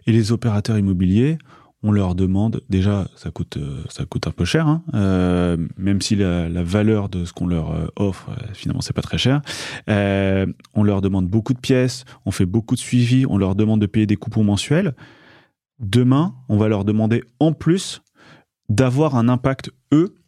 Et 0.08 0.12
les 0.12 0.32
opérateurs 0.32 0.78
immobiliers, 0.78 1.38
on 1.82 1.92
leur 1.92 2.14
demande 2.16 2.62
déjà, 2.70 3.08
ça 3.16 3.32
coûte, 3.32 3.58
euh, 3.58 3.84
ça 3.90 4.06
coûte 4.06 4.28
un 4.28 4.32
peu 4.32 4.44
cher, 4.44 4.68
hein, 4.68 4.84
euh, 4.94 5.56
même 5.78 6.02
si 6.02 6.16
la, 6.16 6.64
valeur 6.64 7.08
de 7.08 7.24
ce 7.24 7.32
qu'on 7.32 7.48
leur 7.48 7.72
euh, 7.72 7.88
offre, 7.96 8.32
finalement, 8.54 8.82
c'est 8.82 8.94
pas 8.94 9.02
très 9.02 9.18
cher. 9.18 9.42
On 9.88 10.84
leur 10.84 11.02
demande 11.02 11.28
beaucoup 11.28 11.54
de 11.54 11.60
pièces, 11.60 12.04
on 12.26 12.32
fait 12.32 12.46
beaucoup 12.46 12.76
de 12.76 12.80
suivi, 12.80 13.26
on 13.28 13.38
leur 13.38 13.56
demande 13.56 13.80
de 13.80 13.86
payer 13.86 14.06
des 14.06 14.18
coupons 14.18 14.44
mensuels. 14.44 14.94
Demain, 15.80 16.36
on 16.50 16.58
va 16.58 16.68
leur 16.68 16.84
demander 16.84 17.24
en 17.40 17.54
plus 17.54 18.02
d'avoir 18.68 19.16
un 19.16 19.30
impact 19.30 19.72
eux 19.94 20.19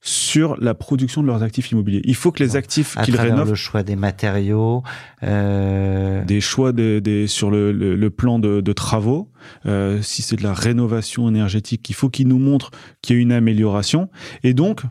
sur 0.00 0.56
la 0.60 0.74
production 0.74 1.22
de 1.22 1.26
leurs 1.26 1.42
actifs 1.42 1.72
immobiliers. 1.72 2.00
Il 2.04 2.14
faut 2.14 2.30
que 2.30 2.42
les 2.42 2.54
actifs 2.56 2.96
qu'ils 3.04 3.14
rénovent 3.32 3.48
le 3.50 3.54
choix 3.56 3.82
des 3.82 3.96
matériaux. 3.96 4.82
Euh, 5.24 6.24
des 6.24 6.40
choix 6.40 6.72
des, 6.72 7.00
des- 7.00 7.26
sur 7.26 7.50
le, 7.50 7.72
le- 7.72 7.96
le 7.96 8.10
plan 8.10 8.38
de, 8.38 8.60
de 8.60 8.72
travaux, 8.72 9.30
euh, 9.66 10.00
si 10.02 10.22
c'est 10.22 10.36
de 10.36 10.42
la 10.44 10.54
rénovation 10.54 11.28
énergétique, 11.28 11.88
il 11.90 11.94
faut 11.94 12.08
qu'ils 12.10 12.28
nous 12.28 12.38
montrent 12.38 12.70
qu'il 13.02 13.16
y 13.16 13.18
a 13.18 13.22
une 13.22 13.32
amélioration. 13.32 14.08
Et 14.44 14.54
donc, 14.54 14.82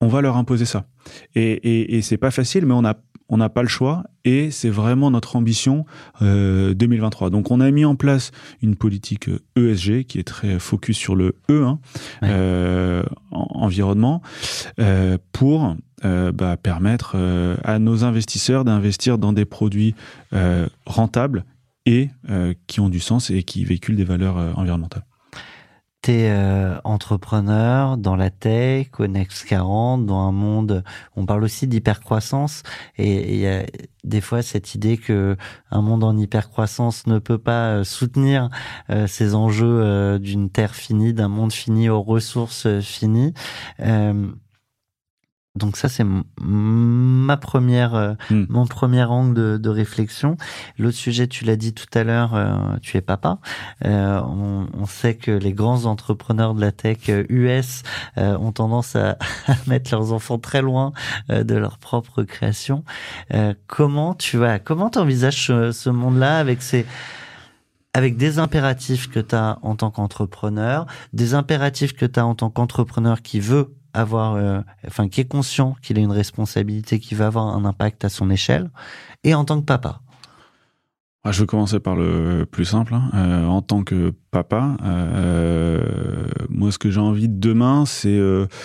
on 0.00 0.08
va 0.08 0.20
leur 0.22 0.36
imposer 0.36 0.64
ça. 0.64 0.86
Et, 1.34 1.52
et, 1.52 1.96
et 1.96 2.02
c'est 2.02 2.16
pas 2.18 2.30
facile, 2.32 2.66
mais 2.66 2.74
on 2.74 2.84
a 2.84 2.94
on 3.30 3.38
n'a 3.38 3.48
pas 3.48 3.62
le 3.62 3.68
choix 3.68 4.04
et 4.24 4.50
c'est 4.50 4.68
vraiment 4.68 5.10
notre 5.10 5.36
ambition 5.36 5.86
euh, 6.20 6.74
2023. 6.74 7.30
Donc 7.30 7.50
on 7.50 7.60
a 7.60 7.70
mis 7.70 7.84
en 7.86 7.94
place 7.96 8.32
une 8.60 8.76
politique 8.76 9.28
euh, 9.28 9.40
ESG 9.72 10.04
qui 10.04 10.18
est 10.18 10.24
très 10.26 10.58
focus 10.58 10.96
sur 10.98 11.16
le 11.16 11.36
E, 11.50 11.64
hein, 11.64 11.78
Ouais. 12.22 12.28
euh, 12.30 13.02
environnement, 13.30 14.20
euh, 14.80 15.16
pour 15.32 15.76
euh, 16.04 16.32
bah, 16.32 16.56
permettre 16.56 17.12
euh, 17.14 17.56
à 17.64 17.78
nos 17.78 18.04
investisseurs 18.04 18.64
d'investir 18.64 19.16
dans 19.18 19.32
des 19.32 19.44
produits 19.44 19.94
euh, 20.32 20.66
rentables 20.86 21.44
et 21.86 22.10
euh, 22.28 22.52
qui 22.66 22.80
ont 22.80 22.88
du 22.88 23.00
sens 23.00 23.30
et 23.30 23.42
qui 23.42 23.64
véhiculent 23.64 23.96
des 23.96 24.04
valeurs 24.04 24.36
euh, 24.38 24.52
environnementales. 24.54 25.04
T'es 26.02 26.30
euh, 26.30 26.80
entrepreneur 26.84 27.98
dans 27.98 28.16
la 28.16 28.30
tech, 28.30 28.88
au 28.98 29.06
Next 29.06 29.44
40, 29.44 30.06
dans 30.06 30.20
un 30.20 30.32
monde. 30.32 30.82
On 31.14 31.26
parle 31.26 31.44
aussi 31.44 31.66
d'hypercroissance 31.66 32.62
et 32.96 33.34
il 33.34 33.40
y 33.40 33.46
a 33.46 33.66
des 34.02 34.22
fois 34.22 34.40
cette 34.40 34.74
idée 34.74 34.96
que 34.96 35.36
un 35.70 35.82
monde 35.82 36.02
en 36.02 36.16
hypercroissance 36.16 37.06
ne 37.06 37.18
peut 37.18 37.36
pas 37.36 37.72
euh, 37.72 37.84
soutenir 37.84 38.48
euh, 38.88 39.06
ces 39.06 39.34
enjeux 39.34 39.66
euh, 39.82 40.18
d'une 40.18 40.48
terre 40.48 40.74
finie, 40.74 41.12
d'un 41.12 41.28
monde 41.28 41.52
fini 41.52 41.90
aux 41.90 42.02
ressources 42.02 42.80
finies. 42.80 43.34
Donc 45.56 45.76
ça 45.76 45.88
c'est 45.88 46.06
ma 46.40 47.36
première 47.36 47.94
euh, 47.94 48.14
Hmm. 48.30 48.44
mon 48.48 48.66
premier 48.66 49.02
angle 49.02 49.34
de, 49.34 49.56
de 49.56 49.68
réflexion. 49.68 50.36
L'autre 50.78 50.96
sujet, 50.96 51.26
tu 51.26 51.44
l'as 51.44 51.56
dit 51.56 51.74
tout 51.74 51.86
à 51.94 52.04
l'heure, 52.04 52.34
euh, 52.34 52.76
tu 52.82 52.96
es 52.96 53.00
papa. 53.00 53.38
Euh, 53.84 54.20
on, 54.22 54.68
on 54.72 54.86
sait 54.86 55.16
que 55.16 55.32
les 55.32 55.52
grands 55.52 55.86
entrepreneurs 55.86 56.54
de 56.54 56.60
la 56.60 56.70
tech 56.70 57.10
US 57.28 57.82
ont 58.16 58.52
tendance 58.52 58.94
à, 58.94 59.16
à 59.48 59.54
mettre 59.66 59.90
leurs 59.92 60.12
enfants 60.12 60.38
très 60.38 60.62
loin 60.62 60.92
de 61.28 61.54
leur 61.56 61.78
propre 61.78 62.22
création. 62.22 62.84
Comment 63.66 64.14
tu 64.14 64.36
vas, 64.36 64.58
comment 64.58 64.90
t'envisages 64.90 65.46
ce, 65.46 65.72
ce 65.72 65.90
monde-là 65.90 66.38
avec 66.38 66.62
ces 66.62 66.86
avec 67.92 68.16
des 68.16 68.38
impératifs 68.38 69.08
que 69.10 69.18
tu 69.18 69.34
as 69.34 69.58
en 69.62 69.74
tant 69.74 69.90
qu'entrepreneur, 69.90 70.86
des 71.12 71.34
impératifs 71.34 71.92
que 71.94 72.06
tu 72.06 72.20
as 72.20 72.26
en 72.26 72.36
tant 72.36 72.48
qu'entrepreneur 72.50 73.20
qui 73.20 73.40
veut 73.40 73.74
avoir, 73.92 74.34
euh, 74.34 74.60
enfin 74.86 75.08
qui 75.08 75.20
est 75.20 75.28
conscient 75.28 75.76
qu'il 75.82 75.98
a 75.98 76.00
une 76.00 76.12
responsabilité, 76.12 76.98
qui 76.98 77.14
va 77.14 77.26
avoir 77.26 77.46
un 77.54 77.64
impact 77.64 78.04
à 78.04 78.08
son 78.08 78.30
échelle, 78.30 78.70
et 79.24 79.34
en 79.34 79.44
tant 79.44 79.60
que 79.60 79.66
papa. 79.66 80.00
Ah, 81.22 81.32
Je 81.32 81.42
vais 81.42 81.46
commencer 81.46 81.80
par 81.80 81.96
le 81.96 82.46
plus 82.50 82.64
simple. 82.64 82.94
hein. 82.94 83.10
Euh, 83.14 83.44
en 83.44 83.60
tant 83.60 83.84
que 83.84 84.14
papa, 84.30 84.76
euh, 84.82 85.82
moi, 86.48 86.72
ce 86.72 86.78
que 86.78 86.90
j'ai 86.90 87.00
envie 87.00 87.28
de 87.28 87.38
demain, 87.38 87.84
c'est 87.84 88.16
de 88.16 88.58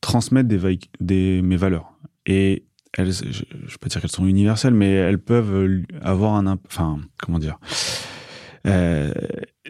transmettre 0.00 0.48
des, 1.00 1.42
mes 1.42 1.56
valeurs. 1.56 1.92
Et 2.26 2.64
je 2.98 3.02
ne 3.02 3.06
vais 3.06 3.76
pas 3.80 3.88
dire 3.88 4.00
qu'elles 4.00 4.10
sont 4.10 4.26
universelles, 4.26 4.74
mais 4.74 4.90
elles 4.90 5.20
peuvent 5.20 5.84
avoir 6.02 6.34
un... 6.34 6.58
Enfin, 6.66 6.98
comment 7.22 7.38
dire 7.38 7.58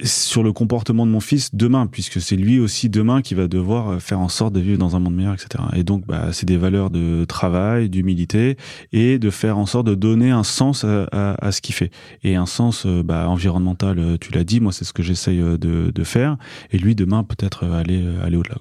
sur 0.03 0.42
le 0.42 0.53
comportement 0.53 1.07
de 1.07 1.11
mon 1.11 1.20
fils 1.20 1.55
demain, 1.55 1.86
puisque 1.86 2.20
c'est 2.20 2.36
lui 2.36 2.61
aussi 2.61 2.88
demain 2.90 3.22
qui 3.22 3.34
va 3.34 3.49
devoir 3.49 3.88
euh, 3.88 3.99
faire 3.99 4.20
en 4.20 4.28
sorte 4.28 4.53
de 4.53 4.61
vivre 4.61 4.78
dans 4.78 4.94
un 4.97 4.99
monde 5.01 5.14
meilleur, 5.14 5.34
etc. 5.34 5.64
Et 5.74 5.84
donc, 5.84 6.07
bah, 6.07 6.32
c'est 6.32 6.44
des 6.47 6.57
valeurs 6.59 6.90
de 6.90 7.24
travail, 7.24 7.88
d'humilité, 7.88 8.57
et 8.92 9.18
de 9.18 9.30
faire 9.30 9.57
en 9.59 9.66
sorte 9.66 9.86
de 9.86 9.94
donner 9.94 10.30
un 10.30 10.44
sens 10.44 10.84
à, 10.84 11.05
à- 11.12 11.47
à 11.47 11.53
ce 11.53 11.61
qu'il 11.62 11.74
fait. 11.74 11.90
Et 12.24 12.36
un 12.36 12.47
sens 12.47 12.84
euh, 12.86 13.03
bah, 13.03 13.28
environnemental, 13.28 13.99
euh, 13.99 14.16
tu 14.20 14.32
l'as 14.32 14.44
dit, 14.44 14.61
moi 14.61 14.72
c'est 14.72 14.84
ce 14.84 14.92
que 14.92 15.03
j'essaye 15.03 15.38
de, 15.38 15.57
de 15.94 16.05
faire. 16.05 16.36
Et 16.72 16.78
lui, 16.78 16.94
demain, 16.94 17.24
peut-être 17.24 17.64
aller, 17.66 18.05
aller 18.22 18.36
au-delà. 18.36 18.57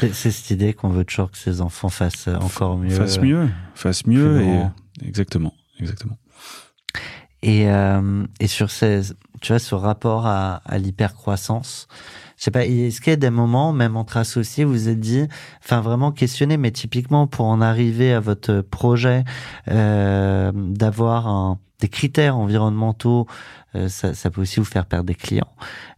C'est 0.00 0.30
cette 0.30 0.50
idée 0.50 0.72
qu'on 0.74 0.90
veut 0.90 1.04
toujours 1.04 1.30
que 1.30 1.36
ses 1.38 1.60
enfants 1.60 1.88
fassent 1.88 2.28
encore 2.28 2.78
mieux. 2.78 2.90
Fasse 2.90 3.20
mieux, 3.20 3.48
fasse 3.74 4.06
mieux. 4.06 4.40
Et, 4.42 5.06
exactement, 5.06 5.52
exactement. 5.80 6.16
Et, 7.42 7.70
euh, 7.70 8.24
et 8.40 8.46
sur 8.48 8.70
ces, 8.70 9.00
tu 9.40 9.52
vois, 9.52 9.58
ce 9.60 9.74
rapport 9.74 10.26
à, 10.26 10.56
à 10.64 10.78
l'hypercroissance, 10.78 11.86
je 12.36 12.44
sais 12.44 12.50
pas, 12.50 12.64
est-ce 12.66 13.00
qu'il 13.00 13.10
y 13.10 13.14
a 13.14 13.16
des 13.16 13.30
moments, 13.30 13.72
même 13.72 13.96
entre 13.96 14.16
associés, 14.16 14.64
vous 14.64 14.72
vous 14.72 14.88
êtes 14.88 15.00
dit, 15.00 15.26
enfin 15.62 15.80
vraiment 15.80 16.12
questionner, 16.12 16.56
mais 16.56 16.70
typiquement 16.70 17.26
pour 17.26 17.46
en 17.46 17.60
arriver 17.60 18.12
à 18.12 18.20
votre 18.20 18.60
projet, 18.60 19.24
euh, 19.68 20.52
d'avoir 20.54 21.26
un, 21.26 21.58
des 21.80 21.88
critères 21.88 22.36
environnementaux, 22.36 23.26
euh, 23.74 23.88
ça, 23.88 24.14
ça 24.14 24.30
peut 24.30 24.40
aussi 24.40 24.60
vous 24.60 24.66
faire 24.66 24.86
perdre 24.86 25.06
des 25.06 25.14
clients. 25.14 25.52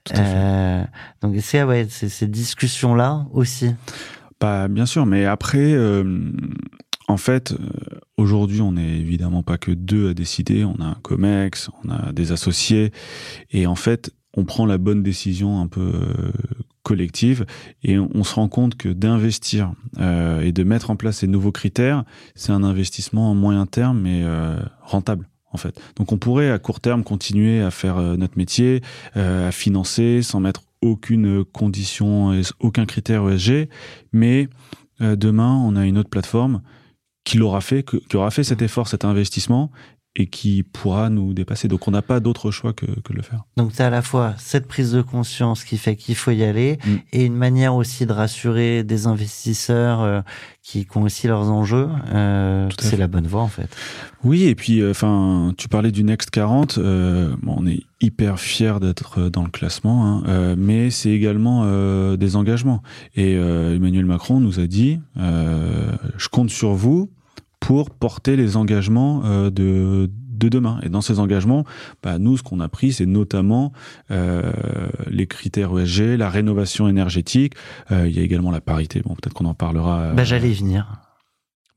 Tout 0.05 0.15
à 0.15 0.17
fait. 0.17 0.35
Euh, 0.35 0.85
donc 1.23 1.35
c'est 1.41 1.63
ouais, 1.63 1.87
ces 1.89 2.27
discussions-là 2.27 3.27
aussi? 3.33 3.75
Bah, 4.41 4.69
bien 4.69 4.87
sûr, 4.87 5.05
mais 5.05 5.27
après, 5.27 5.59
euh, 5.59 6.33
en 7.11 7.17
fait, 7.17 7.53
euh, 7.53 7.57
aujourd'hui, 8.17 8.61
on 8.61 8.73
n'est 8.73 8.99
évidemment 8.99 9.43
pas 9.43 9.59
que 9.59 9.73
deux 9.73 10.11
à 10.11 10.15
décider. 10.15 10.65
On 10.65 10.81
a 10.81 10.85
un 10.85 10.97
COMEX, 11.03 11.69
on 11.85 11.91
a 11.91 12.13
des 12.13 12.33
associés, 12.33 12.93
et 13.51 13.67
en 13.67 13.75
fait, 13.75 14.13
on 14.37 14.45
prend 14.45 14.65
la 14.65 14.79
bonne 14.79 15.03
décision 15.03 15.61
un 15.61 15.67
peu 15.67 15.93
euh, 15.93 16.33
collective, 16.85 17.47
et 17.83 17.99
on, 17.99 18.23
se 18.23 18.35
rend 18.35 18.49
compte 18.49 18.77
que 18.77 18.89
d'investir 18.89 19.73
euh, 19.99 20.41
et 20.41 20.53
de 20.53 20.63
mettre 20.63 20.91
en 20.91 20.97
place 20.97 21.19
ces 21.19 21.27
nouveaux 21.27 21.51
critères, 21.53 22.05
c'est 22.37 22.53
un 22.53 22.63
investissement 22.63 23.33
en 23.33 23.35
moyen 23.35 23.67
terme, 23.67 24.01
mais 24.01 24.25
rentable. 24.83 25.29
En 25.53 25.57
fait. 25.57 25.81
Donc 25.97 26.13
on 26.13 26.17
pourrait 26.17 26.53
à 26.53 26.61
court 26.61 26.79
terme 26.79 27.03
continuer 27.03 27.61
à 27.61 27.73
faire 27.73 27.97
notre 28.17 28.39
métier, 28.39 28.83
à 29.17 29.51
financer 29.51 30.23
sans 30.23 30.39
mettre 30.39 30.63
aucune 30.81 31.45
condition, 31.45 32.41
aucun 32.61 32.87
critère 32.87 33.29
ESG, 33.29 33.69
mais 34.13 34.49
demain 35.01 35.57
on 35.57 35.75
a 35.75 35.87
une 35.87 35.99
autre 35.99 36.09
plateforme 36.09 36.63
qui 37.25 37.39
l'aura 37.39 37.61
fait, 37.61 37.83
que- 37.83 37.97
qui 37.97 38.17
aura 38.17 38.31
fait 38.31 38.45
cet 38.45 38.63
effort, 38.63 38.89
cet 38.89 39.05
investissement, 39.05 39.71
et 40.17 40.27
qui 40.27 40.65
pourra 40.65 41.09
nous 41.09 41.33
dépasser. 41.35 41.69
Donc 41.69 41.87
on 41.87 41.93
n'a 41.93 42.03
pas 42.03 42.19
d'autre 42.19 42.51
choix 42.51 42.73
que, 42.73 42.85
que 42.87 43.13
de 43.13 43.17
le 43.17 43.23
faire. 43.23 43.45
Donc 43.57 43.73
tu 43.73 43.81
as 43.81 43.87
à 43.87 43.91
la 43.91 44.03
fois 44.03 44.35
cette 44.39 44.67
prise 44.67 44.91
de 44.93 45.03
conscience 45.03 45.63
qui 45.65 45.79
fait 45.79 45.95
qu'il 45.97 46.17
faut 46.17 46.33
y 46.33 46.43
aller 46.43 46.79
Mm. 46.85 46.95
et 47.13 47.25
une 47.25 47.37
manière 47.37 47.75
aussi 47.75 48.07
de 48.07 48.13
rassurer 48.13 48.83
des 48.83 49.07
investisseurs 49.07 50.01
euh, 50.03 50.21
qui, 50.63 50.85
qui 50.85 50.97
ont 50.99 51.03
aussi 51.03 51.27
leurs 51.29 51.51
enjeux. 51.51 51.89
Euh, 52.13 52.69
c'est 52.79 52.97
la 52.97 53.07
bonne 53.07 53.27
voie 53.27 53.43
en 53.43 53.49
fait. 53.49 53.69
Oui, 54.25 54.45
et 54.45 54.55
puis 54.55 54.85
enfin, 54.89 55.55
tu 55.57 55.69
parlais 55.69 55.93
du 55.93 56.03
Next 56.05 56.31
40. 56.31 56.79
euh, 56.79 57.35
bon, 57.43 57.55
on 57.59 57.67
est 57.67 57.83
hyper 58.01 58.41
fier 58.41 58.81
d'être 58.81 59.29
dans 59.29 59.45
le 59.45 59.51
classement, 59.51 60.07
hein, 60.07 60.23
euh, 60.27 60.55
mais 60.59 60.91
c'est 60.91 61.11
également 61.11 61.63
euh, 61.65 62.17
des 62.17 62.35
engagements. 62.37 62.83
Et 63.15 63.37
euh, 63.37 63.77
Emmanuel 63.77 64.07
Macron 64.07 64.41
nous 64.41 64.59
a 64.61 64.67
dit 64.67 64.99
euh, 65.19 65.93
je 66.17 66.29
compte 66.29 66.51
sur 66.51 66.73
vous 66.75 67.11
pour 67.61 67.91
porter 67.91 68.37
les 68.37 68.57
engagements 68.57 69.23
euh, 69.25 69.51
de 69.51 70.11
de 70.41 70.49
demain. 70.49 70.81
Et 70.83 70.89
dans 70.89 71.03
ces 71.03 71.19
engagements, 71.21 71.67
bah, 72.03 72.19
nous, 72.19 72.39
ce 72.39 72.43
qu'on 72.43 72.61
a 72.61 72.69
pris, 72.71 72.95
c'est 72.95 73.05
notamment 73.05 73.75
euh, 74.11 74.51
les 75.11 75.27
critères 75.27 75.79
ESG, 75.79 76.17
la 76.17 76.31
rénovation 76.31 76.89
énergétique. 76.89 77.53
Euh, 77.93 78.09
il 78.09 78.17
y 78.17 78.21
a 78.21 78.23
également 78.23 78.51
la 78.51 78.63
parité. 78.63 79.03
Bon, 79.05 79.11
peut-être 79.15 79.35
qu'on 79.35 79.45
en 79.45 79.53
parlera. 79.53 80.01
euh, 80.01 80.13
Bah, 80.15 80.25
J'allais 80.25 80.51
y 80.51 80.55
venir. 80.55 80.87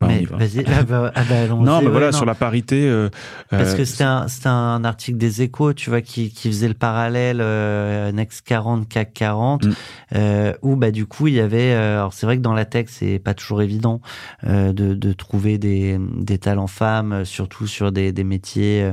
Bah, 0.01 0.07
Mais 0.09 0.25
vas-y. 0.25 0.65
Ah 0.67 0.83
bah, 0.83 1.11
ah 1.15 1.23
bah, 1.29 1.41
allons-y, 1.43 1.63
Non, 1.65 1.79
mais 1.79 1.85
ouais, 1.85 1.91
voilà, 1.91 2.07
non. 2.07 2.11
sur 2.17 2.25
la 2.25 2.35
parité. 2.35 2.87
euh, 2.89 3.09
Parce 3.49 3.73
euh, 3.73 3.77
que 3.77 3.85
c'était 3.85 4.03
un, 4.03 4.25
un 4.45 4.83
article 4.83 5.17
des 5.17 5.41
échos, 5.41 5.73
tu 5.73 5.89
vois, 5.89 6.01
qui, 6.01 6.29
qui 6.31 6.49
faisait 6.49 6.67
le 6.67 6.73
parallèle 6.73 7.39
euh, 7.41 8.11
Next 8.11 8.41
40, 8.45 8.87
CAC 8.89 9.13
40, 9.13 9.65
Mm. 9.65 9.71
euh, 10.15 10.53
où 10.61 10.75
bah 10.75 10.91
du 10.91 11.05
coup 11.05 11.27
il 11.27 11.35
y 11.35 11.39
avait, 11.39 11.71
alors 11.73 12.11
c'est 12.13 12.25
vrai 12.25 12.35
que 12.37 12.41
dans 12.41 12.53
la 12.53 12.65
tech 12.65 12.87
c'est 12.89 13.19
pas 13.19 13.33
toujours 13.33 13.61
évident 13.61 14.01
de, 14.45 14.71
de 14.71 15.13
trouver 15.13 15.57
des, 15.57 15.97
des 16.17 16.37
talents 16.37 16.67
femmes, 16.67 17.23
surtout 17.25 17.67
sur 17.67 17.91
des, 17.91 18.11
des 18.11 18.23
métiers 18.23 18.91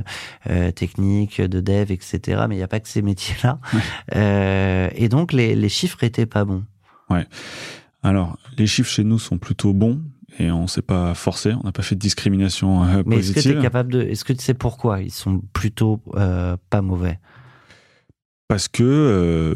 techniques, 0.75 1.41
de 1.41 1.59
dev, 1.59 1.91
etc. 1.91 2.43
Mais 2.47 2.55
il 2.55 2.59
n'y 2.59 2.63
a 2.63 2.67
pas 2.67 2.79
que 2.79 2.87
ces 2.89 3.01
métiers-là. 3.01 3.59
Et 4.95 5.09
donc 5.09 5.33
les, 5.33 5.55
les 5.55 5.69
chiffres 5.69 6.03
étaient 6.03 6.25
pas 6.25 6.45
bons. 6.45 6.63
Alors, 8.03 8.37
les 8.57 8.67
chiffres 8.67 8.89
chez 8.89 9.03
nous 9.03 9.19
sont 9.19 9.37
plutôt 9.37 9.73
bons 9.73 10.01
et 10.39 10.51
on 10.51 10.67
s'est 10.67 10.81
pas 10.81 11.13
forcé, 11.13 11.53
on 11.53 11.63
n'a 11.65 11.71
pas 11.71 11.81
fait 11.81 11.95
de 11.95 11.99
discrimination 11.99 12.83
euh, 12.83 13.03
Mais 13.05 13.17
est-ce 13.17 13.29
que 13.29 13.33
tu 13.33 13.33
positive. 13.35 13.59
es 13.59 13.61
capable 13.61 13.91
de, 13.91 14.01
est-ce 14.01 14.23
que 14.23 14.33
tu 14.33 14.41
sais 14.41 14.53
pourquoi 14.53 15.01
ils 15.01 15.11
sont 15.11 15.41
plutôt 15.53 16.01
euh, 16.15 16.55
pas 16.69 16.81
mauvais? 16.81 17.19
Parce 18.51 18.67
que 18.67 18.83
euh, 18.83 19.53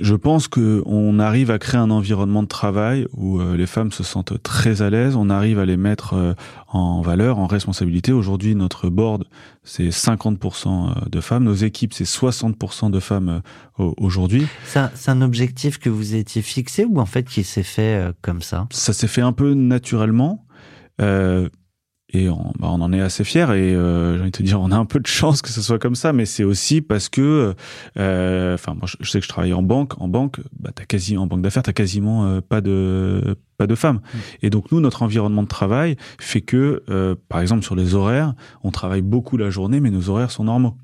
je 0.00 0.14
pense 0.14 0.46
que 0.46 0.80
on 0.86 1.18
arrive 1.18 1.50
à 1.50 1.58
créer 1.58 1.80
un 1.80 1.90
environnement 1.90 2.44
de 2.44 2.48
travail 2.48 3.08
où 3.12 3.40
euh, 3.40 3.56
les 3.56 3.66
femmes 3.66 3.90
se 3.90 4.04
sentent 4.04 4.40
très 4.44 4.82
à 4.82 4.88
l'aise, 4.88 5.16
on 5.16 5.30
arrive 5.30 5.58
à 5.58 5.64
les 5.64 5.76
mettre 5.76 6.14
euh, 6.14 6.32
en 6.68 7.00
valeur, 7.00 7.40
en 7.40 7.48
responsabilité. 7.48 8.12
Aujourd'hui, 8.12 8.54
notre 8.54 8.88
board, 8.88 9.24
c'est 9.64 9.88
50% 9.88 11.10
de 11.10 11.20
femmes, 11.20 11.42
nos 11.42 11.54
équipes, 11.54 11.92
c'est 11.92 12.04
60% 12.04 12.88
de 12.92 13.00
femmes 13.00 13.42
au- 13.78 13.94
aujourd'hui. 13.96 14.46
C'est 14.64 15.10
un, 15.10 15.22
objectif 15.22 15.78
que 15.80 15.90
vous 15.90 16.14
étiez 16.14 16.40
fixé 16.40 16.84
ou 16.84 17.00
en 17.00 17.06
fait 17.06 17.24
qui 17.24 17.42
s'est 17.42 17.64
fait 17.64 18.14
comme 18.22 18.42
ça? 18.42 18.68
Ça 18.70 18.92
s'est 18.92 19.08
fait 19.08 19.22
un 19.22 19.32
peu 19.32 19.54
naturellement. 19.54 20.46
Et 22.12 22.28
on, 22.28 22.52
bah, 22.58 22.68
on 22.70 22.80
en 22.80 22.92
est 22.92 23.00
assez 23.00 23.24
fiers 23.24 23.48
et 23.50 23.74
euh, 23.74 24.14
j'ai 24.14 24.20
envie 24.20 24.30
de 24.30 24.36
te 24.36 24.42
dire 24.44 24.60
on 24.60 24.70
a 24.70 24.76
un 24.76 24.84
peu 24.84 25.00
de 25.00 25.08
chance 25.08 25.42
que 25.42 25.48
ce 25.48 25.60
soit 25.60 25.80
comme 25.80 25.96
ça 25.96 26.12
mais 26.12 26.24
c'est 26.24 26.44
aussi 26.44 26.80
parce 26.80 27.08
que 27.08 27.56
euh, 27.98 28.54
enfin 28.54 28.74
moi 28.74 28.84
je, 28.86 28.96
je 29.00 29.10
sais 29.10 29.18
que 29.18 29.24
je 29.24 29.28
travaille 29.28 29.52
en 29.52 29.62
banque 29.62 30.00
en 30.00 30.06
banque 30.06 30.38
bah 30.56 30.70
t'as 30.72 30.84
quasi 30.84 31.18
en 31.18 31.26
banque 31.26 31.42
d'affaires 31.42 31.64
t'as 31.64 31.72
quasiment 31.72 32.26
euh, 32.26 32.40
pas 32.40 32.60
de 32.60 33.36
pas 33.58 33.66
de 33.66 33.74
femmes. 33.74 34.00
Et 34.42 34.50
donc 34.50 34.70
nous 34.70 34.80
notre 34.80 35.02
environnement 35.02 35.42
de 35.42 35.48
travail 35.48 35.96
fait 36.20 36.42
que 36.42 36.84
euh, 36.90 37.16
par 37.28 37.40
exemple 37.40 37.64
sur 37.64 37.74
les 37.74 37.96
horaires 37.96 38.34
on 38.62 38.70
travaille 38.70 39.02
beaucoup 39.02 39.36
la 39.36 39.50
journée 39.50 39.80
mais 39.80 39.90
nos 39.90 40.08
horaires 40.08 40.30
sont 40.30 40.44
normaux. 40.44 40.76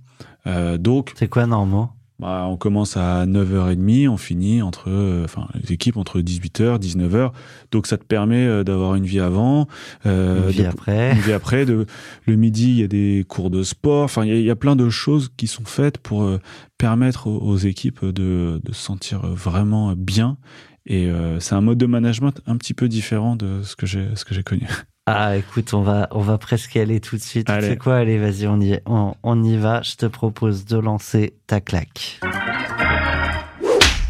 Euh, 0.48 0.76
donc 0.76 1.12
C'est 1.14 1.28
quoi 1.28 1.46
normaux? 1.46 1.88
Bah, 2.22 2.46
on 2.48 2.56
commence 2.56 2.96
à 2.96 3.26
9h30, 3.26 4.08
on 4.08 4.16
finit 4.16 4.62
entre, 4.62 4.84
euh, 4.88 5.24
enfin, 5.24 5.48
les 5.60 5.72
équipes 5.72 5.96
entre 5.96 6.20
18h, 6.20 6.78
19h. 6.78 7.32
Donc, 7.72 7.86
ça 7.86 7.98
te 7.98 8.04
permet 8.04 8.46
euh, 8.46 8.64
d'avoir 8.64 8.94
une 8.94 9.04
vie 9.04 9.20
avant, 9.20 9.66
euh, 10.06 10.44
Une 10.44 10.50
vie 10.50 10.62
de- 10.62 10.66
après. 10.68 11.12
une 11.12 11.18
vie 11.20 11.32
après. 11.32 11.66
De, 11.66 11.84
le 12.26 12.36
midi, 12.36 12.70
il 12.70 12.78
y 12.78 12.82
a 12.84 12.88
des 12.88 13.24
cours 13.28 13.50
de 13.50 13.62
sport. 13.62 14.04
Enfin, 14.04 14.24
il 14.24 14.28
y 14.30 14.32
a, 14.32 14.36
il 14.36 14.44
y 14.44 14.50
a 14.50 14.56
plein 14.56 14.76
de 14.76 14.88
choses 14.88 15.30
qui 15.36 15.46
sont 15.46 15.64
faites 15.64 15.98
pour 15.98 16.22
euh, 16.22 16.38
permettre 16.78 17.26
aux, 17.26 17.38
aux 17.38 17.56
équipes 17.58 18.04
de, 18.04 18.60
de 18.64 18.72
se 18.72 18.80
sentir 18.82 19.20
vraiment 19.26 19.92
bien. 19.96 20.38
Et 20.86 21.06
euh, 21.08 21.38
c'est 21.40 21.54
un 21.54 21.60
mode 21.60 21.78
de 21.78 21.86
management 21.86 22.40
un 22.46 22.56
petit 22.56 22.74
peu 22.74 22.88
différent 22.88 23.36
de 23.36 23.62
ce 23.62 23.76
que 23.76 23.86
j'ai, 23.86 24.06
ce 24.14 24.24
que 24.24 24.34
j'ai 24.34 24.42
connu. 24.42 24.66
Ah, 25.06 25.36
écoute, 25.36 25.74
on 25.74 25.82
va, 25.82 26.06
on 26.12 26.20
va 26.20 26.38
presque 26.38 26.76
y 26.76 26.78
aller 26.78 27.00
tout 27.00 27.16
de 27.16 27.20
suite. 27.22 27.46
Tu 27.48 27.52
Allez. 27.52 27.70
sais 27.70 27.76
quoi? 27.76 27.96
Allez, 27.96 28.18
vas-y, 28.18 28.46
on 28.46 28.60
y, 28.60 28.78
on, 28.86 29.14
on 29.24 29.42
y 29.42 29.56
va. 29.56 29.82
Je 29.82 29.96
te 29.96 30.06
propose 30.06 30.64
de 30.64 30.78
lancer 30.78 31.34
ta 31.48 31.60
claque. 31.60 32.20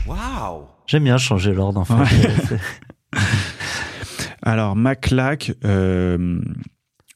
Waouh 0.06 0.64
J'aime 0.86 1.04
bien 1.04 1.16
changer 1.16 1.54
l'ordre, 1.54 1.80
en 1.80 1.84
fait. 1.86 1.94
Ouais. 1.94 2.58
Alors, 4.42 4.76
ma 4.76 4.94
claque, 4.94 5.52
euh, 5.64 6.40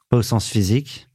Pas 0.09 0.19
au 0.19 0.23
sens 0.23 0.49
physique? 0.49 1.09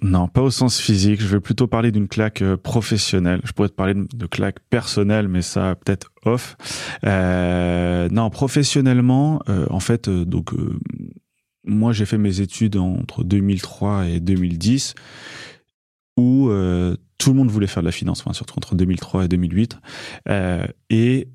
Non, 0.00 0.28
pas 0.28 0.42
au 0.42 0.50
sens 0.50 0.78
physique. 0.78 1.20
Je 1.20 1.26
vais 1.26 1.40
plutôt 1.40 1.66
parler 1.66 1.90
d'une 1.90 2.06
claque 2.06 2.42
euh, 2.42 2.56
professionnelle. 2.56 3.40
Je 3.42 3.50
pourrais 3.50 3.68
te 3.68 3.74
parler 3.74 3.94
de, 3.94 4.06
de 4.14 4.26
claque 4.26 4.60
personnelle, 4.70 5.26
mais 5.26 5.42
ça 5.42 5.74
peut-être 5.74 6.12
off. 6.24 6.56
Euh, 7.04 8.08
non, 8.12 8.30
professionnellement, 8.30 9.42
euh, 9.48 9.66
en 9.70 9.80
fait, 9.80 10.06
euh, 10.06 10.24
donc 10.24 10.52
euh, 10.52 10.78
moi 11.68 11.92
j'ai 11.92 12.06
fait 12.06 12.18
mes 12.18 12.40
études 12.40 12.76
entre 12.76 13.22
2003 13.22 14.08
et 14.08 14.20
2010, 14.20 14.94
où 16.16 16.48
euh, 16.48 16.96
tout 17.18 17.30
le 17.30 17.36
monde 17.36 17.50
voulait 17.50 17.66
faire 17.66 17.82
de 17.82 17.88
la 17.88 17.92
finance, 17.92 18.20
enfin 18.20 18.32
surtout 18.32 18.54
entre 18.56 18.74
2003 18.74 19.26
et 19.26 19.28
2008, 19.28 19.78
Euh, 20.28 20.66
et 20.90 21.28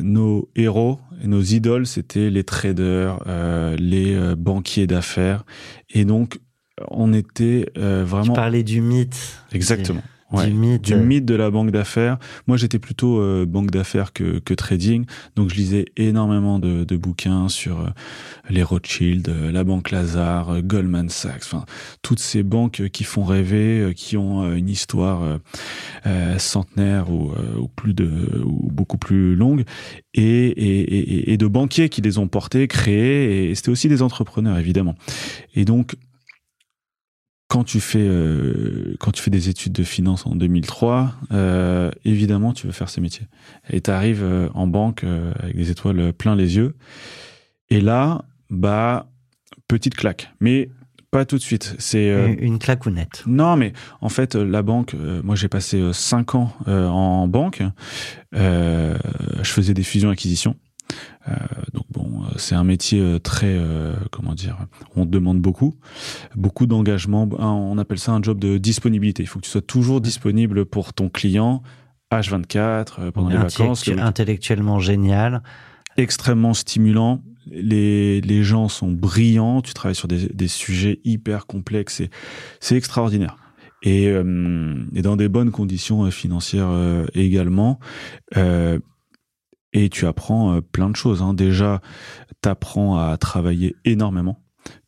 nos 0.00 0.48
héros 0.56 0.98
nos 1.24 1.42
idoles, 1.42 1.86
c'était 1.86 2.30
les 2.30 2.44
traders, 2.44 3.22
euh, 3.26 3.76
les 3.78 4.14
euh, 4.14 4.34
banquiers 4.36 4.86
d'affaires, 4.86 5.44
et 5.90 6.04
donc 6.04 6.40
on 6.90 7.12
était 7.12 7.66
euh, 7.76 8.02
Tu 8.04 8.10
vraiment 8.10 8.32
parlais 8.34 8.62
du 8.62 8.80
mythe. 8.80 9.44
exactement 9.52 10.02
ouais, 10.32 10.46
du 10.46 10.54
mythe. 10.54 10.82
du 10.82 10.94
mythe 10.96 11.24
de 11.24 11.34
la 11.34 11.50
banque 11.50 11.70
d'affaires. 11.70 12.18
Moi, 12.46 12.56
j'étais 12.56 12.78
plutôt 12.78 13.20
euh, 13.20 13.46
banque 13.46 13.70
d'affaires 13.70 14.12
que, 14.12 14.38
que 14.38 14.54
trading, 14.54 15.04
donc 15.36 15.50
je 15.50 15.54
lisais 15.54 15.84
énormément 15.96 16.58
de, 16.58 16.84
de 16.84 16.96
bouquins 16.96 17.48
sur 17.48 17.80
euh, 17.80 17.88
les 18.50 18.62
Rothschild, 18.62 19.28
euh, 19.28 19.52
la 19.52 19.64
banque 19.64 19.90
Lazare, 19.90 20.50
euh, 20.50 20.60
Goldman 20.62 21.08
Sachs, 21.08 21.42
enfin 21.44 21.64
toutes 22.02 22.18
ces 22.20 22.42
banques 22.42 22.80
euh, 22.80 22.88
qui 22.88 23.04
font 23.04 23.24
rêver, 23.24 23.80
euh, 23.80 23.92
qui 23.92 24.16
ont 24.16 24.42
euh, 24.42 24.54
une 24.54 24.68
histoire 24.68 25.22
euh, 25.22 25.38
euh, 26.06 26.38
centenaire 26.38 27.10
ou, 27.10 27.32
euh, 27.32 27.58
ou 27.58 27.68
plus 27.68 27.94
de 27.94 28.42
ou 28.44 28.70
beaucoup 28.70 28.98
plus 28.98 29.34
longue, 29.34 29.64
et, 30.14 30.22
et, 30.22 30.80
et, 30.80 31.32
et 31.32 31.36
de 31.36 31.46
banquiers 31.46 31.88
qui 31.88 32.00
les 32.00 32.18
ont 32.18 32.28
portés, 32.28 32.68
créés, 32.68 33.50
et 33.50 33.54
c'était 33.54 33.70
aussi 33.70 33.88
des 33.88 34.02
entrepreneurs 34.02 34.58
évidemment. 34.58 34.94
Et 35.54 35.64
donc 35.64 35.96
quand 37.52 37.64
tu 37.64 37.80
fais 37.80 37.98
euh, 38.00 38.94
quand 38.98 39.12
tu 39.12 39.20
fais 39.22 39.30
des 39.30 39.50
études 39.50 39.74
de 39.74 39.82
finance 39.82 40.24
en 40.26 40.34
2003, 40.34 41.12
euh, 41.32 41.90
évidemment 42.06 42.54
tu 42.54 42.66
veux 42.66 42.72
faire 42.72 42.88
ces 42.88 43.02
métiers. 43.02 43.26
Et 43.68 43.82
tu 43.82 43.90
arrives 43.90 44.24
en 44.54 44.66
banque 44.66 45.04
euh, 45.04 45.34
avec 45.38 45.54
des 45.56 45.70
étoiles 45.70 46.14
plein 46.14 46.34
les 46.34 46.56
yeux. 46.56 46.74
Et 47.68 47.82
là, 47.82 48.24
bah 48.48 49.10
petite 49.68 49.94
claque, 49.96 50.30
mais 50.40 50.70
pas 51.10 51.26
tout 51.26 51.36
de 51.36 51.42
suite. 51.42 51.74
C'est 51.78 52.10
euh, 52.10 52.34
Une- 52.40 52.58
claque 52.58 52.86
ou 52.86 52.90
nette. 52.90 53.22
non, 53.26 53.56
mais 53.56 53.74
en 54.00 54.08
fait, 54.08 54.34
euh, 54.34 54.44
la 54.46 54.62
banque, 54.62 54.94
euh, 54.94 55.20
moi 55.22 55.34
j'ai 55.36 55.48
passé 55.48 55.78
euh, 55.78 55.92
cinq 55.92 56.34
ans 56.34 56.54
euh, 56.68 56.86
en 56.88 57.28
banque. 57.28 57.62
Euh, 58.34 58.96
je 59.42 59.50
faisais 59.50 59.74
des 59.74 59.82
fusions-acquisitions. 59.82 60.52
Euh, 60.52 60.71
donc 61.72 61.84
bon, 61.90 62.22
euh, 62.22 62.34
c'est 62.36 62.54
un 62.54 62.64
métier 62.64 63.00
euh, 63.00 63.18
très, 63.18 63.54
euh, 63.58 63.94
comment 64.10 64.34
dire, 64.34 64.58
on 64.96 65.04
te 65.04 65.10
demande 65.10 65.40
beaucoup, 65.40 65.74
beaucoup 66.34 66.66
d'engagement. 66.66 67.28
On 67.38 67.78
appelle 67.78 67.98
ça 67.98 68.12
un 68.12 68.22
job 68.22 68.38
de 68.38 68.58
disponibilité. 68.58 69.22
Il 69.22 69.26
faut 69.26 69.38
que 69.38 69.44
tu 69.44 69.50
sois 69.50 69.62
toujours 69.62 70.00
disponible 70.00 70.64
pour 70.64 70.92
ton 70.92 71.08
client, 71.08 71.62
H24, 72.12 72.86
euh, 72.98 73.10
pendant 73.10 73.28
les 73.28 73.36
vacances. 73.36 73.86
le 73.86 73.98
intellectuellement 73.98 74.78
génial. 74.78 75.42
extrêmement 75.96 76.54
stimulant. 76.54 77.22
Les, 77.50 78.20
les 78.20 78.42
gens 78.44 78.68
sont 78.68 78.92
brillants. 78.92 79.62
Tu 79.62 79.74
travailles 79.74 79.96
sur 79.96 80.08
des, 80.08 80.28
des 80.28 80.48
sujets 80.48 81.00
hyper 81.04 81.46
complexes. 81.46 82.02
C'est 82.60 82.76
extraordinaire. 82.76 83.36
Et, 83.82 84.06
euh, 84.08 84.76
et 84.94 85.02
dans 85.02 85.16
des 85.16 85.28
bonnes 85.28 85.50
conditions 85.50 86.04
euh, 86.04 86.10
financières 86.10 86.68
euh, 86.70 87.06
également. 87.14 87.80
Euh, 88.36 88.78
et 89.72 89.88
tu 89.88 90.06
apprends 90.06 90.54
euh, 90.56 90.60
plein 90.60 90.90
de 90.90 90.96
choses. 90.96 91.22
Hein. 91.22 91.34
Déjà, 91.34 91.80
tu 92.42 92.48
apprends 92.48 92.98
à 92.98 93.16
travailler 93.16 93.74
énormément, 93.84 94.40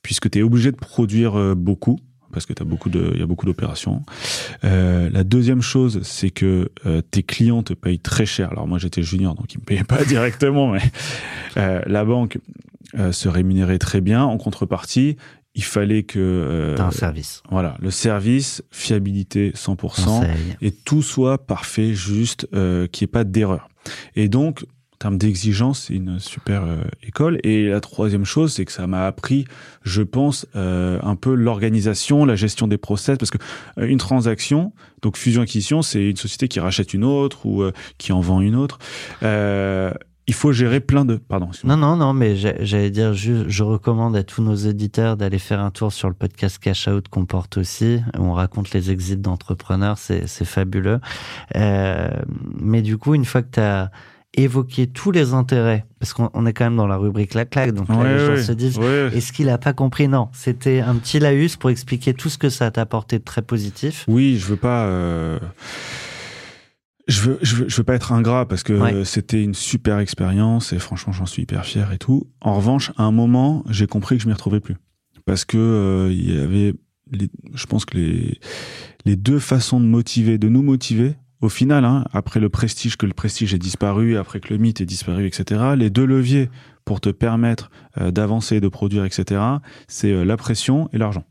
puisque 0.02 0.30
tu 0.30 0.38
es 0.38 0.42
obligé 0.42 0.70
de 0.72 0.76
produire 0.76 1.38
euh, 1.38 1.54
beaucoup, 1.54 1.98
parce 2.32 2.46
que 2.46 2.52
t'as 2.52 2.64
beaucoup 2.64 2.90
de, 2.90 3.12
il 3.14 3.20
y 3.20 3.22
a 3.22 3.26
beaucoup 3.26 3.46
d'opérations. 3.46 4.02
Euh, 4.64 5.08
la 5.10 5.22
deuxième 5.22 5.62
chose, 5.62 6.00
c'est 6.02 6.30
que 6.30 6.70
euh, 6.84 7.00
tes 7.00 7.22
clients 7.22 7.62
te 7.62 7.74
payent 7.74 8.00
très 8.00 8.26
cher. 8.26 8.50
Alors 8.50 8.66
moi, 8.66 8.78
j'étais 8.78 9.02
junior, 9.04 9.34
donc 9.34 9.54
ils 9.54 9.58
me 9.60 9.64
payaient 9.64 9.84
pas 9.88 10.04
directement, 10.04 10.70
mais 10.72 10.82
euh, 11.56 11.80
la 11.86 12.04
banque 12.04 12.38
euh, 12.98 13.12
se 13.12 13.28
rémunérait 13.28 13.78
très 13.78 14.00
bien. 14.00 14.24
En 14.24 14.36
contrepartie, 14.36 15.16
il 15.54 15.62
fallait 15.62 16.02
que 16.02 16.18
euh, 16.18 16.74
T'as 16.74 16.86
un 16.86 16.90
service. 16.90 17.42
voilà 17.50 17.76
le 17.80 17.92
service, 17.92 18.64
fiabilité 18.72 19.52
100%, 19.52 19.76
Conseil. 19.76 20.30
et 20.60 20.72
tout 20.72 21.02
soit 21.02 21.46
parfait, 21.46 21.94
juste, 21.94 22.48
euh, 22.52 22.88
qu'il 22.88 23.04
n'y 23.06 23.10
ait 23.10 23.12
pas 23.12 23.22
d'erreur. 23.24 23.68
Et 24.16 24.28
donc, 24.28 24.64
en 24.94 24.96
termes 24.98 25.18
d'exigence, 25.18 25.86
c'est 25.86 25.94
une 25.94 26.18
super 26.18 26.64
euh, 26.64 26.76
école. 27.02 27.38
Et 27.42 27.68
la 27.68 27.80
troisième 27.80 28.24
chose, 28.24 28.54
c'est 28.54 28.64
que 28.64 28.72
ça 28.72 28.86
m'a 28.86 29.06
appris, 29.06 29.44
je 29.82 30.02
pense, 30.02 30.46
euh, 30.56 30.98
un 31.02 31.16
peu 31.16 31.34
l'organisation, 31.34 32.24
la 32.24 32.36
gestion 32.36 32.68
des 32.68 32.78
process, 32.78 33.18
parce 33.18 33.30
que 33.30 33.38
euh, 33.78 33.86
une 33.86 33.98
transaction, 33.98 34.72
donc 35.02 35.16
fusion-acquisition, 35.16 35.82
c'est 35.82 36.10
une 36.10 36.16
société 36.16 36.48
qui 36.48 36.60
rachète 36.60 36.94
une 36.94 37.04
autre 37.04 37.44
ou 37.44 37.62
euh, 37.62 37.72
qui 37.98 38.12
en 38.12 38.20
vend 38.20 38.40
une 38.40 38.54
autre. 38.54 38.78
Il 40.26 40.32
faut 40.34 40.52
gérer 40.52 40.80
plein 40.80 41.04
de... 41.04 41.16
Pardon. 41.16 41.50
Non, 41.64 41.76
non, 41.76 41.96
non, 41.96 42.14
mais 42.14 42.34
j'allais 42.36 42.90
dire, 42.90 43.12
juste, 43.12 43.44
je 43.48 43.62
recommande 43.62 44.16
à 44.16 44.22
tous 44.22 44.42
nos 44.42 44.54
éditeurs 44.54 45.18
d'aller 45.18 45.38
faire 45.38 45.60
un 45.60 45.70
tour 45.70 45.92
sur 45.92 46.08
le 46.08 46.14
podcast 46.14 46.58
Cash 46.58 46.88
Out 46.88 47.08
qu'on 47.08 47.26
porte 47.26 47.58
aussi. 47.58 48.00
où 48.18 48.22
On 48.22 48.32
raconte 48.32 48.72
les 48.72 48.90
exits 48.90 49.18
d'entrepreneurs, 49.18 49.98
c'est 49.98 50.26
fabuleux. 50.44 50.98
Euh, 51.56 52.08
mais 52.58 52.80
du 52.80 52.96
coup, 52.96 53.14
une 53.14 53.26
fois 53.26 53.42
que 53.42 53.50
tu 53.52 53.60
as 53.60 53.90
évoqué 54.36 54.86
tous 54.86 55.10
les 55.10 55.32
intérêts, 55.34 55.84
parce 56.00 56.12
qu'on 56.14 56.30
on 56.34 56.46
est 56.46 56.52
quand 56.54 56.64
même 56.64 56.76
dans 56.76 56.86
la 56.88 56.96
rubrique 56.96 57.34
la 57.34 57.44
claque, 57.44 57.72
donc 57.72 57.88
là, 57.88 58.02
les 58.16 58.36
gens 58.36 58.42
se 58.42 58.52
disent, 58.52 58.78
est-ce 59.12 59.30
qu'il 59.32 59.48
a 59.50 59.58
pas 59.58 59.74
compris? 59.74 60.08
Non, 60.08 60.28
c'était 60.32 60.80
un 60.80 60.94
petit 60.96 61.18
laïus 61.20 61.56
pour 61.56 61.68
expliquer 61.70 62.14
tout 62.14 62.30
ce 62.30 62.38
que 62.38 62.48
ça 62.48 62.70
t'a 62.70 62.80
apporté 62.80 63.18
de 63.18 63.24
très 63.24 63.42
positif. 63.42 64.04
Oui, 64.08 64.38
je 64.38 64.46
veux 64.46 64.56
pas. 64.56 64.86
euh, 64.86 65.38
Je 67.06 67.20
veux, 67.20 67.38
je 67.42 67.56
veux, 67.56 67.68
je 67.68 67.76
veux 67.76 67.84
pas 67.84 67.94
être 67.94 68.12
ingrat 68.12 68.48
parce 68.48 68.62
que 68.62 68.72
Ouais. 68.72 69.04
c'était 69.04 69.42
une 69.42 69.52
super 69.54 69.98
expérience 69.98 70.72
et 70.72 70.78
franchement 70.78 71.12
j'en 71.12 71.26
suis 71.26 71.42
hyper 71.42 71.64
fier 71.66 71.92
et 71.92 71.98
tout. 71.98 72.26
En 72.40 72.54
revanche, 72.54 72.92
à 72.96 73.02
un 73.04 73.12
moment, 73.12 73.62
j'ai 73.68 73.86
compris 73.86 74.16
que 74.16 74.22
je 74.22 74.26
m'y 74.28 74.32
retrouvais 74.32 74.60
plus 74.60 74.76
parce 75.26 75.44
que 75.44 75.58
euh, 75.58 76.10
il 76.12 76.34
y 76.34 76.38
avait, 76.38 76.72
les- 77.12 77.28
je 77.54 77.66
pense 77.66 77.84
que 77.84 77.96
les 77.98 78.38
les 79.04 79.16
deux 79.16 79.38
façons 79.38 79.80
de 79.80 79.84
motiver, 79.84 80.38
de 80.38 80.48
nous 80.48 80.62
motiver. 80.62 81.14
Au 81.42 81.50
final, 81.50 81.84
hein, 81.84 82.06
après 82.14 82.40
le 82.40 82.48
prestige, 82.48 82.96
que 82.96 83.04
le 83.04 83.12
prestige 83.12 83.52
ait 83.52 83.58
disparu, 83.58 84.16
après 84.16 84.40
que 84.40 84.48
le 84.54 84.58
mythe 84.58 84.80
ait 84.80 84.86
disparu, 84.86 85.26
etc., 85.26 85.60
les 85.76 85.90
deux 85.90 86.06
leviers 86.06 86.48
pour 86.86 87.02
te 87.02 87.10
permettre 87.10 87.70
euh, 88.00 88.10
d'avancer, 88.10 88.60
de 88.62 88.68
produire, 88.68 89.04
etc., 89.04 89.42
c'est 89.88 90.10
euh, 90.10 90.24
la 90.24 90.38
pression 90.38 90.88
et 90.94 90.96
l'argent. 90.98 91.24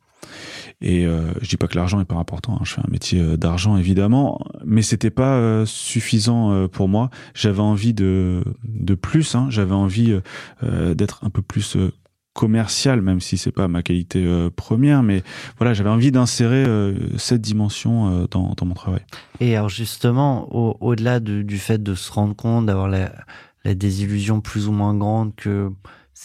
Et 0.82 1.06
euh, 1.06 1.32
je 1.42 1.48
dis 1.50 1.58
pas 1.58 1.68
que 1.68 1.76
l'argent 1.76 2.00
est 2.02 2.06
pas 2.06 2.16
important. 2.16 2.56
hein, 2.56 2.64
je 2.64 2.74
fais 2.74 2.82
un 2.82 2.90
métier 2.92 3.20
euh, 3.22 3.38
d'argent 3.38 3.78
évidemment, 3.78 4.40
mais 4.66 4.82
c'était 4.82 5.10
pas 5.12 5.36
euh, 5.36 5.66
suffisant 5.66 6.52
euh, 6.52 6.68
pour 6.68 6.90
moi. 6.90 7.10
J'avais 7.34 7.62
envie 7.62 7.94
de 7.94 8.44
de 8.64 8.96
plus. 8.96 9.36
Hein, 9.36 9.48
J'avais 9.50 9.74
envie 9.74 10.20
d'être 10.62 11.24
un 11.24 11.30
peu 11.30 11.42
plus 11.42 11.78
commercial, 12.34 13.02
même 13.02 13.22
si 13.22 13.38
c'est 13.38 13.52
pas 13.52 13.68
ma 13.68 13.84
qualité 13.84 14.26
première. 14.56 15.04
Mais 15.04 15.24
voilà, 15.58 15.74
j'avais 15.74 15.90
envie 15.90 16.12
d'insérer 16.12 16.66
cette 17.18 17.42
dimension 17.42 18.28
dans, 18.32 18.56
mon 18.66 18.74
travail. 18.74 19.02
Et 19.40 19.56
alors 19.56 19.70
justement, 19.70 20.48
au- 20.54 20.78
au-delà 20.82 21.20
du 21.20 21.58
fait 21.58 21.82
de 21.82 21.94
se 21.96 22.12
rendre 22.12 22.36
compte, 22.36 22.66
d'avoir 22.66 22.88
la, 22.88 23.12
la 23.66 23.76
désillusion 23.76 24.42
plus 24.42 24.68
ou 24.68 24.72
moins 24.72 24.96
grande 24.96 25.36
que 25.36 25.70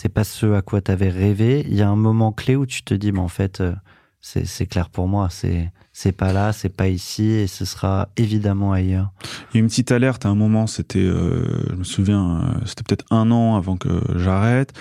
c'est 0.00 0.08
pas 0.08 0.22
ce 0.22 0.52
à 0.52 0.62
quoi 0.62 0.80
tu 0.80 0.92
avais 0.92 1.08
rêvé, 1.08 1.66
il 1.68 1.74
y 1.74 1.82
a 1.82 1.88
un 1.88 1.96
moment 1.96 2.30
clé 2.30 2.54
où 2.54 2.66
tu 2.66 2.84
te 2.84 2.94
dis, 2.94 3.10
mais 3.10 3.18
en 3.18 3.26
fait, 3.26 3.60
euh, 3.60 3.74
c'est 4.20 4.66
clair 4.66 4.90
pour 4.90 5.08
moi, 5.08 5.26
c'est 5.28 5.72
c'est 5.92 6.12
pas 6.12 6.32
là, 6.32 6.52
c'est 6.52 6.68
pas 6.68 6.86
ici, 6.86 7.24
et 7.24 7.48
ce 7.48 7.64
sera 7.64 8.08
évidemment 8.16 8.70
ailleurs. 8.70 9.10
Il 9.50 9.56
y 9.56 9.58
a 9.58 9.60
une 9.60 9.66
petite 9.66 9.90
alerte 9.90 10.24
à 10.24 10.28
un 10.28 10.36
moment, 10.36 10.68
c'était, 10.68 11.00
euh, 11.00 11.66
je 11.70 11.74
me 11.74 11.82
souviens, 11.82 12.42
euh, 12.42 12.60
c'était 12.64 12.84
peut-être 12.84 13.06
un 13.10 13.32
an 13.32 13.56
avant 13.56 13.76
que 13.76 13.88
j'arrête. 14.14 14.72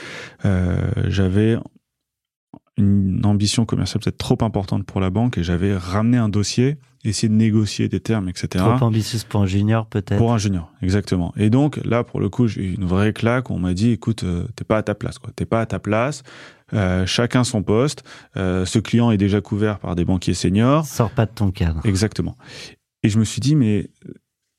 J'avais 0.44 1.58
une 2.78 3.26
ambition 3.26 3.66
commerciale 3.66 4.04
peut-être 4.04 4.20
trop 4.20 4.38
importante 4.42 4.86
pour 4.86 5.02
la 5.02 5.10
banque 5.10 5.40
et 5.40 5.44
j'avais 5.44 5.76
ramené 5.76 6.18
un 6.18 6.30
dossier, 6.30 6.78
essayé 7.10 7.30
de 7.30 7.36
négocier 7.36 7.88
des 7.88 8.00
termes, 8.00 8.30
etc. 8.30 8.48
Trop 8.56 8.86
ambitieuse 8.86 9.24
pour 9.24 9.42
un 9.42 9.46
junior 9.46 9.86
peut-être. 9.86 10.18
Pour 10.18 10.34
un 10.34 10.38
junior, 10.38 10.72
exactement. 10.82 11.34
Et 11.38 11.50
donc 11.50 11.80
là, 11.86 12.04
pour 12.04 12.20
le 12.20 12.30
coup, 12.30 12.48
j'ai 12.48 12.62
eu 12.64 12.76
une 12.76 12.86
vraie 12.86 13.14
claque. 13.14 13.50
On 13.52 13.60
m'a 13.60 13.74
dit, 13.74 13.92
écoute, 13.92 14.24
euh, 14.24 14.46
t'es 14.56 14.64
pas 14.64 14.78
à 14.78 14.84
ta 14.84 14.96
place, 14.96 15.20
quoi. 15.20 15.32
T'es 15.36 15.46
pas 15.46 15.62
à 15.62 15.66
ta 15.66 15.80
place. 15.80 16.24
Euh, 16.74 17.06
chacun 17.06 17.44
son 17.44 17.64
poste. 17.64 18.04
Euh, 18.36 18.66
ce 18.66 18.80
client 18.80 19.12
est 19.12 19.18
déjà 19.18 19.42
couvert 19.42 19.80
par 19.80 19.96
des 19.96 20.06
banquiers 20.06 20.34
seniors. 20.34 20.86
Sors 20.86 21.12
pas 21.12 21.26
de 21.26 21.32
ton 21.32 21.52
cadre. 21.52 21.82
Exactement. 21.86 22.36
Et 23.04 23.10
je 23.10 23.20
me 23.20 23.24
suis 23.24 23.40
dit, 23.42 23.56
mais 23.56 23.90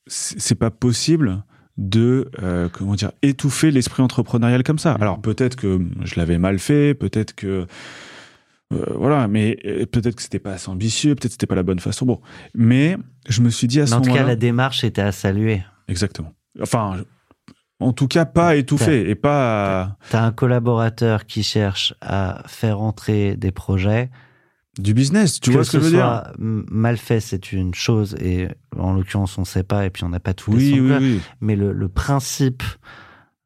c'est 0.06 0.40
c'est 0.40 0.54
pas 0.54 0.70
possible 0.70 1.42
de 1.78 2.30
euh, 2.42 2.68
comment 2.70 2.94
dire 2.94 3.12
étouffer 3.22 3.70
l'esprit 3.70 4.02
entrepreneurial 4.02 4.62
comme 4.64 4.78
ça. 4.78 4.94
Alors 4.94 5.20
peut-être 5.20 5.56
que 5.56 5.80
je 6.02 6.16
l'avais 6.16 6.38
mal 6.38 6.58
fait, 6.58 6.94
peut-être 6.94 7.34
que 7.34 7.66
euh, 8.72 8.84
voilà, 8.96 9.28
mais 9.28 9.58
euh, 9.64 9.86
peut-être 9.86 10.16
que 10.16 10.22
c'était 10.22 10.38
pas 10.38 10.52
assez 10.52 10.68
ambitieux, 10.68 11.14
peut-être 11.14 11.28
que 11.28 11.32
c'était 11.32 11.46
pas 11.46 11.54
la 11.54 11.62
bonne 11.62 11.80
façon. 11.80 12.04
Bon, 12.06 12.20
mais 12.54 12.96
je 13.28 13.40
me 13.42 13.50
suis 13.50 13.66
dit 13.66 13.80
à 13.80 13.86
ce 13.86 13.92
Mais 13.92 13.96
en 13.96 14.00
tout 14.00 14.06
cas, 14.08 14.14
moment-là, 14.16 14.28
la 14.28 14.36
démarche 14.36 14.84
était 14.84 15.02
à 15.02 15.12
saluer. 15.12 15.62
exactement. 15.88 16.32
Enfin, 16.60 16.98
en 17.80 17.92
tout 17.92 18.08
cas, 18.08 18.24
pas 18.24 18.56
étouffé 18.56 19.08
et 19.08 19.14
pas 19.14 19.96
T'as 20.10 20.22
un 20.24 20.32
collaborateur 20.32 21.24
qui 21.26 21.42
cherche 21.42 21.94
à 22.00 22.42
faire 22.46 22.80
entrer 22.80 23.36
des 23.36 23.52
projets. 23.52 24.10
du 24.78 24.92
business. 24.94 25.40
Tu 25.40 25.50
vois 25.50 25.64
ce 25.64 25.72
que 25.72 25.78
je 25.78 25.84
veux 25.84 25.90
dire 25.90 26.00
soit 26.00 26.32
m- 26.38 26.64
mal 26.70 26.96
fait, 26.98 27.20
c'est 27.20 27.52
une 27.52 27.74
chose, 27.74 28.16
et 28.20 28.48
en 28.76 28.92
l'occurrence, 28.92 29.38
on 29.38 29.44
sait 29.44 29.62
pas, 29.64 29.86
et 29.86 29.90
puis 29.90 30.04
on 30.04 30.08
n'a 30.08 30.20
pas 30.20 30.34
tous 30.34 30.52
les 30.52 30.72
Oui, 30.74 30.80
oui, 30.80 30.96
oui. 31.00 31.20
Mais 31.40 31.56
le, 31.56 31.72
le 31.72 31.88
principe 31.88 32.62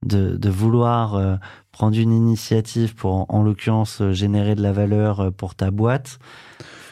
de, 0.05 0.37
de 0.37 0.51
vouloir 0.51 1.15
euh, 1.15 1.37
prendre 1.83 1.99
une 1.99 2.13
initiative 2.13 2.95
pour, 2.95 3.13
en, 3.13 3.27
en 3.29 3.43
l'occurrence, 3.43 4.03
euh, 4.03 4.13
générer 4.13 4.55
de 4.55 4.63
la 4.63 4.71
valeur 4.71 5.19
euh, 5.19 5.31
pour 5.33 5.57
ta 5.57 5.73
boîte, 5.73 6.21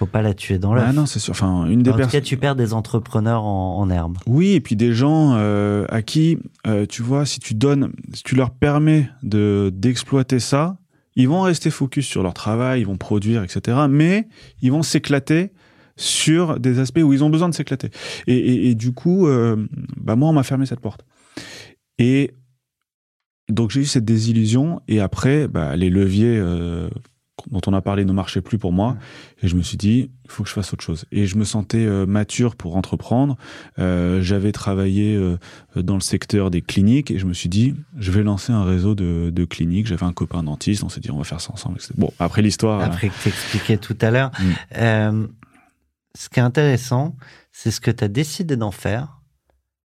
faut 0.01 0.07
pas 0.07 0.21
la 0.21 0.35
tuer 0.35 0.59
dans 0.59 0.75
l'œuf. 0.75 0.85
Ah 0.89 0.93
non, 0.93 1.07
c'est 1.07 1.21
sûr. 1.21 1.31
Enfin, 1.31 1.67
une 1.67 1.85
des 1.85 1.93
en 1.93 1.97
tout 1.97 2.09
cas, 2.09 2.21
tu 2.21 2.37
perds 2.37 2.57
des 2.57 2.75
entrepreneurs 2.75 3.45
en, 3.45 3.79
en 3.79 3.89
herbe. 3.89 4.19
Oui, 4.27 4.51
et 4.51 4.61
puis 4.61 4.75
des 4.75 4.93
gens 4.93 5.35
euh, 5.37 5.87
à 5.91 6.03
qui, 6.03 6.39
euh, 6.67 6.87
tu 6.87 7.03
vois, 7.03 7.25
si 7.25 7.39
tu 7.39 7.55
donnes, 7.55 7.93
si 8.15 8.25
tu 8.25 8.35
leur 8.35 8.51
permets 8.51 9.09
de 9.23 9.71
d'exploiter 9.73 10.41
ça, 10.41 10.77
ils 11.15 11.29
vont 11.29 11.43
rester 11.43 11.71
focus 11.71 12.07
sur 12.09 12.25
leur 12.25 12.35
travail, 12.35 12.81
ils 12.81 12.87
vont 12.87 12.97
produire, 12.97 13.45
etc. 13.45 13.79
Mais 13.89 14.27
ils 14.61 14.73
vont 14.73 14.83
s'éclater 14.83 15.53
sur 15.95 16.59
des 16.59 16.81
aspects 16.81 17.03
où 17.05 17.13
ils 17.13 17.23
ont 17.23 17.31
besoin 17.31 17.49
de 17.49 17.55
s'éclater. 17.55 17.91
Et, 18.27 18.35
et, 18.35 18.71
et 18.71 18.75
du 18.75 18.93
coup, 18.93 19.29
euh, 19.29 19.69
bah 19.97 20.17
moi, 20.17 20.31
on 20.31 20.33
m'a 20.33 20.43
fermé 20.43 20.67
cette 20.67 20.81
porte. 20.81 21.05
Et 21.99 22.33
donc 23.51 23.71
j'ai 23.71 23.81
eu 23.81 23.85
cette 23.85 24.05
désillusion. 24.05 24.81
Et 24.89 25.01
après, 25.01 25.49
bah, 25.49 25.77
les 25.77 25.91
leviers 25.91 26.39
euh, 26.39 26.89
dont 27.51 27.61
on 27.67 27.73
a 27.73 27.81
parlé 27.81 28.05
ne 28.05 28.13
marchaient 28.13 28.43
plus 28.43 28.59
pour 28.59 28.73
moi. 28.73 28.97
Et 29.43 29.49
je 29.49 29.57
me 29.57 29.63
suis 29.63 29.77
dit, 29.77 30.11
il 30.25 30.31
faut 30.31 30.43
que 30.43 30.49
je 30.49 30.55
fasse 30.55 30.73
autre 30.73 30.85
chose. 30.85 31.07
Et 31.11 31.27
je 31.27 31.37
me 31.37 31.45
sentais 31.45 31.87
euh, 31.87 32.07
mature 32.07 32.55
pour 32.57 32.77
entreprendre. 32.77 33.37
Euh, 33.79 34.21
J'avais 34.21 34.53
travaillé 34.53 35.19
dans 35.77 35.95
le 35.95 36.01
secteur 36.01 36.51
des 36.51 36.63
cliniques 36.63 37.11
et 37.11 37.19
je 37.19 37.27
me 37.27 37.33
suis 37.33 37.49
dit, 37.49 37.75
je 37.97 38.13
vais 38.13 38.23
lancer 38.23 38.53
un 38.53 38.65
réseau 38.65 38.95
de, 38.95 39.31
de 39.31 39.45
cliniques. 39.45 39.87
J'avais 39.87 40.07
un 40.07 40.13
copain 40.13 40.43
dentiste, 40.43 40.85
on 40.85 40.89
s'est 40.89 41.01
dit, 41.01 41.11
on 41.11 41.19
va 41.19 41.25
faire 41.25 41.41
ça 41.41 41.53
ensemble. 41.53 41.77
etc. 41.77 41.95
Bon, 41.97 42.13
après 42.19 42.43
l'histoire. 42.43 42.81
Après 42.81 43.09
que 43.09 43.25
t'expliquais 43.25 43.79
tout 43.79 43.97
à 44.01 44.11
l'heure. 44.11 44.31
Mm. 44.75 45.27
Ce 46.17 46.29
qui 46.29 46.41
est 46.41 46.43
intéressant, 46.43 47.15
c'est 47.53 47.71
ce 47.71 47.81
que 47.81 47.91
tu 47.91 48.03
as 48.03 48.09
décidé 48.09 48.57
d'en 48.57 48.73
faire 48.73 49.20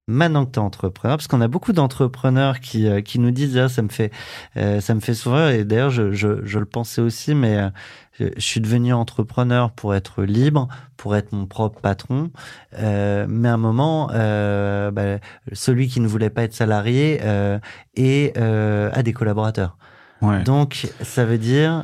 maintenant 0.08 0.46
que 0.46 0.52
tu 0.52 0.60
es 0.60 0.62
entrepreneur, 0.62 1.18
parce 1.18 1.28
qu'on 1.28 1.42
a 1.42 1.48
beaucoup 1.48 1.74
d'entrepreneurs 1.74 2.60
qui, 2.60 2.88
euh, 2.88 3.02
qui 3.02 3.20
nous 3.20 3.32
disent 3.32 3.58
ah, 3.58 3.70
ça 3.70 3.82
me 3.82 3.90
fait 3.90 4.12
euh, 4.56 4.80
ça 4.80 4.94
me 4.94 5.00
fait 5.00 5.16
sourire 5.16 5.50
et 5.50 5.64
d'ailleurs 5.64 5.90
je, 5.90 6.12
je, 6.12 6.46
je 6.46 6.60
le 6.60 6.66
pensais 6.66 7.02
aussi 7.02 7.34
mais 7.34 7.58
euh, 7.58 7.70
je, 8.20 8.30
suis 8.38 8.62
devenu 8.62 8.94
entrepreneur 8.94 9.72
pour 9.72 9.96
être 9.96 10.24
libre, 10.24 10.68
pour 10.96 11.16
être 11.16 11.32
mon 11.34 11.48
propre 11.48 11.82
patron, 11.82 12.32
euh, 12.78 13.26
mais 13.28 13.50
à 13.50 13.54
un 13.54 13.58
moment 13.58 14.10
euh, 14.14 14.92
bah, 14.92 15.18
celui 15.54 15.88
qui 15.88 16.00
ne 16.00 16.08
voulait 16.08 16.30
pas 16.30 16.44
être 16.44 16.54
salarié 16.54 17.20
euh, 17.24 17.60
et 17.96 18.34
euh, 18.38 18.92
a 18.94 19.04
des 19.04 19.14
collaborateurs. 19.14 19.78
Ouais. 20.22 20.44
Donc, 20.44 20.88
ça 21.02 21.26
veut 21.26 21.38
dire 21.38 21.84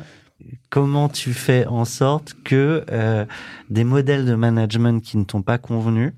comment 0.70 1.08
tu 1.08 1.32
fais 1.32 1.66
en 1.66 1.84
sorte 1.84 2.34
que 2.44 2.84
euh, 2.90 3.24
des 3.70 3.84
modèles 3.84 4.24
de 4.24 4.34
management 4.34 5.02
qui 5.02 5.18
ne 5.18 5.24
t'ont 5.24 5.42
pas 5.42 5.58
convenu, 5.58 6.14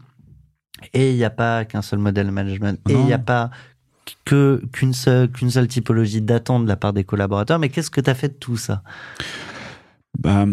et 0.92 1.10
il 1.10 1.16
n'y 1.16 1.24
a 1.24 1.30
pas 1.30 1.64
qu'un 1.64 1.82
seul 1.82 1.98
modèle 1.98 2.26
de 2.26 2.32
management, 2.32 2.78
et 2.88 2.92
il 2.92 3.04
n'y 3.04 3.12
a 3.12 3.18
pas 3.18 3.50
que 4.24 4.62
qu'une 4.72 4.92
seule 4.92 5.30
qu'une 5.30 5.50
seule 5.50 5.66
typologie 5.68 6.20
d'attente 6.20 6.64
de 6.64 6.68
la 6.68 6.76
part 6.76 6.92
des 6.92 7.04
collaborateurs. 7.04 7.58
Mais 7.58 7.68
qu'est-ce 7.70 7.90
que 7.90 8.00
tu 8.00 8.10
as 8.10 8.14
fait 8.14 8.28
de 8.28 8.34
tout 8.34 8.56
ça? 8.56 8.82
Bah, 10.18 10.46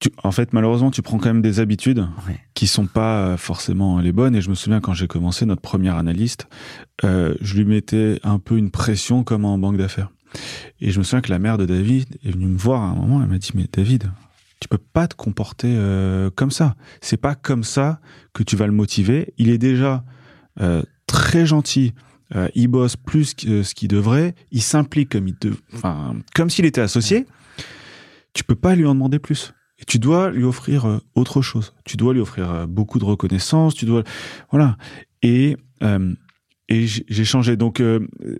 tu- 0.00 0.10
en 0.22 0.32
fait, 0.32 0.52
malheureusement, 0.52 0.90
tu 0.90 1.02
prends 1.02 1.18
quand 1.18 1.28
même 1.28 1.42
des 1.42 1.60
habitudes 1.60 2.06
Ouais. 2.28 2.38
qui 2.54 2.66
sont 2.66 2.86
pas 2.86 3.26
euh, 3.26 3.36
forcément 3.36 4.00
les 4.00 4.12
bonnes. 4.12 4.34
Et 4.36 4.40
je 4.42 4.50
me 4.50 4.54
souviens 4.54 4.80
quand 4.80 4.92
j'ai 4.92 5.06
commencé, 5.06 5.46
notre 5.46 5.62
premier 5.62 5.90
analyste, 5.90 6.46
euh, 7.04 7.34
je 7.40 7.56
lui 7.56 7.64
mettais 7.64 8.20
un 8.22 8.38
peu 8.38 8.58
une 8.58 8.70
pression 8.70 9.24
comme 9.24 9.44
en 9.44 9.56
banque 9.58 9.76
d'affaires. 9.78 10.10
Et 10.80 10.90
je 10.90 10.98
me 10.98 11.04
souviens 11.04 11.20
que 11.22 11.30
la 11.30 11.38
mère 11.38 11.58
de 11.58 11.64
David 11.64 12.18
est 12.24 12.30
venue 12.32 12.46
me 12.46 12.58
voir 12.58 12.82
à 12.82 12.86
un 12.86 12.94
moment. 12.94 13.22
Elle 13.22 13.28
m'a 13.28 13.38
dit 13.38 13.52
mais 13.54 13.66
David, 13.72 14.10
tu 14.64 14.68
peux 14.68 14.78
pas 14.78 15.06
te 15.06 15.14
comporter 15.14 15.74
euh, 15.76 16.30
comme 16.34 16.50
ça. 16.50 16.74
C'est 17.02 17.18
pas 17.18 17.34
comme 17.34 17.64
ça 17.64 18.00
que 18.32 18.42
tu 18.42 18.56
vas 18.56 18.64
le 18.66 18.72
motiver. 18.72 19.34
Il 19.36 19.50
est 19.50 19.58
déjà 19.58 20.06
euh, 20.58 20.82
très 21.06 21.44
gentil. 21.44 21.92
Euh, 22.34 22.48
il 22.54 22.68
bosse 22.68 22.96
plus 22.96 23.34
que 23.34 23.62
ce 23.62 23.74
qu'il 23.74 23.88
devrait. 23.88 24.34
Il 24.52 24.62
s'implique 24.62 25.10
comme 25.10 25.28
il 25.28 25.36
enfin 25.74 26.16
comme 26.34 26.48
s'il 26.48 26.64
était 26.64 26.80
associé. 26.80 27.26
tu 28.32 28.42
peux 28.42 28.54
pas 28.54 28.74
lui 28.74 28.86
en 28.86 28.94
demander 28.94 29.18
plus. 29.18 29.52
Et 29.80 29.84
tu 29.84 29.98
dois 29.98 30.30
lui 30.30 30.44
offrir 30.44 30.98
autre 31.14 31.42
chose. 31.42 31.74
Tu 31.84 31.98
dois 31.98 32.14
lui 32.14 32.20
offrir 32.20 32.66
beaucoup 32.66 32.98
de 32.98 33.04
reconnaissance. 33.04 33.74
Tu 33.74 33.84
dois, 33.84 34.02
voilà. 34.50 34.78
Et 35.20 35.58
et 36.70 36.86
j'ai 36.86 37.24
changé. 37.26 37.58
Donc 37.58 37.82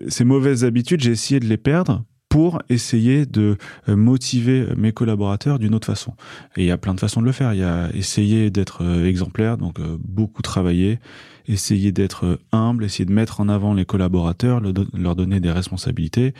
ces 0.07 0.23
mauvaises 0.23 0.65
habitudes, 0.65 1.01
j'ai 1.01 1.11
essayé 1.11 1.39
de 1.39 1.45
les 1.45 1.57
perdre 1.57 2.03
pour 2.35 2.61
essayer 2.67 3.25
de 3.25 3.55
motiver 3.87 4.67
mes 4.75 4.91
collaborateurs 4.91 5.57
d'une 5.57 5.73
autre 5.73 5.87
façon. 5.87 6.15
Et 6.57 6.63
il 6.63 6.65
y 6.65 6.71
a 6.71 6.77
plein 6.77 6.93
de 6.93 6.99
façons 6.99 7.21
de 7.21 7.25
le 7.25 7.31
faire. 7.31 7.53
Il 7.53 7.61
y 7.61 7.63
a 7.63 7.89
essayer 7.93 8.49
d'être 8.49 8.83
exemplaire, 9.05 9.57
donc 9.57 9.79
beaucoup 9.79 10.41
travailler, 10.41 10.99
essayer 11.47 11.93
d'être 11.93 12.39
humble, 12.51 12.83
essayer 12.83 13.05
de 13.05 13.13
mettre 13.13 13.39
en 13.39 13.47
avant 13.47 13.73
les 13.73 13.85
collaborateurs, 13.85 14.61
leur 14.93 15.15
donner 15.15 15.39
des 15.39 15.51
responsabilités, 15.51 16.33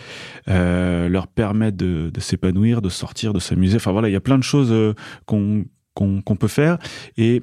euh, 0.49 1.07
leur 1.07 1.27
permettre 1.27 1.77
de, 1.77 2.11
s'épanouir, 2.19 2.81
de 2.81 2.89
sortir, 2.89 3.31
de 3.31 3.39
s'amuser. 3.39 3.77
Enfin 3.77 3.93
voilà, 3.93 4.09
il 4.09 4.11
y 4.11 4.17
a 4.17 4.21
plein 4.21 4.37
de 4.37 4.43
choses 4.43 4.73
euh, 4.73 4.93
qu'on 5.25 5.63
qu'on 5.93 6.35
peut 6.35 6.49
faire 6.49 6.77
et 7.15 7.41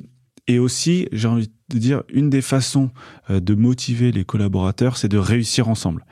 et 0.48 0.58
aussi, 0.58 1.08
j'ai 1.12 1.28
envie 1.28 1.46
de 1.46 1.52
dire, 1.78 2.02
une 2.12 2.30
des 2.30 2.42
façons 2.42 2.90
euh, 3.30 3.40
de 3.40 3.54
motiver 3.54 4.12
les 4.12 4.24
collaborateurs, 4.24 4.96
c'est 4.96 5.08
de 5.08 5.18
réussir 5.18 5.68
ensemble. 5.68 6.04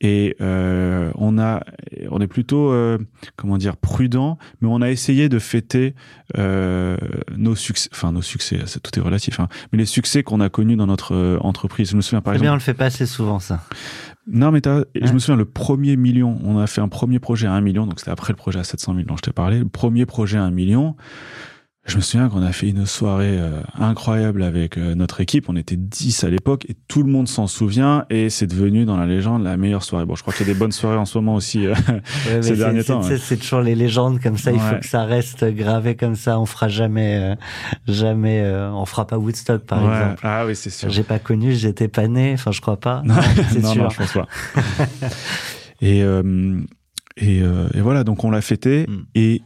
Et 0.00 0.36
euh, 0.40 1.10
on 1.16 1.38
a, 1.38 1.62
on 2.10 2.20
est 2.20 2.26
plutôt, 2.26 2.70
euh, 2.72 2.98
comment 3.36 3.58
dire, 3.58 3.76
prudent, 3.76 4.38
mais 4.60 4.68
on 4.70 4.82
a 4.82 4.90
essayé 4.90 5.28
de 5.28 5.38
fêter 5.38 5.94
euh, 6.38 6.96
nos 7.36 7.54
succès, 7.54 7.88
enfin 7.92 8.12
nos 8.12 8.22
succès, 8.22 8.58
tout 8.82 8.98
est 8.98 9.02
relatif, 9.02 9.40
hein, 9.40 9.48
mais 9.72 9.78
les 9.78 9.86
succès 9.86 10.22
qu'on 10.22 10.40
a 10.40 10.48
connus 10.48 10.76
dans 10.76 10.86
notre 10.86 11.14
euh, 11.14 11.38
entreprise. 11.40 11.90
Je 11.90 11.96
me 11.96 12.00
souviens 12.00 12.20
par 12.20 12.34
exemple. 12.34 12.44
bien, 12.44 12.52
on 12.52 12.56
le 12.56 12.60
fait 12.60 12.74
pas 12.74 12.86
assez 12.86 13.06
souvent 13.06 13.38
ça. 13.38 13.62
Non, 14.26 14.50
mais 14.50 14.62
je 14.64 15.12
me 15.12 15.18
souviens, 15.18 15.36
le 15.36 15.44
premier 15.44 15.96
million, 15.96 16.38
on 16.44 16.58
a 16.58 16.66
fait 16.66 16.80
un 16.80 16.88
premier 16.88 17.18
projet 17.18 17.46
à 17.46 17.52
un 17.52 17.60
million, 17.60 17.86
donc 17.86 17.98
c'était 17.98 18.10
après 18.10 18.32
le 18.32 18.38
projet 18.38 18.58
à 18.58 18.64
700 18.64 18.94
000 18.94 19.06
dont 19.06 19.16
je 19.16 19.22
t'ai 19.22 19.32
parlé. 19.32 19.58
Le 19.58 19.68
premier 19.68 20.06
projet 20.06 20.38
à 20.38 20.42
un 20.42 20.50
million, 20.50 20.96
je 21.86 21.96
me 21.96 22.00
souviens 22.00 22.30
qu'on 22.30 22.42
a 22.42 22.52
fait 22.52 22.70
une 22.70 22.86
soirée 22.86 23.38
euh, 23.38 23.60
incroyable 23.78 24.42
avec 24.42 24.78
euh, 24.78 24.94
notre 24.94 25.20
équipe. 25.20 25.50
On 25.50 25.56
était 25.56 25.76
10 25.76 26.24
à 26.24 26.30
l'époque 26.30 26.64
et 26.68 26.76
tout 26.88 27.02
le 27.02 27.10
monde 27.10 27.28
s'en 27.28 27.46
souvient 27.46 28.06
et 28.08 28.30
c'est 28.30 28.46
devenu 28.46 28.86
dans 28.86 28.96
la 28.96 29.04
légende 29.04 29.44
la 29.44 29.58
meilleure 29.58 29.82
soirée. 29.82 30.06
Bon, 30.06 30.14
je 30.14 30.22
crois 30.22 30.32
qu'il 30.32 30.46
y 30.46 30.50
a 30.50 30.52
des 30.54 30.58
bonnes 30.58 30.72
soirées 30.72 30.96
en 30.96 31.04
ce 31.04 31.18
moment 31.18 31.34
aussi 31.34 31.66
euh, 31.66 31.74
ces 32.40 32.56
derniers 32.56 32.84
temps. 32.84 33.02
C'est 33.02 33.36
toujours 33.36 33.60
les 33.60 33.74
légendes 33.74 34.18
comme 34.22 34.38
ça. 34.38 34.50
Il 34.50 34.60
faut 34.60 34.76
que 34.76 34.86
ça 34.86 35.04
reste 35.04 35.44
gravé 35.44 35.94
comme 35.94 36.16
ça. 36.16 36.40
On 36.40 36.46
fera 36.46 36.68
jamais, 36.68 37.36
jamais, 37.86 38.42
on 38.72 38.86
fera 38.86 39.06
pas 39.06 39.18
Woodstock 39.18 39.64
par 39.64 39.80
exemple. 39.80 40.20
Ah 40.22 40.46
oui, 40.46 40.56
c'est 40.56 40.70
sûr. 40.70 40.88
J'ai 40.88 41.02
pas 41.02 41.18
connu, 41.18 41.52
j'étais 41.52 41.88
pas 41.88 42.08
né. 42.08 42.32
Enfin, 42.32 42.50
je 42.50 42.60
crois 42.60 42.78
pas. 42.78 43.02
Non, 43.14 43.14
non, 43.60 43.74
non, 43.74 43.90
je 43.90 43.96
pense 43.96 44.12
pas. 44.12 44.26
et, 45.82 46.00
et, 47.16 47.38
et 47.38 47.80
voilà, 47.80 48.04
donc 48.04 48.24
on 48.24 48.30
l'a 48.30 48.40
fêté 48.40 48.86
mm. 48.88 49.02
et 49.14 49.42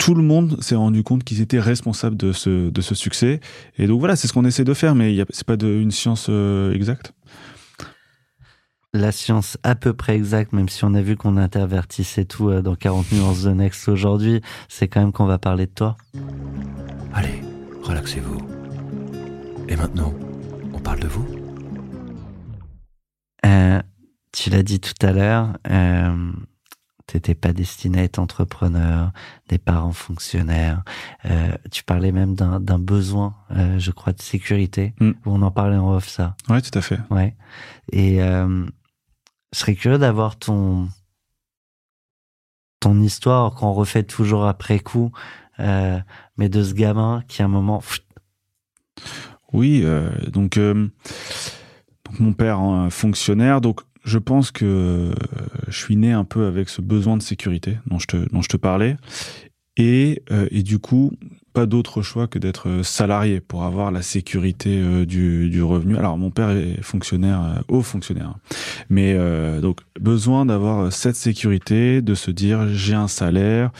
tout 0.00 0.14
le 0.14 0.22
monde 0.22 0.60
s'est 0.62 0.74
rendu 0.74 1.02
compte 1.02 1.24
qu'ils 1.24 1.42
étaient 1.42 1.60
responsables 1.60 2.16
de 2.16 2.32
ce, 2.32 2.70
de 2.70 2.80
ce 2.80 2.94
succès. 2.94 3.38
Et 3.76 3.86
donc 3.86 4.00
voilà, 4.00 4.16
c'est 4.16 4.26
ce 4.26 4.32
qu'on 4.32 4.46
essaie 4.46 4.64
de 4.64 4.72
faire, 4.72 4.94
mais 4.94 5.24
c'est 5.28 5.46
pas 5.46 5.58
de, 5.58 5.68
une 5.68 5.90
science 5.90 6.28
euh, 6.30 6.72
exacte. 6.72 7.12
La 8.94 9.12
science 9.12 9.58
à 9.62 9.74
peu 9.74 9.92
près 9.92 10.16
exacte, 10.16 10.54
même 10.54 10.70
si 10.70 10.84
on 10.84 10.94
a 10.94 11.02
vu 11.02 11.16
qu'on 11.16 11.36
intervertissait 11.36 12.24
tout 12.24 12.48
euh, 12.48 12.62
dans 12.62 12.74
40 12.76 13.12
nuances 13.12 13.42
de 13.42 13.50
Next 13.50 13.88
aujourd'hui, 13.88 14.40
c'est 14.68 14.88
quand 14.88 15.00
même 15.00 15.12
qu'on 15.12 15.26
va 15.26 15.38
parler 15.38 15.66
de 15.66 15.72
toi. 15.72 15.98
Allez, 17.12 17.42
relaxez-vous. 17.82 18.38
Et 19.68 19.76
maintenant, 19.76 20.14
on 20.72 20.78
parle 20.78 21.00
de 21.00 21.08
vous 21.08 21.26
euh, 23.44 23.80
Tu 24.32 24.48
l'as 24.48 24.62
dit 24.62 24.80
tout 24.80 24.94
à 25.06 25.12
l'heure, 25.12 25.58
euh, 25.70 26.32
t'étais 27.10 27.34
pas 27.34 27.52
destiné 27.52 28.00
à 28.00 28.04
être 28.04 28.18
entrepreneur, 28.18 29.10
des 29.48 29.58
parents 29.58 29.92
fonctionnaires. 29.92 30.82
Euh, 31.24 31.52
tu 31.72 31.82
parlais 31.82 32.12
même 32.12 32.34
d'un 32.34 32.78
besoin, 32.78 33.34
euh, 33.50 33.78
je 33.78 33.90
crois, 33.90 34.12
de 34.12 34.22
sécurité. 34.22 34.94
Mm. 35.00 35.12
on 35.26 35.42
en 35.42 35.50
parlait 35.50 35.76
en 35.76 35.92
off, 35.92 36.08
ça. 36.08 36.36
Ouais, 36.48 36.62
tout 36.62 36.76
à 36.78 36.82
fait. 36.82 37.00
Ouais. 37.10 37.34
Et 37.90 38.22
euh, 38.22 38.64
je 39.52 39.58
serais 39.58 39.74
curieux 39.74 39.98
d'avoir 39.98 40.38
ton 40.38 40.88
ton 42.78 42.98
histoire 43.02 43.54
qu'on 43.54 43.72
refait 43.72 44.04
toujours 44.04 44.46
après 44.46 44.78
coup, 44.78 45.12
euh, 45.58 45.98
mais 46.38 46.48
de 46.48 46.62
ce 46.62 46.72
gamin 46.72 47.22
qui 47.28 47.42
à 47.42 47.44
un 47.44 47.48
moment. 47.48 47.82
Oui, 49.52 49.84
donc 50.28 50.58
donc 50.58 50.92
mon 52.20 52.32
père 52.32 52.60
fonctionnaire, 52.90 53.60
donc 53.60 53.82
je 54.04 54.18
pense 54.18 54.50
que 54.50 54.64
euh, 54.64 55.14
je 55.68 55.76
suis 55.76 55.96
né 55.96 56.12
un 56.12 56.24
peu 56.24 56.46
avec 56.46 56.68
ce 56.68 56.80
besoin 56.80 57.16
de 57.16 57.22
sécurité 57.22 57.78
dont 57.86 57.98
je 57.98 58.06
te, 58.06 58.16
dont 58.32 58.42
je 58.42 58.48
te 58.48 58.56
parlais. 58.56 58.96
Et, 59.76 60.22
euh, 60.30 60.48
et 60.50 60.62
du 60.62 60.78
coup, 60.78 61.12
pas 61.52 61.66
d'autre 61.66 62.02
choix 62.02 62.26
que 62.26 62.38
d'être 62.38 62.68
euh, 62.68 62.82
salarié 62.82 63.40
pour 63.40 63.64
avoir 63.64 63.90
la 63.90 64.02
sécurité 64.02 65.06
du, 65.06 65.50
du 65.50 65.62
revenu. 65.62 65.96
Alors, 65.96 66.16
mon 66.18 66.30
père 66.30 66.50
est 66.50 66.82
fonctionnaire, 66.82 67.62
haut 67.68 67.82
fonctionnaire. 67.82 68.34
Mais 68.88 69.16
donc, 69.60 69.80
besoin 70.00 70.46
d'avoir 70.46 70.92
cette 70.92 71.16
sécurité, 71.16 72.02
de 72.02 72.14
se 72.14 72.30
dire, 72.30 72.68
j'ai 72.68 72.94
un 72.94 73.08
salaire, 73.08 73.70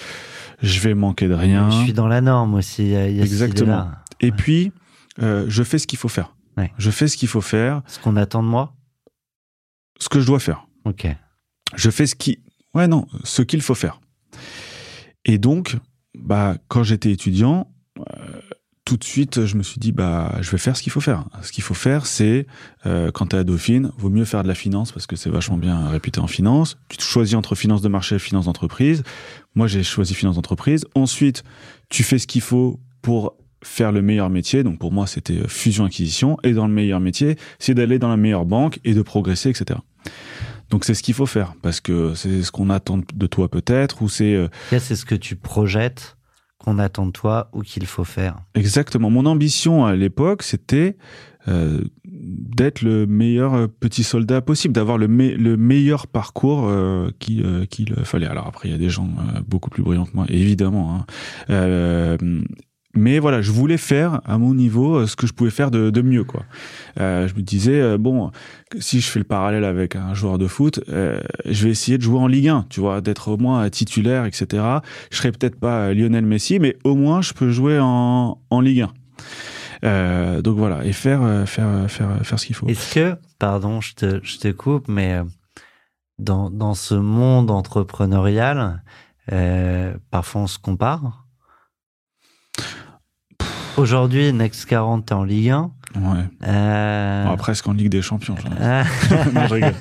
je 0.62 0.80
vais 0.80 0.94
manquer 0.94 1.28
de 1.28 1.34
rien. 1.34 1.70
Je 1.70 1.84
suis 1.84 1.92
dans 1.92 2.08
la 2.08 2.20
norme 2.20 2.54
aussi. 2.54 2.82
Il 2.82 2.90
y 2.90 2.96
a 2.96 3.24
Exactement. 3.24 3.88
Et 4.20 4.32
puis, 4.32 4.72
je 5.18 5.62
fais 5.62 5.78
ce 5.78 5.86
qu'il 5.86 5.98
faut 5.98 6.08
faire. 6.08 6.34
Ouais. 6.56 6.72
Je 6.78 6.90
fais 6.90 7.08
ce 7.08 7.16
qu'il 7.16 7.28
faut 7.28 7.40
faire. 7.40 7.82
Ce 7.86 7.98
qu'on 7.98 8.16
attend 8.16 8.42
de 8.42 8.48
moi 8.48 8.74
ce 10.00 10.08
que 10.08 10.20
je 10.20 10.26
dois 10.26 10.40
faire. 10.40 10.66
Ok. 10.84 11.06
Je 11.76 11.90
fais 11.90 12.06
ce 12.06 12.16
qui, 12.16 12.40
ouais 12.74 12.88
non, 12.88 13.06
ce 13.22 13.42
qu'il 13.42 13.62
faut 13.62 13.76
faire. 13.76 14.00
Et 15.24 15.38
donc, 15.38 15.76
bah, 16.14 16.56
quand 16.68 16.82
j'étais 16.82 17.12
étudiant, 17.12 17.70
euh, 17.98 18.40
tout 18.84 18.96
de 18.96 19.04
suite, 19.04 19.44
je 19.46 19.56
me 19.56 19.62
suis 19.62 19.78
dit, 19.78 19.92
bah, 19.92 20.36
je 20.40 20.50
vais 20.50 20.58
faire 20.58 20.76
ce 20.76 20.82
qu'il 20.82 20.90
faut 20.90 21.00
faire. 21.00 21.26
Ce 21.42 21.52
qu'il 21.52 21.62
faut 21.62 21.74
faire, 21.74 22.06
c'est, 22.06 22.46
euh, 22.86 23.12
quand 23.12 23.26
tu 23.26 23.36
es 23.36 23.38
à 23.38 23.44
Dauphine, 23.44 23.92
vaut 23.98 24.10
mieux 24.10 24.24
faire 24.24 24.42
de 24.42 24.48
la 24.48 24.54
finance 24.54 24.90
parce 24.90 25.06
que 25.06 25.14
c'est 25.14 25.30
vachement 25.30 25.58
bien 25.58 25.88
réputé 25.88 26.18
en 26.18 26.26
finance. 26.26 26.76
Tu 26.88 26.96
te 26.96 27.02
choisis 27.02 27.34
entre 27.34 27.54
finance 27.54 27.82
de 27.82 27.88
marché 27.88 28.16
et 28.16 28.18
finance 28.18 28.46
d'entreprise. 28.46 29.04
Moi, 29.54 29.68
j'ai 29.68 29.84
choisi 29.84 30.14
finance 30.14 30.36
d'entreprise. 30.36 30.86
Ensuite, 30.94 31.44
tu 31.88 32.02
fais 32.02 32.18
ce 32.18 32.26
qu'il 32.26 32.40
faut 32.40 32.80
pour 33.02 33.36
faire 33.62 33.92
le 33.92 34.02
meilleur 34.02 34.30
métier. 34.30 34.62
Donc 34.62 34.78
pour 34.78 34.92
moi, 34.92 35.06
c'était 35.06 35.46
fusion-acquisition. 35.46 36.38
Et 36.42 36.52
dans 36.52 36.66
le 36.66 36.72
meilleur 36.72 37.00
métier, 37.00 37.36
c'est 37.58 37.74
d'aller 37.74 37.98
dans 37.98 38.08
la 38.08 38.16
meilleure 38.16 38.46
banque 38.46 38.80
et 38.84 38.94
de 38.94 39.02
progresser, 39.02 39.50
etc. 39.50 39.78
Donc 40.70 40.84
c'est 40.84 40.94
ce 40.94 41.02
qu'il 41.02 41.14
faut 41.14 41.26
faire 41.26 41.54
parce 41.62 41.80
que 41.80 42.14
c'est 42.14 42.42
ce 42.42 42.52
qu'on 42.52 42.70
attend 42.70 43.00
de 43.14 43.26
toi 43.26 43.48
peut-être 43.48 44.02
ou 44.02 44.08
c'est. 44.08 44.34
Euh, 44.34 44.48
c'est 44.70 44.96
ce 44.96 45.04
que 45.04 45.16
tu 45.16 45.36
projettes 45.36 46.16
qu'on 46.58 46.78
attend 46.78 47.06
de 47.06 47.10
toi 47.12 47.48
ou 47.52 47.62
qu'il 47.62 47.86
faut 47.86 48.04
faire. 48.04 48.36
Exactement. 48.54 49.10
Mon 49.10 49.26
ambition 49.26 49.86
à 49.86 49.96
l'époque, 49.96 50.42
c'était 50.42 50.96
euh, 51.48 51.82
d'être 52.04 52.82
le 52.82 53.06
meilleur 53.06 53.54
euh, 53.54 53.66
petit 53.66 54.04
soldat 54.04 54.42
possible, 54.42 54.74
d'avoir 54.74 54.98
le, 54.98 55.06
le 55.06 55.56
meilleur 55.56 56.06
parcours 56.06 56.66
euh, 56.68 57.10
qu'il 57.18 57.94
fallait. 58.04 58.26
Alors 58.26 58.46
après, 58.46 58.68
il 58.68 58.72
y 58.72 58.74
a 58.74 58.78
des 58.78 58.90
gens 58.90 59.08
beaucoup 59.46 59.70
plus 59.70 59.82
brillants 59.82 60.04
que 60.04 60.14
moi, 60.14 60.26
évidemment. 60.28 61.06
Hein. 61.48 62.28
Mais 62.94 63.20
voilà, 63.20 63.40
je 63.40 63.52
voulais 63.52 63.76
faire 63.76 64.20
à 64.24 64.36
mon 64.36 64.52
niveau 64.52 64.96
euh, 64.96 65.06
ce 65.06 65.14
que 65.14 65.26
je 65.28 65.32
pouvais 65.32 65.50
faire 65.50 65.70
de, 65.70 66.02
mieux. 66.02 66.24
Quoi. 66.24 66.42
Euh, 66.98 67.28
je 67.28 67.34
me 67.34 67.42
disais, 67.42 67.80
euh, 67.80 67.98
bon, 67.98 68.32
si 68.80 69.00
je 69.00 69.08
fais 69.08 69.20
le 69.20 69.24
parallèle 69.24 69.64
avec 69.64 69.94
un 69.94 70.12
joueur 70.12 70.38
de 70.38 70.48
foot, 70.48 70.80
je 70.88 71.64
vais 71.64 71.70
essayer 71.70 71.98
de 71.98 72.02
jouer 72.02 72.18
en 72.18 72.26
Ligue 72.26 72.48
1, 72.48 72.66
tu 72.68 72.80
vois, 72.80 73.00
d'être 73.00 73.28
au 73.28 73.36
moins 73.36 73.68
titulaire, 73.70 74.24
etc. 74.24 74.62
Je 75.10 75.18
serai 75.18 75.30
peut-être 75.30 75.58
pas 75.58 75.94
Lionel 75.94 76.26
Messi, 76.26 76.58
mais 76.58 76.76
au 76.82 76.96
moins 76.96 77.22
je 77.22 77.32
peux 77.32 77.50
jouer 77.50 77.78
en, 77.80 78.38
en 78.50 78.60
Ligue 78.60 78.82
1. 78.82 78.92
Euh, 79.82 80.42
donc 80.42 80.58
voilà, 80.58 80.84
et 80.84 80.92
faire, 80.92 81.48
faire, 81.48 81.88
faire, 81.88 82.18
faire 82.22 82.38
ce 82.38 82.46
qu'il 82.46 82.56
faut. 82.56 82.66
Est-ce 82.66 82.94
que, 82.94 83.16
pardon, 83.38 83.80
je 83.80 83.94
te, 83.94 84.20
je 84.22 84.38
te 84.38 84.48
coupe, 84.48 84.88
mais 84.88 85.20
dans, 86.18 86.50
dans 86.50 86.74
ce 86.74 86.94
monde 86.94 87.52
entrepreneurial, 87.52 88.82
parfois 90.10 90.42
on 90.42 90.46
se 90.48 90.58
compare? 90.58 91.24
Aujourd'hui, 93.80 94.30
Next 94.34 94.66
40 94.66 95.10
est 95.10 95.14
en 95.14 95.24
Ligue 95.24 95.48
1. 95.48 95.70
Ouais. 95.96 96.24
Euh... 96.46 97.36
presque 97.36 97.66
en 97.66 97.72
Ligue 97.72 97.88
des 97.88 98.02
Champions. 98.02 98.34
non, 99.34 99.46
je 99.48 99.54
rigole. 99.54 99.74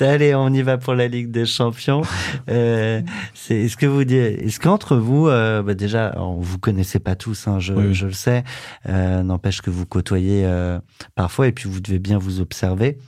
Allez, 0.00 0.32
on 0.36 0.52
y 0.52 0.62
va 0.62 0.78
pour 0.78 0.94
la 0.94 1.08
Ligue 1.08 1.32
des 1.32 1.44
Champions. 1.44 2.02
Euh, 2.48 3.02
c'est, 3.34 3.56
est-ce 3.56 3.76
que 3.76 3.86
vous 3.86 4.04
dites, 4.04 4.16
est-ce 4.16 4.60
qu'entre 4.60 4.96
vous, 4.96 5.26
euh, 5.26 5.60
bah 5.60 5.74
déjà, 5.74 6.14
on 6.18 6.38
vous 6.38 6.58
connaissez 6.60 7.00
pas 7.00 7.16
tous, 7.16 7.48
hein, 7.48 7.58
je, 7.58 7.92
je 7.92 8.06
le 8.06 8.12
sais. 8.12 8.44
Euh, 8.88 9.24
n'empêche 9.24 9.60
que 9.60 9.70
vous 9.70 9.84
côtoyez 9.84 10.44
euh, 10.46 10.78
parfois 11.16 11.48
et 11.48 11.52
puis 11.52 11.68
vous 11.68 11.80
devez 11.80 11.98
bien 11.98 12.16
vous 12.16 12.40
observer. 12.40 12.98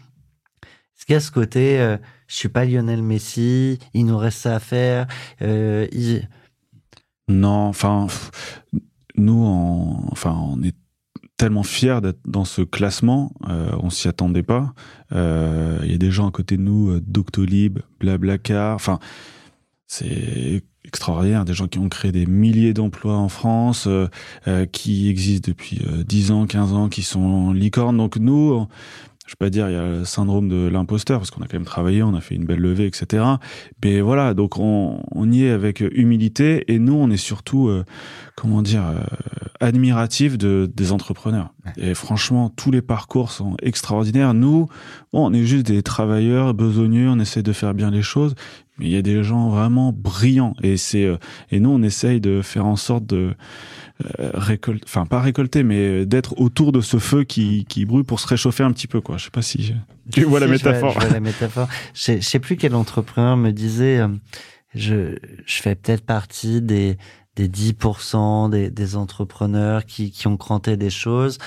Est-ce 0.63 1.07
qu'il 1.07 1.13
y 1.13 1.17
a 1.17 1.21
ce 1.21 1.31
côté, 1.31 1.79
euh, 1.79 1.97
je 2.27 2.35
suis 2.35 2.49
pas 2.49 2.65
Lionel 2.65 3.05
Messi, 3.05 3.79
il 3.95 4.07
nous 4.07 4.19
reste 4.19 4.39
ça 4.39 4.57
à 4.57 4.59
faire. 4.59 5.07
Il... 5.41 6.29
Non, 7.29 7.69
enfin, 7.69 8.09
nous, 9.21 9.45
enfin, 10.11 10.37
on 10.41 10.63
est 10.63 10.75
tellement 11.41 11.63
fiers 11.63 12.01
d'être 12.03 12.21
dans 12.27 12.45
ce 12.45 12.61
classement, 12.61 13.33
euh, 13.49 13.71
on 13.83 13.89
s'y 13.89 14.09
attendait 14.09 14.43
pas. 14.43 14.75
Euh, 15.13 15.79
il 15.85 15.91
y 15.91 15.95
a 15.95 15.99
des 15.99 16.11
gens 16.11 16.29
à 16.29 16.31
côté 16.31 16.59
de 16.59 16.63
nous, 16.63 16.91
euh, 16.91 17.03
Doctolib, 17.07 17.79
Blablacar, 17.99 18.75
enfin, 18.75 18.99
c'est 19.87 20.63
extraordinaires, 20.85 21.47
des 21.47 21.55
gens 21.55 21.67
qui 21.67 21.79
ont 21.79 21.89
créé 21.89 22.13
des 22.13 22.27
milliers 22.27 22.75
d'emplois 22.75 23.17
en 23.17 23.29
France, 23.29 23.89
qui 24.73 25.09
existent 25.09 25.51
depuis 25.51 25.83
10 26.07 26.31
ans, 26.31 26.47
15 26.47 26.73
ans, 26.73 26.89
qui 26.89 27.03
sont 27.03 27.53
licornes. 27.53 27.97
Donc 27.97 28.17
nous, 28.17 28.67
je 29.31 29.35
vais 29.35 29.47
pas 29.47 29.51
dire 29.51 29.69
il 29.69 29.75
y 29.75 29.77
a 29.77 29.87
le 29.87 30.05
syndrome 30.05 30.49
de 30.49 30.67
l'imposteur 30.67 31.21
parce 31.21 31.31
qu'on 31.31 31.41
a 31.41 31.47
quand 31.47 31.57
même 31.57 31.65
travaillé, 31.65 32.03
on 32.03 32.15
a 32.15 32.21
fait 32.21 32.35
une 32.35 32.47
belle 32.47 32.59
levée, 32.59 32.87
etc. 32.87 33.23
Mais 33.85 34.01
voilà, 34.01 34.35
donc 34.35 34.59
on, 34.59 35.05
on 35.13 35.31
y 35.31 35.45
est 35.45 35.51
avec 35.51 35.83
humilité 35.93 36.65
et 36.67 36.81
nous 36.81 36.95
on 36.95 37.09
est 37.11 37.17
surtout, 37.17 37.69
euh, 37.69 37.85
comment 38.35 38.61
dire, 38.61 38.83
euh, 38.89 38.99
admiratif 39.61 40.37
de, 40.37 40.69
des 40.75 40.91
entrepreneurs. 40.91 41.55
Et 41.77 41.95
franchement, 41.95 42.51
tous 42.51 42.73
les 42.73 42.83
parcours 42.83 43.31
sont 43.31 43.57
extraordinaires. 43.63 44.35
Nous, 44.35 44.67
bon, 45.13 45.31
on 45.31 45.33
est 45.33 45.45
juste 45.45 45.67
des 45.67 45.85
travailleurs 45.85 46.53
besogneux, 46.53 47.09
on 47.09 47.21
essaie 47.21 47.45
de 47.45 47.53
faire 47.53 47.73
bien 47.73 47.93
les 47.93 48.03
choses, 48.03 48.35
mais 48.79 48.87
il 48.87 48.91
y 48.91 48.97
a 48.97 49.03
des 49.03 49.23
gens 49.23 49.49
vraiment 49.49 49.93
brillants 49.93 50.55
et 50.61 50.77
c'est 50.77 51.05
euh, 51.05 51.19
et 51.53 51.61
nous 51.61 51.71
on 51.71 51.83
essaye 51.83 52.21
de 52.21 52.43
faire 52.43 52.67
en 52.67 52.75
sorte 52.75 53.07
de 53.07 53.35
euh, 54.19 54.31
récolter, 54.35 54.85
enfin 54.87 55.07
pas 55.07 55.21
récolter, 55.21 55.63
mais 55.63 56.07
d'être 56.07 56.39
autour 56.41 56.73
de 56.73 56.81
ce 56.81 56.99
feu 56.99 57.25
qui, 57.25 57.65
qui 57.69 57.85
brûle 57.85 58.05
pour 58.05 58.21
se 58.21 58.27
réchauffer 58.27 58.63
un 58.63 58.73
petit 58.73 58.87
peu, 58.87 59.01
quoi. 59.01 59.17
Je 59.17 59.25
sais 59.25 59.31
pas 59.31 59.43
si 59.43 59.75
tu 60.13 60.25
vois 60.25 60.41
la 60.41 60.47
métaphore. 60.47 60.93
Je 60.95 60.99
vois, 61.01 61.09
la 61.11 61.21
métaphore. 61.21 61.69
Je, 61.95 62.21
sais 62.21 62.39
plus 62.39 62.57
quel 62.57 62.75
entrepreneur 62.75 63.37
me 63.37 63.51
disait, 63.51 64.01
euh, 64.01 64.09
je, 64.75 65.17
je 65.47 65.63
fais 65.63 65.75
peut-être 65.75 66.05
partie 66.05 66.61
des 66.63 66.97
des 67.37 67.49
10% 67.49 68.51
des, 68.51 68.71
des 68.71 68.97
entrepreneurs 68.97 69.87
qui, 69.87 70.11
qui 70.11 70.27
ont 70.27 70.37
cranté 70.37 70.77
des 70.77 70.91
choses, 70.91 71.39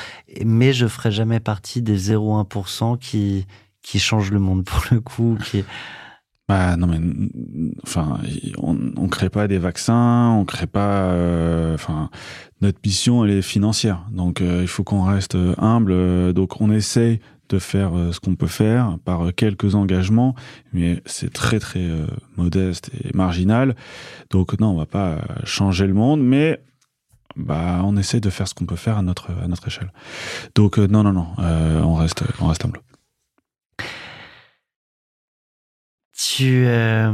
mais 0.43 0.71
je 0.71 0.87
ferai 0.87 1.11
jamais 1.11 1.41
partie 1.41 1.81
des 1.81 2.11
0,1% 2.11 2.97
qui 2.97 3.45
qui 3.81 3.99
changent 3.99 4.31
le 4.31 4.39
monde 4.39 4.63
pour 4.65 4.83
le 4.91 5.01
coup, 5.01 5.37
qui 5.43 5.63
bah 6.49 6.75
non 6.75 6.87
mais 6.87 6.99
enfin 7.83 8.19
on, 8.57 8.77
on 8.97 9.07
crée 9.07 9.29
pas 9.29 9.47
des 9.47 9.57
vaccins, 9.57 10.31
on 10.31 10.43
crée 10.43 10.67
pas 10.67 11.05
euh, 11.11 11.73
enfin 11.73 12.09
notre 12.61 12.79
mission 12.85 13.23
elle 13.23 13.31
est 13.31 13.41
financière. 13.41 14.05
Donc 14.11 14.41
euh, 14.41 14.59
il 14.61 14.67
faut 14.67 14.83
qu'on 14.83 15.03
reste 15.03 15.37
humble 15.57 16.33
donc 16.33 16.59
on 16.59 16.69
essaye 16.69 17.21
de 17.49 17.59
faire 17.59 17.97
euh, 17.97 18.11
ce 18.11 18.19
qu'on 18.19 18.35
peut 18.35 18.47
faire 18.47 18.97
par 19.05 19.33
quelques 19.33 19.75
engagements 19.75 20.35
mais 20.73 21.01
c'est 21.05 21.31
très 21.31 21.59
très 21.59 21.87
modeste 22.35 22.91
et 23.05 23.15
marginal. 23.15 23.75
Donc 24.29 24.59
non, 24.59 24.71
on 24.71 24.77
va 24.77 24.85
pas 24.85 25.19
changer 25.45 25.87
le 25.87 25.93
monde 25.93 26.21
mais 26.21 26.61
bah 27.37 27.81
on 27.83 27.95
essaye 27.95 28.21
de 28.21 28.29
faire 28.29 28.47
ce 28.49 28.53
qu'on 28.53 28.65
peut 28.65 28.75
faire 28.75 28.97
à 28.97 29.01
notre 29.01 29.31
à 29.41 29.47
notre 29.47 29.67
échelle. 29.67 29.93
Donc 30.55 30.77
non 30.77 31.03
non 31.03 31.13
non, 31.13 31.27
on 31.37 31.95
reste 31.95 32.23
on 32.41 32.47
reste 32.47 32.65
humble. 32.65 32.81
Tu 36.25 36.63
euh, 36.67 37.11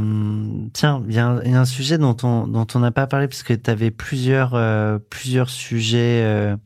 tiens, 0.72 1.02
il 1.08 1.14
y, 1.14 1.18
a 1.18 1.26
un 1.26 1.64
sujet 1.64 1.98
dont 1.98 2.16
on 2.22 2.78
n'a 2.78 2.90
pas 2.92 3.08
parlé 3.08 3.26
parce 3.26 3.42
que 3.42 3.54
tu 3.54 3.68
avais 3.68 3.90
plusieurs 3.90 4.54
euh, 4.54 5.00
plusieurs 5.10 5.50
sujets 5.50 6.22
euh, 6.22 6.56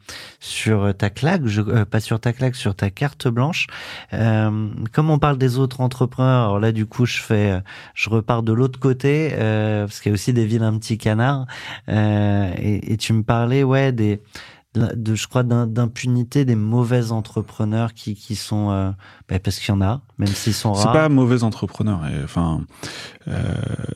sur 0.40 0.94
ta 0.94 1.08
claque, 1.08 1.46
je, 1.46 1.62
pas 1.84 2.00
sur 2.00 2.20
ta 2.20 2.34
claque, 2.34 2.54
sur 2.54 2.74
ta 2.74 2.90
carte 2.90 3.28
blanche. 3.28 3.66
comme 4.10 5.10
on 5.10 5.18
parle 5.18 5.38
des 5.38 5.58
autres 5.58 5.80
entrepreneurs, 5.80 6.44
alors 6.44 6.60
là 6.60 6.72
du 6.72 6.84
coup 6.84 7.06
je 7.06 7.22
je 7.94 8.10
repars 8.10 8.42
de 8.42 8.52
l'autre 8.52 8.78
côté 8.78 9.30
parce 9.38 10.00
qu'il 10.00 10.10
y 10.10 10.12
a 10.12 10.14
aussi 10.14 10.34
des 10.34 10.44
villes 10.44 10.64
un 10.64 10.76
petit 10.78 10.98
canard 10.98 11.46
et, 11.88 12.96
tu 12.98 13.14
me 13.14 13.22
parlais 13.22 13.62
ouais 13.64 13.92
des 13.92 14.20
de 14.74 15.14
je 15.14 15.28
crois 15.28 15.42
d'impunité 15.44 16.44
des 16.44 16.56
mauvais 16.56 17.12
entrepreneurs 17.12 17.94
qui 17.94 18.14
qui 18.14 18.34
sont 18.34 18.70
euh, 18.70 18.90
bah, 19.28 19.38
parce 19.38 19.58
qu'il 19.58 19.68
y 19.68 19.76
en 19.76 19.80
a 19.80 20.02
même 20.18 20.28
s'ils 20.28 20.54
sont 20.54 20.72
rares. 20.72 20.82
c'est 20.82 20.98
pas 20.98 21.08
mauvais 21.08 21.44
entrepreneurs 21.44 22.02
enfin 22.24 22.62
euh, 23.28 23.40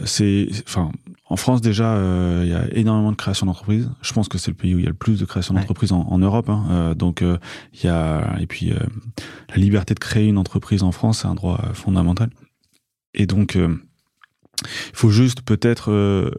c'est 0.04 0.48
enfin 0.66 0.92
en 1.30 1.36
France 1.36 1.60
déjà 1.60 1.94
euh, 1.94 2.42
il 2.44 2.50
y 2.50 2.54
a 2.54 2.66
énormément 2.72 3.10
de 3.10 3.16
création 3.16 3.46
d'entreprises. 3.46 3.90
Je 4.00 4.12
pense 4.12 4.28
que 4.28 4.38
c'est 4.38 4.50
le 4.50 4.56
pays 4.56 4.74
où 4.74 4.78
il 4.78 4.84
y 4.84 4.86
a 4.86 4.90
le 4.90 4.94
plus 4.94 5.20
de 5.20 5.24
création 5.24 5.54
d'entreprises 5.54 5.92
en, 5.92 6.00
en, 6.00 6.18
Europe 6.18 6.48
hein. 6.48 6.64
Euh, 6.70 6.94
donc 6.94 7.22
euh, 7.22 7.38
il 7.74 7.84
y 7.84 7.88
a 7.88 8.36
et 8.40 8.46
puis 8.46 8.72
la 9.50 9.56
liberté 9.56 9.94
de 9.94 9.98
créer 9.98 10.26
une 10.26 10.38
entreprise 10.38 10.82
en 10.82 10.92
France 10.92 11.20
c'est 11.20 11.28
un 11.28 11.34
droit 11.34 11.60
fondamental. 11.74 12.30
Et 13.14 13.26
donc 13.26 13.56
il 13.56 13.76
faut 14.94 15.10
juste 15.10 15.42
peut-être 15.42 16.32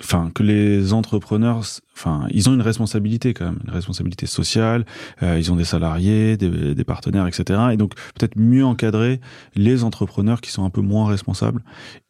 enfin 0.00 0.30
que 0.34 0.42
les 0.42 0.92
entrepreneurs 0.92 1.64
enfin 1.96 2.26
ils 2.30 2.48
ont 2.48 2.54
une 2.54 2.62
responsabilité 2.62 3.34
quand 3.34 3.46
même 3.46 3.58
une 3.64 3.72
responsabilité 3.72 4.26
sociale 4.26 4.84
euh, 5.22 5.38
ils 5.38 5.52
ont 5.52 5.56
des 5.56 5.64
salariés 5.64 6.36
des, 6.36 6.74
des, 6.74 6.84
partenaires 6.84 7.26
etc 7.26 7.60
et 7.72 7.76
donc 7.76 7.94
peut-être 8.14 8.36
mieux 8.36 8.64
encadrer 8.64 9.20
les 9.54 9.84
entrepreneurs 9.84 10.40
qui 10.40 10.50
sont 10.50 10.64
un 10.64 10.70
peu 10.70 10.80
moins 10.80 11.06
responsables 11.08 11.62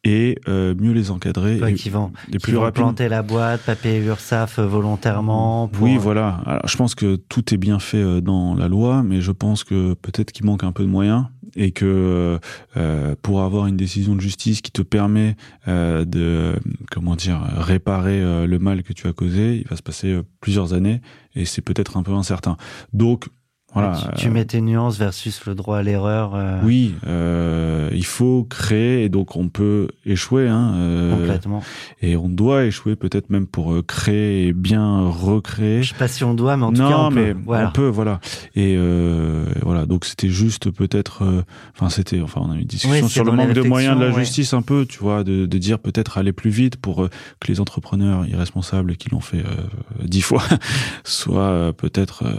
et 0.03 0.37
euh, 0.47 0.73
mieux 0.79 0.93
les 0.93 1.11
encadrer 1.11 1.59
ouais, 1.59 1.73
et, 1.73 1.75
qui 1.75 1.89
vont, 1.89 2.11
plus 2.29 2.39
qui 2.39 2.51
vont 2.51 2.71
planter 2.71 3.09
la 3.09 3.21
boîte 3.21 3.61
pas 3.61 3.75
payer 3.75 3.99
l'URSSAF 3.99 4.59
volontairement 4.59 5.67
pour... 5.67 5.83
oui 5.83 5.97
voilà. 5.97 6.41
Alors 6.45 6.67
je 6.67 6.77
pense 6.77 6.95
que 6.95 7.15
tout 7.15 7.53
est 7.53 7.57
bien 7.57 7.79
fait 7.79 8.01
euh, 8.01 8.21
dans 8.21 8.55
la 8.55 8.67
loi 8.67 9.03
mais 9.03 9.21
je 9.21 9.31
pense 9.31 9.63
que 9.63 9.93
peut-être 9.93 10.31
qu'il 10.31 10.45
manque 10.45 10.63
un 10.63 10.71
peu 10.71 10.83
de 10.83 10.89
moyens 10.89 11.25
et 11.55 11.71
que 11.71 12.39
euh, 12.77 13.15
pour 13.21 13.41
avoir 13.41 13.67
une 13.67 13.77
décision 13.77 14.15
de 14.15 14.21
justice 14.21 14.61
qui 14.61 14.71
te 14.71 14.81
permet 14.81 15.35
euh, 15.67 16.05
de 16.05 16.55
comment 16.89 17.15
dire 17.15 17.41
réparer 17.57 18.21
euh, 18.21 18.47
le 18.47 18.59
mal 18.59 18.83
que 18.83 18.93
tu 18.93 19.07
as 19.07 19.13
causé, 19.13 19.65
va 19.71 19.77
se 19.77 19.83
passer 19.83 20.07
euh, 20.07 20.23
plusieurs 20.39 20.73
années 20.73 21.01
et 21.35 21.45
c'est 21.45 21.61
peut-être 21.61 21.97
un 21.97 22.03
peu 22.03 22.13
incertain. 22.13 22.57
Donc 22.93 23.27
voilà. 23.73 23.97
Tu, 24.15 24.23
tu 24.23 24.29
mets 24.29 24.45
tes 24.45 24.61
nuances 24.61 24.97
versus 24.97 25.45
le 25.45 25.55
droit 25.55 25.77
à 25.77 25.83
l'erreur. 25.83 26.33
Euh... 26.35 26.59
Oui, 26.63 26.95
euh, 27.07 27.89
il 27.93 28.05
faut 28.05 28.43
créer 28.49 29.03
et 29.03 29.09
donc 29.09 29.35
on 29.35 29.49
peut 29.49 29.87
échouer. 30.05 30.47
Hein, 30.47 30.73
euh, 30.75 31.15
Complètement. 31.17 31.63
Et 32.01 32.15
on 32.17 32.27
doit 32.29 32.65
échouer 32.65 32.95
peut-être 32.95 33.29
même 33.29 33.47
pour 33.47 33.73
euh, 33.73 33.81
créer 33.81 34.47
et 34.47 34.53
bien 34.53 35.07
recréer. 35.09 35.83
Je 35.83 35.89
sais 35.89 35.95
pas 35.99 36.07
si 36.07 36.23
on 36.23 36.33
doit, 36.33 36.57
mais 36.57 36.63
en 36.63 36.73
tout 36.73 36.81
cas 36.81 36.97
on 36.97 37.11
mais 37.11 37.33
peut. 37.33 37.39
Voilà. 37.45 37.69
On 37.69 37.71
peut, 37.71 37.87
voilà. 37.87 38.19
Et 38.55 38.75
euh, 38.77 39.45
voilà, 39.61 39.85
donc 39.85 40.05
c'était 40.05 40.29
juste 40.29 40.69
peut-être. 40.71 41.23
euh, 41.23 41.43
Enfin, 41.75 41.89
c'était. 41.89 42.21
Enfin, 42.21 42.41
on 42.43 42.51
a 42.51 42.55
eu 42.55 42.59
une 42.61 42.65
discussion 42.65 43.05
Oui, 43.05 43.09
sur 43.09 43.23
le 43.23 43.31
manque 43.31 43.53
de 43.53 43.61
moyens 43.61 43.97
de 43.97 44.03
la 44.03 44.09
ouais. 44.11 44.19
justice 44.19 44.53
un 44.53 44.61
peu, 44.61 44.85
tu 44.85 44.99
vois, 44.99 45.23
de, 45.23 45.45
de 45.45 45.57
dire 45.57 45.79
peut-être 45.79 46.17
aller 46.17 46.33
plus 46.33 46.49
vite 46.49 46.75
pour 46.77 47.03
euh, 47.03 47.09
que 47.39 47.47
les 47.47 47.59
entrepreneurs 47.59 48.25
irresponsables 48.25 48.95
qui 48.97 49.09
l'ont 49.09 49.19
fait 49.21 49.39
euh, 49.39 50.03
dix 50.05 50.21
fois 50.21 50.43
soient 51.03 51.41
euh, 51.41 51.71
peut-être 51.71 52.23
euh, 52.25 52.33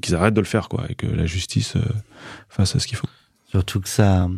qu'ils 0.00 0.14
arrêtent 0.14 0.34
de 0.34 0.40
le 0.40 0.46
faire, 0.46 0.59
quoi, 0.68 0.84
et 0.88 0.94
que 0.94 1.06
la 1.06 1.26
justice 1.26 1.76
euh, 1.76 1.80
fasse 2.48 2.76
ce 2.78 2.86
qu'il 2.86 2.96
faut. 2.96 3.08
Surtout 3.48 3.80
que 3.80 3.88
ça, 3.88 4.28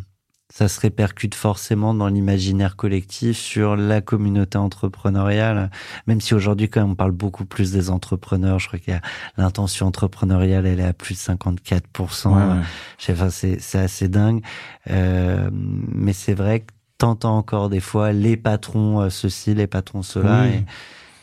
ça 0.49 0.69
se 0.69 0.81
répercute 0.81 1.35
forcément 1.35 1.93
dans 1.95 2.09
l'imaginaire 2.09 2.77
collectif 2.77 3.37
sur 3.37 3.77
la 3.77 4.01
communauté 4.01 4.57
entrepreneuriale. 4.59 5.71
Même 6.07 6.21
si 6.21 6.35
aujourd'hui, 6.35 6.69
quand 6.69 6.81
même, 6.81 6.91
on 6.91 6.95
parle 6.95 7.11
beaucoup 7.13 7.45
plus 7.45 7.73
des 7.73 7.91
entrepreneurs, 7.91 8.59
je 8.59 8.69
crois 8.69 8.79
qu'il 8.79 8.93
y 8.95 8.97
a 8.97 9.03
l'intention 9.37 9.87
entrepreneuriale, 9.87 10.67
elle 10.67 10.81
est 10.81 10.85
à 10.85 10.93
plus 10.93 11.15
de 11.15 11.21
54%. 11.21 12.29
Ouais, 12.29 12.35
ouais. 12.35 12.63
Je 12.99 13.05
sais, 13.05 13.13
enfin, 13.13 13.31
c'est, 13.31 13.61
c'est 13.61 13.79
assez 13.79 14.09
dingue. 14.09 14.43
Euh, 14.91 15.51
mais 15.53 16.13
c'est 16.13 16.35
vrai 16.35 16.61
que 16.61 16.73
t'entends 16.99 17.37
encore 17.37 17.69
des 17.69 17.81
fois 17.81 18.13
les 18.13 18.37
patrons 18.37 19.01
euh, 19.01 19.11
ceci, 19.11 19.55
les 19.55 19.67
patrons 19.67 20.03
cela, 20.03 20.45
Oui. 20.45 20.65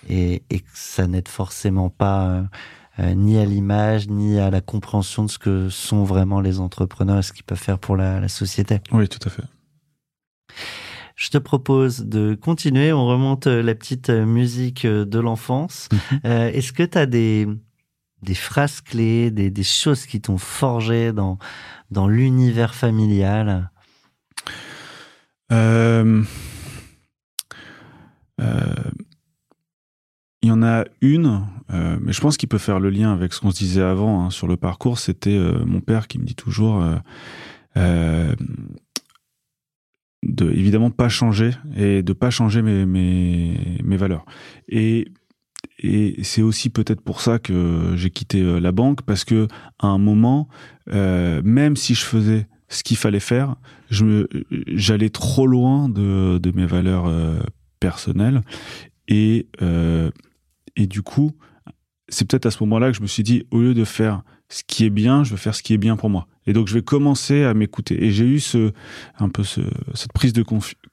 et, 0.10 0.34
et, 0.34 0.44
et 0.50 0.60
que 0.60 0.70
ça 0.74 1.08
n'aide 1.08 1.28
forcément 1.28 1.90
pas 1.90 2.44
euh, 3.00 3.14
ni 3.16 3.38
à 3.38 3.46
l'image, 3.46 4.08
ni 4.10 4.40
à 4.40 4.50
la 4.50 4.62
compréhension 4.62 5.24
de 5.24 5.30
ce 5.30 5.40
que 5.40 5.70
sont 5.70 6.04
vraiment 6.04 6.42
les 6.42 6.60
entrepreneurs 6.60 7.20
et 7.20 7.24
ce 7.24 7.34
qu'ils 7.34 7.46
peuvent 7.46 7.58
faire 7.58 7.80
pour 7.80 7.96
la, 7.96 8.20
la 8.20 8.28
société. 8.28 8.82
Oui, 8.92 9.08
tout 9.08 9.26
à 9.26 9.30
fait. 9.30 9.44
Je 11.16 11.30
te 11.30 11.38
propose 11.38 12.06
de 12.06 12.36
continuer. 12.36 12.94
On 12.94 13.06
remonte 13.06 13.48
euh, 13.48 13.62
la 13.62 13.76
petite 13.76 14.10
euh, 14.10 14.26
musique 14.26 14.86
de 14.86 15.20
l'enfance. 15.20 15.90
Mhm. 15.92 16.20
Euh, 16.26 16.52
Est-ce 16.52 16.72
que 16.72 16.84
tu 16.84 16.98
as 16.98 17.06
des, 17.06 17.48
des 18.22 18.36
phrases 18.36 18.82
clés, 18.82 19.30
des, 19.30 19.50
des 19.50 19.64
choses 19.64 20.06
qui 20.06 20.22
t'ont 20.22 20.38
forgé 20.38 21.12
dans, 21.12 21.38
dans 21.92 22.08
l'univers 22.08 22.74
familial? 22.74 23.70
Euh, 25.52 26.24
euh, 28.40 28.74
il 30.42 30.50
y 30.50 30.52
en 30.52 30.64
a 30.64 30.86
une, 31.02 31.46
euh, 31.72 31.98
mais 32.02 32.14
je 32.14 32.22
pense 32.22 32.38
qu'il 32.38 32.48
peut 32.48 32.58
faire 32.58 32.80
le 32.80 32.90
lien 32.90 33.12
avec 33.12 33.34
ce 33.34 33.42
qu'on 33.42 33.52
se 33.52 33.58
disait 33.60 33.82
avant 33.82 34.24
hein, 34.24 34.30
sur 34.30 34.48
le 34.48 34.56
parcours. 34.56 34.98
C'était 34.98 35.38
euh, 35.38 35.66
mon 35.66 35.82
père 35.82 36.08
qui 36.08 36.18
me 36.18 36.26
dit 36.26 36.36
toujours 36.36 36.82
euh, 36.82 36.96
euh, 37.78 38.34
de 40.24 40.50
évidemment 40.52 40.92
pas 40.92 41.10
changer 41.10 41.52
et 41.76 42.04
de 42.04 42.14
pas 42.14 42.30
changer 42.30 42.62
mes, 42.62 43.98
valeurs. 43.98 44.26
Et, 44.68 45.08
c'est 46.24 46.42
aussi 46.42 46.70
peut-être 46.70 47.00
pour 47.00 47.22
ça 47.22 47.40
que 47.40 47.94
j'ai 47.96 48.10
quitté 48.10 48.44
la 48.60 48.74
banque 48.74 49.02
parce 49.04 49.24
que 49.24 49.48
à 49.80 49.88
un 49.88 49.98
moment, 49.98 50.50
même 50.88 51.78
si 51.78 51.96
je 51.96 52.04
faisais 52.04 52.48
ce 52.68 52.84
qu'il 52.84 52.98
fallait 52.98 53.22
faire, 53.22 53.56
j'allais 53.90 55.10
trop 55.10 55.48
loin 55.48 55.88
de, 55.88 56.52
mes 56.54 56.66
valeurs 56.66 57.10
personnelles 57.80 58.42
et 59.08 59.48
et 60.80 60.88
du 60.88 61.02
coup, 61.02 61.34
c'est 62.08 62.26
peut-être 62.26 62.46
à 62.46 62.52
ce 62.52 62.64
moment-là 62.64 62.90
que 62.90 62.98
je 62.98 63.02
me 63.02 63.08
suis 63.08 63.22
dit, 63.22 63.44
au 63.52 63.60
lieu 63.60 63.74
de 63.74 63.84
faire 63.84 64.24
ce 64.48 64.64
qui 64.66 64.86
est 64.86 64.90
bien, 64.90 65.26
je 65.26 65.32
vais 65.32 65.38
faire 65.38 65.54
ce 65.54 65.62
qui 65.62 65.74
est 65.74 65.78
bien 65.78 65.98
pour 65.98 66.10
moi. 66.10 66.26
Et 66.48 66.54
donc, 66.54 66.68
je 66.68 66.74
vais 66.74 66.82
commencer 66.82 67.44
à 67.44 67.54
m'écouter. 67.54 68.02
Et 68.04 68.12
j'ai 68.12 68.24
eu 68.24 68.40
ce, 68.40 68.72
un 69.20 69.28
peu 69.28 69.44
ce, 69.44 69.60
cette 69.94 70.14
prise 70.14 70.32
de 70.32 70.44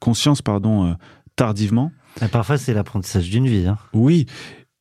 conscience, 0.01 0.43
pardon, 0.43 0.87
euh, 0.87 0.95
tardivement. 1.37 1.93
Et 2.21 2.27
parfois, 2.27 2.59
c'est 2.59 2.75
l'apprentissage 2.75 3.31
d'une 3.31 3.47
vie. 3.47 3.67
Hein. 3.69 3.79
Oui. 3.95 4.27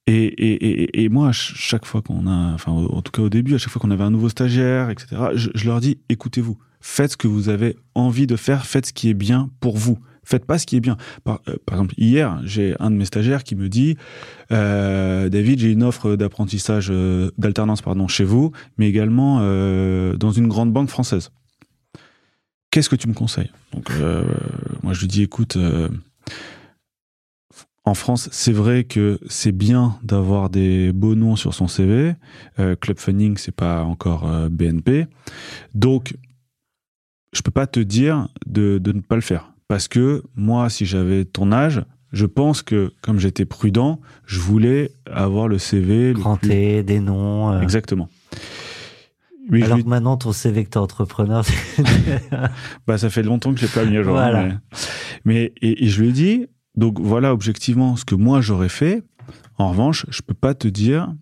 Et, 0.07 0.25
et, 0.25 0.83
et, 0.83 1.03
et, 1.03 1.09
moi, 1.09 1.31
chaque 1.31 1.85
fois 1.85 2.01
qu'on 2.01 2.25
a, 2.25 2.53
enfin, 2.53 2.71
en 2.71 3.01
tout 3.03 3.11
cas 3.11 3.21
au 3.21 3.29
début, 3.29 3.53
à 3.53 3.57
chaque 3.59 3.69
fois 3.69 3.79
qu'on 3.79 3.91
avait 3.91 4.03
un 4.03 4.11
nouveau 4.11 4.29
stagiaire, 4.29 4.89
etc., 4.89 5.17
je, 5.35 5.49
je 5.53 5.65
leur 5.67 5.79
dis, 5.81 5.99
écoutez-vous, 6.09 6.57
faites 6.81 7.11
ce 7.11 7.17
que 7.17 7.27
vous 7.27 7.49
avez 7.49 7.77
envie 7.93 8.27
de 8.27 8.35
faire, 8.35 8.65
faites 8.65 8.87
ce 8.87 8.93
qui 8.93 9.09
est 9.09 9.15
bien 9.15 9.51
pour 9.59 9.77
vous. 9.77 9.99
Faites 10.25 10.45
pas 10.45 10.57
ce 10.57 10.65
qui 10.65 10.75
est 10.75 10.79
bien. 10.79 10.97
Par, 11.23 11.39
euh, 11.47 11.55
par 11.65 11.77
exemple, 11.77 11.93
hier, 11.97 12.41
j'ai 12.43 12.75
un 12.79 12.91
de 12.91 12.95
mes 12.95 13.05
stagiaires 13.05 13.43
qui 13.43 13.55
me 13.55 13.69
dit, 13.69 13.95
euh, 14.51 15.29
David, 15.29 15.59
j'ai 15.59 15.71
une 15.71 15.83
offre 15.83 16.15
d'apprentissage, 16.15 16.87
euh, 16.91 17.31
d'alternance, 17.37 17.81
pardon, 17.81 18.07
chez 18.07 18.23
vous, 18.23 18.51
mais 18.77 18.89
également 18.89 19.39
euh, 19.41 20.17
dans 20.17 20.31
une 20.31 20.47
grande 20.47 20.73
banque 20.73 20.89
française. 20.89 21.31
Qu'est-ce 22.71 22.89
que 22.89 22.95
tu 22.95 23.07
me 23.07 23.13
conseilles? 23.13 23.51
Donc, 23.71 23.89
euh, 23.91 24.25
moi, 24.83 24.93
je 24.93 25.01
lui 25.01 25.07
dis, 25.07 25.21
écoute 25.21 25.57
en 27.87 27.93
France, 27.93 28.29
c'est 28.31 28.51
vrai 28.51 28.83
que 28.83 29.19
c'est 29.29 29.51
bien 29.51 29.99
d'avoir 30.01 30.49
des 30.49 30.91
beaux 30.91 31.13
noms 31.13 31.35
sur 31.35 31.53
son 31.53 31.67
CV. 31.67 32.15
Euh, 32.57 32.75
Club 32.75 32.97
Funding, 32.97 33.37
c'est 33.37 33.55
pas 33.55 33.83
encore 33.83 34.27
BNP. 34.49 35.05
Donc, 35.75 36.15
je 37.31 37.41
peux 37.41 37.51
pas 37.51 37.67
te 37.67 37.79
dire 37.79 38.27
de, 38.47 38.79
de, 38.79 38.91
ne 38.91 39.01
pas 39.01 39.15
le 39.15 39.21
faire. 39.21 39.51
Parce 39.67 39.87
que 39.87 40.23
moi, 40.35 40.69
si 40.69 40.85
j'avais 40.85 41.25
ton 41.25 41.51
âge, 41.51 41.83
je 42.11 42.25
pense 42.25 42.61
que, 42.61 42.93
comme 43.01 43.19
j'étais 43.19 43.45
prudent, 43.45 43.99
je 44.25 44.39
voulais 44.39 44.91
avoir 45.11 45.47
le 45.47 45.57
CV. 45.57 46.13
Plus... 46.13 46.83
des 46.83 46.99
noms. 46.99 47.51
Euh... 47.51 47.61
Exactement. 47.61 48.09
Mais 49.49 49.63
Alors 49.63 49.77
lui... 49.77 49.83
que 49.83 49.89
maintenant, 49.89 50.17
ton 50.17 50.31
CV 50.31 50.63
que 50.63 50.69
t'es 50.69 50.77
entrepreneur, 50.77 51.45
bah, 52.87 52.97
ça 52.97 53.09
fait 53.09 53.23
longtemps 53.23 53.53
que 53.53 53.59
j'ai 53.59 53.67
pas 53.67 53.85
mis 53.85 53.97
à 53.97 54.03
jour. 54.03 54.13
Voilà. 54.13 54.43
Mais, 54.43 54.55
mais 55.25 55.53
et, 55.61 55.85
et 55.85 55.87
je 55.87 56.01
lui 56.01 56.09
ai 56.09 56.13
dit, 56.13 56.47
donc 56.75 56.99
voilà 56.99 57.33
objectivement 57.33 57.95
ce 57.95 58.05
que 58.05 58.15
moi 58.15 58.41
j'aurais 58.41 58.69
fait. 58.69 59.03
En 59.57 59.69
revanche, 59.69 60.05
je 60.09 60.21
peux 60.21 60.33
pas 60.33 60.53
te 60.53 60.67
dire 60.67 61.13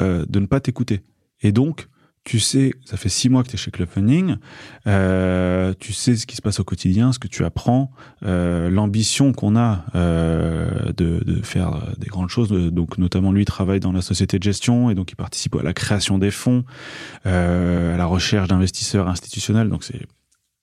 euh, 0.00 0.24
de 0.28 0.40
ne 0.40 0.46
pas 0.46 0.60
t'écouter. 0.60 1.00
Et 1.42 1.52
donc, 1.52 1.88
tu 2.30 2.38
sais, 2.38 2.72
ça 2.84 2.96
fait 2.96 3.08
six 3.08 3.28
mois 3.28 3.42
que 3.42 3.48
tu 3.48 3.54
es 3.54 3.58
chez 3.58 3.72
Club 3.72 3.88
Funding, 3.88 4.36
euh, 4.86 5.74
tu 5.80 5.92
sais 5.92 6.14
ce 6.14 6.28
qui 6.28 6.36
se 6.36 6.42
passe 6.42 6.60
au 6.60 6.64
quotidien, 6.64 7.12
ce 7.12 7.18
que 7.18 7.26
tu 7.26 7.44
apprends, 7.44 7.90
euh, 8.24 8.70
l'ambition 8.70 9.32
qu'on 9.32 9.56
a 9.56 9.84
euh, 9.96 10.92
de, 10.96 11.24
de, 11.24 11.42
faire 11.42 11.92
des 11.98 12.06
grandes 12.06 12.28
choses. 12.28 12.50
Donc, 12.50 12.98
notamment, 12.98 13.32
lui 13.32 13.44
travaille 13.44 13.80
dans 13.80 13.90
la 13.90 14.00
société 14.00 14.38
de 14.38 14.44
gestion 14.44 14.90
et 14.90 14.94
donc 14.94 15.10
il 15.10 15.16
participe 15.16 15.56
à 15.56 15.64
la 15.64 15.72
création 15.72 16.18
des 16.18 16.30
fonds, 16.30 16.62
à 17.24 17.96
la 17.96 18.06
recherche 18.06 18.46
d'investisseurs 18.46 19.08
institutionnels. 19.08 19.68
Donc, 19.68 19.82
c'est 19.82 20.06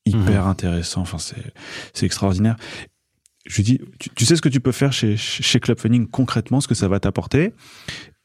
hyper 0.05 0.45
mmh. 0.45 0.49
intéressant. 0.49 1.01
Enfin, 1.01 1.17
c'est 1.17 1.53
c'est 1.93 2.05
extraordinaire 2.05 2.55
je 3.45 3.57
lui 3.57 3.63
dis, 3.63 3.79
tu, 3.99 4.09
tu, 4.09 4.25
sais 4.25 4.37
ce 4.37 4.41
que 4.41 4.49
tu 4.49 4.59
peux 4.59 4.73
faire 4.73 4.91
chez, 4.93 5.15
chez 5.17 5.59
Club 5.59 5.79
Funding 5.79 6.07
concrètement, 6.07 6.59
ce 6.61 6.67
que 6.67 6.75
ça 6.75 6.89
va 6.89 6.99
t'apporter, 6.99 7.53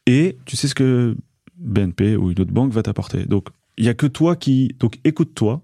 et 0.05 0.37
tu 0.45 0.57
sais 0.57 0.67
ce 0.67 0.75
que 0.75 1.15
BNP 1.63 2.15
ou 2.15 2.31
une 2.31 2.39
autre 2.39 2.51
banque 2.51 2.71
va 2.71 2.83
t'apporter. 2.83 3.25
Donc, 3.25 3.47
il 3.77 3.85
y 3.85 3.89
a 3.89 3.93
que 3.93 4.05
toi 4.07 4.35
qui, 4.35 4.75
donc 4.79 4.99
écoute-toi. 5.03 5.61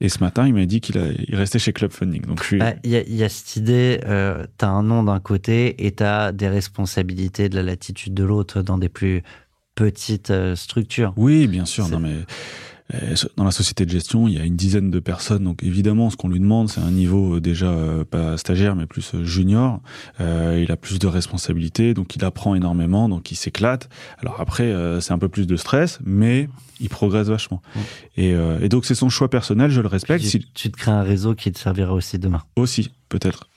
Et 0.00 0.08
ce 0.08 0.20
matin, 0.20 0.46
il 0.46 0.54
m'a 0.54 0.64
dit 0.64 0.80
qu'il 0.80 0.96
il 1.28 1.34
restait 1.34 1.58
chez 1.58 1.72
Club 1.72 1.90
Funding. 1.90 2.22
Donc, 2.22 2.40
je 2.40 2.46
suis... 2.46 2.60
Il 2.84 2.90
y, 2.90 2.96
a, 2.96 3.02
y 3.02 3.24
a 3.24 3.28
cette 3.28 3.56
idée, 3.56 4.00
euh, 4.06 4.46
tu 4.56 4.64
as 4.64 4.68
un 4.68 4.84
nom 4.84 5.02
d'un 5.02 5.18
côté 5.18 5.84
et 5.84 5.92
tu 5.92 6.04
as 6.04 6.30
des 6.30 6.48
responsabilités 6.48 7.48
de 7.48 7.56
la 7.56 7.64
latitude 7.64 8.14
de 8.14 8.22
l'autre 8.22 8.62
dans 8.62 8.78
des 8.78 8.88
plus 8.88 9.24
petites 9.74 10.30
euh, 10.30 10.54
structures. 10.54 11.12
Oui, 11.16 11.48
bien 11.48 11.64
sûr. 11.64 11.88
Non, 11.88 11.98
mais 11.98 12.14
dans 13.36 13.44
la 13.44 13.50
société 13.50 13.84
de 13.84 13.90
gestion, 13.90 14.28
il 14.28 14.34
y 14.34 14.38
a 14.38 14.44
une 14.44 14.56
dizaine 14.56 14.90
de 14.90 14.98
personnes. 14.98 15.44
Donc 15.44 15.62
évidemment, 15.62 16.08
ce 16.08 16.16
qu'on 16.16 16.28
lui 16.28 16.40
demande, 16.40 16.70
c'est 16.70 16.80
un 16.80 16.90
niveau 16.90 17.36
euh, 17.36 17.40
déjà 17.40 17.66
euh, 17.66 18.04
pas 18.04 18.38
stagiaire, 18.38 18.76
mais 18.76 18.86
plus 18.86 19.14
euh, 19.14 19.24
junior. 19.24 19.80
Euh, 20.20 20.62
il 20.62 20.72
a 20.72 20.76
plus 20.76 20.98
de 20.98 21.06
responsabilités, 21.06 21.92
donc 21.92 22.16
il 22.16 22.24
apprend 22.24 22.54
énormément, 22.54 23.08
donc 23.08 23.30
il 23.30 23.36
s'éclate. 23.36 23.90
Alors 24.18 24.40
après, 24.40 24.64
euh, 24.64 25.00
c'est 25.00 25.12
un 25.12 25.18
peu 25.18 25.28
plus 25.28 25.46
de 25.46 25.56
stress, 25.56 25.98
mais 26.04 26.48
il 26.80 26.88
progresse 26.88 27.28
vachement. 27.28 27.60
Mmh. 27.74 27.80
Et, 28.16 28.34
et, 28.62 28.68
donc 28.68 28.84
c'est 28.84 28.94
son 28.94 29.08
choix 29.08 29.28
personnel, 29.28 29.70
je 29.70 29.80
le 29.80 29.88
respecte. 29.88 30.24
Tu, 30.24 30.40
tu 30.54 30.70
te 30.70 30.76
crées 30.76 30.92
un 30.92 31.02
réseau 31.02 31.34
qui 31.34 31.50
te 31.52 31.58
servira 31.58 31.92
aussi 31.92 32.18
demain. 32.18 32.42
Aussi, 32.56 32.92
peut-être. 33.08 33.48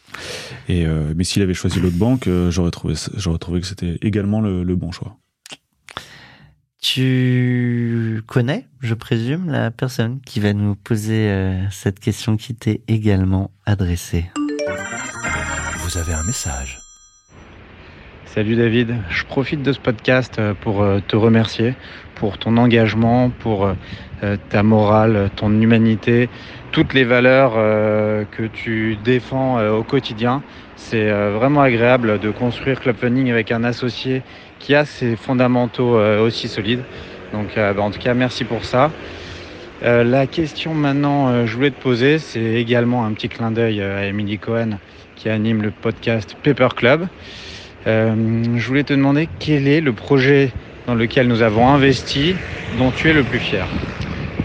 Et 0.68 0.86
mais 1.16 1.24
s'il 1.24 1.41
avait 1.44 1.53
choisi 1.53 1.80
l'autre 1.80 1.98
banque, 1.98 2.28
j'aurais 2.49 2.72
trouvé, 2.72 2.95
j'aurais 3.16 3.38
trouvé 3.38 3.62
que 3.62 3.68
c'était 3.68 3.99
également 4.02 4.41
le, 4.41 4.64
le 4.64 4.76
bon 4.76 4.91
choix. 4.91 5.18
Tu 6.82 8.24
connais, 8.26 8.66
je 8.82 8.95
présume, 8.95 9.52
la 9.52 9.70
personne 9.70 10.20
qui 10.26 10.40
va 10.40 10.52
nous 10.53 10.74
poser 10.74 11.30
euh, 11.30 11.70
cette 11.70 11.99
question 11.99 12.38
qui 12.38 12.56
t'est 12.56 12.82
également 12.88 13.52
adressée. 13.68 14.32
Vous 15.78 15.99
avez 15.99 16.14
un 16.14 16.24
message. 16.24 16.80
Salut 18.26 18.56
David, 18.56 18.95
je 19.12 19.24
profite 19.26 19.62
de 19.62 19.74
ce 19.74 19.80
podcast 19.80 20.40
euh, 20.40 20.56
pour 20.56 20.82
euh, 20.82 20.99
te 21.08 21.16
remercier 21.16 21.76
pour 22.22 22.38
ton 22.38 22.56
engagement, 22.57 23.31
pour 23.31 23.68
ta 24.49 24.61
morale, 24.61 25.31
ton 25.35 25.49
humanité, 25.60 26.30
toutes 26.72 26.93
les 26.93 27.03
valeurs 27.03 27.53
que 27.53 28.45
tu 28.53 28.95
défends 29.03 29.60
au 29.60 29.84
quotidien. 29.84 30.43
C'est 30.76 31.10
vraiment 31.10 31.61
agréable 31.61 32.19
de 32.19 32.30
construire 32.30 32.80
Club 32.80 32.95
Funding 32.95 33.31
avec 33.31 33.52
un 33.52 33.64
associé 33.64 34.22
qui 34.61 34.76
a 34.76 34.85
ses 34.85 35.15
fondamentaux 35.15 35.98
euh, 35.98 36.22
aussi 36.22 36.48
solides. 36.48 36.84
Donc 37.34 37.57
euh, 37.57 37.73
bah, 37.73 37.81
en 37.81 37.91
tout 37.91 37.99
cas, 37.99 38.14
merci 38.14 38.43
pour 38.43 38.64
ça. 38.64 38.91
Euh, 39.84 40.03
la 40.03 40.27
question 40.27 40.73
maintenant, 40.73 41.30
euh, 41.30 41.45
je 41.45 41.56
voulais 41.56 41.72
te 41.72 41.81
poser, 41.81 42.19
c'est 42.19 42.53
également 42.53 43.03
un 43.03 43.14
petit 43.14 43.30
clin 43.30 43.52
d'œil 43.52 43.81
à 43.81 44.06
Emily 44.06 44.38
Cohen 44.38 44.77
qui 45.15 45.30
anime 45.30 45.61
le 45.61 45.72
podcast 45.72 46.38
Paper 46.43 46.69
Club. 46.76 47.07
Euh, 47.88 48.43
je 48.56 48.68
voulais 48.68 48.84
te 48.84 48.93
demander 48.93 49.27
quel 49.39 49.68
est 49.68 49.81
le 49.81 49.93
projet 49.93 50.52
dans 50.88 50.95
lequel 50.95 51.28
nous 51.28 51.41
avons 51.41 51.68
investi 51.68 52.36
dont 52.78 52.91
tu 52.91 53.10
es 53.10 53.14
le 53.14 53.24
plus 53.24 53.40
fier. 53.40 53.68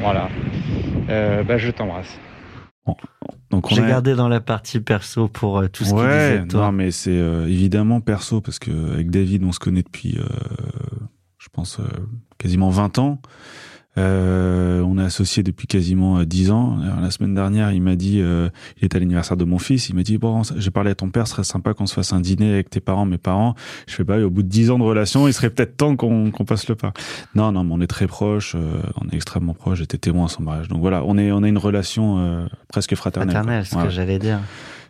Voilà. 0.01 0.29
Bah, 1.09 1.59
je 1.59 1.71
t'embrasse. 1.71 2.19
Donc 3.51 3.73
j'ai 3.73 3.83
a... 3.83 3.89
gardé 3.89 4.15
dans 4.15 4.29
la 4.29 4.41
partie 4.41 4.81
perso 4.81 5.29
pour 5.29 5.59
euh, 5.59 5.69
tout 5.69 5.85
ce 5.85 5.95
ouais, 5.95 6.01
qui 6.01 6.37
disait 6.39 6.49
toi. 6.49 6.67
Non, 6.67 6.73
mais 6.73 6.91
c'est 6.91 7.17
euh, 7.17 7.47
évidemment 7.47 8.01
perso 8.01 8.41
parce 8.41 8.59
que 8.59 8.93
avec 8.93 9.11
David, 9.11 9.45
on 9.45 9.53
se 9.53 9.59
connaît 9.59 9.83
depuis, 9.83 10.19
euh, 10.19 10.27
je 11.39 11.49
pense, 11.53 11.81
quasiment 12.39 12.71
20 12.71 12.99
ans. 12.99 13.21
Euh, 13.99 14.83
on 14.83 14.99
est 14.99 15.03
associé 15.03 15.43
depuis 15.43 15.67
quasiment 15.67 16.23
dix 16.25 16.51
ans. 16.51 16.79
Alors, 16.83 17.01
la 17.01 17.11
semaine 17.11 17.35
dernière, 17.35 17.73
il 17.73 17.81
m'a 17.81 17.97
dit, 17.97 18.21
euh, 18.21 18.51
il 18.79 18.85
est 18.85 18.95
à 18.95 18.99
l'anniversaire 18.99 19.37
de 19.37 19.45
mon 19.45 19.59
fils, 19.59 19.89
il 19.89 19.95
m'a 19.95 20.03
dit 20.03 20.19
bon, 20.19 20.43
j'ai 20.57 20.71
parlé 20.71 20.91
à 20.91 20.95
ton 20.95 21.09
père, 21.11 21.27
ce 21.27 21.33
serait 21.33 21.45
sympa 21.45 21.73
qu'on 21.75 21.87
se 21.87 21.95
fasse 21.95 22.13
un 22.13 22.21
dîner 22.21 22.53
avec 22.53 22.69
tes 22.69 22.81
parents, 22.81 23.07
mes 23.07 23.19
parents. 23.19 23.55
Je 23.89 23.95
fais 23.95 24.05
bah, 24.05 24.19
au 24.19 24.31
bout 24.31 24.43
de 24.43 24.49
dix 24.49 24.71
ans 24.71 24.79
de 24.79 24.85
relation, 24.85 25.27
il 25.29 25.33
serait 25.33 25.51
peut-être 25.51 25.77
temps 25.77 25.97
qu'on 25.97 26.31
qu 26.31 26.45
passe 26.45 26.69
le 26.69 26.75
pas. 26.75 26.93
Non, 27.35 27.53
non, 27.53 27.65
mais 27.65 27.73
on 27.73 27.81
est 27.81 27.87
très 27.87 28.07
proches, 28.07 28.55
euh, 28.55 28.83
on 29.01 29.09
est 29.09 29.15
extrêmement 29.15 29.55
proches. 29.55 29.79
J'étais 29.79 29.99
témoin 29.99 30.27
à 30.27 30.29
son 30.29 30.43
mariage, 30.43 30.69
donc 30.69 30.81
voilà, 30.81 31.03
on 31.05 31.17
est, 31.17 31.33
on 31.33 31.43
a 31.43 31.49
une 31.49 31.59
relation 31.59 32.19
euh, 32.19 32.47
presque 32.69 32.95
fraternelle. 32.95 33.31
Fraternelle, 33.31 33.67
ce 33.67 33.77
que 33.77 33.91
j'allais 33.91 34.19
dire. 34.19 34.41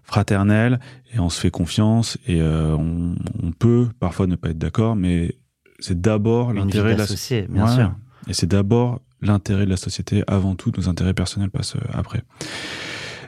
Fraternelle, 0.02 0.78
et 1.14 1.18
on 1.18 1.28
se 1.28 1.40
fait 1.40 1.50
confiance, 1.50 2.16
et 2.28 2.40
euh, 2.40 2.76
on, 2.76 3.14
on 3.42 3.50
peut 3.50 3.88
parfois 3.98 4.26
ne 4.26 4.36
pas 4.36 4.50
être 4.50 4.58
d'accord, 4.58 4.94
mais 4.94 5.34
c'est 5.80 6.00
d'abord 6.00 6.52
l'intérêt 6.52 6.94
de 6.94 7.52
bien 7.52 7.66
ouais. 7.66 7.74
sûr. 7.74 7.92
Et 8.28 8.34
c'est 8.34 8.46
d'abord 8.46 9.00
l'intérêt 9.22 9.64
de 9.64 9.70
la 9.70 9.76
société 9.76 10.24
avant 10.26 10.54
tout, 10.54 10.72
nos 10.76 10.88
intérêts 10.88 11.14
personnels 11.14 11.50
passent 11.50 11.76
après. 11.92 12.22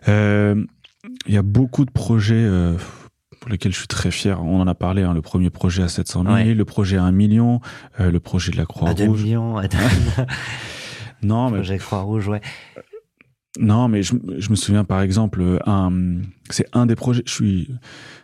Euh, 0.09 0.65
il 1.27 1.35
y 1.35 1.39
a 1.39 1.43
beaucoup 1.43 1.85
de 1.85 1.91
projets 1.91 2.35
euh, 2.37 2.75
pour 3.41 3.51
lesquels 3.51 3.73
je 3.73 3.79
suis 3.79 3.89
très 3.89 4.11
fier. 4.11 4.43
On 4.43 4.61
en 4.61 4.67
a 4.67 4.75
parlé, 4.75 5.03
hein, 5.03 5.15
le 5.15 5.23
premier 5.23 5.51
projet 5.51 5.83
à 5.83 5.89
700 5.89 6.23
000, 6.25 6.35
ouais. 6.35 6.55
le 6.55 6.65
projet 6.65 6.97
à 6.97 7.05
1 7.05 7.13
million, 7.13 7.61
euh, 8.01 8.11
le 8.11 8.21
projet 8.21 8.53
de 8.53 8.57
la 8.57 8.67
Croix-Rouge. 8.67 9.01
À 9.01 9.07
2 9.07 9.13
millions. 9.13 9.57
À 9.57 9.69
2... 9.69 9.77
non, 11.23 11.51
mais... 11.51 11.59
projet 11.59 11.79
Croix-Rouge, 11.79 12.29
ouais. 12.29 12.41
Non, 13.59 13.89
mais 13.89 14.03
je, 14.03 14.15
je, 14.39 14.51
me 14.51 14.55
souviens 14.55 14.85
par 14.85 15.01
exemple, 15.01 15.43
un, 15.67 16.21
c'est 16.51 16.67
un 16.73 16.87
des 16.87 16.95
projets, 16.95 17.23
je 17.27 17.33
suis 17.33 17.71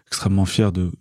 extrêmement 0.07 0.45
fier 0.45 0.71
de, 0.71 0.93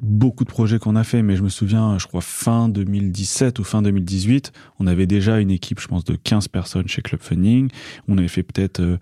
beaucoup 0.00 0.44
de 0.44 0.50
projets 0.50 0.78
qu'on 0.78 0.96
a 0.96 1.04
fait, 1.04 1.22
mais 1.22 1.36
je 1.36 1.42
me 1.42 1.48
souviens, 1.48 1.98
je 1.98 2.06
crois, 2.06 2.20
fin 2.20 2.68
2017 2.68 3.58
ou 3.58 3.64
fin 3.64 3.82
2018, 3.82 4.52
on 4.78 4.86
avait 4.86 5.06
déjà 5.06 5.40
une 5.40 5.50
équipe, 5.50 5.80
je 5.80 5.88
pense, 5.88 6.04
de 6.04 6.14
15 6.16 6.48
personnes 6.48 6.88
chez 6.88 7.02
Club 7.02 7.20
Funding. 7.20 7.68
On 8.06 8.18
avait 8.18 8.28
fait 8.28 8.42
peut-être 8.42 8.80
euh, 8.80 8.98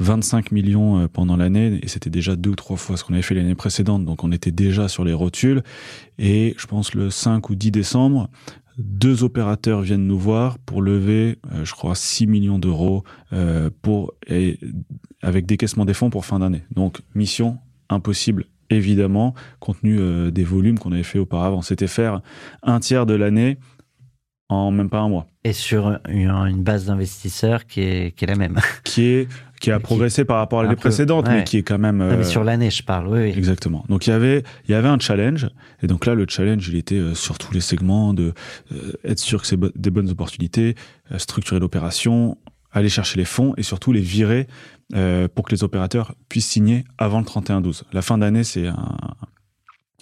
25 0.00 0.52
millions 0.52 1.00
euh, 1.00 1.08
pendant 1.08 1.36
l'année, 1.36 1.78
et 1.82 1.88
c'était 1.88 2.10
déjà 2.10 2.36
deux 2.36 2.50
ou 2.50 2.56
trois 2.56 2.76
fois 2.76 2.96
ce 2.96 3.04
qu'on 3.04 3.14
avait 3.14 3.22
fait 3.22 3.34
l'année 3.34 3.54
précédente, 3.54 4.04
donc 4.04 4.24
on 4.24 4.32
était 4.32 4.50
déjà 4.50 4.88
sur 4.88 5.04
les 5.04 5.12
rotules. 5.12 5.62
Et 6.18 6.54
je 6.58 6.66
pense 6.66 6.94
le 6.94 7.10
5 7.10 7.50
ou 7.50 7.54
10 7.54 7.70
décembre, 7.70 8.30
deux 8.78 9.24
opérateurs 9.24 9.80
viennent 9.80 10.06
nous 10.06 10.18
voir 10.18 10.58
pour 10.58 10.82
lever, 10.82 11.38
euh, 11.52 11.64
je 11.64 11.72
crois, 11.72 11.94
6 11.94 12.26
millions 12.26 12.58
d'euros 12.58 13.02
euh, 13.32 13.70
pour 13.82 14.12
et, 14.28 14.60
avec 15.20 15.46
décaissement 15.46 15.84
des 15.84 15.94
fonds 15.94 16.10
pour 16.10 16.24
fin 16.24 16.38
d'année. 16.38 16.62
Donc 16.74 17.00
mission 17.14 17.58
impossible 17.88 18.46
évidemment, 18.70 19.34
compte 19.60 19.80
tenu 19.80 19.98
euh, 19.98 20.30
des 20.30 20.44
volumes 20.44 20.78
qu'on 20.78 20.92
avait 20.92 21.02
fait 21.02 21.18
auparavant. 21.18 21.62
C'était 21.62 21.86
faire 21.86 22.20
un 22.62 22.80
tiers 22.80 23.06
de 23.06 23.14
l'année 23.14 23.58
en 24.48 24.70
même 24.70 24.88
pas 24.88 25.00
un 25.00 25.08
mois. 25.08 25.26
Et 25.44 25.52
sur 25.52 25.98
une, 26.08 26.30
une 26.30 26.62
base 26.62 26.86
d'investisseurs 26.86 27.66
qui 27.66 27.82
est, 27.82 28.16
qui 28.16 28.24
est 28.24 28.28
la 28.28 28.36
même. 28.36 28.58
Qui 28.84 29.04
est 29.04 29.28
qui 29.60 29.72
a 29.72 29.80
progressé 29.80 30.24
par 30.24 30.36
rapport 30.36 30.60
à 30.60 30.62
l'année 30.62 30.76
précédente, 30.76 31.26
ouais. 31.26 31.38
mais 31.38 31.44
qui 31.44 31.58
est 31.58 31.62
quand 31.62 31.78
même. 31.78 32.00
Euh... 32.00 32.12
Non, 32.12 32.18
mais 32.18 32.24
sur 32.24 32.44
l'année, 32.44 32.70
je 32.70 32.82
parle. 32.82 33.08
Oui, 33.08 33.20
oui. 33.22 33.34
Exactement. 33.36 33.84
Donc 33.88 34.06
il 34.06 34.10
y 34.10 34.12
avait 34.12 34.42
il 34.68 34.70
y 34.70 34.74
avait 34.74 34.88
un 34.88 34.98
challenge, 34.98 35.48
et 35.82 35.86
donc 35.86 36.06
là 36.06 36.14
le 36.14 36.26
challenge 36.28 36.68
il 36.68 36.76
était 36.76 36.94
euh, 36.94 37.14
sur 37.14 37.38
tous 37.38 37.52
les 37.52 37.60
segments 37.60 38.14
de 38.14 38.34
euh, 38.72 38.92
être 39.04 39.18
sûr 39.18 39.40
que 39.40 39.46
c'est 39.46 39.56
bo 39.56 39.68
des 39.74 39.90
bonnes 39.90 40.10
opportunités, 40.10 40.76
euh, 41.12 41.18
structurer 41.18 41.60
l'opération, 41.60 42.38
aller 42.70 42.88
chercher 42.88 43.18
les 43.18 43.24
fonds 43.24 43.54
et 43.56 43.62
surtout 43.62 43.92
les 43.92 44.00
virer 44.00 44.46
pour 45.34 45.44
que 45.44 45.54
les 45.54 45.64
opérateurs 45.64 46.14
puissent 46.28 46.48
signer 46.48 46.84
avant 46.96 47.20
le 47.20 47.26
31-12. 47.26 47.82
La 47.92 48.02
fin 48.02 48.18
d'année 48.18 48.44
c'est 48.44 48.66
un 48.66 48.96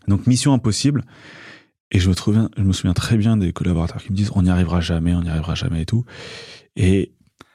donc 0.08 0.26
mission 0.26 0.52
impossible. 0.52 1.04
Et 1.92 2.00
je 2.00 2.08
me, 2.08 2.14
souviens, 2.14 2.50
je 2.56 2.62
me 2.62 2.72
souviens 2.72 2.94
très 2.94 3.16
bien 3.16 3.36
des 3.36 3.52
collaborateurs 3.52 4.02
qui 4.02 4.10
me 4.10 4.16
disent 4.16 4.32
on 4.34 4.42
n'y 4.42 4.50
arrivera 4.50 4.80
jamais, 4.80 5.14
on 5.14 5.22
n'y 5.22 5.28
arrivera 5.28 5.54
jamais 5.54 5.82
et 5.82 5.86
tout. 5.86 6.04
Et, 6.74 7.12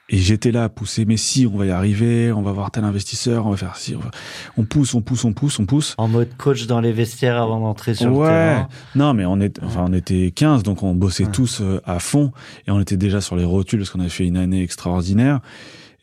et 0.08 0.18
j'étais 0.18 0.52
là 0.52 0.64
à 0.64 0.68
pousser, 0.68 1.04
mais 1.04 1.16
si, 1.16 1.46
on 1.46 1.56
va 1.56 1.66
y 1.66 1.70
arriver, 1.70 2.32
on 2.32 2.42
va 2.42 2.52
voir 2.52 2.70
tel 2.70 2.84
investisseur, 2.84 3.46
on 3.46 3.50
va 3.50 3.56
faire 3.56 3.76
ci, 3.76 3.94
on, 3.94 4.00
va... 4.00 4.10
on 4.56 4.64
pousse, 4.64 4.94
on 4.94 5.00
pousse, 5.00 5.24
on 5.24 5.32
pousse, 5.32 5.58
on 5.58 5.66
pousse. 5.66 5.94
En 5.96 6.08
mode 6.08 6.36
coach 6.36 6.66
dans 6.66 6.80
les 6.80 6.92
vestiaires 6.92 7.40
avant 7.40 7.60
d'entrer 7.60 7.94
sur 7.94 8.12
ouais. 8.12 8.28
le 8.28 8.34
terrain. 8.34 8.68
Non, 8.94 9.14
mais 9.14 9.24
on, 9.24 9.40
est, 9.40 9.62
enfin, 9.62 9.86
on 9.88 9.92
était 9.92 10.30
15, 10.30 10.62
donc 10.62 10.82
on 10.82 10.94
bossait 10.94 11.24
ouais. 11.24 11.30
tous 11.30 11.62
à 11.84 11.98
fond 11.98 12.32
et 12.66 12.70
on 12.70 12.80
était 12.80 12.96
déjà 12.96 13.20
sur 13.20 13.36
les 13.36 13.44
rotules 13.44 13.80
parce 13.80 13.90
qu'on 13.90 14.00
avait 14.00 14.08
fait 14.08 14.26
une 14.26 14.36
année 14.36 14.62
extraordinaire. 14.62 15.40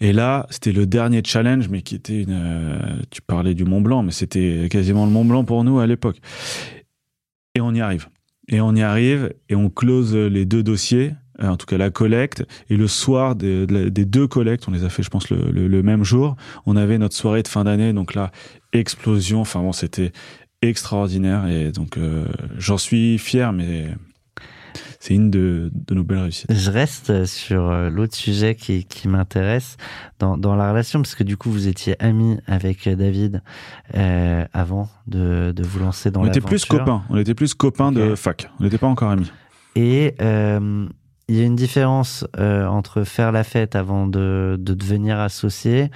Et 0.02 0.14
là, 0.14 0.48
c'était 0.50 0.72
le 0.72 0.86
dernier 0.86 1.22
challenge, 1.26 1.68
mais 1.68 1.82
qui 1.82 1.96
était 1.96 2.22
une. 2.22 2.32
Euh, 2.32 2.80
tu 3.10 3.22
parlais 3.22 3.54
du 3.54 3.66
Mont 3.66 3.82
Blanc, 3.82 4.02
mais 4.02 4.12
c'était 4.12 4.68
quasiment 4.72 5.06
le 5.06 5.12
Mont 5.12 5.26
Blanc 5.26 5.44
pour 5.44 5.64
nous 5.64 5.80
à 5.80 5.88
l'époque. 5.88 6.18
Et 7.56 7.62
on 7.62 7.74
y 7.74 7.82
arrive. 7.82 8.08
Et 8.48 8.62
on 8.62 8.74
y 8.76 8.82
arrive 8.82 9.34
et 9.50 9.56
on 9.56 9.70
close 9.70 10.16
les 10.16 10.46
deux 10.46 10.64
dossiers, 10.64 11.14
en 11.42 11.58
tout 11.58 11.66
cas 11.66 11.78
la 11.78 11.90
collecte. 11.90 12.46
Et 12.70 12.78
le 12.78 12.88
soir 12.88 13.36
des, 13.36 13.66
des 13.68 14.06
deux 14.06 14.28
collectes, 14.28 14.68
on 14.68 14.72
les 14.72 14.84
a 14.84 14.90
fait, 14.90 15.04
je 15.04 15.10
pense, 15.10 15.30
le, 15.30 15.52
le, 15.52 15.68
le 15.68 15.84
même 15.84 16.04
jour. 16.04 16.36
On 16.66 16.76
avait 16.76 16.98
notre 16.98 17.16
soirée 17.16 17.44
de 17.44 17.48
fin 17.48 17.64
d'année, 17.64 17.94
donc 17.94 18.16
là, 18.16 18.32
explosion. 18.74 19.42
Enfin 19.42 19.62
bon, 19.62 19.72
c'était 19.72 20.12
extraordinaire 20.62 21.48
et 21.48 21.72
donc 21.72 21.98
euh, 21.98 22.26
j'en 22.58 22.78
suis 22.78 23.18
fier, 23.18 23.54
mais 23.54 23.88
c'est 25.00 25.14
une 25.14 25.32
de, 25.32 25.72
de, 25.74 25.96
nos 25.96 26.04
belles 26.04 26.20
réussites. 26.20 26.54
Je 26.54 26.70
reste 26.70 27.26
sur 27.26 27.72
l'autre 27.90 28.16
sujet 28.16 28.56
qui, 28.56 28.84
qui 28.84 29.08
m'intéresse 29.08 29.78
dans, 30.20 30.38
dans, 30.38 30.56
la 30.56 30.70
relation, 30.70 31.02
parce 31.02 31.16
que 31.16 31.24
du 31.24 31.38
coup, 31.38 31.50
vous 31.50 31.68
étiez 31.68 31.96
amis 32.04 32.38
avec 32.48 32.88
David 32.90 33.42
euh, 33.96 34.46
avant 34.52 34.90
de, 35.08 35.54
de, 35.56 35.64
vous 35.64 35.80
lancer 35.80 36.12
dans 36.12 36.22
On 36.22 36.26
était 36.26 36.42
plus 36.42 36.66
copains, 36.66 37.04
on 37.10 37.18
était 37.18 37.34
plus 37.34 37.54
copains 37.54 37.96
okay. 37.96 38.10
de 38.10 38.16
fac, 38.16 38.52
on 38.60 38.64
n'était 38.66 38.78
pas 38.78 38.88
encore 38.88 39.10
amis. 39.10 39.32
Et 39.76 40.16
euh, 40.22 40.88
il 41.30 41.38
y 41.38 41.42
a 41.42 41.46
une 41.46 41.56
différence 41.56 42.26
euh, 42.38 42.66
entre 42.66 43.04
faire 43.04 43.32
la 43.32 43.44
fête 43.44 43.76
avant 43.76 44.08
de, 44.08 44.58
de 44.60 44.74
devenir 44.74 45.20
associé 45.20 45.90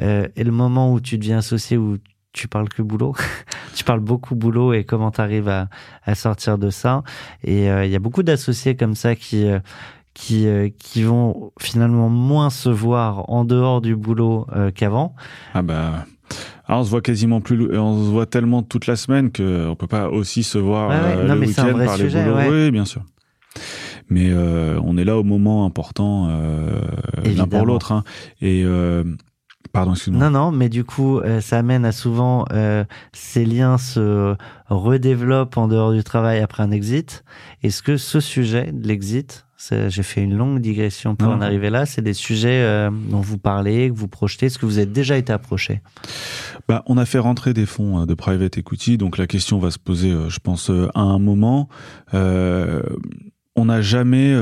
euh, 0.00 0.26
et 0.36 0.44
le 0.44 0.52
moment 0.52 0.92
où 0.92 1.00
tu 1.00 1.18
deviens 1.18 1.38
associé, 1.38 1.76
où 1.76 1.98
tu 2.32 2.48
parles 2.48 2.68
que 2.68 2.82
boulot, 2.82 3.14
tu 3.74 3.84
parles 3.84 4.00
beaucoup 4.00 4.34
boulot 4.34 4.72
et 4.72 4.84
comment 4.84 5.10
tu 5.10 5.20
arrives 5.20 5.48
à, 5.48 5.68
à, 6.04 6.14
sortir 6.14 6.58
de 6.58 6.70
ça. 6.70 7.02
Et 7.44 7.64
il 7.64 7.68
euh, 7.68 7.86
y 7.86 7.94
a 7.94 7.98
beaucoup 7.98 8.22
d'associés 8.22 8.76
comme 8.76 8.94
ça 8.94 9.14
qui 9.14 9.46
euh, 9.46 9.60
qui 10.14 10.46
euh, 10.46 10.68
qui 10.78 11.02
vont 11.02 11.52
finalement 11.60 12.08
moins 12.08 12.50
se 12.50 12.68
voir 12.68 13.28
en 13.30 13.44
dehors 13.44 13.80
du 13.80 13.96
boulot 13.96 14.46
qu'avant. 14.74 15.14
Ah 15.54 15.62
bah 15.62 16.06
alors 16.66 16.80
on 16.80 16.84
se 16.84 16.90
voit 16.90 17.02
quasiment 17.02 17.42
plus, 17.42 17.76
on 17.76 18.06
se 18.06 18.10
voit 18.10 18.24
tellement 18.24 18.62
toute 18.62 18.86
la 18.86 18.96
semaine 18.96 19.30
que 19.30 19.68
on 19.68 19.74
peut 19.74 19.86
pas 19.86 20.08
aussi 20.08 20.42
se 20.42 20.56
voir 20.56 20.88
ouais, 20.88 21.16
ouais. 21.16 21.28
non, 21.28 21.34
le 21.34 21.40
week-end 21.40 21.78
par 21.84 21.96
sujet, 21.96 22.18
les 22.18 22.24
boulots. 22.24 22.36
Ouais. 22.36 22.48
Oui, 22.48 22.70
bien 22.70 22.86
sûr. 22.86 23.02
Mais 24.08 24.30
euh, 24.30 24.78
on 24.84 24.96
est 24.96 25.04
là 25.04 25.18
au 25.18 25.22
moment 25.22 25.64
important 25.64 26.28
l'un 27.24 27.46
pour 27.46 27.66
l'autre. 27.66 27.92
Hein. 27.92 28.04
Et 28.40 28.64
Pardon, 29.72 29.92
excuse-moi. 29.92 30.28
Non, 30.28 30.30
non, 30.30 30.52
mais 30.52 30.68
du 30.68 30.84
coup, 30.84 31.18
euh, 31.18 31.40
ça 31.40 31.58
amène 31.58 31.84
à 31.84 31.92
souvent 31.92 32.44
euh, 32.52 32.84
ces 33.12 33.44
liens 33.44 33.78
se 33.78 34.36
redéveloppent 34.68 35.56
en 35.56 35.66
dehors 35.66 35.92
du 35.92 36.04
travail 36.04 36.40
après 36.40 36.62
un 36.62 36.70
exit. 36.70 37.24
Est-ce 37.62 37.82
que 37.82 37.96
ce 37.96 38.20
sujet 38.20 38.70
de 38.72 38.86
l'exit, 38.86 39.46
j'ai 39.70 40.02
fait 40.02 40.22
une 40.22 40.36
longue 40.36 40.60
digression 40.60 41.14
pour 41.14 41.28
non. 41.28 41.36
en 41.36 41.40
arriver 41.40 41.70
là, 41.70 41.86
c'est 41.86 42.02
des 42.02 42.12
sujets 42.12 42.62
euh, 42.62 42.90
dont 42.90 43.20
vous 43.20 43.38
parlez, 43.38 43.88
que 43.88 43.94
vous 43.94 44.08
projetez, 44.08 44.46
est-ce 44.46 44.58
que 44.58 44.66
vous 44.66 44.78
êtes 44.78 44.92
déjà 44.92 45.16
été 45.16 45.32
approché? 45.32 45.80
Bah, 46.68 46.82
On 46.86 46.98
a 46.98 47.06
fait 47.06 47.18
rentrer 47.18 47.54
des 47.54 47.66
fonds 47.66 48.04
de 48.04 48.14
private 48.14 48.58
equity, 48.58 48.98
donc 48.98 49.16
la 49.16 49.26
question 49.26 49.58
va 49.58 49.70
se 49.70 49.78
poser, 49.78 50.14
je 50.28 50.38
pense, 50.40 50.70
à 50.94 51.00
un 51.00 51.18
moment. 51.18 51.68
On 53.56 53.66
n'a 53.66 53.82
jamais, 53.82 54.34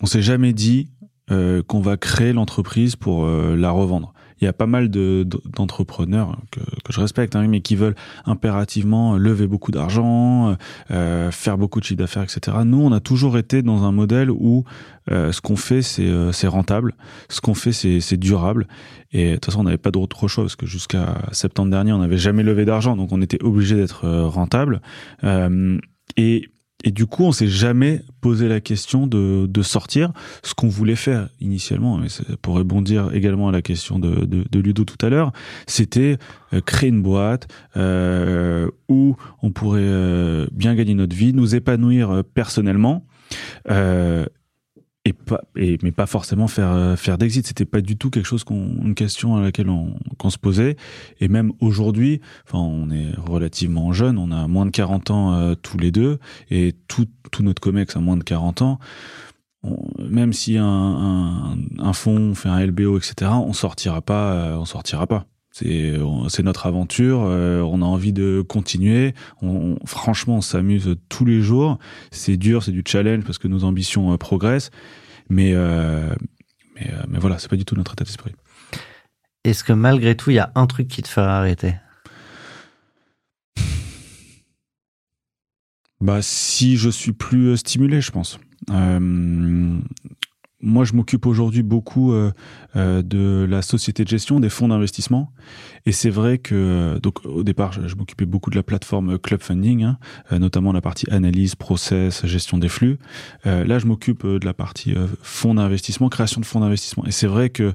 on 0.00 0.06
s'est 0.06 0.22
jamais 0.22 0.52
dit 0.52 0.90
qu'on 1.28 1.80
va 1.80 1.96
créer 1.96 2.32
l'entreprise 2.32 2.96
pour 2.96 3.26
la 3.26 3.70
revendre 3.70 4.12
il 4.42 4.46
y 4.46 4.48
a 4.48 4.52
pas 4.52 4.66
mal 4.66 4.90
de, 4.90 5.24
d'entrepreneurs 5.56 6.36
que, 6.50 6.58
que, 6.60 6.92
je 6.92 7.00
respecte, 7.00 7.36
hein, 7.36 7.46
mais 7.46 7.60
qui 7.60 7.76
veulent 7.76 7.94
impérativement 8.24 9.16
lever 9.16 9.46
beaucoup 9.46 9.70
d'argent, 9.70 10.56
euh, 10.90 11.30
faire 11.30 11.56
beaucoup 11.56 11.78
de 11.78 11.84
chiffre 11.84 11.98
d'affaires, 11.98 12.24
etc. 12.24 12.56
Nous, 12.64 12.82
on 12.82 12.90
a 12.90 12.98
toujours 12.98 13.38
été 13.38 13.62
dans 13.62 13.84
un 13.84 13.92
modèle 13.92 14.32
où 14.32 14.64
euh, 15.12 15.30
ce 15.30 15.40
qu'on 15.40 15.54
fait, 15.54 15.80
c'est, 15.80 16.02
euh, 16.02 16.32
c'est 16.32 16.48
rentable, 16.48 16.94
ce 17.28 17.40
qu'on 17.40 17.54
fait, 17.54 17.72
c'est, 17.72 18.16
durable. 18.16 18.66
Et 19.12 19.30
de 19.30 19.34
toute 19.34 19.46
façon, 19.46 19.60
on 19.60 19.64
n'avait 19.64 19.78
pas 19.78 19.92
d'autre 19.92 20.26
choix 20.26 20.42
parce 20.42 20.56
que 20.56 20.66
jusqu'à 20.66 21.18
septembre 21.30 21.70
dernier, 21.70 21.92
on 21.92 21.98
n'avait 21.98 22.18
jamais 22.18 22.42
levé 22.42 22.64
d'argent, 22.64 22.96
donc 22.96 23.12
on 23.12 23.22
était 23.22 23.42
obligé 23.44 23.76
d'être 23.76 24.08
rentable. 24.08 24.82
Euh, 25.22 25.78
et 26.16 26.48
et 26.84 26.90
du 26.90 27.06
coup, 27.06 27.24
on 27.24 27.32
s'est 27.32 27.48
jamais 27.48 28.02
posé 28.20 28.48
la 28.48 28.60
question 28.60 29.06
de, 29.06 29.46
de 29.46 29.62
sortir 29.62 30.12
ce 30.42 30.54
qu'on 30.54 30.68
voulait 30.68 30.96
faire 30.96 31.28
initialement. 31.40 31.98
Mais 31.98 32.08
pour 32.40 32.54
rebondir 32.54 33.10
également 33.14 33.48
à 33.48 33.52
la 33.52 33.62
question 33.62 33.98
de, 33.98 34.24
de, 34.24 34.44
de 34.50 34.60
Ludo 34.60 34.84
tout 34.84 35.04
à 35.04 35.08
l'heure, 35.08 35.32
c'était 35.66 36.18
euh, 36.52 36.60
créer 36.60 36.90
une 36.90 37.02
boîte 37.02 37.48
euh, 37.76 38.68
où 38.88 39.16
on 39.42 39.50
pourrait 39.50 39.80
euh, 39.82 40.46
bien 40.52 40.74
gagner 40.74 40.94
notre 40.94 41.16
vie, 41.16 41.32
nous 41.32 41.54
épanouir 41.54 42.10
euh, 42.10 42.22
personnellement. 42.22 43.06
Euh, 43.70 44.26
et 45.04 45.12
pas 45.12 45.42
et 45.56 45.78
mais 45.82 45.92
pas 45.92 46.06
forcément 46.06 46.46
faire 46.46 46.98
faire 46.98 47.18
d'exit. 47.18 47.46
C'était 47.46 47.64
pas 47.64 47.80
du 47.80 47.96
tout 47.96 48.10
quelque 48.10 48.26
chose 48.26 48.44
qu'on 48.44 48.76
une 48.82 48.94
question 48.94 49.36
à 49.36 49.40
laquelle 49.40 49.68
on 49.68 49.94
qu'on 50.18 50.30
se 50.30 50.38
posait. 50.38 50.76
Et 51.20 51.28
même 51.28 51.52
aujourd'hui 51.60 52.20
enfin 52.46 52.58
on 52.58 52.90
est 52.90 53.12
relativement 53.16 53.92
jeune. 53.92 54.18
On 54.18 54.30
a 54.30 54.46
moins 54.46 54.66
de 54.66 54.70
40 54.70 55.10
ans 55.10 55.34
euh, 55.34 55.54
tous 55.54 55.78
les 55.78 55.90
deux. 55.90 56.18
Et 56.50 56.74
tout 56.88 57.06
tout 57.30 57.42
notre 57.42 57.60
comex 57.60 57.96
a 57.96 58.00
moins 58.00 58.16
de 58.16 58.24
40 58.24 58.62
ans. 58.62 58.78
On, 59.64 59.76
même 60.08 60.32
si 60.32 60.56
un, 60.58 60.66
un, 60.66 61.56
un 61.78 61.92
fonds 61.92 62.34
fait 62.34 62.48
un 62.48 62.66
LBO 62.66 62.98
etc 62.98 63.30
on 63.32 63.52
sortira 63.52 64.02
pas 64.02 64.32
euh, 64.32 64.56
on 64.56 64.64
sortira 64.64 65.06
pas 65.06 65.26
c'est 65.52 66.42
notre 66.42 66.66
aventure 66.66 67.22
euh, 67.24 67.60
on 67.60 67.82
a 67.82 67.84
envie 67.84 68.12
de 68.12 68.42
continuer. 68.46 69.14
On, 69.42 69.76
franchement 69.84 70.36
on 70.36 70.40
s'amuse 70.40 70.96
tous 71.08 71.24
les 71.24 71.40
jours. 71.42 71.78
C'est 72.10 72.36
dur 72.36 72.62
c'est 72.62 72.72
du 72.72 72.82
challenge 72.86 73.24
parce 73.24 73.38
que 73.38 73.48
nos 73.48 73.64
ambitions 73.64 74.12
euh, 74.12 74.16
progressent. 74.16 74.70
Mais 75.28 75.52
euh, 75.54 76.14
mais, 76.74 76.90
mais 77.08 77.18
voilà 77.18 77.38
c'est 77.38 77.48
pas 77.48 77.56
du 77.56 77.64
tout 77.64 77.76
notre 77.76 77.92
état 77.92 78.04
d'esprit. 78.04 78.32
Est-ce 79.44 79.62
que 79.62 79.72
malgré 79.72 80.16
tout 80.16 80.30
il 80.30 80.34
y 80.34 80.38
a 80.38 80.50
un 80.54 80.66
truc 80.66 80.88
qui 80.88 81.02
te 81.02 81.08
fera 81.08 81.38
arrêter? 81.38 81.74
Bah 86.00 86.20
si 86.22 86.76
je 86.76 86.88
suis 86.88 87.12
plus 87.12 87.56
stimulé 87.58 88.00
je 88.00 88.10
pense. 88.10 88.40
Euh, 88.70 89.78
moi, 90.62 90.84
je 90.84 90.94
m'occupe 90.94 91.26
aujourd'hui 91.26 91.62
beaucoup 91.62 92.12
euh, 92.12 92.30
euh, 92.76 93.02
de 93.02 93.46
la 93.48 93.62
société 93.62 94.04
de 94.04 94.08
gestion, 94.08 94.38
des 94.40 94.48
fonds 94.48 94.68
d'investissement. 94.68 95.32
Et 95.84 95.92
c'est 95.92 96.10
vrai 96.10 96.38
que, 96.38 96.98
donc, 97.02 97.26
au 97.26 97.42
départ, 97.42 97.72
je, 97.72 97.94
m'occupais 97.96 98.24
beaucoup 98.24 98.50
de 98.50 98.56
la 98.56 98.62
plateforme 98.62 99.18
Club 99.18 99.42
Funding, 99.42 99.82
hein, 99.82 99.98
euh, 100.30 100.38
notamment 100.38 100.72
la 100.72 100.80
partie 100.80 101.10
analyse, 101.10 101.56
process, 101.56 102.24
gestion 102.24 102.58
des 102.58 102.68
flux. 102.68 102.98
Euh, 103.46 103.64
là, 103.64 103.80
je 103.80 103.86
m'occupe 103.86 104.24
de 104.24 104.44
la 104.44 104.54
partie 104.54 104.94
fonds 105.22 105.54
d'investissement, 105.54 106.08
création 106.08 106.40
de 106.40 106.46
fonds 106.46 106.60
d'investissement. 106.60 107.04
Et 107.06 107.10
c'est 107.10 107.26
vrai 107.26 107.50
que 107.50 107.74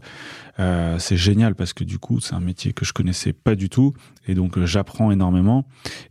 c'est 0.58 1.18
génial 1.18 1.56
parce 1.56 1.74
que 1.74 1.84
du 1.84 2.00
coup, 2.00 2.20
c'est 2.20 2.34
un 2.34 2.40
métier 2.40 2.74
que 2.74 2.86
je 2.86 2.94
connaissais 2.94 3.34
pas 3.34 3.56
du 3.56 3.70
tout. 3.70 3.94
Et 4.28 4.36
donc, 4.36 4.60
j'apprends 4.66 5.12
énormément. 5.12 5.66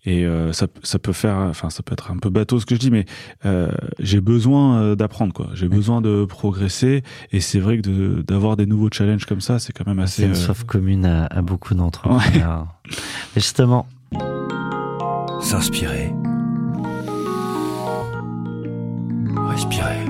Et 0.05 0.27
ça, 0.53 0.67
ça 0.83 0.99
peut 0.99 1.13
faire, 1.13 1.37
enfin, 1.37 1.71
ça 1.71 1.83
peut 1.83 1.93
être 1.93 2.11
un 2.11 2.17
peu 2.17 2.31
bateau 2.31 2.61
ce 2.61 2.67
que 2.67 2.75
je 2.75 2.81
dis, 2.81 2.91
mais 2.91 3.05
j'ai 3.99 4.21
besoin 4.21 4.95
d'apprendre, 4.97 5.33
quoi. 5.33 5.51
J'ai 5.55 5.69
besoin 5.69 6.01
de 6.01 6.25
progresser. 6.25 7.03
Et 7.33 7.41
c'est 7.41 7.61
vrai 7.61 7.79
que 7.79 8.23
d'avoir 8.23 8.57
des 8.57 8.67
nouveaux 8.67 8.89
challenges 8.91 9.27
comme 9.27 9.41
ça, 9.41 9.59
c'est 9.59 9.73
quand 9.73 9.87
même 9.87 9.99
assez. 9.99 10.23
C'est 10.23 10.29
une 10.29 10.35
soif 10.35 10.65
commune 10.65 11.05
à, 11.05 11.27
à 11.27 11.43
beaucoup 11.43 11.75
d'entrepreneurs. 11.75 12.77
Ouais. 12.87 12.97
Justement. 13.35 13.87
S'inspirer. 15.41 16.13
Respirer. 19.49 20.06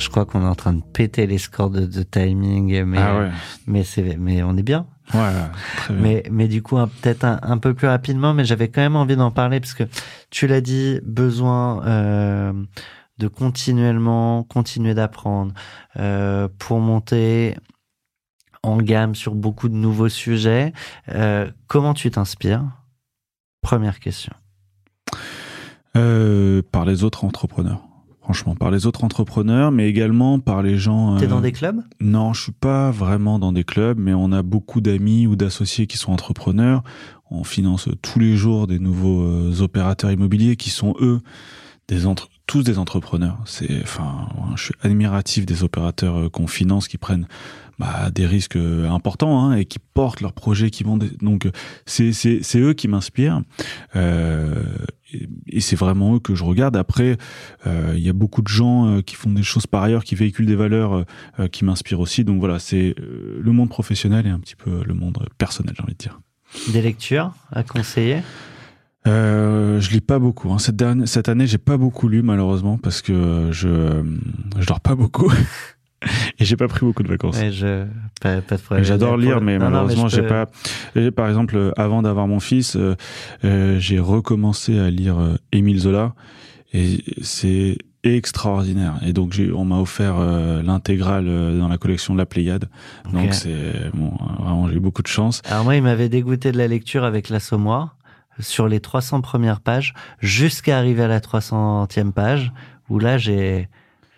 Je 0.00 0.08
crois 0.08 0.24
qu'on 0.24 0.40
est 0.40 0.48
en 0.48 0.54
train 0.54 0.72
de 0.72 0.82
péter 0.82 1.26
les 1.26 1.36
scores 1.36 1.68
de, 1.68 1.84
de 1.84 2.02
timing, 2.02 2.84
mais, 2.84 2.98
ah 2.98 3.18
ouais. 3.18 3.30
mais, 3.66 3.84
c'est, 3.84 4.16
mais 4.16 4.42
on 4.42 4.56
est 4.56 4.62
bien. 4.62 4.86
Ouais, 5.12 5.30
très 5.76 5.92
bien. 5.92 6.02
Mais, 6.02 6.22
mais 6.30 6.48
du 6.48 6.62
coup, 6.62 6.76
peut-être 7.02 7.24
un, 7.24 7.38
un 7.42 7.58
peu 7.58 7.74
plus 7.74 7.86
rapidement, 7.86 8.32
mais 8.32 8.46
j'avais 8.46 8.68
quand 8.68 8.80
même 8.80 8.96
envie 8.96 9.16
d'en 9.16 9.30
parler 9.30 9.60
parce 9.60 9.74
que 9.74 9.84
tu 10.30 10.46
l'as 10.46 10.62
dit, 10.62 11.00
besoin 11.04 11.84
euh, 11.86 12.52
de 13.18 13.28
continuellement 13.28 14.42
continuer 14.44 14.94
d'apprendre 14.94 15.52
euh, 15.98 16.48
pour 16.58 16.80
monter 16.80 17.56
en 18.62 18.78
gamme 18.78 19.14
sur 19.14 19.34
beaucoup 19.34 19.68
de 19.68 19.74
nouveaux 19.74 20.08
sujets. 20.08 20.72
Euh, 21.10 21.50
comment 21.66 21.92
tu 21.92 22.10
t'inspires? 22.10 22.64
Première 23.60 24.00
question. 24.00 24.32
Par 25.92 26.84
les 26.86 27.04
autres 27.04 27.24
entrepreneurs. 27.24 27.89
Franchement, 28.30 28.54
par 28.54 28.70
les 28.70 28.86
autres 28.86 29.02
entrepreneurs, 29.02 29.72
mais 29.72 29.88
également 29.88 30.38
par 30.38 30.62
les 30.62 30.78
gens. 30.78 31.16
T'es 31.16 31.24
euh, 31.24 31.28
dans 31.28 31.40
des 31.40 31.50
clubs? 31.50 31.82
Non, 32.00 32.32
je 32.32 32.42
suis 32.44 32.52
pas 32.52 32.92
vraiment 32.92 33.40
dans 33.40 33.50
des 33.50 33.64
clubs, 33.64 33.98
mais 33.98 34.14
on 34.14 34.30
a 34.30 34.44
beaucoup 34.44 34.80
d'amis 34.80 35.26
ou 35.26 35.34
d'associés 35.34 35.88
qui 35.88 35.96
sont 35.96 36.12
entrepreneurs. 36.12 36.84
On 37.32 37.42
finance 37.42 37.88
tous 38.02 38.20
les 38.20 38.36
jours 38.36 38.68
des 38.68 38.78
nouveaux 38.78 39.22
euh, 39.22 39.62
opérateurs 39.62 40.12
immobiliers 40.12 40.54
qui 40.54 40.70
sont 40.70 40.94
eux 41.00 41.18
des 41.88 42.06
entre 42.06 42.28
tous 42.50 42.64
des 42.64 42.78
entrepreneurs. 42.78 43.38
C'est, 43.44 43.80
enfin, 43.80 44.28
je 44.56 44.64
suis 44.64 44.74
admiratif 44.82 45.46
des 45.46 45.62
opérateurs 45.62 46.16
euh, 46.18 46.28
qu'on 46.28 46.48
finance 46.48 46.88
qui 46.88 46.98
prennent 46.98 47.28
bah, 47.78 48.10
des 48.12 48.26
risques 48.26 48.56
euh, 48.56 48.90
importants 48.90 49.40
hein, 49.40 49.54
et 49.54 49.66
qui 49.66 49.78
portent 49.78 50.20
leurs 50.20 50.32
projets, 50.32 50.68
qui 50.70 50.82
vont 50.82 50.98
donc 51.22 51.46
euh, 51.46 51.52
c'est 51.86 52.58
eux 52.58 52.72
qui 52.72 52.88
m'inspirent. 52.88 53.42
Euh, 53.94 54.64
et 55.46 55.60
c'est 55.60 55.76
vraiment 55.76 56.16
eux 56.16 56.18
que 56.18 56.34
je 56.34 56.42
regarde. 56.42 56.76
Après, 56.76 57.18
euh, 57.68 57.94
il 57.96 58.02
y 58.02 58.08
a 58.08 58.12
beaucoup 58.12 58.42
de 58.42 58.48
gens 58.48 58.88
euh, 58.88 59.00
qui 59.00 59.14
font 59.14 59.30
des 59.30 59.44
choses 59.44 59.68
par 59.68 59.84
ailleurs, 59.84 60.02
qui 60.02 60.16
véhiculent 60.16 60.46
des 60.46 60.56
valeurs 60.56 60.92
euh, 60.92 61.04
euh, 61.38 61.46
qui 61.46 61.64
m'inspirent 61.64 62.00
aussi. 62.00 62.24
Donc 62.24 62.40
voilà, 62.40 62.58
c'est 62.58 62.96
euh, 62.98 63.38
le 63.40 63.52
monde 63.52 63.68
professionnel 63.68 64.26
et 64.26 64.30
un 64.30 64.40
petit 64.40 64.56
peu 64.56 64.82
le 64.84 64.94
monde 64.94 65.24
personnel, 65.38 65.74
j'ai 65.76 65.84
envie 65.84 65.92
de 65.92 65.98
dire. 65.98 66.18
Des 66.72 66.82
lectures 66.82 67.32
à 67.52 67.62
conseiller? 67.62 68.22
Euh, 69.06 69.80
je 69.80 69.90
lis 69.90 70.00
pas 70.00 70.18
beaucoup. 70.18 70.52
Hein. 70.52 70.58
Cette, 70.58 70.76
dernière, 70.76 71.08
cette 71.08 71.28
année, 71.28 71.46
j'ai 71.46 71.58
pas 71.58 71.76
beaucoup 71.76 72.08
lu 72.08 72.22
malheureusement 72.22 72.76
parce 72.76 73.00
que 73.00 73.48
je 73.50 73.68
euh, 73.68 74.02
je 74.58 74.66
dors 74.66 74.80
pas 74.80 74.94
beaucoup 74.94 75.32
et 76.38 76.44
j'ai 76.44 76.56
pas 76.56 76.68
pris 76.68 76.84
beaucoup 76.84 77.02
de 77.02 77.08
vacances. 77.08 77.38
Je... 77.50 77.84
pas, 78.20 78.42
pas 78.42 78.56
de. 78.78 78.82
J'adore 78.82 79.16
lire, 79.16 79.40
mais 79.40 79.58
Non, 79.58 79.70
malheureusement, 79.70 80.08
je 80.08 80.16
j'ai 80.16 80.22
peux- 80.22 80.28
pas. 80.28 80.46
Par 81.16 81.28
exemple, 81.28 81.56
euh, 81.56 81.72
avant 81.78 82.02
d'avoir 82.02 82.26
mon 82.26 82.40
fils, 82.40 82.76
euh, 82.76 82.94
euh, 83.44 83.78
j'ai 83.78 83.98
recommencé 83.98 84.78
à 84.78 84.90
lire 84.90 85.16
Émile 85.52 85.78
Zola, 85.78 86.14
et 86.74 87.02
c'est 87.22 87.78
extraordinaire. 88.02 88.94
Et 89.06 89.12
donc, 89.12 89.38
on 89.54 89.64
m'a 89.64 89.78
offert 89.78 90.16
euh, 90.18 90.62
l'intégrale 90.62 91.26
euh, 91.28 91.58
dans 91.58 91.68
la 91.68 91.76
collection 91.78 92.14
de 92.14 92.18
la 92.18 92.26
Pléiade. 92.26 92.68
Donc, 93.12 93.34
c'est 93.34 93.90
bon, 93.94 94.12
vraiment, 94.38 94.68
j'ai 94.68 94.76
eu 94.76 94.80
beaucoup 94.80 95.02
de 95.02 95.06
chance. 95.08 95.42
Alors 95.44 95.64
moi, 95.64 95.76
il 95.76 95.82
m'avait 95.82 96.08
dégoûté 96.08 96.50
de 96.52 96.58
la 96.58 96.66
lecture 96.66 97.04
avec 97.04 97.28
l'Assommoir 97.28 97.96
sur 98.38 98.68
les 98.68 98.80
300 98.80 99.20
premières 99.20 99.60
pages 99.60 99.92
jusqu'à 100.20 100.78
arriver 100.78 101.02
à 101.02 101.08
la 101.08 101.20
300e 101.20 102.12
page 102.12 102.52
où 102.88 102.98
là, 102.98 103.18
j'ai 103.18 103.68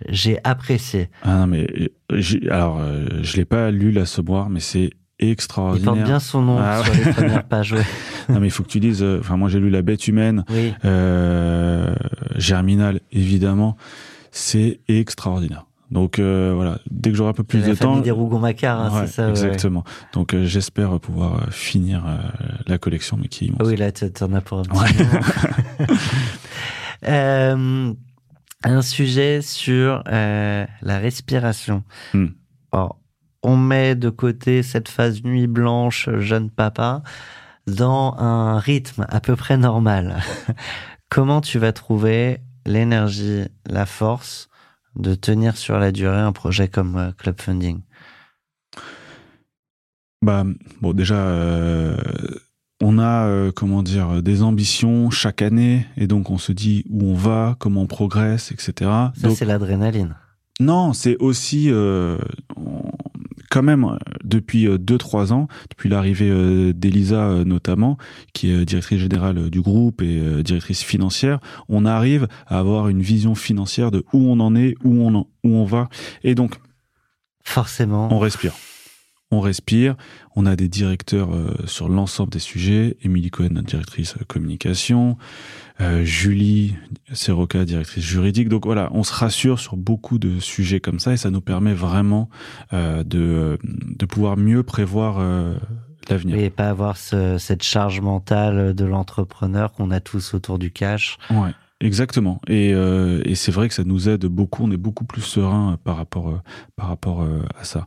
j'ai 0.09 0.39
apprécié. 0.44 1.10
Ah 1.22 1.36
non, 1.39 1.47
mais 1.47 1.66
euh, 2.10 2.22
alors, 2.51 2.78
euh, 2.80 3.06
je 3.22 3.36
l'ai 3.36 3.44
pas 3.44 3.70
lu 3.70 3.93
l'assommoir, 3.93 4.51
mais 4.51 4.59
c'est 4.59 4.90
Il 5.20 5.28
extraordinaire. 5.30 5.84
porte 5.94 6.05
bien 6.05 6.18
son 6.18 6.43
nom 6.43 6.59
Ah 6.60 6.82
sur 6.84 6.93
les 6.94 7.12
premières 7.12 7.44
pages. 7.44 7.72
ouais. 7.72 7.84
non, 8.28 8.40
mais 8.40 8.48
il 8.48 8.51
faut 8.51 8.64
que 8.64 8.68
tu 8.68 8.80
dises. 8.80 9.02
euh, 9.02 9.20
Enfin, 9.20 9.36
moi, 9.36 9.48
j'ai 9.48 9.60
lu 9.60 9.70
La 9.70 9.82
Bête 9.82 10.09
humaine. 10.09 10.44
Oui. 10.51 10.74
Euh, 10.84 11.94
Germinal, 12.36 12.98
évidemment, 13.12 13.76
c'est 14.32 14.80
extraordinaire. 14.89 15.66
Donc 15.93 16.19
euh, 16.19 16.52
voilà, 16.56 16.78
dès 16.90 17.10
que 17.10 17.16
j'aurai 17.16 17.31
un 17.31 17.35
peu 17.35 17.44
plus 17.44 17.60
de 17.60 17.69
la 17.69 17.77
famille 17.77 17.97
temps, 17.97 18.01
des 18.02 18.10
Rougon-Macquart, 18.10 18.81
hein, 18.81 19.01
Ouais, 19.02 19.06
c'est 19.06 19.12
ça. 19.12 19.24
ouais. 19.24 19.31
exactement. 19.31 19.85
Donc 20.14 20.32
euh, 20.32 20.47
j'espère 20.47 20.98
pouvoir 21.01 21.35
euh, 21.35 21.51
finir 21.51 22.02
euh, 22.06 22.16
la 22.66 22.78
collection, 22.78 23.19
mais 23.20 23.28
qui 23.28 23.44
est 23.44 23.48
immense. 23.48 23.60
Oui, 23.66 23.77
là, 23.77 23.93
tu 23.93 24.06
en 24.23 24.32
as 24.32 24.40
pour 24.40 24.60
un 24.60 24.62
petit 24.62 24.78
Ouais. 24.78 25.05
moment. 25.05 25.20
Un 28.64 28.81
sujet 28.82 29.43
sur 29.43 30.02
la 30.06 30.66
respiration. 30.98 31.82
Hmm. 32.14 32.27
Alors, 32.70 33.01
on 33.43 33.56
met 33.56 33.97
de 33.97 34.09
côté 34.09 34.62
cette 34.62 34.89
phase 34.89 35.24
nuit 35.24 35.48
blanche, 35.48 36.09
jeune 36.19 36.48
papa, 36.48 37.02
dans 37.66 38.14
un 38.19 38.59
rythme 38.60 39.05
à 39.09 39.19
peu 39.20 39.35
près 39.36 39.56
normal. 39.56 40.20
Comment 41.10 41.40
tu 41.40 41.59
vas 41.59 41.73
trouver 41.73 42.39
l'énergie, 42.64 43.47
la 43.69 43.85
force 43.85 44.48
de 44.97 45.14
tenir 45.14 45.56
sur 45.56 45.78
la 45.78 45.93
durée 45.93 46.20
un 46.20 46.32
projet 46.32 46.69
comme 46.69 46.97
euh, 46.97 47.12
Club 47.12 47.40
Funding 47.40 47.81
Bah 50.23 50.44
bon, 50.81 50.93
déjà, 50.93 51.16
euh, 51.16 51.97
on 52.81 52.98
a 52.98 53.27
euh, 53.27 53.52
comment 53.52 53.82
dire 53.82 54.23
des 54.23 54.43
ambitions 54.43 55.10
chaque 55.10 55.43
année, 55.43 55.86
et 55.97 56.06
donc 56.06 56.31
on 56.31 56.39
se 56.39 56.52
dit 56.52 56.85
où 56.90 57.05
on 57.05 57.14
va, 57.14 57.56
comment 57.59 57.82
on 57.82 57.86
progresse, 57.86 58.52
etc. 58.52 58.90
Ça, 59.14 59.31
c'est 59.35 59.44
l'adrénaline. 59.44 60.16
Non, 60.60 60.93
c'est 60.93 61.16
aussi 61.19 61.70
euh, 61.70 62.19
quand 63.52 63.62
même 63.62 63.84
euh, 63.84 63.96
depuis 64.24 64.66
2-3 64.66 65.32
ans, 65.32 65.46
depuis 65.70 65.88
l'arrivée 65.90 66.30
euh, 66.30 66.72
d'Elisa 66.72 67.22
euh, 67.28 67.44
notamment, 67.44 67.98
qui 68.32 68.50
est 68.50 68.54
euh, 68.56 68.64
directrice 68.64 68.98
générale 69.00 69.36
euh, 69.38 69.50
du 69.50 69.60
groupe 69.60 70.00
et 70.00 70.18
euh, 70.20 70.42
directrice 70.42 70.82
financière, 70.82 71.38
on 71.68 71.84
arrive 71.84 72.26
à 72.46 72.58
avoir 72.58 72.88
une 72.88 73.02
vision 73.02 73.34
financière 73.34 73.90
de 73.90 74.04
où 74.14 74.18
on 74.30 74.40
en 74.40 74.56
est, 74.56 74.74
où 74.84 75.02
on 75.02 75.14
en- 75.14 75.26
où 75.44 75.54
on 75.56 75.64
va, 75.66 75.88
et 76.24 76.34
donc 76.34 76.54
Forcément. 77.44 78.08
on 78.12 78.18
respire. 78.18 78.52
On 79.34 79.40
respire. 79.40 79.96
On 80.36 80.44
a 80.44 80.56
des 80.56 80.68
directeurs 80.68 81.34
euh, 81.34 81.54
sur 81.66 81.88
l'ensemble 81.88 82.30
des 82.30 82.38
sujets. 82.38 82.98
Émilie 83.02 83.30
Cohen, 83.30 83.48
notre 83.52 83.66
directrice 83.68 84.14
euh, 84.20 84.24
communication. 84.28 85.16
Euh, 85.82 86.04
Julie 86.04 86.74
Serroca, 87.12 87.64
directrice 87.64 88.04
juridique. 88.04 88.48
Donc 88.48 88.64
voilà, 88.64 88.88
on 88.92 89.02
se 89.02 89.12
rassure 89.12 89.59
sur 89.59 89.76
beaucoup 89.76 90.18
de 90.18 90.38
sujets 90.38 90.80
comme 90.80 91.00
ça 91.00 91.12
et 91.12 91.16
ça 91.16 91.30
nous 91.30 91.40
permet 91.40 91.74
vraiment 91.74 92.28
euh, 92.72 93.02
de, 93.04 93.59
de 93.64 94.06
pouvoir 94.06 94.36
mieux 94.36 94.62
prévoir 94.62 95.16
euh, 95.18 95.54
l'avenir. 96.09 96.36
Et 96.38 96.50
pas 96.50 96.68
avoir 96.70 96.96
ce- 96.96 97.36
cette 97.38 97.62
charge 97.62 98.00
mentale 98.00 98.74
de 98.74 98.84
l'entrepreneur 98.84 99.72
qu'on 99.72 99.90
a 99.90 100.00
tous 100.00 100.34
autour 100.34 100.59
du 100.59 100.70
cash. 100.70 101.16
Ouais, 101.30 101.50
exactement. 101.80 102.40
Et, 102.48 102.72
euh, 102.74 103.20
et 103.24 103.34
c'est 103.34 103.52
vrai 103.52 103.68
que 103.68 103.74
ça 103.74 103.84
nous 103.84 104.09
aide 104.09 104.26
beaucoup. 104.26 104.62
On 104.64 104.70
est 104.70 104.76
beaucoup 104.76 105.04
plus 105.04 105.22
serein 105.22 105.78
par 105.82 105.96
rapport 105.96 106.28
euh, 106.28 106.40
par 106.76 106.88
rapport 106.88 107.22
euh, 107.22 107.42
à 107.60 107.64
ça. 107.64 107.86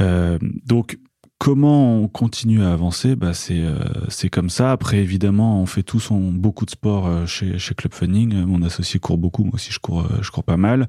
Euh, 0.00 0.38
donc 0.66 0.98
Comment 1.40 1.94
on 2.02 2.08
continue 2.08 2.62
à 2.64 2.72
avancer 2.72 3.14
bah 3.14 3.32
c'est 3.32 3.60
euh, 3.60 3.78
c'est 4.08 4.28
comme 4.28 4.50
ça. 4.50 4.72
Après 4.72 4.98
évidemment, 4.98 5.62
on 5.62 5.66
fait 5.66 5.84
tous 5.84 6.10
on, 6.10 6.32
beaucoup 6.32 6.64
de 6.64 6.70
sport 6.70 7.06
euh, 7.06 7.26
chez 7.26 7.58
chez 7.58 7.76
Club 7.76 7.94
Funning. 7.94 8.34
Euh, 8.34 8.44
Mon 8.44 8.60
associé 8.62 8.98
court 8.98 9.18
beaucoup, 9.18 9.44
moi 9.44 9.54
aussi 9.54 9.70
je 9.70 9.78
cours 9.78 10.00
euh, 10.00 10.18
je 10.20 10.32
cours 10.32 10.42
pas 10.42 10.56
mal. 10.56 10.88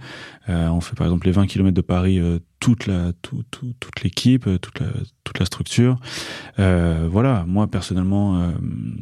Euh, 0.50 0.68
on 0.70 0.82
fait 0.82 0.96
par 0.96 1.06
exemple 1.06 1.28
les 1.28 1.34
20 1.34 1.46
km 1.46 1.72
de 1.76 1.82
Paris 1.82 2.18
euh, 2.20 2.40
toute 2.60 2.88
la 2.88 3.14
tout, 3.22 3.44
tout- 3.52 3.76
toute 3.80 4.02
l'équipe, 4.02 4.48
euh, 4.48 4.58
toute 4.58 4.80
la 4.80 4.88
toute 5.24 5.38
la 5.38 5.46
structure. 5.46 6.00
Euh, 6.58 7.08
voilà, 7.12 7.46
moi 7.48 7.68
personnellement, 7.68 8.42
euh, 8.42 8.50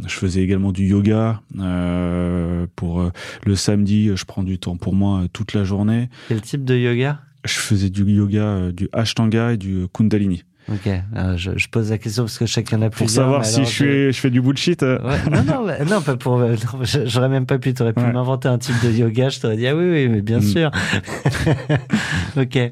je 0.05 0.15
faisais 0.15 0.41
également 0.41 0.73
du 0.73 0.85
yoga 0.85 1.41
euh, 1.59 2.67
pour 2.75 3.09
le 3.45 3.55
samedi. 3.55 4.11
Je 4.13 4.25
prends 4.25 4.43
du 4.43 4.59
temps 4.59 4.75
pour 4.75 4.95
moi 4.95 5.23
toute 5.31 5.53
la 5.53 5.63
journée. 5.63 6.09
Quel 6.27 6.41
type 6.41 6.65
de 6.65 6.75
yoga? 6.75 7.21
Je 7.45 7.53
faisais 7.57 7.89
du 7.89 8.03
yoga, 8.03 8.73
du 8.73 8.89
Ashtanga 8.91 9.53
et 9.53 9.57
du 9.57 9.85
Kundalini. 9.93 10.43
Ok, 10.69 10.87
euh, 10.87 11.37
je, 11.37 11.51
je 11.57 11.69
pose 11.69 11.91
la 11.91 11.97
question 11.97 12.23
parce 12.23 12.37
que 12.37 12.45
chacun 12.45 12.81
a 12.81 12.89
Pour 12.89 12.97
plusieurs. 13.05 13.23
savoir 13.25 13.39
mais 13.41 13.47
si 13.47 13.61
je, 13.63 13.69
suis, 13.69 14.11
je 14.13 14.19
fais 14.19 14.29
du 14.29 14.41
bullshit. 14.41 14.83
euh, 14.83 14.99
Ouais, 15.01 15.17
non, 15.31 15.43
non, 15.43 15.65
bah, 15.65 15.85
non, 15.85 16.01
pas 16.01 16.17
pour. 16.17 16.39
euh, 16.41 16.55
J'aurais 17.05 17.29
même 17.29 17.45
pas 17.45 17.57
pu. 17.57 17.73
T'aurais 17.73 17.93
pu 17.93 18.01
Ouais. 18.01 18.11
m'inventer 18.11 18.49
un 18.49 18.57
type 18.57 18.75
de 18.83 18.91
yoga. 18.91 19.29
Je 19.29 19.39
t'aurais 19.39 19.55
dit 19.55 19.65
ah 19.65 19.75
oui, 19.75 19.89
oui, 19.89 20.07
mais 20.09 20.21
bien 20.21 20.39
Mm. 20.39 20.41
sûr. 20.41 20.71
ok. 22.37 22.71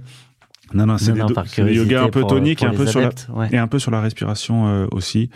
Non, 0.73 0.85
non, 0.87 0.97
c'est 0.97 1.13
curiosité 1.13 1.93
yoga 1.93 2.03
un 2.03 2.09
peu 2.09 2.19
pour- 2.21 2.37
et 2.37 2.55
pour 2.55 2.67
un 2.67 2.71
peu 2.73 2.85
sur 2.85 2.99
la, 2.99 3.09
ouais. 3.33 3.47
et 3.53 3.57
un 3.57 3.67
peu 3.67 3.79
sur 3.79 3.91
la 3.91 4.01
respiration 4.01 4.67
euh, 4.67 4.87
aussi. 4.91 5.29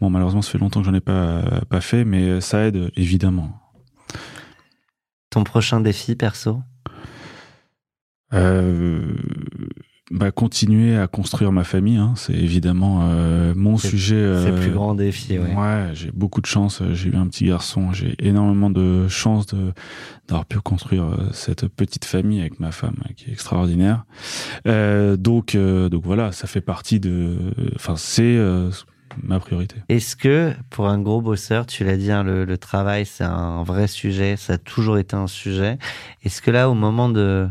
Bon, 0.00 0.08
malheureusement, 0.08 0.40
ça 0.42 0.50
fait 0.52 0.58
longtemps 0.58 0.80
que 0.80 0.86
j'en 0.86 0.94
ai 0.94 1.00
pas 1.00 1.42
pas 1.68 1.80
fait, 1.82 2.04
mais 2.06 2.40
ça 2.40 2.64
aide 2.66 2.90
évidemment. 2.96 3.60
Ton 5.28 5.44
prochain 5.44 5.80
défi 5.80 6.14
perso? 6.14 6.62
Euh, 8.32 9.16
bah, 10.10 10.30
continuer 10.30 10.96
à 10.96 11.08
construire 11.08 11.50
ma 11.50 11.64
famille, 11.64 11.96
hein, 11.96 12.14
c'est 12.16 12.32
évidemment 12.32 13.00
euh, 13.02 13.54
mon 13.56 13.76
sujet. 13.76 14.14
C'est 14.14 14.50
le 14.50 14.56
euh, 14.56 14.60
plus 14.60 14.70
grand 14.70 14.94
défi, 14.94 15.38
ouais. 15.38 15.54
Ouais, 15.54 15.90
j'ai 15.94 16.12
beaucoup 16.12 16.40
de 16.40 16.46
chance. 16.46 16.80
J'ai 16.92 17.10
eu 17.10 17.16
un 17.16 17.26
petit 17.26 17.46
garçon. 17.46 17.92
J'ai 17.92 18.14
énormément 18.20 18.70
de 18.70 19.08
chance 19.08 19.46
de 19.46 19.72
d'avoir 20.28 20.46
pu 20.46 20.58
construire 20.60 21.04
euh, 21.04 21.28
cette 21.32 21.66
petite 21.66 22.04
famille 22.04 22.40
avec 22.40 22.60
ma 22.60 22.70
femme, 22.70 22.96
euh, 23.04 23.12
qui 23.16 23.30
est 23.30 23.32
extraordinaire. 23.32 24.04
Euh, 24.66 25.16
donc, 25.16 25.54
euh, 25.54 25.88
donc 25.88 26.04
voilà, 26.04 26.30
ça 26.30 26.46
fait 26.46 26.60
partie 26.60 27.00
de. 27.00 27.36
Enfin, 27.74 27.94
c'est 27.96 28.22
euh, 28.22 28.70
ma 29.22 29.40
priorité. 29.40 29.76
Est-ce 29.88 30.14
que 30.14 30.52
pour 30.70 30.88
un 30.88 31.00
gros 31.00 31.20
bosseur, 31.20 31.66
tu 31.66 31.82
l'as 31.84 31.96
dit, 31.96 32.12
hein, 32.12 32.22
le, 32.22 32.44
le 32.44 32.58
travail 32.58 33.06
c'est 33.06 33.24
un 33.24 33.64
vrai 33.64 33.88
sujet, 33.88 34.36
ça 34.36 34.52
a 34.52 34.58
toujours 34.58 34.98
été 34.98 35.16
un 35.16 35.26
sujet. 35.26 35.78
Est-ce 36.22 36.40
que 36.42 36.52
là, 36.52 36.70
au 36.70 36.74
moment 36.74 37.08
de 37.08 37.48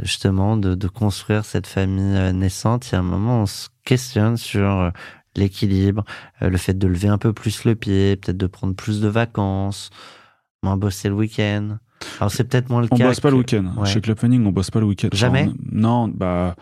justement 0.00 0.56
de, 0.56 0.74
de 0.74 0.88
construire 0.88 1.44
cette 1.44 1.66
famille 1.66 2.16
euh, 2.16 2.32
naissante, 2.32 2.88
il 2.90 2.92
y 2.92 2.96
a 2.96 3.00
un 3.00 3.02
moment 3.02 3.42
on 3.42 3.46
se 3.46 3.68
questionne 3.84 4.36
sur 4.36 4.64
euh, 4.68 4.90
l'équilibre, 5.36 6.04
euh, 6.42 6.50
le 6.50 6.56
fait 6.56 6.76
de 6.76 6.86
lever 6.86 7.08
un 7.08 7.18
peu 7.18 7.32
plus 7.32 7.64
le 7.64 7.74
pied, 7.74 8.16
peut-être 8.16 8.36
de 8.36 8.46
prendre 8.46 8.74
plus 8.74 9.00
de 9.00 9.08
vacances, 9.08 9.90
moins 10.62 10.76
bosser 10.76 11.08
le 11.08 11.14
week-end. 11.14 11.78
Alors 12.20 12.30
c'est 12.30 12.44
peut-être 12.44 12.70
moins 12.70 12.80
le 12.80 12.88
On 12.90 12.96
cas. 12.96 13.08
bosse 13.08 13.20
pas 13.20 13.30
le 13.30 13.36
week-end. 13.36 13.72
Ouais. 13.76 13.86
Chez 13.86 14.00
Club 14.00 14.18
Fanning, 14.18 14.46
on 14.46 14.52
bosse 14.52 14.70
pas 14.70 14.80
le 14.80 14.86
week-end. 14.86 15.08
Jamais 15.12 15.48
on- 15.48 15.54
Non, 15.80 16.08
bah 16.08 16.54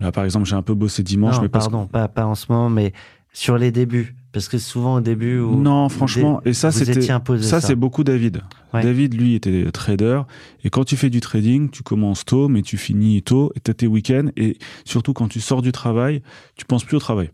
là 0.00 0.12
par 0.12 0.24
exemple, 0.24 0.46
j'ai 0.46 0.56
un 0.56 0.62
peu 0.62 0.74
bossé 0.74 1.02
dimanche, 1.02 1.36
non, 1.36 1.42
mais 1.42 1.48
parce 1.48 1.68
pardon, 1.68 1.86
pas, 1.86 2.08
pas 2.08 2.26
en 2.26 2.34
ce 2.34 2.46
moment, 2.52 2.68
mais 2.68 2.92
sur 3.32 3.56
les 3.56 3.70
débuts. 3.72 4.14
Parce 4.32 4.48
que 4.48 4.58
souvent 4.58 4.96
au 4.96 5.00
début... 5.00 5.38
où 5.40 5.56
Non, 5.56 5.88
franchement, 5.88 6.42
et 6.44 6.52
ça 6.52 6.70
c'était 6.70 7.00
ça, 7.00 7.20
ça. 7.42 7.60
c'est 7.62 7.74
beaucoup 7.74 8.04
David. 8.04 8.42
Ouais. 8.74 8.82
David, 8.82 9.14
lui, 9.14 9.34
était 9.34 9.70
trader. 9.72 10.20
Et 10.64 10.70
quand 10.70 10.84
tu 10.84 10.96
fais 10.96 11.08
du 11.08 11.20
trading, 11.20 11.70
tu 11.70 11.82
commences 11.82 12.24
tôt, 12.26 12.48
mais 12.48 12.60
tu 12.62 12.76
finis 12.76 13.22
tôt. 13.22 13.50
Et 13.56 13.60
t'as 13.60 13.72
tes 13.72 13.86
week-ends. 13.86 14.26
Et 14.36 14.58
surtout, 14.84 15.14
quand 15.14 15.28
tu 15.28 15.40
sors 15.40 15.62
du 15.62 15.72
travail, 15.72 16.22
tu 16.56 16.66
penses 16.66 16.84
plus 16.84 16.96
au 16.96 17.00
travail. 17.00 17.30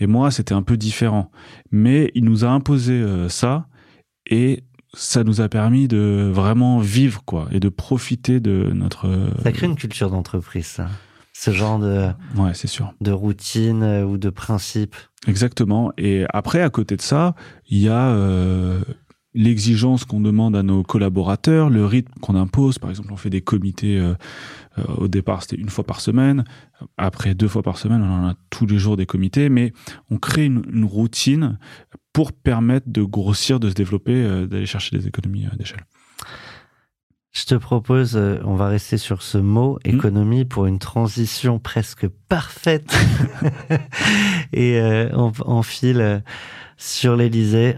Et 0.00 0.06
moi, 0.06 0.30
c'était 0.30 0.54
un 0.54 0.62
peu 0.62 0.76
différent. 0.78 1.30
Mais 1.70 2.10
il 2.14 2.24
nous 2.24 2.44
a 2.44 2.48
imposé 2.48 2.94
euh, 2.94 3.28
ça. 3.28 3.66
Et 4.30 4.64
ça 4.94 5.24
nous 5.24 5.40
a 5.42 5.48
permis 5.48 5.86
de 5.86 6.30
vraiment 6.32 6.78
vivre, 6.78 7.22
quoi. 7.26 7.48
Et 7.52 7.60
de 7.60 7.68
profiter 7.68 8.40
de 8.40 8.70
notre. 8.72 9.06
euh, 9.06 9.28
Ça 9.42 9.52
crée 9.52 9.66
une 9.66 9.76
culture 9.76 10.10
d'entreprise, 10.10 10.66
ça. 10.66 10.88
Ce 11.32 11.50
genre 11.50 11.78
de, 11.78 12.08
Ouais, 12.36 12.52
c'est 12.54 12.66
sûr. 12.68 12.92
de 13.00 13.10
routine 13.10 13.82
euh, 13.82 14.04
ou 14.04 14.18
de 14.18 14.30
principe. 14.30 14.94
Exactement. 15.26 15.92
Et 15.96 16.24
après, 16.32 16.60
à 16.62 16.70
côté 16.70 16.96
de 16.96 17.02
ça, 17.02 17.34
il 17.68 17.78
y 17.78 17.88
a 17.88 18.08
euh, 18.10 18.80
l'exigence 19.34 20.04
qu'on 20.04 20.20
demande 20.20 20.54
à 20.56 20.62
nos 20.62 20.82
collaborateurs, 20.82 21.70
le 21.70 21.86
rythme 21.86 22.12
qu'on 22.20 22.34
impose. 22.34 22.78
Par 22.78 22.90
exemple, 22.90 23.12
on 23.12 23.16
fait 23.16 23.30
des 23.30 23.40
comités. 23.40 23.98
euh, 23.98 24.14
euh, 24.78 24.82
au 24.98 25.08
départ, 25.08 25.42
c'était 25.42 25.56
une 25.56 25.68
fois 25.70 25.84
par 25.84 26.00
semaine. 26.00 26.44
Après, 26.98 27.34
deux 27.34 27.48
fois 27.48 27.62
par 27.62 27.78
semaine, 27.78 28.02
on 28.02 28.12
en 28.24 28.28
a 28.28 28.34
tous 28.50 28.66
les 28.66 28.78
jours 28.78 28.96
des 28.96 29.06
comités. 29.06 29.48
Mais 29.48 29.72
on 30.10 30.18
crée 30.18 30.44
une, 30.44 30.62
une 30.72 30.84
routine 30.84 31.58
pour 32.12 32.32
permettre 32.32 32.90
de 32.90 33.02
grossir, 33.02 33.58
de 33.58 33.70
se 33.70 33.74
développer, 33.74 34.46
d'aller 34.46 34.66
chercher 34.66 34.98
des 34.98 35.06
économies 35.08 35.46
d'échelle. 35.58 35.80
Je 37.34 37.46
te 37.46 37.54
propose, 37.54 38.14
euh, 38.16 38.38
on 38.44 38.56
va 38.56 38.68
rester 38.68 38.98
sur 38.98 39.22
ce 39.22 39.38
mot 39.38 39.78
Hmm. 39.86 39.88
économie 39.96 40.44
pour 40.44 40.66
une 40.66 40.78
transition 40.78 41.58
presque 41.58 42.06
parfaite. 42.28 42.94
Et 44.52 44.78
euh, 44.78 45.08
on, 45.14 45.32
on 45.46 45.62
file 45.62 46.00
euh, 46.02 46.18
sur 46.76 47.16
l'Elysée. 47.16 47.76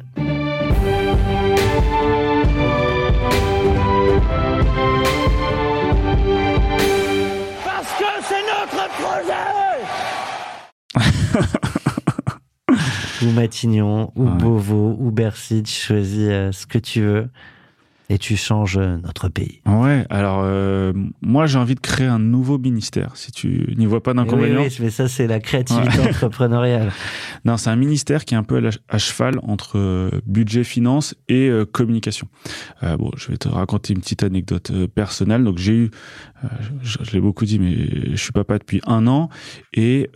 Parce 7.65 7.93
que 7.99 8.05
c'est 8.23 8.45
notre 8.47 8.89
projet 8.95 9.33
ou 13.27 13.31
Matignon, 13.33 14.13
ou 14.17 14.25
Ouais. 14.27 14.37
Beauvau, 14.37 14.97
ou 14.99 15.11
Bercy, 15.11 15.63
tu 15.63 15.73
choisis 15.73 16.29
euh, 16.31 16.53
ce 16.53 16.67
que 16.67 16.79
tu 16.79 17.01
veux 17.03 17.29
et 18.09 18.19
tu 18.19 18.37
changes 18.37 18.79
notre 18.79 19.29
pays. 19.29 19.61
Ouais, 19.67 20.07
alors 20.11 20.43
euh, 20.45 20.93
moi 21.23 21.47
j'ai 21.47 21.59
envie 21.59 21.75
de 21.75 21.81
créer 21.81 22.07
un 22.07 22.19
nouveau 22.19 22.59
ministère, 22.59 23.17
si 23.17 23.33
tu 23.33 23.75
n'y 23.77 23.87
vois 23.87 24.03
pas 24.03 24.13
oui, 24.13 24.19
d'inconvénient. 24.19 24.63
oui, 24.63 24.77
mais 24.81 24.91
ça 24.91 25.09
c'est 25.09 25.27
la 25.27 25.41
créativité 25.41 26.01
entrepreneuriale. 26.01 26.93
Non, 27.45 27.59
c'est 27.59 27.69
un 27.69 27.77
ministère 27.77 28.25
qui 28.25 28.35
est 28.35 28.39
un 28.39 28.43
peu 28.43 28.71
à, 28.89 28.99
cheval 28.99 29.39
entre 29.43 29.79
euh, 29.79 30.11
budget, 30.27 30.65
finance 30.65 31.15
et 31.29 31.49
euh, 31.49 31.67
communication. 31.67 32.27
Euh, 32.83 32.97
bon, 32.97 33.11
je 33.17 33.31
vais 33.31 33.37
te 33.37 33.49
raconter 33.49 33.93
une 33.93 34.01
petite 34.01 34.23
anecdote 34.23 34.73
personnelle. 34.95 35.45
Donc, 35.45 35.59
j'ai 35.59 35.75
eu, 35.75 35.91
je, 36.83 36.99
je 37.03 37.13
l'ai 37.13 37.21
beaucoup 37.21 37.45
dit, 37.45 37.59
mais 37.59 37.77
je 38.13 38.17
suis 38.17 38.33
papa 38.33 38.59
depuis 38.59 38.81
un 38.87 39.07
an 39.07 39.29
et 39.75 40.11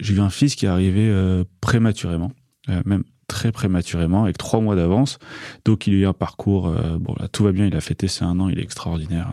j'ai 0.00 0.14
eu 0.14 0.20
un 0.20 0.30
fils 0.30 0.54
qui 0.54 0.66
est 0.66 0.68
arrivé 0.68 1.12
prématurément, 1.60 2.32
euh, 2.68 2.82
même 2.84 3.02
très 3.32 3.50
prématurément, 3.52 4.22
avec 4.24 4.38
trois 4.38 4.60
mois 4.60 4.76
d'avance. 4.76 5.18
Donc, 5.64 5.86
il 5.86 5.94
a 5.94 5.96
eu 5.96 6.06
un 6.06 6.12
parcours. 6.12 6.68
euh, 6.68 6.98
bon, 7.00 7.14
là, 7.18 7.26
tout 7.28 7.42
va 7.44 7.52
bien. 7.52 7.66
Il 7.66 7.74
a 7.74 7.80
fêté 7.80 8.06
ses 8.08 8.24
un 8.24 8.38
an. 8.40 8.48
Il 8.48 8.58
est 8.58 8.62
extraordinaire. 8.62 9.32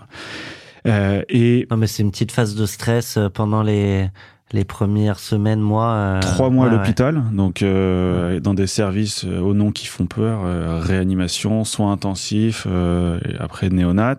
Euh, 0.88 1.22
et 1.30 1.68
Non, 1.70 1.78
mais 1.78 1.88
c'est 1.88 2.04
une 2.04 2.12
petite 2.12 2.32
phase 2.32 2.56
de 2.56 2.66
stress 2.66 3.18
euh, 3.18 3.28
pendant 3.30 3.62
les, 3.64 4.08
les 4.52 4.64
premières 4.66 5.20
semaines, 5.20 5.60
mois. 5.60 5.92
euh, 5.92 6.20
trois 6.22 6.50
mois 6.50 6.68
à 6.68 6.70
ouais. 6.70 6.78
l'hôpital, 6.78 7.22
donc 7.34 7.62
euh, 7.62 8.40
dans 8.40 8.54
des 8.54 8.66
services 8.66 9.26
euh, 9.26 9.40
aux 9.42 9.54
noms 9.54 9.72
qui 9.72 9.88
font 9.88 10.08
peur, 10.08 10.42
réanimation, 10.82 11.66
soins 11.66 11.92
intensifs, 11.92 12.66
et 12.66 13.36
après 13.40 13.70
néonat. 13.70 14.18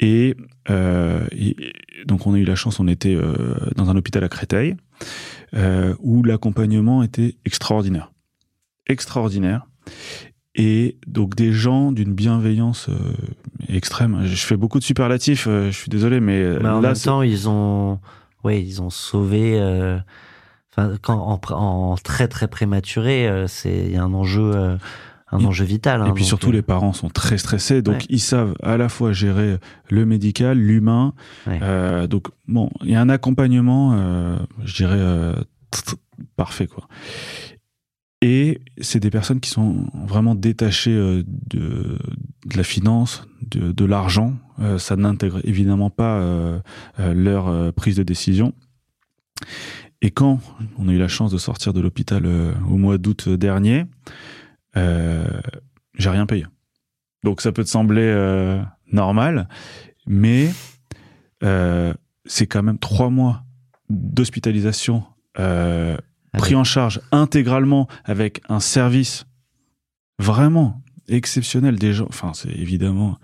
Et, 0.00 0.36
donc 2.06 2.26
on 2.26 2.34
a 2.34 2.38
eu 2.38 2.44
la 2.44 2.54
chance, 2.54 2.78
on 2.80 2.88
était 2.88 3.18
dans 3.76 3.90
un 3.90 3.96
hôpital 3.96 4.22
à 4.24 4.28
Créteil, 4.28 4.76
où 6.00 6.22
l'accompagnement 6.22 7.02
était 7.02 7.36
extraordinaire. 7.44 8.10
Extraordinaire. 8.86 9.66
Et 10.56 10.98
donc 11.06 11.34
des 11.34 11.52
gens 11.52 11.90
d'une 11.90 12.14
bienveillance 12.14 12.88
euh, 12.88 12.94
extrême. 13.68 14.20
Je 14.24 14.36
fais 14.46 14.56
beaucoup 14.56 14.78
de 14.78 14.84
superlatifs, 14.84 15.46
euh, 15.48 15.70
je 15.72 15.76
suis 15.76 15.88
désolé, 15.88 16.20
mais, 16.20 16.40
euh, 16.40 16.60
Mais 16.62 16.68
en 16.68 16.80
là, 16.80 16.88
même 16.90 16.96
temps, 16.96 17.22
ils 17.22 17.48
ont, 17.48 17.98
ouais, 18.44 18.62
ils 18.62 18.80
ont 18.80 18.90
sauvé. 18.90 19.58
euh, 19.58 19.98
Enfin, 20.76 20.96
quand 21.02 21.40
en, 21.52 21.94
très 21.96 22.26
très 22.26 22.48
prématuré, 22.48 23.44
c'est 23.46 23.76
il 23.86 23.92
y 23.92 23.96
a 23.96 24.02
un 24.02 24.12
enjeu, 24.12 24.76
un 25.30 25.44
enjeu 25.44 25.64
vital. 25.64 26.02
hein, 26.02 26.06
Et 26.08 26.12
puis 26.12 26.24
surtout, 26.24 26.48
euh, 26.48 26.52
les 26.52 26.62
parents 26.62 26.92
sont 26.92 27.08
très 27.10 27.38
stressés, 27.38 27.80
donc 27.80 27.94
Ouais. 27.98 28.06
ils 28.08 28.18
savent 28.20 28.56
à 28.60 28.76
la 28.76 28.88
fois 28.88 29.12
gérer 29.12 29.58
le 29.88 30.04
médical, 30.04 30.58
l'humain. 30.58 31.14
Ouais. 31.46 31.60
Euh, 31.62 32.08
donc 32.08 32.26
bon, 32.48 32.70
il 32.82 32.90
y 32.90 32.96
a 32.96 33.00
un 33.00 33.08
accompagnement, 33.08 33.92
euh, 33.94 34.36
je 34.64 34.74
dirais 34.74 35.34
parfait 36.36 36.66
quoi. 36.66 36.88
Et 38.26 38.62
c'est 38.80 39.00
des 39.00 39.10
personnes 39.10 39.38
qui 39.38 39.50
sont 39.50 39.84
vraiment 40.06 40.34
détachées 40.34 40.96
euh, 40.96 41.22
de, 41.50 41.98
la 42.56 42.64
finance, 42.64 43.28
de, 43.42 43.84
l'argent. 43.84 44.32
Euh, 44.60 44.78
ça 44.78 44.96
n'intègre 44.96 45.46
évidemment 45.46 45.90
pas 45.90 46.20
euh, 46.20 46.58
leur 46.98 47.74
prise 47.74 47.96
de 47.96 48.02
décision. 48.02 48.54
Et 50.00 50.10
quand 50.10 50.40
on 50.78 50.88
a 50.88 50.92
eu 50.92 50.98
la 50.98 51.08
chance 51.08 51.32
de 51.32 51.36
sortir 51.36 51.74
de 51.74 51.82
l'hôpital 51.82 52.26
au 52.26 52.78
mois 52.78 52.96
d'août 52.96 53.28
dernier, 53.28 53.84
j'ai 54.74 56.08
rien 56.08 56.24
payé. 56.24 56.46
Donc 57.24 57.42
ça 57.42 57.52
peut 57.52 57.64
te 57.64 57.68
sembler 57.68 58.58
normal, 58.90 59.48
mais 60.06 60.50
c'est 61.40 62.46
quand 62.46 62.62
même 62.62 62.78
trois 62.78 63.10
mois 63.10 63.44
d'hospitalisation 63.90 65.04
pris 66.38 66.54
en 66.54 66.64
charge 66.64 67.00
intégralement 67.12 67.88
avec 68.04 68.40
un 68.48 68.60
service 68.60 69.26
vraiment 70.18 70.82
exceptionnel 71.08 71.78
des 71.78 71.92
gens. 71.92 72.06
Enfin, 72.08 72.32
c'est 72.34 72.50
évidemment 72.50 73.18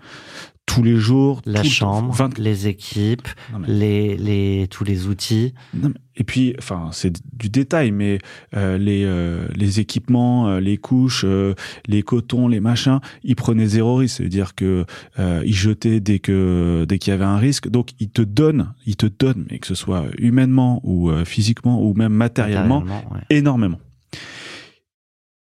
tous 0.65 0.83
les 0.83 0.95
jours. 0.95 1.41
la 1.45 1.63
chambre, 1.63 2.13
20 2.13 2.37
les 2.37 2.67
équipes, 2.67 3.27
mais- 3.59 3.67
les, 3.67 4.17
les, 4.17 4.67
tous 4.69 4.85
les 4.85 5.07
outils. 5.07 5.53
mais- 5.73 5.89
et 6.15 6.23
puis, 6.23 6.55
enfin, 6.59 6.89
c'est 6.93 7.13
du 7.35 7.49
détail, 7.49 7.91
mais 7.91 8.19
euh, 8.55 8.77
les, 8.77 9.03
euh, 9.03 9.47
les 9.55 9.79
équipements, 9.81 10.47
euh, 10.47 10.59
les 10.61 10.77
couches, 10.77 11.23
euh, 11.25 11.55
les 11.87 12.03
cotons, 12.03 12.47
les 12.47 12.59
machins, 12.61 12.99
ils 13.23 13.35
prenaient 13.35 13.65
zéro 13.67 13.95
risque. 13.95 14.17
C'est-à-dire 14.17 14.55
que 14.55 14.85
euh, 15.19 15.43
ils 15.45 15.53
jetaient 15.55 15.99
dès 15.99 16.19
que 16.19 16.85
dès 16.87 16.99
qu'il 16.99 17.11
y 17.11 17.13
avait 17.13 17.25
un 17.25 17.37
risque. 17.37 17.67
Donc, 17.69 17.89
ils 17.99 18.09
te 18.09 18.21
donnent, 18.21 18.73
ils 18.85 18.95
te 18.95 19.07
donnent, 19.07 19.45
mais 19.51 19.59
que 19.59 19.67
ce 19.67 19.75
soit 19.75 20.05
humainement 20.19 20.79
ou 20.83 21.09
euh, 21.09 21.25
physiquement 21.25 21.81
ou 21.83 21.93
même 21.95 22.13
matériellement, 22.13 22.79
matériellement, 22.81 23.13
ouais. 23.15 23.21
énormément. 23.29 23.79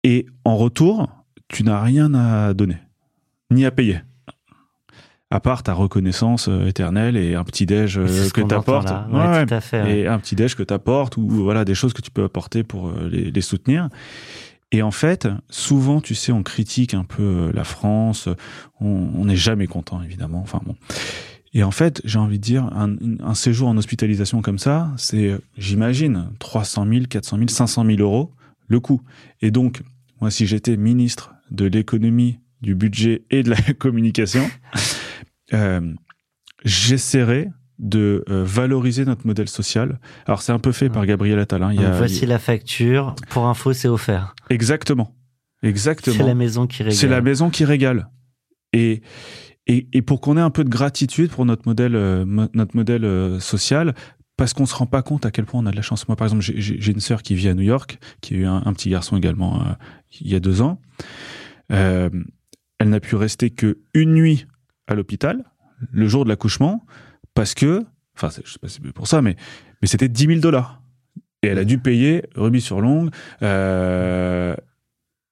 Et 0.04 0.26
en 0.44 0.58
retour, 0.58 1.08
tu 1.48 1.64
n'as 1.64 1.82
rien 1.82 2.14
à 2.14 2.54
donner, 2.54 2.78
ni 3.52 3.64
à 3.66 3.72
payer. 3.72 4.00
À 5.34 5.40
part 5.40 5.64
ta 5.64 5.74
reconnaissance 5.74 6.48
euh, 6.48 6.68
éternelle 6.68 7.18
et 7.18 7.34
un 7.34 7.44
petit 7.44 7.66
déj 7.66 7.98
euh, 7.98 8.06
que 8.06 8.42
qu'on 8.42 8.48
tu 8.48 8.54
entend 8.54 8.78
apportes. 8.78 8.90
là. 8.90 9.08
Ouais, 9.12 9.46
tout 9.48 9.54
à 9.56 9.62
fait, 9.62 9.82
ouais. 9.82 10.00
Et 10.02 10.08
un 10.08 10.20
petit 10.20 10.36
déj 10.36 10.54
que 10.54 10.62
tu 10.62 10.72
apportes 10.72 11.18
ou 11.18 11.28
voilà 11.28 11.66
des 11.66 11.74
choses 11.74 11.92
que 11.92 12.04
tu 12.04 12.12
peux 12.12 12.24
apporter 12.24 12.62
pour 12.62 12.90
euh, 12.90 13.10
les, 13.12 13.32
les 13.32 13.42
soutenir. 13.42 13.90
Et 14.72 14.84
en 14.84 14.92
fait, 14.92 15.28
souvent, 15.50 16.02
tu 16.02 16.14
sais, 16.14 16.32
on 16.32 16.44
critique 16.44 16.94
un 16.94 17.04
peu 17.04 17.52
la 17.52 17.64
France. 17.64 18.30
On 18.80 19.26
n'est 19.26 19.36
jamais 19.36 19.66
content, 19.66 20.04
évidemment. 20.04 20.42
Enfin 20.44 20.62
bon. 20.64 20.76
Et 21.56 21.64
en 21.64 21.72
fait, 21.72 22.00
j'ai 22.06 22.20
envie 22.20 22.38
de 22.38 22.44
dire, 22.44 22.66
un, 22.66 22.96
un 23.24 23.34
séjour 23.34 23.70
en 23.70 23.78
hospitalisation 23.78 24.44
comme 24.44 24.60
ça, 24.60 24.92
c'est, 24.98 25.36
j'imagine, 25.58 26.30
300 26.38 26.86
000, 26.88 27.06
400 27.10 27.38
000, 27.38 27.48
500 27.50 27.86
000 27.86 27.98
euros 28.02 28.32
le 28.68 28.80
coût. 28.80 29.02
Et 29.42 29.50
donc, 29.50 29.82
moi, 30.22 30.30
si 30.30 30.46
j'étais 30.46 30.78
ministre 30.78 31.34
de 31.50 31.66
l'économie, 31.66 32.38
du 32.64 32.76
budget 32.76 33.24
et 33.30 33.44
de 33.44 33.50
la 33.52 33.62
communication, 33.78 34.50
euh, 35.54 35.94
j'essaierais 36.64 37.50
de 37.80 38.24
euh, 38.30 38.44
valoriser 38.46 39.04
notre 39.06 39.26
modèle 39.28 39.50
social. 39.50 40.00
Alors, 40.26 40.42
c'est 40.42 40.52
un 40.52 40.60
peu 40.60 40.72
fait 40.72 40.90
par 40.90 41.06
Gabriel 41.06 41.40
Attal. 41.40 41.64
hein. 41.64 41.70
Il 41.72 41.80
y 41.80 41.84
Donc, 41.84 41.94
a- 41.94 41.98
voici 41.98 42.26
la 42.26 42.40
facture. 42.40 43.16
Pour 43.30 43.48
info, 43.48 43.74
c'est 43.74 43.88
offert. 43.88 44.36
Exactement. 44.50 45.16
Exactement. 45.64 46.16
C'est 46.16 46.24
la 46.24 46.36
maison 46.36 46.68
qui 46.68 46.84
régale. 46.84 46.96
C'est 46.98 47.08
la 47.08 47.22
maison 47.22 47.50
qui 47.50 47.66
régale. 47.66 48.10
Et, 48.74 49.02
et, 49.68 49.88
et 49.94 50.02
pour 50.02 50.22
qu'on 50.22 50.38
ait 50.38 50.42
un 50.42 50.50
peu 50.50 50.64
de 50.64 50.70
gratitude 50.70 51.30
pour 51.32 51.46
notre 51.46 51.64
modèle, 51.68 51.96
euh, 51.96 52.26
notre 52.54 52.76
modèle 52.76 53.06
euh, 53.06 53.40
social, 53.40 53.94
parce 54.38 54.54
qu'on 54.54 54.66
se 54.66 54.76
rend 54.76 54.88
pas 54.88 55.02
compte 55.04 55.26
à 55.26 55.32
quel 55.32 55.46
point 55.46 55.62
on 55.62 55.66
a 55.66 55.72
de 55.72 55.76
la 55.76 55.82
chance. 55.82 56.08
Moi, 56.08 56.16
par 56.16 56.26
exemple, 56.26 56.42
j'ai 56.44 56.92
une 56.92 57.00
sœur 57.00 57.22
qui 57.22 57.36
vit 57.36 57.50
à 57.50 57.54
New 57.54 57.64
York, 57.64 57.98
qui 58.22 58.34
a 58.36 58.38
eu 58.38 58.46
un, 58.46 58.74
petit 58.74 58.90
garçon 58.90 59.16
également 59.18 59.62
euh, 59.62 59.74
il 60.22 60.28
y 60.32 60.36
a 60.36 60.40
deux 60.40 60.62
ans. 60.62 60.80
Elle 61.70 62.90
n'a 62.90 63.00
pu 63.00 63.16
rester 63.16 63.50
que 63.52 63.80
une 63.94 64.14
nuit 64.14 64.46
à 64.88 64.96
l'hôpital, 64.96 65.44
le 65.92 66.08
jour 66.08 66.24
de 66.24 66.30
l'accouchement, 66.30 66.86
parce 67.34 67.54
que, 67.54 67.86
enfin, 68.16 68.30
je 68.30 68.52
sais 68.52 68.60
pas 68.60 68.68
si 68.68 68.80
c'est 68.84 68.94
pour 68.94 69.08
ça, 69.08 69.22
mais, 69.22 69.36
mais 69.82 69.88
c'était 69.88 70.10
10 70.10 70.28
000 70.28 70.40
dollars. 70.40 70.82
Et 71.42 71.48
elle 71.48 71.60
a 71.60 71.66
dû 71.66 71.78
payer 71.78 72.24
rubis 72.36 72.62
sur 72.62 72.80
longue. 72.80 73.10
Euh, 73.42 74.56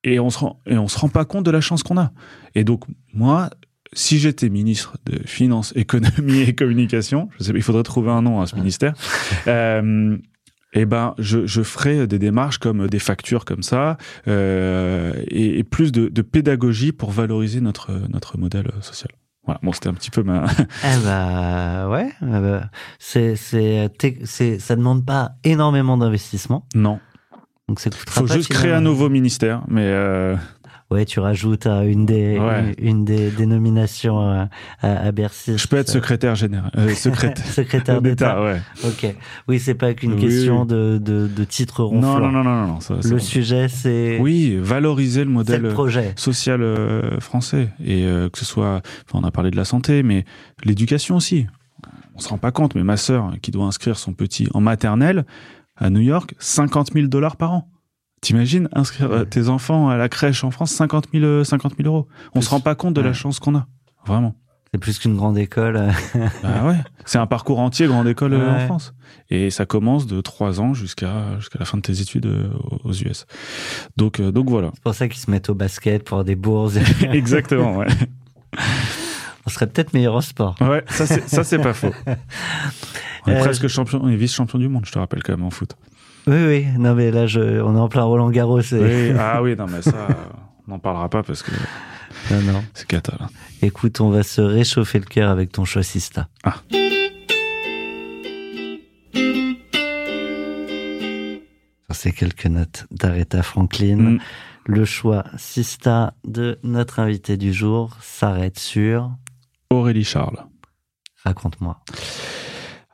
et 0.03 0.19
on 0.19 0.29
se 0.29 0.39
rend, 0.39 0.59
et 0.65 0.77
on 0.77 0.87
se 0.87 0.97
rend 0.97 1.09
pas 1.09 1.25
compte 1.25 1.45
de 1.45 1.51
la 1.51 1.61
chance 1.61 1.83
qu'on 1.83 1.97
a. 1.97 2.11
Et 2.55 2.63
donc, 2.63 2.83
moi, 3.13 3.49
si 3.93 4.19
j'étais 4.19 4.49
ministre 4.49 4.97
de 5.05 5.19
Finances, 5.25 5.73
Économie 5.75 6.41
et 6.41 6.55
Communication, 6.55 7.29
je 7.37 7.45
sais, 7.45 7.51
il 7.53 7.61
faudrait 7.61 7.83
trouver 7.83 8.11
un 8.11 8.21
nom 8.21 8.41
à 8.41 8.47
ce 8.47 8.55
ministère. 8.55 8.93
Euh, 9.47 10.17
eh 10.73 10.85
ben, 10.85 11.15
je, 11.17 11.45
je 11.45 11.63
ferai 11.63 12.07
des 12.07 12.19
démarches 12.19 12.57
comme 12.57 12.87
des 12.87 12.99
factures 12.99 13.43
comme 13.43 13.63
ça 13.63 13.97
euh, 14.27 15.13
et, 15.27 15.59
et, 15.59 15.63
plus 15.63 15.91
de, 15.91 16.07
de, 16.07 16.21
pédagogie 16.21 16.93
pour 16.93 17.11
valoriser 17.11 17.59
notre 17.59 17.91
notre 18.09 18.37
modèle 18.37 18.71
social. 18.79 19.11
Voilà, 19.45 19.59
bon, 19.63 19.72
c'était 19.72 19.89
un 19.89 19.93
petit 19.93 20.11
peu 20.11 20.23
ma. 20.23 20.45
eh 20.84 21.03
bah 21.03 21.89
ouais, 21.89 22.11
eh 22.22 22.26
bah, 22.26 22.69
c'est 22.99 23.35
c'est 23.35 23.89
c'est 24.26 24.59
ça 24.59 24.76
demande 24.76 25.05
pas 25.05 25.31
énormément 25.43 25.97
d'investissement. 25.97 26.65
Non. 26.76 26.99
Donc 27.68 27.80
ça 27.80 27.89
Faut 27.91 28.27
juste 28.27 28.51
créer 28.51 28.73
un 28.73 28.81
nouveau 28.81 29.09
ministère, 29.09 29.63
mais. 29.68 29.85
Euh... 29.85 30.35
Ouais, 30.91 31.05
tu 31.05 31.22
rajoutes 31.22 31.68
euh, 31.68 31.84
une 31.84 32.05
des 32.05 32.38
une, 32.77 33.05
des 33.05 33.31
dénominations 33.31 34.30
euh, 34.30 34.43
à, 34.81 35.07
à, 35.07 35.11
Bercy. 35.13 35.57
Je 35.57 35.65
peux 35.65 35.77
être 35.77 35.88
secrétaire 35.88 36.35
général, 36.35 36.69
euh, 36.77 36.89
secrétaire, 36.95 37.45
secrétaire 37.53 38.01
d'État. 38.01 38.43
Ouais. 38.43 38.61
Ok. 38.84 39.15
Oui, 39.47 39.59
c'est 39.59 39.73
pas 39.73 39.93
qu'une 39.93 40.18
question 40.18 40.65
de, 40.65 40.97
de, 41.01 41.27
de 41.27 41.43
titre 41.45 41.85
ronflant. 41.85 42.19
Non, 42.19 42.31
non, 42.31 42.43
non, 42.43 42.43
non, 42.43 42.68
non. 42.68 42.80
Ça, 42.81 42.95
le 43.09 43.19
sujet, 43.19 43.69
c'est. 43.69 44.19
Oui, 44.19 44.57
valoriser 44.61 45.23
le 45.23 45.30
modèle 45.30 45.73
social 46.18 46.61
français 47.22 47.69
et 47.84 48.05
que 48.31 48.38
ce 48.38 48.45
soit. 48.45 48.81
Enfin, 49.07 49.19
on 49.23 49.23
a 49.23 49.31
parlé 49.31 49.49
de 49.49 49.55
la 49.55 49.65
santé, 49.65 50.03
mais 50.03 50.26
l'éducation 50.65 51.15
aussi. 51.15 51.47
On 52.15 52.19
se 52.19 52.27
rend 52.27 52.38
pas 52.38 52.51
compte, 52.51 52.76
mais 52.76 52.84
ma 52.84 52.97
sœur 52.97 53.31
qui 53.41 53.51
doit 53.51 53.65
inscrire 53.65 53.97
son 53.97 54.11
petit 54.13 54.49
en 54.53 54.59
maternelle 54.59 55.26
à 55.77 55.89
New 55.89 56.01
York, 56.01 56.35
50 56.38 56.91
000 56.93 57.07
dollars 57.07 57.38
par 57.38 57.53
an. 57.53 57.68
T'imagines 58.22 58.69
inscrire 58.73 59.26
tes 59.30 59.49
enfants 59.49 59.89
à 59.89 59.98
la 59.98 60.07
crèche 60.07 60.43
en 60.43 60.52
France 60.52 60.72
50 60.72 61.07
000, 61.11 61.43
50 61.43 61.73
000 61.77 61.89
euros. 61.89 62.07
On 62.35 62.41
se 62.41 62.49
rend 62.49 62.60
pas 62.60 62.76
compte 62.76 62.93
de 62.93 63.02
la 63.02 63.14
chance 63.14 63.39
qu'on 63.39 63.56
a. 63.56 63.68
Vraiment. 64.06 64.35
C'est 64.73 64.80
plus 64.80 64.99
qu'une 64.99 65.18
grande 65.18 65.38
école. 65.38 65.73
bah 66.43 66.64
ouais. 66.64 66.77
C'est 67.06 67.18
un 67.18 67.27
parcours 67.27 67.60
entier 67.60 67.88
grande 67.88 68.07
école 68.07 68.34
euh, 68.34 68.56
en 68.56 68.60
France. 68.68 68.93
Et 69.30 69.49
ça 69.49 69.65
commence 69.65 70.07
de 70.07 70.22
3 70.22 70.61
ans 70.61 70.73
jusqu'à 70.73 71.38
jusqu'à 71.39 71.60
la 71.60 71.65
fin 71.65 71.77
de 71.77 71.81
tes 71.81 71.99
études 71.99 72.27
euh, 72.27 72.49
aux 72.85 72.93
US. 72.93 73.26
Donc 73.98 74.22
euh, 74.22 74.31
donc 74.31 74.49
voilà. 74.49 74.72
C'est 74.76 74.84
pour 74.84 74.93
ça 74.93 75.10
qu'ils 75.10 75.19
se 75.19 75.30
mettent 75.30 75.49
au 75.49 75.56
basket 75.56 76.06
pour 76.06 76.23
des 76.23 76.35
bourses. 76.35 76.77
Exactement, 77.02 77.76
ouais. 77.77 77.88
On 79.45 79.49
serait 79.49 79.68
peut-être 79.68 79.93
meilleur 79.93 80.15
au 80.15 80.22
sport. 80.22 80.56
Ouais, 80.61 80.85
ça 80.88 81.06
c'est 81.06 81.27
ça 81.27 81.43
c'est 81.43 81.60
pas 81.60 81.73
faux. 81.73 81.93
On 83.27 83.31
est 83.31 83.39
presque 83.39 83.68
champion, 83.68 83.99
on 84.02 84.10
est 84.10 84.15
vice-champion 84.15 84.57
du 84.57 84.68
monde, 84.68 84.84
je 84.88 84.91
te 84.91 84.98
rappelle 84.98 85.22
quand 85.22 85.34
même 85.34 85.45
en 85.45 85.52
foot. 85.52 85.76
Oui, 86.27 86.45
oui. 86.45 86.65
Non, 86.77 86.93
mais 86.93 87.11
là, 87.11 87.27
je, 87.27 87.61
on 87.61 87.76
est 87.76 87.80
en 87.80 87.89
plein 87.89 88.03
Roland 88.03 88.30
Garros. 88.30 88.61
Oui. 88.72 89.11
Ah 89.18 89.41
oui, 89.43 89.56
non, 89.56 89.65
mais 89.68 89.81
ça, 89.81 90.07
on 90.68 90.72
n'en 90.72 90.80
parlera 90.80 91.10
pas 91.10 91.23
parce 91.23 91.43
que. 91.43 91.52
Non, 92.31 92.41
non. 92.41 92.64
C'est 92.73 92.88
cata, 92.88 93.14
là. 93.19 93.27
Écoute, 93.61 94.02
on 94.02 94.10
va 94.10 94.23
se 94.23 94.41
réchauffer 94.41 94.99
le 94.99 95.06
cœur 95.06 95.30
avec 95.30 95.52
ton 95.52 95.65
choix 95.65 95.84
Sista. 95.84 96.27
Ah. 96.43 96.56
C'est 101.93 102.14
quelques 102.14 102.48
notes 102.48 102.88
d'Aretha 102.91 103.43
Franklin. 103.43 103.98
Mm. 103.98 104.19
Le 104.65 104.85
choix 104.85 105.26
Sista 105.38 106.14
de 106.26 106.60
notre 106.64 106.99
invité 106.99 107.38
du 107.38 107.53
jour 107.53 107.98
s'arrête 108.02 108.57
sur 108.57 109.11
Aurélie 109.69 110.03
Charles. 110.03 110.45
Raconte-moi. 111.23 111.80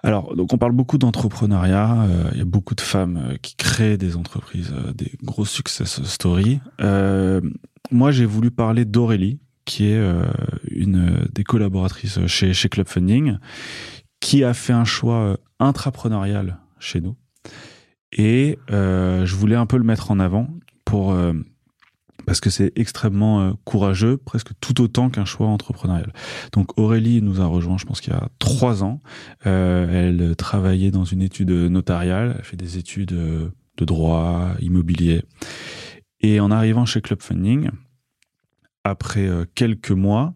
Alors, 0.08 0.38
donc 0.38 0.54
on 0.54 0.58
parle 0.58 0.72
beaucoup 0.72 0.98
d'entrepreneuriat. 0.98 2.04
Euh, 2.04 2.30
il 2.32 2.38
y 2.38 2.42
a 2.42 2.46
beaucoup 2.46 2.76
de 2.76 2.82
femmes 2.82 3.18
euh, 3.18 3.36
qui 3.42 3.58
créent 3.58 3.98
des 3.98 4.16
entreprises, 4.16 4.74
euh, 4.74 4.94
des 4.94 5.12
gros 5.22 5.44
success 5.44 6.02
stories. 6.04 6.62
moi, 7.92 8.12
j'ai 8.12 8.24
voulu 8.26 8.50
parler 8.50 8.86
d'Aurélie, 8.86 9.42
qui 9.66 9.88
est 9.88 10.02
une 10.72 11.28
des 11.34 11.44
collaboratrices 11.44 12.26
chez, 12.28 12.54
chez 12.54 12.70
Club 12.70 12.88
Funding, 12.88 13.38
qui 14.22 14.46
a 14.46 14.54
fait 14.54 14.72
un 14.72 14.86
choix 14.86 15.38
intrapreneurial 15.60 16.58
chez 16.80 17.02
nous. 17.02 17.18
Et 18.14 18.58
je 18.70 19.36
voulais 19.36 19.56
un 19.56 19.66
peu 19.66 19.78
le 19.78 19.84
mettre 19.84 20.12
en 20.12 20.20
avant 20.20 20.48
pour 20.86 21.16
parce 22.28 22.42
que 22.42 22.50
c'est 22.50 22.74
extrêmement 22.76 23.42
euh, 23.42 23.52
courageux, 23.64 24.18
presque 24.18 24.50
tout 24.60 24.82
autant 24.82 25.10
qu'un 25.10 25.24
choix 25.24 25.48
entrepreneurial. 25.48 26.12
Donc 26.52 26.78
Aurélie 26.78 27.22
nous 27.22 27.40
a 27.40 27.46
rejoint, 27.46 27.78
je 27.78 27.86
pense 27.86 28.02
qu'il 28.02 28.12
y 28.12 28.16
a 28.16 28.28
trois 28.38 28.84
ans. 28.84 29.00
Euh, 29.48 30.10
elle 30.10 30.36
travaillait 30.36 30.92
dans 30.92 31.06
une 31.06 31.22
étude 31.22 31.50
notariale, 31.50 32.36
elle 32.38 32.44
fait 32.44 32.58
des 32.58 32.78
études 32.78 33.14
euh, 33.14 33.48
de 33.78 33.86
droit, 33.86 34.50
immobilier. 34.60 35.24
Et 36.20 36.42
en 36.42 36.52
arrivant 36.52 36.86
chez 36.86 37.00
Club 37.00 37.22
Funding, 37.22 37.70
après 38.84 39.30
quelques 39.54 39.92
mois, 39.92 40.34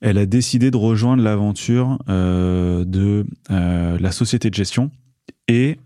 elle 0.00 0.18
a 0.18 0.26
décidé 0.26 0.70
de 0.70 0.76
rejoindre 0.76 1.22
l'aventure 1.22 1.98
de 2.08 3.26
la 3.48 4.10
société 4.10 4.48
de 4.48 4.54
gestion 4.54 4.90
et 5.48 5.78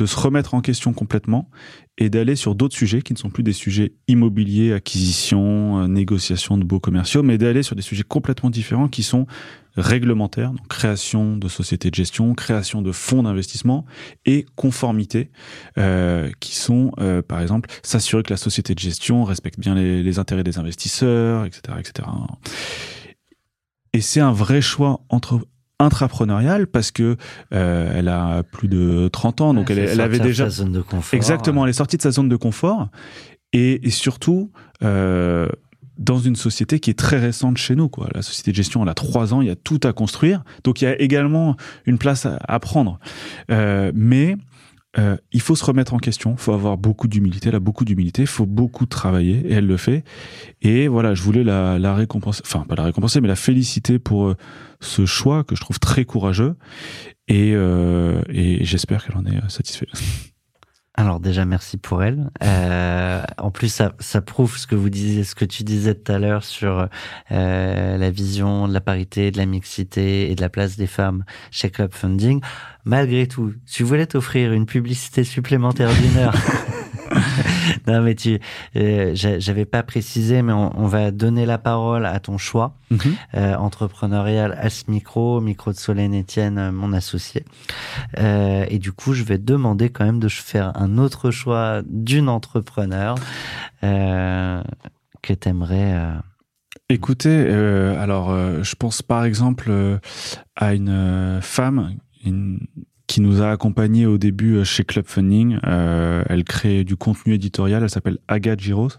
de 0.00 0.06
se 0.06 0.16
remettre 0.16 0.54
en 0.54 0.62
question 0.62 0.94
complètement 0.94 1.50
et 1.98 2.08
d'aller 2.08 2.34
sur 2.34 2.54
d'autres 2.54 2.74
sujets 2.74 3.02
qui 3.02 3.12
ne 3.12 3.18
sont 3.18 3.28
plus 3.28 3.42
des 3.42 3.52
sujets 3.52 3.92
immobiliers, 4.08 4.72
acquisition, 4.72 5.82
euh, 5.82 5.86
négociation 5.86 6.56
de 6.56 6.64
beaux 6.64 6.80
commerciaux, 6.80 7.22
mais 7.22 7.36
d'aller 7.36 7.62
sur 7.62 7.76
des 7.76 7.82
sujets 7.82 8.02
complètement 8.02 8.48
différents 8.48 8.88
qui 8.88 9.02
sont 9.02 9.26
réglementaires, 9.76 10.52
donc 10.52 10.66
création 10.68 11.36
de 11.36 11.48
sociétés 11.48 11.90
de 11.90 11.94
gestion, 11.94 12.34
création 12.34 12.80
de 12.80 12.92
fonds 12.92 13.22
d'investissement 13.22 13.84
et 14.24 14.46
conformité, 14.56 15.30
euh, 15.76 16.30
qui 16.40 16.56
sont 16.56 16.92
euh, 16.98 17.20
par 17.20 17.42
exemple 17.42 17.68
s'assurer 17.82 18.22
que 18.22 18.32
la 18.32 18.38
société 18.38 18.74
de 18.74 18.80
gestion 18.80 19.24
respecte 19.24 19.60
bien 19.60 19.74
les, 19.74 20.02
les 20.02 20.18
intérêts 20.18 20.44
des 20.44 20.58
investisseurs, 20.58 21.44
etc., 21.44 21.76
etc. 21.78 22.08
Et 23.92 24.00
c'est 24.00 24.20
un 24.20 24.32
vrai 24.32 24.62
choix 24.62 25.04
entre 25.10 25.40
intrapreneuriale 25.80 26.66
parce 26.66 26.90
que 26.90 27.16
euh, 27.52 27.92
elle 27.94 28.08
a 28.08 28.42
plus 28.44 28.68
de 28.68 29.08
30 29.08 29.40
ans, 29.40 29.54
donc 29.54 29.70
elle, 29.70 29.78
elle 29.78 30.00
avait 30.00 30.20
déjà 30.20 30.44
sa 30.44 30.50
zone 30.50 30.72
de 30.72 30.82
confort. 30.82 31.16
Exactement, 31.16 31.64
elle 31.64 31.70
est 31.70 31.74
sortie 31.74 31.96
de 31.96 32.02
sa 32.02 32.12
zone 32.12 32.28
de 32.28 32.36
confort 32.36 32.88
et, 33.52 33.86
et 33.86 33.90
surtout 33.90 34.52
euh, 34.84 35.48
dans 35.98 36.18
une 36.18 36.36
société 36.36 36.80
qui 36.80 36.90
est 36.90 36.98
très 36.98 37.18
récente 37.18 37.56
chez 37.56 37.74
nous. 37.74 37.88
Quoi. 37.88 38.08
La 38.14 38.22
société 38.22 38.52
de 38.52 38.56
gestion, 38.56 38.82
elle 38.82 38.88
a 38.88 38.94
trois 38.94 39.34
ans, 39.34 39.40
il 39.40 39.48
y 39.48 39.50
a 39.50 39.56
tout 39.56 39.80
à 39.82 39.92
construire, 39.92 40.44
donc 40.64 40.80
il 40.80 40.84
y 40.84 40.88
a 40.88 41.00
également 41.00 41.56
une 41.86 41.98
place 41.98 42.26
à, 42.26 42.38
à 42.46 42.60
prendre. 42.60 43.00
Euh, 43.50 43.90
mais 43.94 44.36
euh, 44.98 45.16
il 45.30 45.40
faut 45.40 45.54
se 45.54 45.64
remettre 45.64 45.94
en 45.94 45.98
question, 45.98 46.32
il 46.32 46.38
faut 46.38 46.52
avoir 46.52 46.76
beaucoup 46.76 47.06
d'humilité, 47.06 47.48
elle 47.48 47.54
a 47.54 47.60
beaucoup 47.60 47.84
d'humilité, 47.84 48.22
il 48.22 48.28
faut 48.28 48.46
beaucoup 48.46 48.86
travailler, 48.86 49.38
et 49.46 49.52
elle 49.52 49.66
le 49.66 49.76
fait. 49.76 50.02
Et 50.62 50.88
voilà, 50.88 51.14
je 51.14 51.22
voulais 51.22 51.44
la, 51.44 51.78
la 51.78 51.94
récompenser, 51.94 52.42
enfin 52.44 52.64
pas 52.68 52.74
la 52.74 52.84
récompenser, 52.84 53.20
mais 53.20 53.28
la 53.28 53.36
féliciter 53.36 53.98
pour 54.00 54.28
euh, 54.28 54.36
ce 54.80 55.06
choix 55.06 55.44
que 55.44 55.54
je 55.54 55.60
trouve 55.60 55.78
très 55.78 56.04
courageux, 56.04 56.56
et, 57.28 57.52
euh, 57.54 58.20
et 58.28 58.64
j'espère 58.64 59.04
qu'elle 59.04 59.16
en 59.16 59.24
est 59.26 59.48
satisfaite. 59.48 59.90
Alors 61.00 61.18
déjà 61.18 61.46
merci 61.46 61.78
pour 61.78 62.02
elle. 62.02 62.30
Euh, 62.44 63.22
en 63.38 63.50
plus 63.50 63.72
ça, 63.72 63.94
ça, 64.00 64.20
prouve 64.20 64.58
ce 64.58 64.66
que 64.66 64.74
vous 64.74 64.90
disiez, 64.90 65.24
ce 65.24 65.34
que 65.34 65.46
tu 65.46 65.64
disais 65.64 65.94
tout 65.94 66.12
à 66.12 66.18
l'heure 66.18 66.44
sur 66.44 66.88
euh, 67.32 67.96
la 67.96 68.10
vision 68.10 68.68
de 68.68 68.74
la 68.74 68.82
parité, 68.82 69.30
de 69.30 69.38
la 69.38 69.46
mixité 69.46 70.30
et 70.30 70.34
de 70.34 70.42
la 70.42 70.50
place 70.50 70.76
des 70.76 70.86
femmes 70.86 71.24
chez 71.50 71.70
Club 71.70 71.94
Funding. 71.94 72.42
Malgré 72.84 73.26
tout, 73.26 73.54
tu 73.66 73.82
voulais 73.82 74.04
t'offrir 74.04 74.52
une 74.52 74.66
publicité 74.66 75.24
supplémentaire 75.24 75.88
d'une 75.94 76.18
heure. 76.18 76.34
non, 77.86 78.02
mais 78.02 78.14
tu, 78.14 78.38
euh, 78.76 79.12
j'avais 79.14 79.64
pas 79.64 79.82
précisé, 79.82 80.42
mais 80.42 80.52
on, 80.52 80.86
va 80.86 81.10
donner 81.10 81.46
la 81.46 81.58
parole 81.58 82.06
à 82.06 82.18
ton 82.20 82.38
choix 82.38 82.76
mhm. 82.90 82.98
euh, 83.34 83.54
entrepreneurial 83.56 84.56
à 84.58 84.70
ce 84.70 84.90
micro, 84.90 85.40
micro 85.40 85.72
de 85.72 85.76
Solène 85.76 86.18
Etienne, 86.18 86.58
euh, 86.58 86.72
mon 86.72 86.92
associé. 86.92 87.44
Euh, 88.18 88.64
et 88.68 88.78
du 88.78 88.92
coup, 88.92 89.12
je 89.12 89.24
vais 89.24 89.38
demander 89.38 89.90
quand 89.90 90.04
même 90.04 90.20
de 90.20 90.28
faire 90.28 90.72
un 90.76 90.98
autre 90.98 91.30
choix 91.30 91.82
d'une 91.86 92.28
entrepreneur 92.28 93.16
que 93.82 95.32
t'aimerais. 95.32 95.94
Écoutez, 96.88 97.48
alors 97.98 98.34
je 98.62 98.74
pense 98.74 99.02
par 99.02 99.24
exemple 99.24 99.72
à 100.56 100.74
une 100.74 101.38
femme, 101.40 101.96
une 102.24 102.60
qui 103.10 103.20
nous 103.20 103.42
a 103.42 103.50
accompagnés 103.50 104.06
au 104.06 104.18
début 104.18 104.58
euh, 104.58 104.64
chez 104.64 104.84
Club 104.84 105.04
Funding. 105.04 105.58
Euh, 105.66 106.22
elle 106.28 106.44
crée 106.44 106.84
du 106.84 106.94
contenu 106.94 107.34
éditorial. 107.34 107.82
Elle 107.82 107.90
s'appelle 107.90 108.18
Agathe 108.28 108.60
Giros 108.60 108.90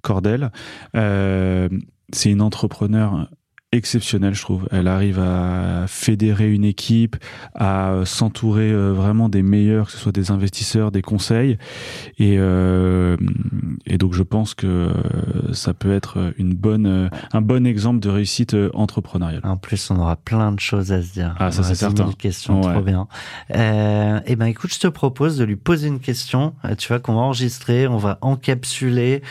Cordel. 0.00 0.50
Euh, 0.96 1.68
c'est 2.10 2.30
une 2.30 2.40
entrepreneur 2.40 3.28
exceptionnelle, 3.72 4.34
je 4.34 4.42
trouve. 4.42 4.66
Elle 4.72 4.88
arrive 4.88 5.20
à 5.20 5.86
fédérer 5.86 6.52
une 6.52 6.64
équipe, 6.64 7.16
à 7.54 8.02
s'entourer 8.04 8.70
euh, 8.72 8.92
vraiment 8.92 9.28
des 9.28 9.42
meilleurs, 9.42 9.86
que 9.86 9.92
ce 9.92 9.98
soit 9.98 10.12
des 10.12 10.32
investisseurs, 10.32 10.90
des 10.90 11.02
conseils. 11.02 11.56
Et, 12.18 12.36
euh, 12.38 13.16
et 13.86 13.96
donc, 13.96 14.14
je 14.14 14.24
pense 14.24 14.54
que 14.54 14.92
ça 15.52 15.72
peut 15.72 15.92
être 15.92 16.32
une 16.36 16.54
bonne, 16.54 17.10
un 17.32 17.40
bon 17.40 17.64
exemple 17.64 18.00
de 18.00 18.08
réussite 18.08 18.56
entrepreneuriale. 18.74 19.42
En 19.44 19.56
plus, 19.56 19.90
on 19.90 19.98
aura 19.98 20.16
plein 20.16 20.50
de 20.50 20.60
choses 20.60 20.90
à 20.90 21.00
se 21.00 21.12
dire. 21.12 21.36
Ah, 21.38 21.52
ça, 21.52 21.62
c'est 21.62 21.76
certain. 21.76 22.10
questions, 22.12 22.60
trop 22.60 22.82
bien. 22.82 23.06
Euh, 23.54 24.20
eh 24.26 24.36
ben, 24.36 24.46
écoute, 24.46 24.74
je 24.74 24.80
te 24.80 24.88
propose 24.88 25.36
de 25.36 25.44
lui 25.44 25.56
poser 25.56 25.88
une 25.88 26.00
question. 26.00 26.54
Tu 26.78 26.88
vois 26.88 26.98
qu'on 26.98 27.14
va 27.14 27.20
enregistrer, 27.20 27.86
on 27.86 27.98
va 27.98 28.18
encapsuler 28.20 29.22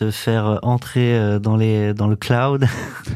te 0.00 0.10
faire 0.10 0.60
entrer 0.62 1.38
dans 1.40 1.56
les 1.56 1.92
dans 1.92 2.08
le 2.08 2.16
cloud 2.16 2.66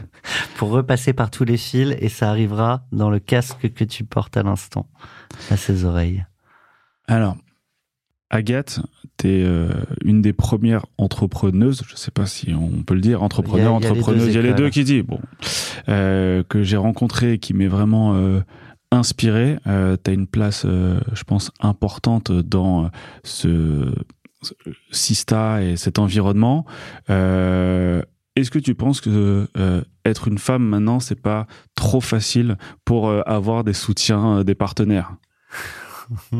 pour 0.56 0.69
repasser 0.69 1.15
par 1.15 1.31
tous 1.31 1.44
les 1.44 1.56
fils 1.56 1.97
et 1.98 2.11
ça 2.11 2.28
arrivera 2.28 2.85
dans 2.93 3.09
le 3.09 3.20
casque 3.20 3.73
que 3.73 3.85
tu 3.85 4.05
portes 4.05 4.36
à 4.36 4.43
l'instant, 4.43 4.86
à 5.51 5.56
ses 5.56 5.86
oreilles. 5.86 6.27
Alors, 7.06 7.36
Agathe, 8.28 8.81
tu 9.16 9.28
es 9.28 9.44
euh, 9.44 9.70
une 10.05 10.20
des 10.20 10.35
premières 10.35 10.85
entrepreneuses, 10.98 11.82
je 11.86 11.94
ne 11.94 11.98
sais 11.98 12.11
pas 12.11 12.27
si 12.27 12.52
on 12.52 12.82
peut 12.82 12.94
le 12.94 13.01
dire, 13.01 13.23
entrepreneur, 13.23 13.73
entrepreneuse, 13.73 14.27
il 14.27 14.35
y 14.35 14.39
a 14.39 14.43
les 14.43 14.52
deux 14.52 14.69
qui 14.69 14.85
disent, 14.85 15.05
bon, 15.05 15.20
euh, 15.89 16.43
que 16.43 16.62
j'ai 16.62 16.77
rencontré 16.77 17.35
et 17.35 17.39
qui 17.39 17.55
m'est 17.55 17.66
vraiment 17.66 18.15
euh, 18.15 18.40
inspiré. 18.90 19.56
tu 19.65 20.11
as 20.11 20.12
une 20.12 20.27
place, 20.27 20.66
je 20.66 21.24
pense, 21.24 21.51
importante 21.61 22.31
dans 22.31 22.90
ce 23.23 23.94
Sista 24.91 25.62
et 25.62 25.77
cet 25.77 25.99
environnement. 25.99 26.66
Est-ce 28.37 28.51
que 28.51 28.59
tu 28.59 28.75
penses 28.75 29.01
que 29.01 29.47
euh, 29.57 29.83
être 30.05 30.27
une 30.27 30.39
femme 30.39 30.65
maintenant, 30.65 30.99
c'est 30.99 31.21
pas 31.21 31.47
trop 31.77 32.01
facile 32.01 32.57
pour 32.85 33.09
euh, 33.09 33.23
avoir 33.27 33.62
des 33.62 33.73
soutiens 33.73 34.39
euh, 34.39 34.45
des 34.45 34.55
partenaires? 34.55 35.15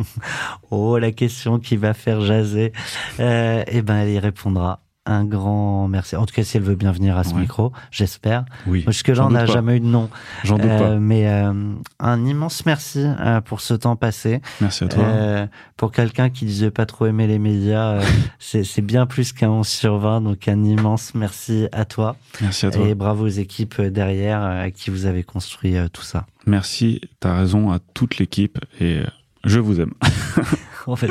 Oh, 0.71 0.99
la 0.99 1.11
question 1.11 1.59
qui 1.59 1.79
va 1.79 1.95
faire 1.95 2.21
jaser. 2.21 2.73
eh 3.19 3.83
ben, 3.83 3.97
elle 3.97 4.11
y 4.11 4.19
répondra 4.19 4.84
un 5.07 5.25
grand 5.25 5.89
merci. 5.89 6.17
En 6.17 6.27
tout 6.27 6.35
cas, 6.35 6.45
si 6.45 6.57
elle 6.57 6.63
veut 6.63 6.75
bien 6.75 6.93
venir 6.93 7.17
à 7.17 7.25
ce 7.25 7.35
micro, 7.35 7.73
j'espère. 7.91 8.45
Oui. 8.67 8.85
Jusque-là, 8.87 9.27
on 9.27 9.31
n'a 9.31 9.47
jamais 9.47 9.77
eu 9.77 9.81
de 9.81 9.87
nom. 9.87 10.09
J'en 10.45 10.59
doute 10.59 10.69
pas. 10.69 10.97
Mais 10.97 11.27
un 11.27 12.25
immense 12.25 12.65
merci 12.67 13.07
pour 13.45 13.61
ce 13.61 13.75
temps 13.75 13.97
passé. 13.97 14.41
Merci 14.61 14.85
à 14.85 14.89
toi. 14.89 15.49
pour 15.77 15.93
quelqu'un 15.93 16.31
qui 16.31 16.45
disait 16.45 16.71
pas 16.71 16.87
trop 16.87 17.07
aimer 17.07 17.27
les 17.27 17.39
médias, 17.39 18.01
c'est 18.39 18.81
bien 18.81 19.07
plus 19.07 19.33
qu'un 19.33 19.51
11 19.51 19.67
sur 19.67 19.99
20. 19.99 20.23
Donc, 20.23 20.49
un 20.49 20.63
immense 20.65 21.15
merci 21.15 21.69
à 21.73 21.85
toi. 21.85 22.17
Merci 22.41 22.67
à 22.67 22.71
toi. 22.71 22.87
Et 22.87 22.95
bravo 22.95 23.25
aux 23.25 23.29
équipes 23.29 23.81
derrière 23.81 24.43
à 24.43 24.71
qui 24.71 24.91
vous 24.91 25.07
avez 25.07 25.23
construit 25.23 25.77
tout 25.93 26.03
ça. 26.03 26.27
Merci, 26.47 27.01
tu 27.21 27.29
as 27.29 27.35
raison, 27.35 27.71
à 27.71 27.79
toute 27.79 28.19
l'équipe. 28.19 28.59
Et 28.81 29.03
je 29.45 29.59
vous 29.61 29.81
aime. 29.81 29.93
en 30.93 30.97
fait, 30.97 31.09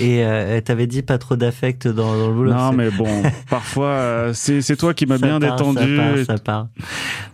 et 0.00 0.24
euh, 0.24 0.60
t'avais 0.60 0.86
dit 0.86 1.02
pas 1.02 1.18
trop 1.18 1.36
d'affect 1.36 1.88
dans, 1.88 2.16
dans, 2.16 2.28
le 2.28 2.34
boulot. 2.34 2.52
Non, 2.52 2.72
mais 2.72 2.90
bon, 2.90 3.22
parfois 3.50 3.88
euh, 3.88 4.32
c'est 4.34 4.76
toi 4.76 4.94
qui 4.94 5.06
m'as 5.06 5.18
bien 5.18 5.40
détendu. 5.40 5.96
Ça 5.96 6.02
part, 6.02 6.24
ça 6.26 6.38
part. 6.38 6.66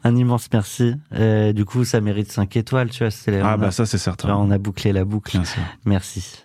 Un 0.04 0.16
immense 0.16 0.48
merci. 0.52 0.94
Euh, 1.14 1.52
du 1.52 1.64
coup, 1.64 1.84
ça 1.84 2.00
mérite 2.00 2.32
5 2.32 2.56
étoiles, 2.56 2.90
tu 2.90 3.04
vois. 3.04 3.12
ah 3.42 3.56
bah 3.56 3.70
ça 3.70 3.86
c'est 3.86 3.98
certain. 3.98 4.34
on 4.36 4.50
a 4.50 4.58
bouclé 4.58 4.92
la 4.92 5.04
boucle. 5.04 5.32
Bien 5.32 5.44
sûr. 5.44 5.62
Merci. 5.84 6.44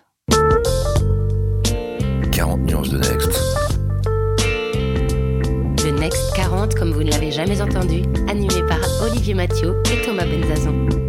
40 2.32 2.60
nuances 2.66 2.90
de 2.90 2.98
Next. 2.98 3.32
The 5.76 5.98
Next 5.98 6.34
40, 6.34 6.74
comme 6.74 6.92
vous 6.92 7.02
ne 7.02 7.10
l'avez 7.10 7.30
jamais 7.30 7.62
entendu, 7.62 8.02
animé 8.28 8.62
par 8.68 8.80
Olivier 9.02 9.34
Mathieu 9.34 9.80
et 9.90 10.04
Thomas 10.04 10.26
Benzazon. 10.26 11.05